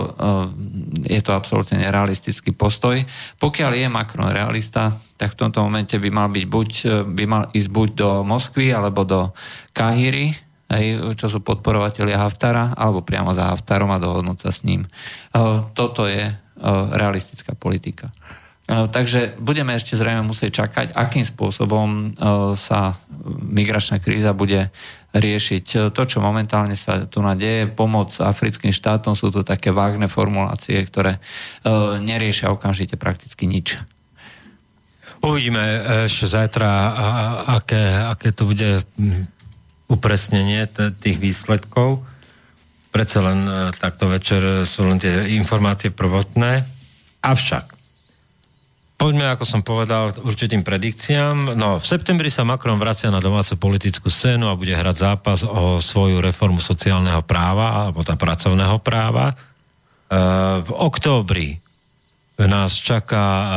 je 1.07 1.21
to 1.23 1.31
absolútne 1.35 1.83
nerealistický 1.83 2.55
postoj. 2.55 3.03
Pokiaľ 3.39 3.71
je 3.75 3.87
Macron 3.87 4.31
realista, 4.31 4.95
tak 5.15 5.35
v 5.35 5.47
tomto 5.47 5.63
momente 5.67 5.99
by 5.99 6.11
mal, 6.11 6.31
byť 6.31 6.47
buď, 6.47 6.71
by 7.07 7.25
mal 7.27 7.45
ísť 7.55 7.71
buď 7.71 7.89
do 7.95 8.11
Moskvy 8.23 8.71
alebo 8.71 9.03
do 9.07 9.31
Kahíry, 9.75 10.35
hej, 10.71 11.19
čo 11.19 11.27
sú 11.27 11.43
podporovatelia 11.43 12.23
Haftara, 12.23 12.79
alebo 12.79 13.03
priamo 13.03 13.35
za 13.35 13.51
Haftarom 13.51 13.91
a 13.91 13.99
dohodnúť 13.99 14.39
sa 14.47 14.51
s 14.55 14.63
ním. 14.63 14.87
Toto 15.75 16.07
je 16.07 16.31
realistická 16.95 17.59
politika. 17.59 18.15
Takže 18.71 19.35
budeme 19.43 19.75
ešte 19.75 19.99
zrejme 19.99 20.23
musieť 20.23 20.63
čakať, 20.63 20.95
akým 20.95 21.27
spôsobom 21.27 22.15
sa 22.55 22.95
migračná 23.43 23.99
kríza 23.99 24.31
bude 24.31 24.71
riešiť. 25.11 25.91
To, 25.91 26.03
čo 26.07 26.23
momentálne 26.23 26.79
sa 26.79 27.03
tu 27.11 27.19
nadeje, 27.19 27.67
pomoc 27.67 28.15
africkým 28.23 28.71
štátom, 28.71 29.19
sú 29.19 29.35
to 29.35 29.43
také 29.43 29.75
vágne 29.75 30.07
formulácie, 30.07 30.79
ktoré 30.87 31.19
neriešia 31.99 32.55
okamžite 32.55 32.95
prakticky 32.95 33.51
nič. 33.51 33.75
Uvidíme 35.19 35.61
ešte 36.07 36.31
zajtra, 36.31 36.71
aké, 37.59 38.07
aké 38.07 38.31
to 38.31 38.47
bude 38.55 38.87
upresnenie 39.91 40.71
t- 40.71 40.95
tých 40.95 41.19
výsledkov. 41.19 42.07
Predsa 42.95 43.19
len 43.23 43.47
takto 43.75 44.07
večer 44.11 44.63
sú 44.63 44.87
len 44.87 45.03
tie 45.03 45.35
informácie 45.35 45.91
prvotné. 45.95 46.67
Avšak, 47.23 47.81
Poďme, 49.01 49.33
ako 49.33 49.49
som 49.49 49.65
povedal, 49.65 50.13
určitým 50.13 50.61
predikciám. 50.61 51.57
No, 51.57 51.81
v 51.81 51.87
septembri 51.89 52.29
sa 52.29 52.45
Macron 52.45 52.77
vracia 52.77 53.09
na 53.09 53.25
domácu 53.25 53.57
politickú 53.57 54.13
scénu 54.13 54.53
a 54.53 54.61
bude 54.61 54.77
hrať 54.77 54.93
zápas 54.93 55.41
o 55.41 55.81
svoju 55.81 56.21
reformu 56.21 56.61
sociálneho 56.61 57.25
práva, 57.25 57.89
alebo 57.89 58.05
tá 58.05 58.21
pracovného 58.21 58.77
práva. 58.85 59.33
E, 59.33 59.35
v 60.61 60.71
októbri 60.77 61.65
nás 62.37 62.77
čaká 62.77 63.25
e, 63.25 63.49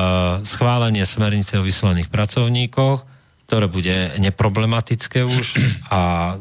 schválenie 0.48 1.04
smernice 1.04 1.60
o 1.60 1.68
vyslaných 1.68 2.08
pracovníkoch, 2.08 3.04
ktoré 3.54 3.70
bude 3.70 4.18
neproblematické 4.18 5.30
už 5.30 5.62
a 5.94 6.34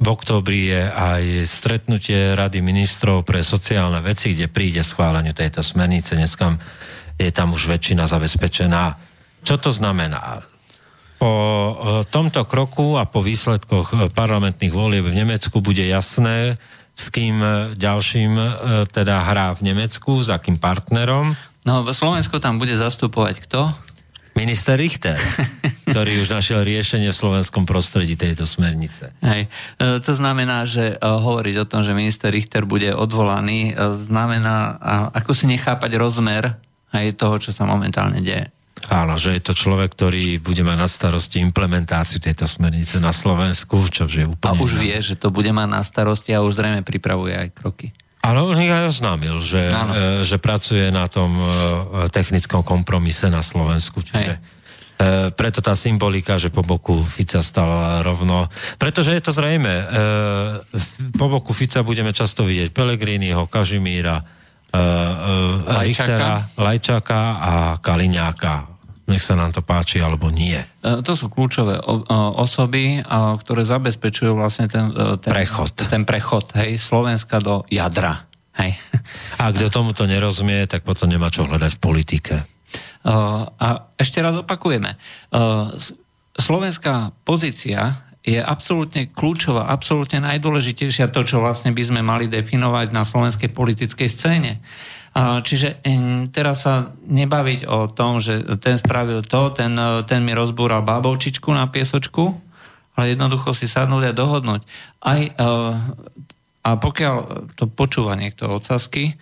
v 0.00 0.06
októbri 0.08 0.72
je 0.72 0.82
aj 0.88 1.22
stretnutie 1.44 2.32
Rady 2.32 2.64
ministrov 2.64 3.28
pre 3.28 3.44
sociálne 3.44 4.00
veci, 4.00 4.32
kde 4.32 4.48
príde 4.48 4.80
schváleniu 4.80 5.36
tejto 5.36 5.60
smernice. 5.60 6.16
Dneska 6.16 6.56
je 7.20 7.28
tam 7.28 7.52
už 7.52 7.68
väčšina 7.68 8.08
zabezpečená. 8.08 8.96
Čo 9.44 9.60
to 9.60 9.68
znamená? 9.68 10.48
Po 11.20 11.28
e, 11.28 11.74
tomto 12.08 12.48
kroku 12.48 12.96
a 12.96 13.04
po 13.04 13.20
výsledkoch 13.20 13.92
e, 13.92 13.96
parlamentných 14.08 14.72
volieb 14.72 15.04
v 15.04 15.12
Nemecku 15.12 15.60
bude 15.60 15.84
jasné, 15.84 16.56
s 16.96 17.12
kým 17.12 17.36
e, 17.36 17.48
ďalším 17.76 18.32
teda 18.96 19.28
hrá 19.28 19.52
v 19.52 19.76
Nemecku, 19.76 20.24
s 20.24 20.32
akým 20.32 20.56
partnerom. 20.56 21.36
No, 21.68 21.84
v 21.84 21.92
Slovensku 21.92 22.40
tam 22.40 22.56
bude 22.56 22.72
zastupovať 22.80 23.44
kto? 23.44 23.76
Minister 24.36 24.76
Richter, 24.76 25.16
ktorý 25.90 26.20
už 26.20 26.28
našiel 26.28 26.60
riešenie 26.60 27.08
v 27.08 27.16
slovenskom 27.16 27.64
prostredí 27.64 28.20
tejto 28.20 28.44
smernice. 28.44 29.16
Hej. 29.24 29.48
E, 29.80 29.98
to 30.04 30.12
znamená, 30.12 30.68
že 30.68 30.94
e, 30.94 30.96
hovoriť 31.00 31.54
o 31.64 31.68
tom, 31.68 31.80
že 31.80 31.96
minister 31.96 32.28
Richter 32.28 32.68
bude 32.68 32.92
odvolaný, 32.92 33.72
e, 33.72 33.96
znamená 34.06 34.76
ako 35.16 35.32
si 35.32 35.48
nechápať 35.48 35.96
rozmer 35.96 36.60
aj 36.92 37.16
toho, 37.16 37.40
čo 37.40 37.50
sa 37.56 37.64
momentálne 37.64 38.20
deje. 38.20 38.52
Áno, 38.92 39.18
že 39.18 39.34
je 39.34 39.42
to 39.42 39.56
človek, 39.56 39.96
ktorý 39.96 40.38
bude 40.38 40.62
mať 40.62 40.76
na 40.78 40.86
starosti 40.86 41.42
implementáciu 41.42 42.22
tejto 42.22 42.46
smernice 42.46 43.02
na 43.02 43.10
Slovensku, 43.10 43.88
čo 43.88 44.06
je 44.06 44.28
úplne... 44.28 44.52
A 44.52 44.62
už 44.62 44.78
vie, 44.78 44.94
že 45.00 45.18
to 45.18 45.34
bude 45.34 45.50
mať 45.50 45.66
na 45.66 45.82
starosti 45.82 46.30
a 46.36 46.44
už 46.44 46.54
zrejme 46.54 46.86
pripravuje 46.86 47.34
aj 47.34 47.48
kroky. 47.56 47.90
Áno, 48.26 48.50
už 48.50 48.58
aj 48.58 48.90
oznámil, 48.90 49.38
že, 49.38 49.70
e, 49.70 50.26
že 50.26 50.42
pracuje 50.42 50.90
na 50.90 51.06
tom 51.06 51.38
e, 51.38 51.46
technickom 52.10 52.66
kompromise 52.66 53.30
na 53.30 53.38
Slovensku. 53.38 54.02
Čiže 54.02 54.34
e, 54.34 54.40
preto 55.30 55.62
tá 55.62 55.78
symbolika, 55.78 56.34
že 56.34 56.50
po 56.50 56.66
boku 56.66 57.06
Fica 57.06 57.38
stala 57.38 58.02
rovno. 58.02 58.50
Pretože 58.82 59.14
je 59.14 59.22
to 59.22 59.30
zrejme. 59.30 59.70
E, 59.70 59.84
po 61.14 61.30
boku 61.30 61.54
Fica 61.54 61.86
budeme 61.86 62.10
často 62.10 62.42
vidieť 62.42 62.74
Pelegriniho, 62.74 63.46
Kažimíra, 63.46 64.18
e, 64.18 64.24
e, 64.74 65.84
Richtera, 65.86 66.50
Lajčaka 66.58 67.22
a 67.38 67.52
Kaliňáka. 67.78 68.75
Nech 69.06 69.22
sa 69.22 69.38
nám 69.38 69.54
to 69.54 69.62
páči, 69.62 70.02
alebo 70.02 70.28
nie. 70.28 70.58
E, 70.58 71.02
To 71.02 71.12
sú 71.14 71.30
kľúčové 71.30 71.78
o- 71.78 72.02
osoby, 72.36 73.00
ktoré 73.06 73.62
zabezpečujú 73.62 74.34
vlastne 74.34 74.66
ten, 74.66 74.90
e, 74.90 75.14
ten 75.22 75.30
Prechod. 75.30 75.72
ten 75.86 76.02
prechod 76.02 76.50
hej, 76.58 76.74
Slovenska 76.76 77.38
do 77.38 77.62
jadra. 77.70 78.26
Hej. 78.58 78.74
A 79.38 79.52
kto 79.52 79.68
tomuto 79.68 80.08
nerozumie, 80.08 80.64
tak 80.66 80.82
potom 80.82 81.06
nemá 81.06 81.28
čo 81.28 81.44
hľadať 81.44 81.76
v 81.76 81.82
politike. 81.82 82.34
A 83.06 83.68
ešte 83.94 84.18
raz 84.18 84.34
opakujeme. 84.34 84.98
Slovenská 86.34 87.14
pozícia 87.22 88.00
je 88.26 88.42
absolútne 88.42 89.06
kľúčová, 89.06 89.70
absolútne 89.70 90.18
najdôležitejšia 90.26 91.14
to, 91.14 91.22
čo 91.22 91.38
vlastne 91.38 91.70
by 91.70 91.82
sme 91.86 92.00
mali 92.02 92.26
definovať 92.26 92.90
na 92.90 93.06
slovenskej 93.06 93.54
politickej 93.54 94.08
scéne. 94.10 94.58
Čiže 95.16 95.80
teraz 96.28 96.68
sa 96.68 96.92
nebaviť 97.08 97.64
o 97.64 97.88
tom, 97.88 98.20
že 98.20 98.60
ten 98.60 98.76
spravil 98.76 99.24
to, 99.24 99.48
ten, 99.56 99.72
eh, 99.72 100.04
ten 100.04 100.20
mi 100.20 100.36
rozbúral 100.36 100.84
bábovčičku 100.84 101.48
na 101.56 101.64
piesočku, 101.72 102.36
ale 103.00 103.16
jednoducho 103.16 103.56
si 103.56 103.64
sadnúť 103.64 104.12
a 104.12 104.16
dohodnúť. 104.16 104.60
Aj 105.04 105.20
uh, 105.36 105.76
A 106.66 106.74
pokiaľ 106.74 107.16
to 107.54 107.70
počúva 107.70 108.18
niekto 108.18 108.50
odsazky, 108.50 109.14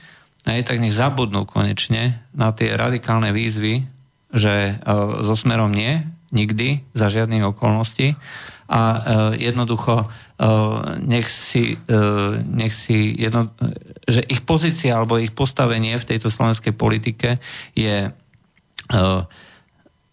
hej, 0.48 0.60
tak 0.64 0.80
nech 0.80 0.96
zabudnú 0.96 1.44
konečne 1.44 2.24
na 2.32 2.56
tie 2.56 2.72
radikálne 2.72 3.36
výzvy, 3.36 3.84
že 4.32 4.80
so 5.20 5.36
smerom 5.36 5.68
nie, 5.68 6.08
nikdy, 6.34 6.82
za 6.92 7.06
žiadnych 7.08 7.54
okolností. 7.54 8.18
A 8.64 8.80
jednoducho 9.38 10.08
nech 11.04 11.28
si, 11.28 11.76
nech 12.48 12.72
si 12.72 13.12
jedno, 13.14 13.52
že 14.08 14.24
ich 14.24 14.40
pozícia 14.42 14.96
alebo 14.96 15.20
ich 15.20 15.36
postavenie 15.36 15.94
v 16.00 16.08
tejto 16.08 16.32
slovenskej 16.32 16.72
politike 16.72 17.38
je 17.76 18.08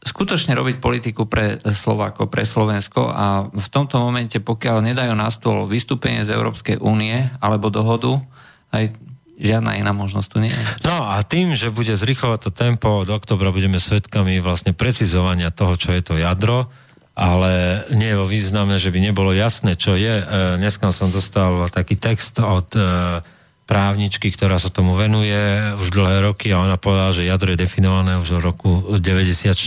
skutočne 0.02 0.57
robiť 0.57 0.84
politiku 0.84 1.30
pre 1.31 1.64
Slováko, 1.64 2.27
pre 2.27 2.43
Slovensko. 2.43 3.07
A 3.07 3.48
v 3.48 3.68
tomto 3.72 4.03
momente, 4.03 4.41
pokiaľ 4.43 4.84
nedajú 4.84 5.14
na 5.15 5.31
stôl 5.31 5.69
vystúpenie 5.69 6.27
z 6.27 6.35
Európskej 6.35 6.81
únie 6.84 7.31
alebo 7.39 7.72
dohodu, 7.72 8.19
aj 8.76 8.91
žiadna 9.41 9.81
iná 9.81 9.91
možnosť 9.91 10.27
tu 10.30 10.38
nie 10.38 10.53
je. 10.53 10.63
No 10.85 11.01
a 11.01 11.19
tým, 11.26 11.57
že 11.57 11.73
bude 11.73 11.97
zrychovať 11.97 12.39
to 12.47 12.51
tempo, 12.53 13.01
od 13.01 13.09
oktobra 13.09 13.49
budeme 13.49 13.81
svedkami 13.81 14.38
vlastne 14.38 14.72
precizovania 14.77 15.49
toho, 15.49 15.73
čo 15.76 15.91
je 15.91 16.01
to 16.05 16.15
jadro, 16.22 16.69
ale 17.18 17.84
nie 17.91 18.13
vo 18.15 18.30
význame, 18.30 18.77
že 18.77 18.93
by 18.93 19.11
nebolo 19.11 19.34
jasné, 19.34 19.76
čo 19.76 19.97
je. 19.97 20.13
E, 20.13 20.23
dneska 20.61 20.93
som 20.93 21.11
dostal 21.11 21.68
taký 21.73 21.99
text 21.99 22.39
od 22.39 22.72
e, 22.77 22.81
právničky, 23.68 24.31
ktorá 24.31 24.61
sa 24.61 24.72
tomu 24.72 24.95
venuje 24.95 25.35
už 25.76 25.91
dlhé 25.91 26.23
roky 26.31 26.53
a 26.53 26.61
ona 26.61 26.80
povedala, 26.80 27.11
že 27.11 27.27
jadro 27.27 27.51
je 27.51 27.59
definované 27.59 28.15
už 28.15 28.39
od 28.39 28.43
roku 28.45 28.72
94 28.95 29.57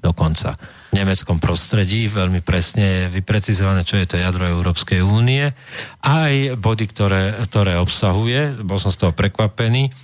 dokonca. 0.00 0.56
Nemeckom 0.90 1.38
prostredí 1.38 2.10
veľmi 2.10 2.42
presne 2.42 3.06
vyprecizované, 3.06 3.86
čo 3.86 3.94
je 3.94 4.10
to 4.10 4.16
jadro 4.18 4.42
Európskej 4.42 5.06
únie. 5.06 5.54
Aj 6.02 6.34
body, 6.58 6.84
ktoré, 6.90 7.22
ktoré 7.46 7.78
obsahuje, 7.78 8.58
bol 8.66 8.82
som 8.82 8.90
z 8.90 9.06
toho 9.06 9.12
prekvapený. 9.14 9.94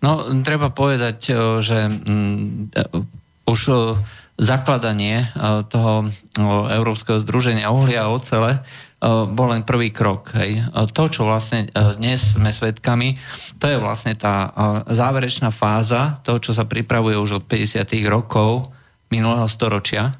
No, 0.00 0.32
treba 0.40 0.72
povedať, 0.72 1.34
že 1.60 1.78
mm, 1.92 2.72
už 3.44 3.60
zakladanie 4.38 5.26
toho 5.68 6.08
Európskeho 6.70 7.18
združenia 7.18 7.74
uhlia 7.74 8.06
a 8.06 8.12
ocele 8.14 8.62
bol 9.02 9.50
len 9.50 9.62
prvý 9.62 9.90
krok. 9.94 10.34
Hej. 10.34 10.62
To, 10.94 11.04
čo 11.10 11.26
vlastne 11.26 11.70
dnes 11.98 12.34
sme 12.38 12.50
svedkami, 12.50 13.18
to 13.58 13.70
je 13.70 13.78
vlastne 13.78 14.14
tá 14.14 14.50
záverečná 14.90 15.54
fáza, 15.54 16.22
to, 16.22 16.38
čo 16.38 16.54
sa 16.54 16.66
pripravuje 16.66 17.14
už 17.18 17.42
od 17.42 17.44
50. 17.46 17.82
rokov 18.06 18.77
minulého 19.08 19.48
storočia, 19.48 20.16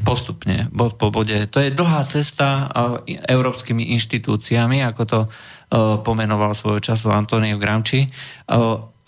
postupne, 0.00 0.70
bod 0.70 0.96
po 0.96 1.10
bode. 1.10 1.50
To 1.50 1.58
je 1.58 1.74
dlhá 1.74 2.06
cesta 2.06 2.70
európskymi 3.06 3.90
inštitúciami, 3.98 4.86
ako 4.86 5.02
to 5.04 5.20
pomenoval 6.06 6.54
svojho 6.54 6.80
času 6.80 7.10
Antonio 7.10 7.58
Gramči. 7.58 8.06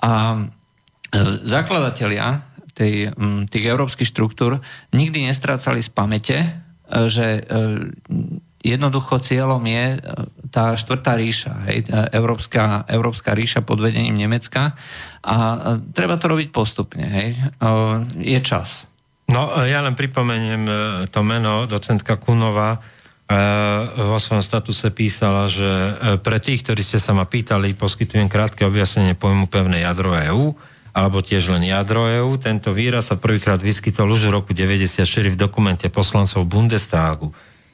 A 0.03 0.12
zakladatelia 1.47 2.43
tej, 2.74 3.15
tých 3.47 3.65
európskych 3.69 4.11
štruktúr 4.11 4.59
nikdy 4.91 5.27
nestrácali 5.31 5.81
z 5.81 5.91
pamäte, 5.93 6.37
že 7.09 7.47
jednoducho 8.62 9.19
cieľom 9.19 9.61
je 9.66 9.85
e, 9.93 10.01
tá 10.55 10.79
štvrtá 10.79 11.19
ríša, 11.19 11.66
hej, 11.66 11.91
európska, 12.15 12.87
európska 12.87 13.35
ríša 13.35 13.66
pod 13.66 13.83
vedením 13.83 14.15
Nemecka 14.15 14.79
a 15.27 15.37
e, 15.37 15.59
treba 15.91 16.15
to 16.16 16.31
robiť 16.31 16.49
postupne. 16.55 17.03
Hej. 17.03 17.29
E, 17.35 17.43
je 18.23 18.39
čas. 18.41 18.87
No, 19.31 19.53
ja 19.62 19.81
len 19.81 19.94
pripomeniem 19.94 20.62
to 21.09 21.20
meno 21.23 21.65
docentka 21.70 22.19
Kunova, 22.19 22.82
vo 23.97 24.19
svojom 24.20 24.44
statuse 24.44 24.93
písala, 24.93 25.49
že 25.49 25.70
pre 26.20 26.36
tých, 26.36 26.66
ktorí 26.66 26.85
ste 26.85 27.01
sa 27.01 27.16
ma 27.16 27.24
pýtali, 27.24 27.73
poskytujem 27.73 28.28
krátke 28.28 28.69
objasnenie 28.69 29.16
pojmu 29.16 29.49
pevné 29.49 29.89
jadro 29.89 30.12
EU, 30.12 30.53
alebo 30.93 31.24
tiež 31.24 31.49
len 31.49 31.65
jadro 31.65 32.05
EU. 32.12 32.36
Tento 32.36 32.77
výraz 32.77 33.09
sa 33.09 33.16
prvýkrát 33.16 33.57
vyskytol 33.57 34.12
už 34.12 34.28
v 34.28 34.35
roku 34.36 34.53
1994 34.53 35.32
v 35.32 35.40
dokumente 35.40 35.89
poslancov 35.89 36.44
Bundestagu 36.44 37.32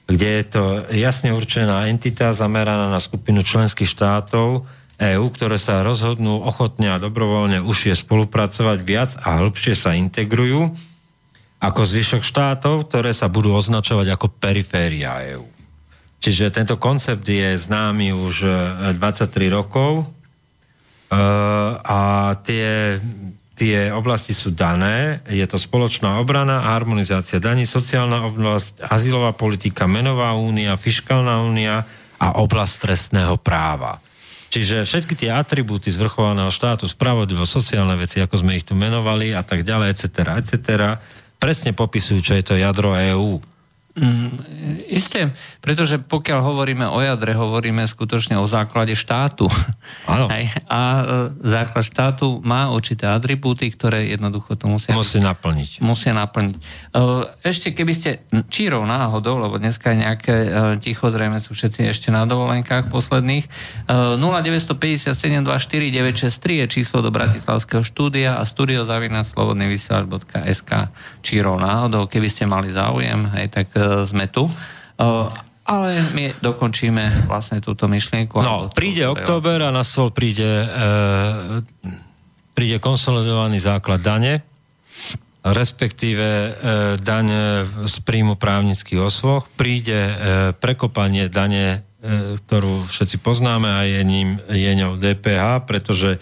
kde 0.09 0.29
je 0.41 0.45
to 0.49 0.63
jasne 0.97 1.37
určená 1.37 1.85
entita 1.93 2.33
zameraná 2.33 2.89
na 2.89 2.97
skupinu 2.97 3.45
členských 3.45 3.93
štátov 3.93 4.65
EÚ, 4.97 5.27
ktoré 5.37 5.61
sa 5.61 5.85
rozhodnú 5.85 6.43
ochotne 6.43 6.97
a 6.97 6.99
dobrovoľne 6.99 7.61
užšie 7.61 7.93
spolupracovať 7.93 8.79
viac 8.83 9.11
a 9.21 9.45
hĺbšie 9.45 9.77
sa 9.77 9.93
integrujú 9.93 10.75
ako 11.59 11.81
zvyšok 11.83 12.23
štátov, 12.23 12.87
ktoré 12.87 13.11
sa 13.11 13.27
budú 13.27 13.55
označovať 13.55 14.15
ako 14.15 14.27
periféria 14.31 15.23
EÚ. 15.35 15.47
Čiže 16.19 16.51
tento 16.51 16.79
koncept 16.79 17.23
je 17.27 17.55
známy 17.55 18.11
už 18.11 18.35
23 18.99 18.99
e, 18.99 19.51
rokov 19.51 20.03
e, 20.03 20.07
a 21.79 22.01
tie 22.43 22.99
tie 23.59 23.91
oblasti 23.91 24.31
sú 24.31 24.55
dané, 24.55 25.19
je 25.27 25.43
to 25.51 25.59
spoločná 25.59 26.23
obrana 26.23 26.63
harmonizácia 26.79 27.43
daní, 27.43 27.67
sociálna 27.67 28.31
oblasť, 28.31 28.87
azylová 28.87 29.35
politika, 29.35 29.91
menová 29.91 30.31
únia, 30.39 30.79
fiskálna 30.79 31.43
únia 31.43 31.83
a 32.23 32.39
oblasť 32.39 32.87
trestného 32.87 33.35
práva. 33.43 33.99
Čiže 34.49 34.87
všetky 34.87 35.19
tie 35.19 35.35
atribúty 35.35 35.91
zvrchovaného 35.91 36.49
štátu, 36.55 36.87
spravodlivosť, 36.87 37.51
sociálne 37.51 37.99
veci, 37.99 38.23
ako 38.23 38.47
sme 38.47 38.57
ich 38.57 38.65
tu 38.65 38.79
menovali 38.79 39.35
a 39.35 39.43
tak 39.43 39.67
ďalej, 39.67 39.93
etc., 39.93 40.07
etc., 40.39 40.57
presne 41.39 41.73
popisujú, 41.73 42.19
čo 42.21 42.33
je 42.35 42.45
to 42.45 42.55
jadro 42.59 42.99
EÚ. 42.99 43.39
Mm, 43.99 44.31
isté, 44.87 45.35
pretože 45.59 45.99
pokiaľ 45.99 46.39
hovoríme 46.45 46.87
o 46.87 47.03
jadre, 47.03 47.35
hovoríme 47.35 47.83
skutočne 47.83 48.39
o 48.39 48.47
základe 48.47 48.95
štátu. 48.95 49.51
Áno. 50.07 50.31
A 50.69 51.03
e, 51.03 51.33
základ 51.43 51.83
štátu 51.83 52.39
má 52.47 52.71
určité 52.71 53.11
atribúty, 53.11 53.67
ktoré 53.73 54.05
jednoducho 54.07 54.55
to 54.55 54.71
musia... 54.71 54.95
Musí 54.95 55.19
naplniť. 55.19 55.83
Musia 55.83 56.15
naplniť. 56.15 56.55
E, 56.55 56.61
ešte 57.43 57.75
keby 57.75 57.93
ste 57.97 58.23
čírov 58.53 58.87
náhodou, 58.87 59.43
lebo 59.43 59.59
dneska 59.59 59.91
je 59.91 60.07
nejaké 60.07 60.47
e, 60.47 60.79
ticho, 60.79 61.11
zrejme 61.11 61.43
sú 61.43 61.59
všetci 61.59 61.91
ešte 61.91 62.15
na 62.15 62.23
dovolenkách 62.29 62.95
posledných, 62.95 63.51
0957 63.89 65.11
je 66.49 66.65
číslo 66.69 67.03
do 67.03 67.11
Bratislavského 67.11 67.83
štúdia 67.83 68.39
a 68.39 68.47
studiozavinaslobodnyvysielač.sk 68.47 70.71
čírov 71.25 71.59
náhodou, 71.59 72.07
keby 72.07 72.29
ste 72.31 72.47
mali 72.47 72.71
záujem, 72.71 73.27
hej, 73.35 73.51
tak 73.51 73.75
sme 74.07 74.27
tu. 74.29 74.49
Ale 75.69 76.01
my 76.17 76.33
dokončíme 76.41 77.29
vlastne 77.29 77.61
túto 77.61 77.85
myšlienku. 77.93 78.41
No, 78.41 78.73
príde 78.73 79.05
október 79.05 79.61
a 79.61 79.69
na 79.69 79.85
stôl 79.85 80.09
príde, 80.09 80.65
e, 80.65 80.67
príde 82.57 82.81
konsolidovaný 82.81 83.61
základ 83.61 84.01
dane, 84.01 84.41
respektíve 85.45 86.25
e, 86.25 86.51
daň 86.97 87.27
z 87.85 87.97
príjmu 88.01 88.41
právnických 88.41 88.97
osôb, 88.97 89.45
príde 89.61 89.93
e, 89.93 90.15
prekopanie 90.57 91.29
dane, 91.29 91.85
e, 92.01 92.41
ktorú 92.41 92.89
všetci 92.89 93.21
poznáme 93.21 93.69
a 93.69 93.85
je, 93.85 94.01
ním, 94.09 94.41
je 94.49 94.73
ňou 94.73 94.97
DPH, 94.97 95.69
pretože 95.69 96.17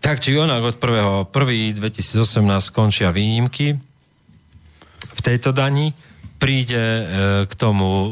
tak 0.00 0.24
či 0.24 0.38
onak 0.38 0.62
od 0.62 0.76
1. 0.80 1.34
1. 1.34 1.84
2018 1.84 2.22
skončia 2.62 3.12
výnimky 3.12 3.76
v 5.16 5.20
tejto 5.20 5.52
dani 5.52 6.05
príde 6.36 6.78
e, 6.78 7.04
k 7.48 7.52
tomu 7.56 7.88
e, 7.88 8.10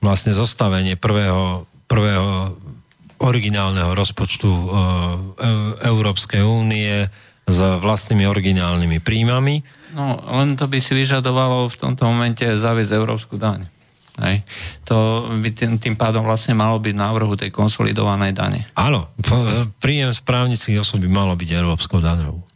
vlastne 0.00 0.32
zostavenie 0.32 0.96
prvého, 0.96 1.68
prvého 1.86 2.56
originálneho 3.20 3.92
rozpočtu 3.92 4.48
e, 4.48 4.66
Európskej 5.84 6.40
únie 6.40 7.06
s 7.44 7.58
vlastnými 7.60 8.24
originálnymi 8.24 8.98
príjmami. 9.04 9.62
No, 9.92 10.22
len 10.40 10.54
to 10.54 10.70
by 10.70 10.78
si 10.78 10.96
vyžadovalo 10.96 11.68
v 11.68 11.76
tomto 11.76 12.06
momente 12.06 12.46
zaviesť 12.46 12.92
európsku 12.94 13.36
daň. 13.36 13.66
Hej. 14.20 14.44
To 14.84 15.28
by 15.32 15.48
tým, 15.54 15.80
tým 15.80 15.96
pádom 15.96 16.20
vlastne 16.20 16.52
malo 16.52 16.76
byť 16.76 16.94
návrhu 16.94 17.40
tej 17.40 17.48
konsolidovanej 17.48 18.36
dane. 18.36 18.60
Áno, 18.76 19.08
príjem 19.80 20.12
správnických 20.12 20.84
osob 20.84 21.00
by 21.00 21.08
malo 21.08 21.32
byť 21.32 21.48
európskou 21.56 22.04
daňou. 22.04 22.49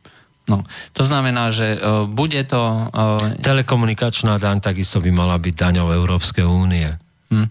No, 0.44 0.60
to 0.92 1.02
znamená, 1.08 1.48
že 1.48 1.80
uh, 1.80 2.04
bude 2.04 2.44
to... 2.44 2.60
Uh, 2.92 3.40
Telekomunikačná 3.40 4.36
daň 4.36 4.60
takisto 4.60 5.00
by 5.00 5.08
mala 5.08 5.40
byť 5.40 5.54
daňou 5.56 5.88
Európskej 5.96 6.44
únie. 6.44 6.92
Hm. 7.34 7.48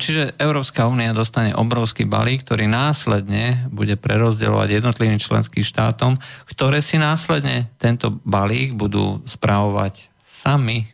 Čiže 0.00 0.38
Európska 0.40 0.88
únia 0.88 1.12
dostane 1.12 1.52
obrovský 1.52 2.08
balík, 2.08 2.46
ktorý 2.46 2.70
následne 2.70 3.68
bude 3.68 3.98
prerozdeľovať 3.98 4.80
jednotlivým 4.80 5.20
členským 5.20 5.60
štátom, 5.66 6.16
ktoré 6.48 6.80
si 6.80 6.96
následne 6.96 7.68
tento 7.76 8.16
balík 8.24 8.78
budú 8.78 9.20
správovať 9.28 10.08
sami. 10.24 10.88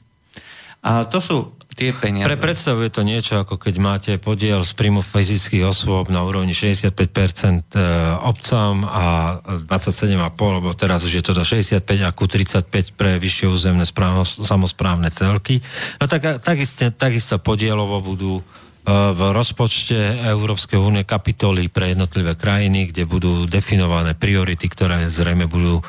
A 0.83 1.07
to 1.07 1.23
sú 1.23 1.37
tie 1.77 1.93
peniaze. 1.93 2.25
Pre 2.25 2.41
predstavu 2.41 2.81
je 2.89 2.93
to 2.93 3.05
niečo, 3.05 3.45
ako 3.45 3.61
keď 3.61 3.75
máte 3.77 4.13
podiel 4.17 4.65
z 4.65 4.73
príjmu 4.73 5.05
fyzických 5.05 5.69
osôb 5.69 6.09
na 6.09 6.25
úrovni 6.25 6.57
65% 6.57 7.77
e, 7.77 7.85
obcom 8.25 8.83
a 8.89 9.05
27,5, 9.45 10.17
lebo 10.57 10.73
teraz 10.73 11.05
už 11.05 11.21
je 11.21 11.23
to 11.23 11.37
do 11.37 11.45
65 11.45 11.85
a 12.01 12.11
35 12.17 12.97
pre 12.97 13.21
vyššie 13.21 13.47
územné 13.53 13.85
správno, 13.85 14.25
samozprávne 14.25 15.13
celky. 15.13 15.61
No 16.01 16.09
tak, 16.09 16.41
takisto, 16.41 16.89
takisto 16.97 17.37
podielovo 17.37 18.01
budú 18.01 18.41
v 18.87 19.21
rozpočte 19.35 19.99
Európskej 20.31 20.79
únie 20.79 21.03
kapitoly 21.03 21.67
pre 21.67 21.91
jednotlivé 21.91 22.39
krajiny, 22.39 22.95
kde 22.95 23.03
budú 23.03 23.43
definované 23.51 24.15
priority, 24.15 24.71
ktoré 24.71 25.11
zrejme 25.11 25.51
budú 25.51 25.83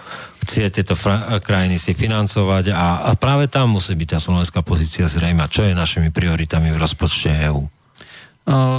chcieť 0.48 0.72
tieto 0.72 0.96
fra- 0.96 1.44
krajiny 1.44 1.76
si 1.76 1.92
financovať 1.92 2.72
a, 2.72 3.12
a 3.12 3.20
práve 3.20 3.52
tam 3.52 3.76
musí 3.76 3.92
byť 3.92 4.16
tá 4.16 4.20
slovenská 4.24 4.64
pozícia 4.64 5.04
zrejma. 5.04 5.52
Čo 5.52 5.68
je 5.68 5.76
našimi 5.76 6.08
prioritami 6.08 6.72
v 6.72 6.80
rozpočte 6.80 7.28
EÚ? 7.52 7.68
O, 7.68 7.70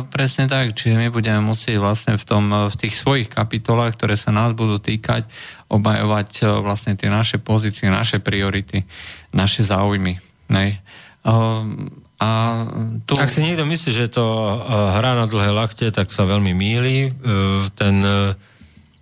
presne 0.08 0.48
tak, 0.48 0.72
čiže 0.72 0.96
my 0.96 1.12
budeme 1.12 1.44
musieť 1.44 1.76
vlastne 1.76 2.16
v, 2.16 2.24
tom, 2.24 2.48
v 2.48 2.72
tých 2.72 2.96
svojich 2.96 3.28
kapitolách, 3.28 4.00
ktoré 4.00 4.16
sa 4.16 4.32
nás 4.32 4.56
budú 4.56 4.80
týkať, 4.80 5.28
obajovať 5.68 6.48
vlastne 6.64 6.96
tie 6.96 7.12
naše 7.12 7.36
pozície, 7.36 7.92
naše 7.92 8.16
priority, 8.16 8.88
naše 9.36 9.68
záujmy. 9.68 10.16
Nej? 10.48 10.80
O, 11.28 11.68
a 12.18 12.30
tu... 13.06 13.14
Ak 13.14 13.30
si 13.30 13.46
niekto 13.46 13.62
myslí, 13.62 13.90
že 13.94 14.08
je 14.08 14.12
to 14.18 14.26
hra 14.66 15.14
na 15.14 15.30
dlhé 15.30 15.54
lakte, 15.54 15.86
tak 15.94 16.10
sa 16.10 16.26
veľmi 16.26 16.50
míli. 16.50 17.14
Ten 17.78 18.02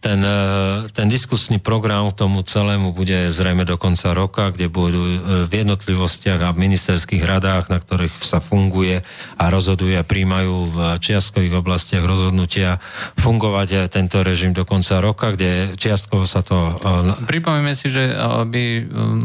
ten, 0.00 0.20
e, 0.22 0.86
ten 0.92 1.08
diskusný 1.08 1.58
program 1.58 2.12
k 2.12 2.18
tomu 2.22 2.44
celému 2.44 2.92
bude 2.92 3.32
zrejme 3.32 3.64
do 3.66 3.80
konca 3.80 4.12
roka, 4.12 4.52
kde 4.52 4.68
budú 4.68 5.02
e, 5.02 5.18
v 5.48 5.52
jednotlivostiach 5.64 6.40
a 6.46 6.54
v 6.54 6.62
ministerských 6.68 7.26
radách, 7.26 7.72
na 7.72 7.80
ktorých 7.80 8.12
sa 8.22 8.38
funguje 8.38 9.02
a 9.40 9.44
rozhoduje 9.48 9.96
a 9.96 10.06
príjmajú 10.06 10.54
v 10.70 10.78
čiastkových 11.02 11.58
oblastiach 11.58 12.04
rozhodnutia 12.04 12.78
fungovať 13.18 13.90
tento 13.90 14.22
režim 14.22 14.52
do 14.54 14.68
konca 14.68 15.00
roka, 15.02 15.32
kde 15.34 15.74
čiastkovo 15.80 16.28
sa 16.28 16.44
to... 16.44 16.76
E, 16.78 17.26
Pripomeňme 17.26 17.74
si, 17.74 17.90
že 17.90 18.12
by 18.46 18.64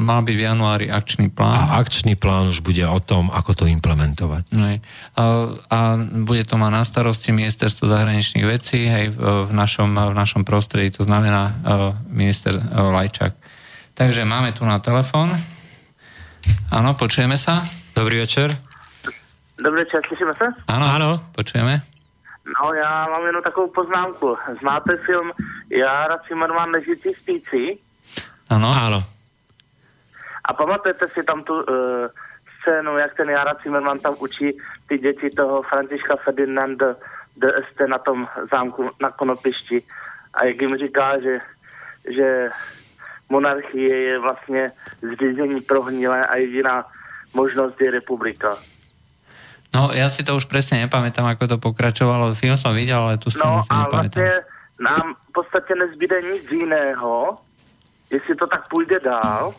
mal 0.02 0.26
byť 0.26 0.36
v 0.36 0.44
januári 0.44 0.86
akčný 0.90 1.30
plán. 1.30 1.68
A 1.68 1.84
akčný 1.84 2.18
plán 2.18 2.50
už 2.50 2.64
bude 2.64 2.82
o 2.88 3.00
tom, 3.04 3.30
ako 3.30 3.54
to 3.54 3.66
implementovať. 3.68 4.50
A, 4.56 5.24
a 5.68 5.80
bude 6.00 6.48
to 6.48 6.56
mať 6.56 6.72
na 6.72 6.84
starosti 6.88 7.30
ministerstvo 7.36 7.86
zahraničných 7.86 8.46
vecí 8.48 8.88
aj 8.88 9.06
v 9.14 9.52
našom, 9.54 9.92
v 9.94 10.16
našom 10.16 10.42
prostredí 10.42 10.61
prostredí, 10.62 10.94
to 10.94 11.10
znamená 11.10 11.58
uh, 11.58 11.98
minister 12.06 12.54
uh, 12.54 12.94
Lajčák. 12.94 13.34
Takže 13.98 14.22
máme 14.22 14.54
tu 14.54 14.62
na 14.62 14.78
telefón. 14.78 15.34
Áno, 16.70 16.94
počujeme 16.94 17.34
sa. 17.34 17.66
Dobrý 17.98 18.22
večer. 18.22 18.54
Dobrý 19.58 19.82
večer, 19.82 20.06
slyšíme 20.06 20.38
se? 20.38 20.46
Áno, 20.70 20.86
áno, 20.86 21.10
počujeme. 21.34 21.82
No, 22.46 22.74
já 22.74 23.10
mám 23.10 23.26
jenom 23.26 23.42
takovou 23.42 23.74
poznámku. 23.74 24.38
Znáte 24.62 24.98
film 25.06 25.34
Jára 25.70 26.18
Cimmerman 26.30 26.70
Ležící 26.70 27.10
spící? 27.14 27.82
Ano. 28.50 28.70
Áno. 28.70 29.02
A 30.46 30.54
pamatujete 30.54 31.10
si 31.10 31.26
tam 31.26 31.42
tu 31.42 31.58
uh, 31.58 31.66
scénu, 32.62 32.98
jak 32.98 33.18
ten 33.18 33.30
Jára 33.30 33.58
Cimmerman 33.66 34.00
tam 34.00 34.14
učí 34.20 34.54
ty 34.88 34.98
děti 34.98 35.30
toho 35.30 35.62
Františka 35.62 36.16
Ferdinanda 36.22 36.96
DST 37.38 37.80
na 37.90 37.98
tom 37.98 38.28
zámku 38.52 38.90
na 39.02 39.12
Konopišti 39.12 39.82
a 40.34 40.46
jak 40.46 40.62
jim 40.62 40.78
říká, 40.78 41.20
že, 41.20 41.34
že 42.16 42.50
monarchie 43.30 43.98
je 43.98 44.20
vlastně 44.20 44.72
zřízení 45.02 45.62
prohnilé 45.62 46.26
a 46.26 46.36
jediná 46.36 46.86
možnosť 47.34 47.82
je 47.82 47.92
republika. 47.92 48.58
No, 49.72 49.96
ja 49.96 50.12
si 50.12 50.28
to 50.28 50.36
už 50.36 50.52
presne 50.52 50.84
nepamätám, 50.84 51.24
ako 51.24 51.48
to 51.48 51.58
pokračovalo. 51.64 52.36
Film 52.36 52.60
som 52.60 52.76
videl, 52.76 53.08
ale 53.08 53.16
tu 53.16 53.32
si 53.32 53.40
no, 53.40 53.64
a 53.72 53.88
vlastne 53.88 54.44
nám 54.76 55.16
v 55.16 55.32
podstate 55.32 55.72
nezbyde 55.80 56.22
nic 56.22 56.44
jiného, 56.52 57.40
jestli 58.12 58.36
to 58.36 58.48
tak 58.48 58.68
půjde 58.68 59.00
dál, 59.00 59.56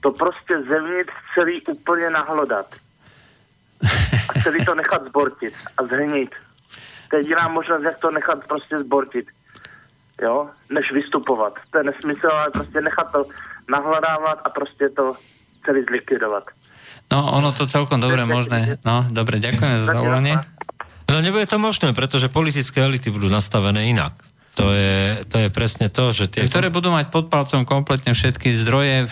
to 0.00 0.10
prostě 0.10 0.62
zevnitř 0.62 1.12
celý 1.34 1.60
úplně 1.68 2.10
nahlodat. 2.10 2.66
A 4.28 4.40
celý 4.40 4.64
to 4.64 4.74
nechat 4.74 5.04
zbortit 5.08 5.54
a 5.76 5.84
zhnit. 5.84 6.32
To 7.10 7.16
je 7.16 7.22
jediná 7.22 7.48
možnost, 7.48 7.82
jak 7.82 7.98
to 7.98 8.10
nechat 8.10 8.46
prostě 8.48 8.80
zbortit 8.80 9.28
jo, 10.22 10.48
než 10.70 10.92
vystupovat. 10.92 11.52
To 11.70 11.78
je 11.78 11.84
nesmysl, 11.84 12.26
ale 12.26 12.50
prostě 12.50 12.80
nechat 12.80 13.12
to 13.12 13.24
nahľadávat 13.70 14.38
a 14.44 14.50
prostě 14.50 14.88
to 14.88 15.14
celý 15.64 15.82
zlikvidovat. 15.88 16.44
No, 17.12 17.32
ono 17.32 17.52
to 17.52 17.66
celkom 17.66 18.00
dobre 18.00 18.24
možné. 18.24 18.80
No, 18.88 19.04
dobre, 19.12 19.36
ďakujeme 19.36 19.84
za 19.84 19.86
zavolanie. 19.92 20.40
No, 21.12 21.20
nebude 21.20 21.44
to 21.44 21.60
možné, 21.60 21.92
pretože 21.92 22.32
politické 22.32 22.80
elity 22.80 23.12
budú 23.12 23.28
nastavené 23.28 23.92
inak. 23.92 24.16
To 24.56 24.68
je, 24.72 25.24
to 25.32 25.36
je 25.40 25.48
presne 25.48 25.88
to, 25.88 26.12
že 26.12 26.28
tie... 26.28 26.44
Ktoré 26.44 26.68
budú 26.68 26.92
mať 26.92 27.08
pod 27.08 27.32
palcom 27.32 27.64
kompletne 27.64 28.12
všetky 28.12 28.52
zdroje, 28.64 29.08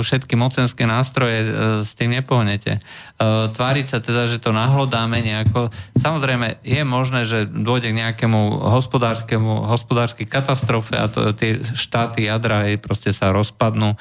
všetky 0.00 0.32
mocenské 0.32 0.88
nástroje, 0.88 1.44
e, 1.44 1.48
s 1.84 1.92
tým 1.92 2.16
nepohnete. 2.16 2.80
E, 3.18 3.50
tváriť 3.50 3.86
sa 3.90 3.98
teda, 3.98 4.30
že 4.30 4.38
to 4.38 4.54
nahlodáme 4.54 5.18
nejako. 5.18 5.74
Samozrejme, 5.98 6.62
je 6.62 6.82
možné, 6.86 7.26
že 7.26 7.50
dôjde 7.50 7.90
k 7.90 7.98
nejakému 8.06 8.62
hospodárskému, 8.62 9.66
hospodárskej 9.66 10.22
katastrofe 10.30 10.94
a 10.94 11.10
to, 11.10 11.34
tie 11.34 11.58
štáty 11.66 12.30
jadra 12.30 12.70
aj 12.70 12.78
proste 12.78 13.10
sa 13.10 13.34
rozpadnú. 13.34 13.90
E, 13.90 13.96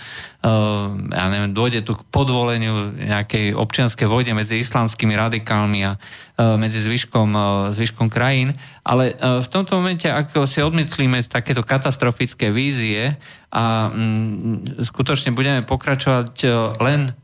ja 1.17 1.25
neviem, 1.33 1.49
dôjde 1.49 1.81
tu 1.81 1.97
k 1.97 2.05
podvoleniu 2.13 2.93
nejakej 2.93 3.57
občianskej 3.57 4.05
vojde 4.05 4.37
medzi 4.37 4.61
islamskými 4.61 5.17
radikálmi 5.17 5.81
a 5.81 5.97
medzi 6.37 6.85
zvyškom, 6.85 7.33
zvyškom 7.73 8.13
krajín. 8.13 8.53
Ale 8.85 9.17
v 9.17 9.47
tomto 9.49 9.81
momente, 9.81 10.05
ak 10.05 10.37
si 10.45 10.61
odmyslíme 10.61 11.25
takéto 11.25 11.65
katastrofické 11.65 12.53
vízie 12.53 13.17
a 13.49 13.89
mm, 13.89 14.85
skutočne 14.85 15.33
budeme 15.33 15.65
pokračovať 15.65 16.29
len 16.77 17.17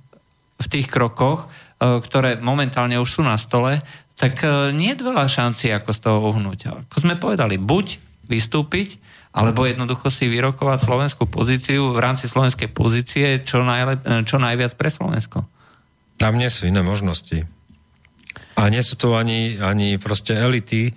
v 0.57 0.68
tých 0.72 0.90
krokoch, 0.90 1.45
ktoré 1.84 2.40
momentálne 2.40 2.96
už 2.96 3.20
sú 3.20 3.22
na 3.26 3.36
stole, 3.36 3.84
tak 4.16 4.46
nie 4.72 4.94
je 4.94 5.04
veľa 5.04 5.26
šanci, 5.28 5.74
ako 5.74 5.90
z 5.92 6.00
toho 6.00 6.18
uhnúť. 6.32 6.88
Ako 6.88 6.98
sme 7.02 7.20
povedali, 7.20 7.60
buď 7.60 8.00
vystúpiť, 8.30 9.02
alebo 9.34 9.66
jednoducho 9.66 10.14
si 10.14 10.30
vyrokovať 10.30 10.86
slovenskú 10.86 11.26
pozíciu 11.26 11.90
v 11.90 12.00
rámci 12.00 12.30
slovenskej 12.30 12.70
pozície 12.70 13.42
čo, 13.42 13.66
najlep- 13.66 14.24
čo 14.30 14.38
najviac 14.38 14.78
pre 14.78 14.94
Slovensko. 14.94 15.50
Tam 16.22 16.38
nie 16.38 16.48
sú 16.54 16.70
iné 16.70 16.86
možnosti. 16.86 17.42
A 18.54 18.70
nie 18.70 18.86
sú 18.86 18.94
to 18.94 19.18
ani, 19.18 19.58
ani 19.58 19.98
proste 19.98 20.38
elity, 20.38 20.94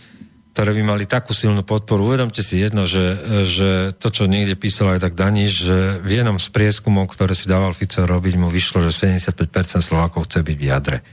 ktoré 0.56 0.72
by 0.72 0.96
mali 0.96 1.04
takú 1.04 1.36
silnú 1.36 1.60
podporu. 1.60 2.08
Uvedomte 2.08 2.40
si 2.40 2.64
jedno, 2.64 2.88
že, 2.88 3.20
že 3.44 3.92
to, 4.00 4.08
čo 4.08 4.24
niekde 4.24 4.56
písal 4.56 4.96
aj 4.96 5.04
tak 5.04 5.12
Daniš, 5.12 5.52
že 5.68 5.78
v 6.00 6.16
jednom 6.16 6.40
z 6.40 6.48
prieskumov, 6.48 7.12
ktoré 7.12 7.36
si 7.36 7.44
dával 7.44 7.76
Fico 7.76 8.00
robiť, 8.08 8.40
mu 8.40 8.48
vyšlo, 8.48 8.80
že 8.80 8.88
75% 8.88 9.36
Slovákov 9.84 10.24
chce 10.24 10.40
byť 10.40 10.56
v 10.56 10.64
jadre. 10.64 11.04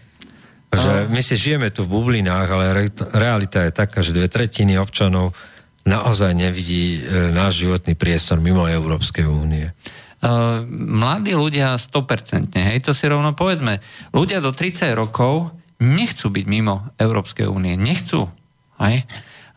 Že 0.72 1.12
my 1.12 1.20
si 1.20 1.36
žijeme 1.36 1.68
tu 1.76 1.84
v 1.84 1.92
bublinách, 1.92 2.48
ale 2.56 2.88
realita 3.12 3.68
je 3.68 3.76
taká, 3.76 4.00
že 4.00 4.16
dve 4.16 4.32
tretiny 4.32 4.80
občanov 4.80 5.36
naozaj 5.84 6.32
nevidí 6.32 7.04
e, 7.04 7.36
náš 7.36 7.68
životný 7.68 8.00
priestor 8.00 8.40
mimo 8.40 8.64
Európskej 8.64 9.28
únie. 9.28 9.76
Uh, 10.24 10.64
mladí 10.72 11.36
ľudia 11.36 11.76
100%, 11.76 12.56
hej, 12.56 12.80
to 12.80 12.96
si 12.96 13.12
rovno 13.12 13.36
povedzme. 13.36 13.84
Ľudia 14.16 14.40
do 14.40 14.56
30 14.56 14.96
rokov 14.96 15.52
nechcú 15.84 16.32
byť 16.32 16.46
mimo 16.48 16.96
Európskej 16.96 17.52
únie. 17.52 17.76
Nechcú. 17.76 18.32
Hej? 18.80 19.04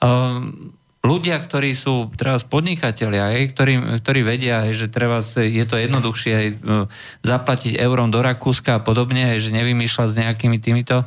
Um, 0.02 0.72
ľudia, 1.06 1.38
ktorí 1.38 1.72
sú 1.72 2.10
teraz 2.18 2.42
podnikatelia, 2.42 3.30
ktorí, 3.48 4.02
ktorí 4.02 4.20
vedia, 4.26 4.66
že 4.74 4.90
treba, 4.90 5.22
je 5.22 5.64
to 5.64 5.78
jednoduchšie 5.78 6.32
hej, 6.34 6.48
zaplatiť 7.22 7.78
eurom 7.78 8.10
do 8.10 8.20
Rakúska 8.20 8.78
a 8.78 8.84
podobne, 8.84 9.38
že 9.38 9.54
nevymýšľať 9.54 10.08
s 10.10 10.18
nejakými 10.18 10.58
týmito, 10.58 11.06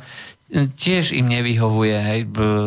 tiež 0.50 1.14
im 1.14 1.30
nevyhovuje 1.30 1.94
hej, 1.94 2.20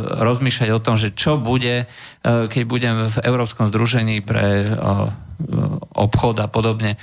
rozmýšľať 0.08 0.70
o 0.72 0.80
tom, 0.80 0.96
že 0.96 1.12
čo 1.12 1.36
bude, 1.36 1.84
e, 1.84 1.86
keď 2.24 2.64
budem 2.64 2.96
v 3.12 3.18
Európskom 3.28 3.68
združení 3.68 4.24
pre 4.24 4.72
obchod 5.92 6.40
a 6.40 6.48
podobne. 6.48 6.96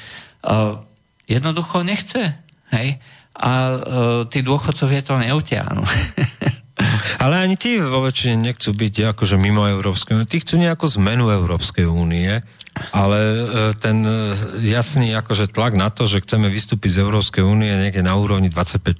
Jednoducho 1.28 1.84
nechce. 1.84 2.40
Hej? 2.72 2.96
a 3.40 3.52
e, 3.52 3.76
tí 4.28 4.44
dôchodcovia 4.44 5.00
to 5.00 5.16
neutiahnu. 5.16 5.84
Ale 7.22 7.40
ani 7.40 7.56
tí 7.60 7.76
vo 7.80 8.00
väčšine 8.04 8.40
nechcú 8.40 8.72
byť 8.72 9.16
akože 9.16 9.36
mimo 9.36 9.68
Európskej 9.68 10.16
únie. 10.16 10.30
Tí 10.30 10.40
chcú 10.40 10.60
nejakú 10.60 10.86
zmenu 11.00 11.28
Európskej 11.28 11.86
únie 11.86 12.40
ale 12.70 13.18
e, 13.18 13.42
ten 13.76 14.00
e, 14.06 14.34
jasný 14.70 15.10
akože 15.18 15.50
tlak 15.50 15.74
na 15.74 15.90
to, 15.90 16.06
že 16.06 16.22
chceme 16.22 16.46
vystúpiť 16.46 16.96
z 16.96 17.02
Európskej 17.02 17.42
únie 17.42 17.66
niekde 17.66 18.06
na 18.06 18.14
úrovni 18.14 18.46
25%. 18.46 18.94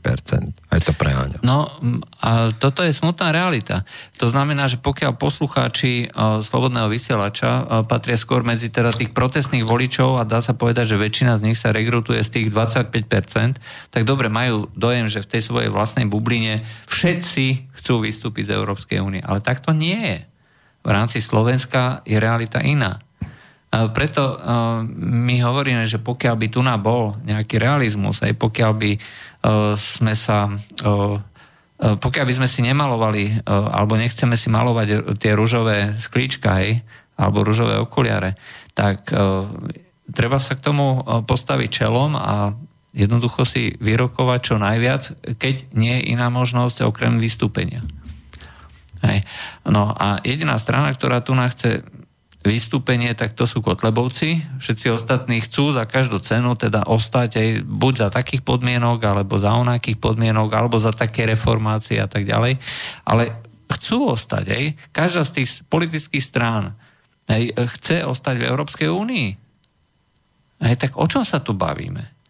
Aj 0.70 0.80
to 0.82 0.90
preháňa. 0.90 1.38
No 1.46 1.70
a 2.18 2.50
toto 2.50 2.82
je 2.82 2.90
smutná 2.90 3.30
realita. 3.30 3.86
To 4.18 4.26
znamená, 4.26 4.66
že 4.66 4.82
pokiaľ 4.82 5.14
poslucháči 5.14 6.10
uh, 6.10 6.42
Slobodného 6.42 6.90
vysielača 6.90 7.86
patria 7.86 8.18
skôr 8.18 8.42
medzi 8.42 8.68
teda 8.74 8.90
tých 8.90 9.14
protestných 9.14 9.62
voličov 9.62 10.18
a 10.18 10.26
dá 10.26 10.42
sa 10.42 10.52
povedať, 10.52 10.94
že 10.94 11.00
väčšina 11.00 11.38
z 11.38 11.44
nich 11.50 11.58
sa 11.58 11.70
regrutuje 11.70 12.18
z 12.20 12.30
tých 12.30 12.48
25%, 12.50 13.62
tak 13.94 14.02
dobre 14.02 14.26
majú 14.26 14.66
dojem, 14.74 15.06
že 15.06 15.22
v 15.22 15.30
tej 15.30 15.42
svojej 15.46 15.70
vlastnej 15.70 16.10
bubline 16.10 16.66
všetci 16.90 17.70
chcú 17.80 18.02
vystúpiť 18.02 18.50
z 18.50 18.54
Európskej 18.58 18.98
únie. 18.98 19.22
Ale 19.22 19.38
tak 19.40 19.62
to 19.62 19.70
nie 19.70 19.96
je. 19.96 20.18
V 20.80 20.90
rámci 20.90 21.20
Slovenska 21.20 22.00
je 22.08 22.16
realita 22.16 22.60
iná. 22.64 23.00
Preto 23.70 24.22
my 24.98 25.36
hovoríme, 25.46 25.86
že 25.86 26.02
pokiaľ 26.02 26.34
by 26.34 26.46
tu 26.50 26.60
bol 26.82 27.14
nejaký 27.22 27.62
realizmus, 27.62 28.18
aj 28.18 28.34
pokiaľ 28.34 28.72
by 28.74 28.92
sme 29.78 30.14
sa 30.18 30.50
pokiaľ 31.80 32.24
by 32.28 32.34
sme 32.36 32.44
si 32.44 32.60
nemalovali, 32.60 33.24
e, 33.24 33.34
alebo 33.48 33.96
nechceme 33.96 34.36
si 34.36 34.52
malovať 34.52 35.16
tie 35.16 35.32
rúžové 35.32 35.96
sklíčka, 35.96 36.60
hej, 36.60 36.84
alebo 37.16 37.40
rúžové 37.40 37.80
okuliare, 37.80 38.36
tak 38.76 39.08
treba 40.08 40.38
sa 40.40 40.56
k 40.56 40.64
tomu 40.64 41.00
postaviť 41.24 41.68
čelom 41.68 42.16
a 42.16 42.52
jednoducho 42.96 43.46
si 43.46 43.76
vyrokovať 43.78 44.40
čo 44.40 44.56
najviac, 44.58 45.02
keď 45.38 45.70
nie 45.76 46.00
je 46.00 46.16
iná 46.16 46.32
možnosť 46.32 46.88
okrem 46.88 47.22
vystúpenia. 47.22 47.86
Hej. 49.00 49.24
No 49.64 49.94
a 49.94 50.20
jediná 50.26 50.60
strana, 50.60 50.92
ktorá 50.92 51.24
tu 51.24 51.32
chce 51.32 51.86
vystúpenie, 52.40 53.12
tak 53.12 53.36
to 53.36 53.44
sú 53.44 53.60
Kotlebovci. 53.60 54.40
Všetci 54.64 54.86
ostatní 54.88 55.44
chcú 55.44 55.76
za 55.76 55.84
každú 55.84 56.24
cenu 56.24 56.56
teda 56.56 56.88
ostať 56.88 57.30
aj 57.36 57.48
buď 57.68 57.94
za 57.96 58.08
takých 58.08 58.40
podmienok, 58.40 58.96
alebo 59.04 59.36
za 59.36 59.52
onakých 59.52 60.00
podmienok, 60.00 60.48
alebo 60.56 60.80
za 60.80 60.96
také 60.96 61.28
reformácie 61.28 62.00
a 62.00 62.08
tak 62.08 62.24
ďalej. 62.24 62.56
Ale 63.04 63.36
chcú 63.68 64.16
ostať. 64.16 64.44
Aj. 64.48 64.64
Každá 64.88 65.22
z 65.28 65.32
tých 65.42 65.48
politických 65.68 66.24
strán 66.24 66.72
aj, 67.28 67.42
chce 67.76 68.08
ostať 68.08 68.40
v 68.40 68.48
Európskej 68.48 68.88
únii. 68.88 69.28
Aj, 70.64 70.74
tak 70.80 70.96
o 70.96 71.04
čom 71.04 71.24
sa 71.24 71.44
tu 71.44 71.52
bavíme? 71.52 72.20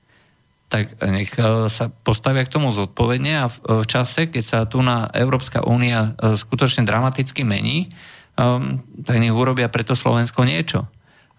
tak 0.71 1.03
nech 1.03 1.35
e, 1.35 1.67
sa 1.67 1.91
postavia 1.91 2.47
k 2.47 2.55
tomu 2.55 2.71
zodpovedne 2.71 3.33
a 3.43 3.51
v 3.51 3.83
čase, 3.91 4.31
keď 4.31 4.45
sa 4.47 4.59
tu 4.71 4.79
na 4.87 5.11
Európska 5.11 5.67
únia 5.67 6.15
e, 6.15 6.39
skutočne 6.39 6.87
dramaticky 6.87 7.43
mení, 7.43 7.91
um, 8.41 8.81
tak 9.05 9.21
nech 9.21 9.37
urobia 9.37 9.69
preto 9.69 9.93
Slovensko 9.93 10.49
niečo. 10.49 10.89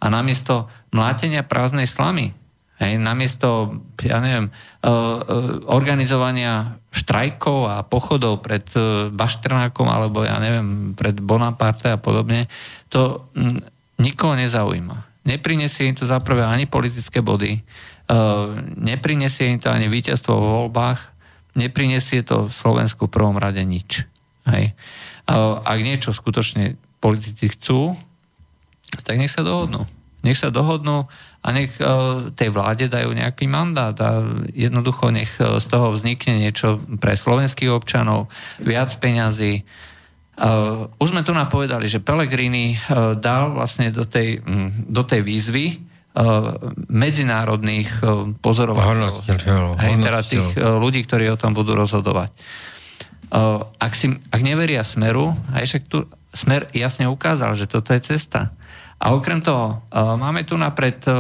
A 0.02 0.10
namiesto 0.14 0.70
mlátenia 0.94 1.46
prázdnej 1.46 1.86
slamy, 1.86 2.34
hej, 2.82 2.98
namiesto, 2.98 3.78
ja 4.02 4.18
neviem, 4.18 4.50
uh, 4.50 4.90
uh, 4.90 5.22
organizovania 5.70 6.82
štrajkov 6.90 7.70
a 7.70 7.86
pochodov 7.86 8.42
pred 8.42 8.66
uh, 8.74 9.14
Baštrnákom 9.14 9.86
alebo 9.86 10.26
ja 10.26 10.42
neviem, 10.42 10.98
pred 10.98 11.22
Bonaparte 11.22 11.94
a 11.94 12.02
podobne, 12.02 12.50
to 12.90 13.30
m, 13.38 13.62
nikoho 14.02 14.34
nezaujíma. 14.34 15.26
Neprinesie 15.30 15.86
im 15.86 15.94
to 15.94 16.10
zaprvé 16.10 16.42
ani 16.42 16.66
politické 16.66 17.22
body, 17.22 17.62
uh, 17.62 18.58
neprinesie 18.74 19.54
im 19.54 19.62
to 19.62 19.70
ani 19.70 19.86
víťazstvo 19.86 20.34
vo 20.34 20.66
voľbách, 20.66 21.14
neprinesie 21.54 22.26
to 22.26 22.50
Slovensku 22.50 23.06
v 23.06 23.14
prvom 23.14 23.38
rade 23.38 23.62
nič. 23.62 24.10
Hej. 24.50 24.74
Uh, 25.30 25.62
ak 25.62 25.80
niečo 25.86 26.10
skutočne 26.10 26.82
politici 27.02 27.50
chcú, 27.50 27.98
tak 29.02 29.18
nech 29.18 29.34
sa 29.34 29.42
dohodnú. 29.42 29.90
Nech 30.22 30.38
sa 30.38 30.54
dohodnú 30.54 31.10
a 31.42 31.48
nech 31.50 31.74
uh, 31.82 32.30
tej 32.38 32.54
vláde 32.54 32.86
dajú 32.86 33.10
nejaký 33.10 33.50
mandát 33.50 33.98
a 33.98 34.22
jednoducho 34.54 35.10
nech 35.10 35.34
uh, 35.42 35.58
z 35.58 35.66
toho 35.66 35.90
vznikne 35.90 36.38
niečo 36.38 36.78
pre 37.02 37.18
slovenských 37.18 37.74
občanov, 37.74 38.30
viac 38.62 38.94
peňazí. 39.02 39.66
Uh, 40.38 40.94
už 41.02 41.18
sme 41.18 41.26
tu 41.26 41.34
napovedali, 41.34 41.90
že 41.90 42.06
Pellegrini 42.06 42.78
dal 43.18 43.58
vlastne 43.58 43.90
do 43.90 44.06
tej, 44.06 44.46
do 44.86 45.02
tej 45.02 45.26
výzvy 45.26 45.66
medzinárodných 46.92 48.04
pozorovateľov. 48.44 49.32
Hej, 49.80 49.94
teda 50.04 50.20
tých 50.20 50.48
ľudí, 50.60 51.08
ktorí 51.08 51.32
o 51.32 51.40
tom 51.40 51.56
budú 51.56 51.72
rozhodovať. 51.72 52.36
Ak, 53.80 53.94
si, 53.96 54.12
ak 54.12 54.42
neveria 54.44 54.84
Smeru, 54.84 55.32
aj 55.56 55.64
však 55.72 55.84
tu 55.88 56.04
Smer 56.32 56.72
jasne 56.72 57.12
ukázal, 57.12 57.60
že 57.60 57.68
toto 57.68 57.92
je 57.92 58.00
cesta. 58.00 58.56
A 59.02 59.18
okrem 59.18 59.42
toho, 59.42 59.82
e, 59.90 59.98
máme 59.98 60.46
tu 60.46 60.56
napred 60.56 61.02
e, 61.04 61.12
e, 61.12 61.18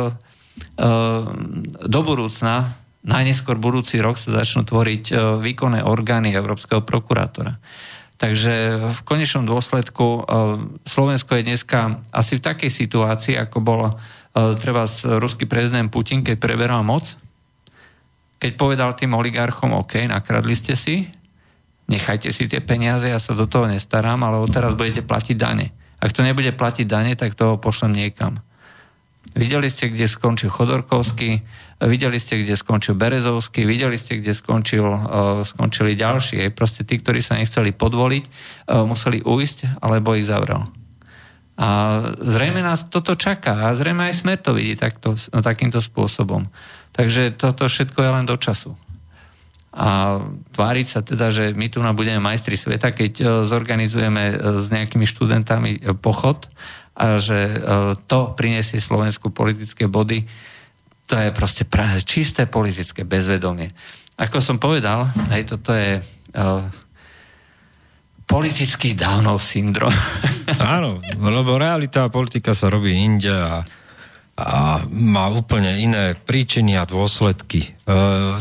do 1.89 1.99
budúcna, 2.05 2.77
najneskôr 3.01 3.57
budúci 3.57 3.97
rok 3.97 4.21
sa 4.21 4.45
začnú 4.45 4.61
tvoriť 4.61 5.17
výkonné 5.41 5.81
orgány 5.81 6.37
Európskeho 6.37 6.85
prokurátora. 6.85 7.57
Takže 8.21 8.77
v 8.93 8.99
konečnom 9.01 9.49
dôsledku 9.49 10.29
Slovensko 10.85 11.33
je 11.33 11.47
dneska 11.49 11.97
asi 12.13 12.37
v 12.37 12.45
takej 12.45 12.69
situácii, 12.69 13.41
ako 13.41 13.57
bol 13.57 13.97
treba 14.61 14.85
ruský 15.17 15.49
prezident 15.49 15.89
Putin, 15.89 16.21
keď 16.21 16.37
preberal 16.37 16.85
moc, 16.85 17.17
keď 18.37 18.51
povedal 18.53 18.93
tým 18.93 19.17
oligarchom, 19.17 19.73
OK, 19.73 20.05
nakradli 20.05 20.53
ste 20.53 20.77
si, 20.77 21.09
nechajte 21.91 22.31
si 22.31 22.47
tie 22.47 22.63
peniaze, 22.63 23.11
ja 23.11 23.19
sa 23.19 23.35
do 23.35 23.45
toho 23.45 23.67
nestarám, 23.67 24.23
ale 24.23 24.39
odteraz 24.39 24.73
budete 24.79 25.03
platiť 25.03 25.35
dane. 25.35 25.75
Ak 25.99 26.15
to 26.15 26.23
nebude 26.23 26.49
platiť 26.55 26.87
dane, 26.87 27.13
tak 27.19 27.35
toho 27.35 27.59
pošlem 27.59 27.93
niekam. 27.93 28.39
Videli 29.37 29.69
ste, 29.69 29.93
kde 29.93 30.09
skončil 30.09 30.49
Chodorkovský, 30.49 31.45
videli 31.85 32.17
ste, 32.17 32.41
kde 32.41 32.57
skončil 32.57 32.97
Berezovský, 32.97 33.69
videli 33.69 33.95
ste, 33.95 34.17
kde 34.17 34.33
skončil, 34.33 34.83
uh, 34.83 35.45
skončili 35.45 35.93
ďalší. 35.93 36.41
Aj 36.41 36.51
proste 36.51 36.81
tí, 36.81 36.97
ktorí 36.97 37.21
sa 37.21 37.37
nechceli 37.37 37.69
podvoliť, 37.71 38.23
uh, 38.25 38.83
museli 38.83 39.21
ujsť, 39.21 39.79
alebo 39.79 40.17
ich 40.17 40.25
zavrel. 40.25 40.65
A 41.61 41.69
zrejme 42.17 42.65
nás 42.65 42.89
toto 42.89 43.13
čaká 43.13 43.69
a 43.69 43.77
zrejme 43.77 44.09
aj 44.09 44.15
sme 44.17 44.33
to 44.41 44.57
vidí 44.57 44.73
takto, 44.73 45.13
takýmto 45.29 45.77
spôsobom. 45.77 46.49
Takže 46.91 47.37
toto 47.37 47.69
všetko 47.69 48.01
je 48.01 48.09
len 48.09 48.25
do 48.25 48.35
času 48.35 48.73
a 49.71 50.19
tváriť 50.51 50.87
sa 50.87 50.99
teda, 50.99 51.31
že 51.31 51.55
my 51.55 51.71
tu 51.71 51.79
budeme 51.79 52.19
majstri 52.19 52.59
sveta, 52.59 52.91
keď 52.91 53.13
e, 53.19 53.25
zorganizujeme 53.47 54.23
e, 54.27 54.35
s 54.59 54.67
nejakými 54.67 55.07
študentami 55.07 55.71
e, 55.79 55.95
pochod 55.95 56.51
a 56.91 57.23
že 57.23 57.63
to 58.11 58.35
priniesie 58.35 58.83
Slovensku 58.83 59.31
politické 59.31 59.87
body, 59.87 60.27
to 61.07 61.15
je 61.15 61.31
proste 61.31 61.63
čisté 62.03 62.51
politické 62.51 63.07
bezvedomie. 63.07 63.71
Ako 64.19 64.43
som 64.43 64.59
povedal, 64.59 65.07
aj 65.31 65.41
toto 65.55 65.71
je 65.71 66.03
politický 68.27 68.91
Downov 68.93 69.39
syndrom. 69.39 69.89
Áno, 70.59 70.99
lebo 71.15 71.55
realita 71.55 72.05
a 72.05 72.13
politika 72.13 72.51
sa 72.51 72.67
robí 72.67 72.91
inde 72.91 73.31
a 73.31 73.63
a 74.41 74.83
má 74.89 75.29
úplne 75.29 75.77
iné 75.77 76.17
príčiny 76.17 76.73
a 76.75 76.89
dôsledky. 76.89 77.61
E, 77.63 77.69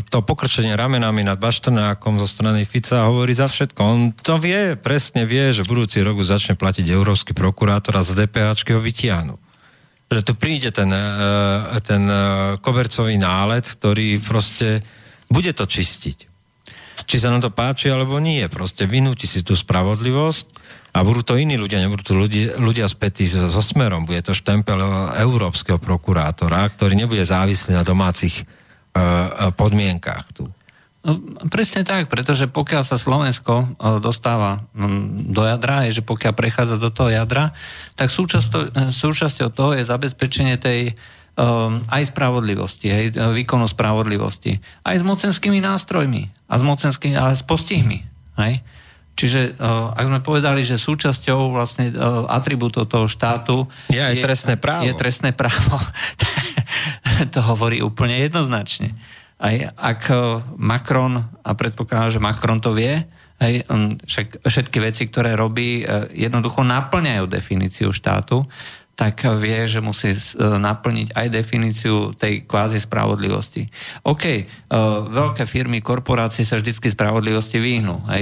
to 0.09 0.25
pokrčenie 0.25 0.73
ramenami 0.73 1.21
nad 1.21 1.37
Baštrnákom 1.37 2.17
zo 2.17 2.25
strany 2.25 2.65
Fica 2.65 3.05
hovorí 3.05 3.31
za 3.37 3.45
všetko. 3.45 3.79
On 3.79 3.99
to 4.09 4.41
vie, 4.41 4.73
presne 4.75 5.29
vie, 5.29 5.53
že 5.53 5.63
budúci 5.65 6.01
rok 6.01 6.17
začne 6.25 6.57
platiť 6.57 6.89
európsky 6.89 7.37
prokurátor 7.37 7.95
a 7.97 8.05
z 8.05 8.17
DPAčky 8.25 8.73
ho 8.73 8.81
vytiahnu. 8.81 9.37
Že 10.11 10.21
tu 10.25 10.33
príde 10.35 10.73
ten, 10.73 10.89
e, 10.89 11.79
ten 11.85 12.03
e, 12.09 12.17
kobercový 12.59 13.15
nálet, 13.21 13.63
ktorý 13.63 14.17
proste 14.19 14.81
bude 15.29 15.53
to 15.53 15.69
čistiť. 15.69 16.17
Či 17.05 17.17
sa 17.17 17.31
nám 17.33 17.41
to 17.45 17.53
páči, 17.53 17.89
alebo 17.89 18.19
nie. 18.21 18.45
Proste 18.51 18.85
vynúti 18.85 19.25
si 19.25 19.41
tú 19.41 19.57
spravodlivosť 19.57 20.60
a 20.91 20.97
budú 21.07 21.23
to 21.23 21.39
iní 21.39 21.55
ľudia, 21.55 21.79
nebudú 21.79 22.03
to 22.03 22.15
ľudia, 22.19 22.59
ľudia 22.59 22.87
spätí 22.91 23.23
so, 23.23 23.47
so 23.47 23.63
smerom. 23.63 24.03
Bude 24.03 24.19
to 24.19 24.35
štempel 24.35 24.75
európskeho 25.15 25.79
prokurátora, 25.79 26.67
ktorý 26.75 26.99
nebude 26.99 27.23
závislý 27.23 27.79
na 27.79 27.87
domácich 27.87 28.43
uh, 28.43 29.55
podmienkách 29.55 30.25
tu. 30.35 30.51
No, 31.01 31.17
presne 31.49 31.81
tak, 31.81 32.11
pretože 32.11 32.45
pokiaľ 32.51 32.83
sa 32.83 32.99
Slovensko 32.99 33.53
uh, 33.63 33.97
dostáva 34.03 34.67
do 35.31 35.47
jadra, 35.47 35.87
je, 35.87 36.03
že 36.03 36.03
pokiaľ 36.03 36.33
prechádza 36.35 36.75
do 36.77 36.91
toho 36.91 37.09
jadra, 37.09 37.55
tak 37.95 38.11
súčasťou, 38.11 38.91
súčasťou 38.91 39.49
toho 39.49 39.71
je 39.73 39.87
zabezpečenie 39.87 40.59
tej 40.59 40.93
aj 41.87 42.11
spravodlivosti, 42.11 42.91
hej, 42.91 43.05
výkonu 43.15 43.65
spravodlivosti. 43.65 44.59
Aj 44.83 44.95
s 44.99 45.01
mocenskými 45.01 45.63
nástrojmi, 45.63 46.27
a 46.27 46.53
s 46.59 46.63
mocenskými, 46.63 47.15
ale 47.15 47.39
s 47.39 47.41
postihmi. 47.41 48.03
Hej. 48.35 48.59
Čiže 49.15 49.59
uh, 49.59 49.93
ak 49.93 50.05
sme 50.07 50.19
povedali, 50.23 50.63
že 50.63 50.79
súčasťou 50.79 51.51
vlastne 51.53 51.91
uh, 51.91 52.25
atribútov 52.31 52.87
toho 52.87 53.05
štátu 53.05 53.67
je 53.91 53.99
aj 53.99 54.17
trestné 54.23 54.55
právo. 54.57 54.87
Je 54.87 54.93
trestné 54.97 55.29
právo. 55.35 55.77
to 57.35 57.39
hovorí 57.43 57.83
úplne 57.83 58.17
jednoznačne. 58.17 58.95
Aj 59.41 59.73
ak 59.77 60.01
uh, 60.09 60.41
Macron, 60.57 61.21
a 61.43 61.51
predpokladám, 61.53 62.17
že 62.17 62.23
Macron 62.23 62.63
to 62.63 62.71
vie, 62.73 63.03
aj, 63.41 63.53
um, 63.73 63.97
však 64.05 64.45
všetky 64.45 64.77
veci, 64.79 65.09
ktoré 65.09 65.33
robí, 65.33 65.81
jednoducho 66.13 66.61
naplňajú 66.61 67.25
definíciu 67.25 67.89
štátu, 67.89 68.45
tak 68.95 69.25
vie, 69.39 69.65
že 69.65 69.81
musí 69.81 70.13
e, 70.13 70.19
naplniť 70.37 71.15
aj 71.15 71.27
definíciu 71.33 72.13
tej 72.13 72.45
kvázi 72.45 72.77
spravodlivosti. 72.77 73.65
OK, 74.05 74.23
uh, 74.25 75.07
veľké 75.09 75.49
firmy, 75.49 75.81
korporácie 75.81 76.45
sa 76.45 76.59
vždy 76.59 76.77
spravodlivosti 76.77 77.57
vyhnú. 77.57 78.03
Aj, 78.05 78.21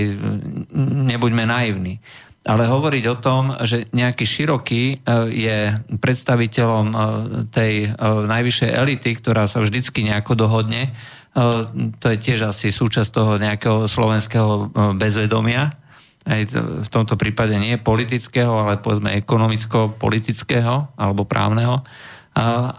nebuďme 1.09 1.43
naivní. 1.43 1.99
Ale 2.47 2.71
hovoriť 2.71 3.03
o 3.11 3.19
tom, 3.19 3.51
že 3.67 3.91
nejaký 3.91 4.23
široký 4.23 4.83
uh, 5.03 5.27
je 5.27 5.75
predstaviteľom 5.99 6.85
tej 7.51 7.93
najvyššej 7.99 8.71
elity, 8.71 9.11
ktorá 9.19 9.51
sa 9.51 9.59
vždycky 9.59 10.07
nejako 10.07 10.39
dohodne, 10.39 10.95
to 12.01 12.05
je 12.09 12.17
tiež 12.17 12.49
asi 12.51 12.73
súčasť 12.73 13.09
toho 13.13 13.37
nejakého 13.37 13.85
slovenského 13.85 14.73
bezvedomia, 14.97 15.78
aj 16.27 16.41
v 16.83 16.89
tomto 16.91 17.15
prípade 17.15 17.55
nie 17.55 17.79
politického, 17.79 18.51
ale 18.51 18.81
povedzme 18.81 19.15
ekonomicko-politického 19.19 20.95
alebo 20.99 21.23
právneho. 21.23 21.81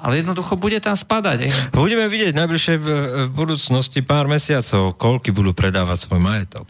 Ale 0.00 0.22
jednoducho 0.22 0.56
bude 0.56 0.78
tam 0.80 0.96
spadať. 0.96 1.38
Aj. 1.44 1.50
Budeme 1.74 2.08
vidieť 2.08 2.32
v 2.32 2.40
najbližšej 2.40 2.76
budúcnosti 3.34 4.00
pár 4.00 4.30
mesiacov, 4.30 4.96
koľky 4.96 5.34
budú 5.34 5.52
predávať 5.52 6.08
svoj 6.08 6.20
majetok. 6.22 6.64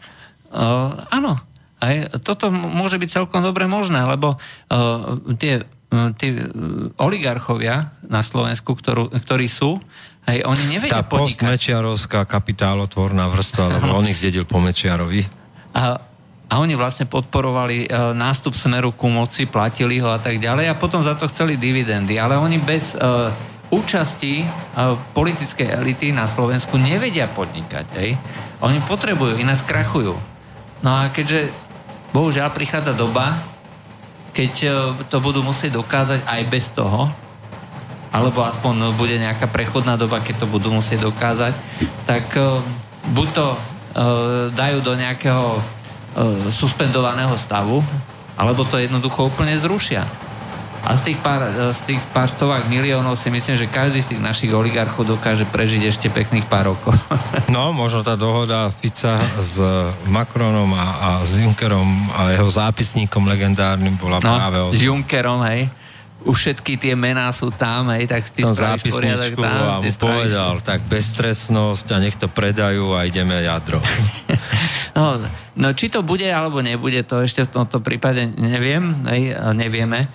Uh, 0.51 1.07
áno, 1.07 1.39
aj 1.79 2.19
toto 2.27 2.51
môže 2.51 2.99
byť 2.99 3.23
celkom 3.23 3.39
dobre 3.39 3.63
možné, 3.63 4.03
lebo 4.03 4.35
uh, 4.35 5.15
tie, 5.39 5.63
uh, 5.63 6.11
tie 6.19 6.43
oligarchovia 6.99 7.95
na 8.03 8.19
Slovensku, 8.19 8.75
ktorú, 8.75 9.15
ktorí 9.15 9.47
sú, 9.47 9.79
aj 10.27 10.43
oni 10.43 10.63
nevedia 10.67 10.99
Tá 10.99 11.07
postmečiarovská 11.07 12.27
kapitálotvorná 12.27 13.31
vrstva, 13.31 13.79
lebo 13.79 13.95
on 14.03 14.11
ich 14.11 14.19
zjedil 14.19 14.43
po 14.43 14.59
Mečiarovi. 14.59 15.23
A, 15.71 16.10
a 16.51 16.59
oni 16.59 16.75
vlastne 16.75 17.07
podporovali 17.07 17.87
uh, 17.87 18.11
nástup 18.11 18.51
smeru 18.51 18.91
ku 18.91 19.07
moci, 19.07 19.47
platili 19.47 20.03
ho 20.03 20.11
a 20.11 20.19
tak 20.19 20.35
ďalej 20.35 20.67
a 20.67 20.75
potom 20.75 20.99
za 20.99 21.15
to 21.15 21.31
chceli 21.31 21.55
dividendy. 21.55 22.19
Ale 22.19 22.35
oni 22.35 22.59
bez 22.59 22.91
uh, 22.99 23.31
účasti 23.71 24.43
uh, 24.43 24.99
politickej 25.15 25.71
elity 25.79 26.11
na 26.11 26.27
Slovensku 26.27 26.75
nevedia 26.75 27.31
podnikať. 27.31 27.87
Ej? 27.95 28.19
Oni 28.59 28.83
potrebujú, 28.83 29.39
ináč 29.39 29.63
krachujú. 29.63 30.19
No 30.83 30.91
a 30.91 31.07
keďže 31.07 31.55
bohužiaľ 32.11 32.51
prichádza 32.51 32.91
doba, 32.91 33.39
keď 34.31 34.53
e, 34.63 34.69
to 35.07 35.17
budú 35.19 35.43
musieť 35.43 35.79
dokázať 35.79 36.23
aj 36.23 36.41
bez 36.47 36.71
toho, 36.71 37.11
alebo 38.11 38.43
aspoň 38.43 38.95
bude 38.99 39.15
nejaká 39.15 39.47
prechodná 39.47 39.95
doba, 39.95 40.19
keď 40.19 40.43
to 40.43 40.47
budú 40.47 40.71
musieť 40.71 41.07
dokázať, 41.07 41.53
tak 42.07 42.25
e, 42.35 42.59
buď 43.11 43.27
to 43.31 43.47
e, 43.51 43.57
dajú 44.51 44.79
do 44.83 44.93
nejakého 44.95 45.59
suspendovaného 46.51 47.33
stavu, 47.39 47.79
alebo 48.35 48.67
to 48.67 48.79
jednoducho 48.79 49.31
úplne 49.31 49.55
zrušia. 49.55 50.03
A 50.81 50.97
z 50.97 51.13
tých 51.13 51.19
pár, 51.21 51.45
e, 51.45 51.69
z 51.77 51.93
tých 51.93 52.01
pár 52.09 52.25
stovák 52.25 52.65
miliónov 52.65 53.13
si 53.13 53.29
myslím, 53.29 53.53
že 53.53 53.69
každý 53.69 54.01
z 54.01 54.17
tých 54.17 54.21
našich 54.21 54.49
oligarchov 54.49 55.05
dokáže 55.05 55.45
prežiť 55.45 55.85
ešte 55.85 56.07
pekných 56.09 56.49
pár 56.49 56.73
rokov. 56.73 56.97
No, 57.51 57.75
možno 57.75 57.99
tá 57.99 58.15
dohoda 58.15 58.71
Fica 58.71 59.19
s 59.35 59.59
Macronom 60.07 60.71
a, 60.71 60.87
a 60.95 61.09
s 61.27 61.35
Junckerom 61.35 62.07
a 62.15 62.31
jeho 62.31 62.47
zápisníkom 62.47 63.27
legendárnym 63.27 63.99
bola 63.99 64.23
no, 64.23 64.31
práve 64.31 64.57
o... 64.63 64.71
S 64.71 64.87
Junckerom, 64.87 65.43
hej 65.51 65.67
už 66.21 66.35
všetky 66.37 66.77
tie 66.77 66.93
mená 66.93 67.29
sú 67.33 67.49
tam, 67.49 67.89
hej, 67.93 68.05
tak 68.05 68.27
ty 68.29 68.45
no, 68.45 68.53
spravíš 68.53 68.93
poriadok 68.93 69.33
tam. 69.41 69.61
A 69.65 69.75
mu 69.81 69.91
povedal, 69.97 70.53
tak 70.61 70.85
bezstresnosť 70.85 71.87
a 71.93 71.97
nech 71.97 72.17
to 72.17 72.29
predajú 72.29 72.93
a 72.93 73.09
ideme 73.09 73.41
jadro. 73.41 73.81
no, 74.97 75.17
no, 75.57 75.67
či 75.73 75.89
to 75.89 76.05
bude 76.05 76.25
alebo 76.25 76.61
nebude, 76.61 77.01
to 77.01 77.25
ešte 77.25 77.49
v 77.49 77.53
tomto 77.61 77.81
prípade 77.81 78.29
neviem, 78.37 78.93
hej, 79.09 79.33
nevieme. 79.57 80.09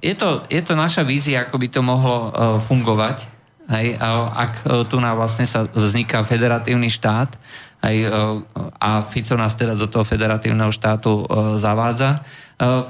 Je 0.00 0.14
to, 0.16 0.44
je 0.48 0.60
to 0.64 0.76
naša 0.76 1.04
vízia, 1.04 1.44
ako 1.44 1.56
by 1.60 1.68
to 1.68 1.80
mohlo 1.84 2.16
e, 2.16 2.30
fungovať, 2.64 3.28
hej, 3.68 4.00
ak 4.00 4.52
e, 4.64 4.84
tu 4.88 4.96
na 4.96 5.12
vlastne 5.12 5.44
sa 5.44 5.68
vzniká 5.68 6.24
federatívny 6.24 6.88
štát 6.88 7.36
hej, 7.84 7.98
e, 8.04 8.10
a 8.80 8.90
Fico 9.06 9.36
nás 9.36 9.54
teda 9.56 9.74
do 9.74 9.86
toho 9.86 10.04
federatívneho 10.04 10.72
štátu 10.72 11.24
zavádza. 11.56 12.24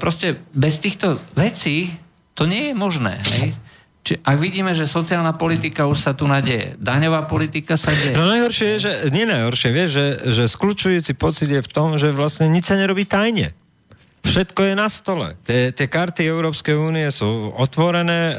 Proste 0.03 0.35
bez 0.51 0.83
týchto 0.83 1.15
vecí 1.31 1.95
to 2.35 2.43
nie 2.43 2.71
je 2.71 2.73
možné. 2.75 3.23
Hej. 3.39 3.55
Či, 4.01 4.17
ak 4.17 4.37
vidíme, 4.41 4.73
že 4.73 4.89
sociálna 4.89 5.37
politika 5.37 5.85
už 5.85 5.99
sa 6.01 6.11
tu 6.17 6.25
nadeje, 6.25 6.73
daňová 6.81 7.29
politika 7.29 7.77
sa 7.77 7.93
deje. 7.93 8.17
No 8.17 8.33
najhoršie 8.33 8.67
je, 8.75 8.77
že, 8.81 8.91
nie 9.13 9.29
najhoršie, 9.29 9.69
vieš, 9.69 9.89
že, 9.93 10.07
že 10.33 10.43
skľúčujúci 10.49 11.13
pocit 11.13 11.53
je 11.53 11.61
v 11.61 11.69
tom, 11.69 12.01
že 12.01 12.09
vlastne 12.09 12.49
nič 12.49 12.65
sa 12.65 12.81
nerobí 12.81 13.05
tajne. 13.05 13.53
Všetko 14.21 14.73
je 14.73 14.73
na 14.73 14.89
stole. 14.89 15.37
Tie, 15.45 15.69
tie 15.73 15.85
karty 15.85 16.25
Európskej 16.25 16.77
únie 16.77 17.09
sú 17.13 17.53
otvorené, 17.53 18.33
e, 18.33 18.35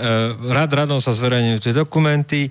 rad 0.51 0.71
radom 0.71 0.99
sa 0.99 1.15
zverejňujú 1.15 1.59
tie 1.59 1.75
dokumenty, 1.75 2.51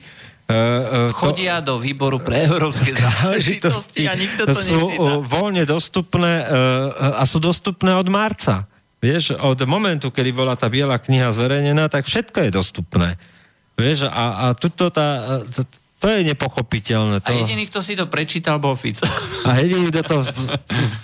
Uh, 0.51 1.15
Chodia 1.15 1.63
to, 1.63 1.71
do 1.71 1.75
výboru 1.79 2.19
pre 2.19 2.43
európske 2.43 2.91
záležitosti 3.15 4.03
a 4.03 4.13
nikto 4.19 4.43
to 4.43 4.51
sú 4.51 4.75
nečíta. 4.75 5.23
voľne 5.23 5.63
dostupné 5.63 6.43
uh, 6.43 7.17
a 7.17 7.23
sú 7.23 7.39
dostupné 7.39 7.95
od 7.95 8.11
marca. 8.11 8.67
Vieš, 9.01 9.39
od 9.39 9.57
momentu, 9.65 10.13
kedy 10.13 10.29
bola 10.29 10.53
tá 10.53 10.69
biela 10.69 10.99
kniha 10.99 11.33
zverejnená, 11.33 11.89
tak 11.89 12.05
všetko 12.05 12.37
je 12.45 12.51
dostupné. 12.53 13.09
Vieš, 13.79 14.11
a, 14.11 14.25
a 14.37 14.45
tuto 14.53 14.93
tá, 14.93 15.41
to 16.01 16.09
je 16.09 16.25
nepochopiteľné. 16.33 17.21
To... 17.21 17.29
A 17.29 17.45
jediný, 17.45 17.69
kto 17.69 17.85
si 17.85 17.93
to 17.93 18.09
prečítal, 18.09 18.57
bol 18.57 18.73
Fico. 18.73 19.05
A 19.47 19.61
jediný, 19.61 19.93
kto 19.93 20.01
to 20.01 20.17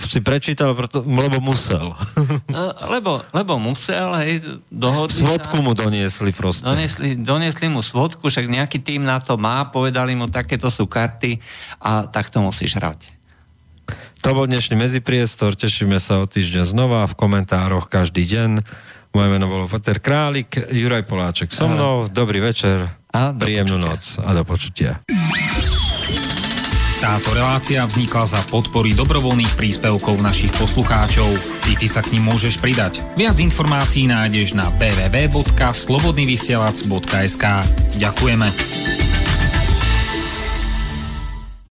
si 0.09 0.25
prečítal, 0.25 0.73
preto, 0.73 1.05
lebo 1.05 1.37
musel. 1.37 1.93
No, 2.47 2.73
lebo, 2.89 3.21
lebo 3.35 3.59
musel, 3.61 4.09
hej, 4.23 4.41
dohodli 4.71 5.13
Svodku 5.13 5.59
sa, 5.59 5.63
mu 5.63 5.71
doniesli 5.77 6.31
proste. 6.33 6.65
Doniesli, 6.65 7.13
doniesli 7.19 7.67
mu 7.69 7.85
svodku, 7.85 8.31
však 8.31 8.49
nejaký 8.49 8.81
tým 8.81 9.03
na 9.03 9.19
to 9.21 9.37
má, 9.37 9.67
povedali 9.69 10.15
mu, 10.15 10.31
takéto 10.31 10.71
sú 10.71 10.89
karty 10.89 11.37
a 11.77 12.07
tak 12.07 12.31
to 12.33 12.41
musíš 12.41 12.79
hrať. 12.79 13.13
To 14.25 14.33
bol 14.33 14.49
dnešný 14.49 14.79
medzipriestor, 14.79 15.53
tešíme 15.53 16.01
sa 16.01 16.23
o 16.23 16.25
týždeň 16.25 16.65
znova 16.65 17.05
v 17.05 17.13
komentároch 17.13 17.91
každý 17.91 18.25
deň. 18.25 18.65
Moje 19.13 19.27
meno 19.29 19.45
bolo 19.45 19.69
Peter 19.69 20.01
Králik, 20.01 20.57
Juraj 20.71 21.05
Poláček 21.05 21.53
so 21.53 21.69
mnou. 21.69 22.09
Dobrý 22.09 22.41
večer. 22.41 22.89
A 23.17 23.33
Príjemnú 23.33 23.81
noc 23.81 24.21
a 24.21 24.29
do 24.29 24.45
počutia. 24.45 25.01
Táto 27.01 27.33
relácia 27.33 27.81
vznikla 27.81 28.29
za 28.29 28.37
podpory 28.45 28.93
dobrovoľných 28.93 29.57
príspevkov 29.57 30.21
našich 30.21 30.53
poslucháčov. 30.53 31.25
I 31.65 31.73
ty 31.81 31.89
sa 31.89 32.05
k 32.05 32.13
ním 32.13 32.29
môžeš 32.29 32.61
pridať. 32.61 33.01
Viac 33.17 33.41
informácií 33.41 34.05
nájdeš 34.05 34.53
na 34.53 34.69
www.slobodnyvysielac.sk 34.77 37.45
Ďakujeme. 37.97 38.53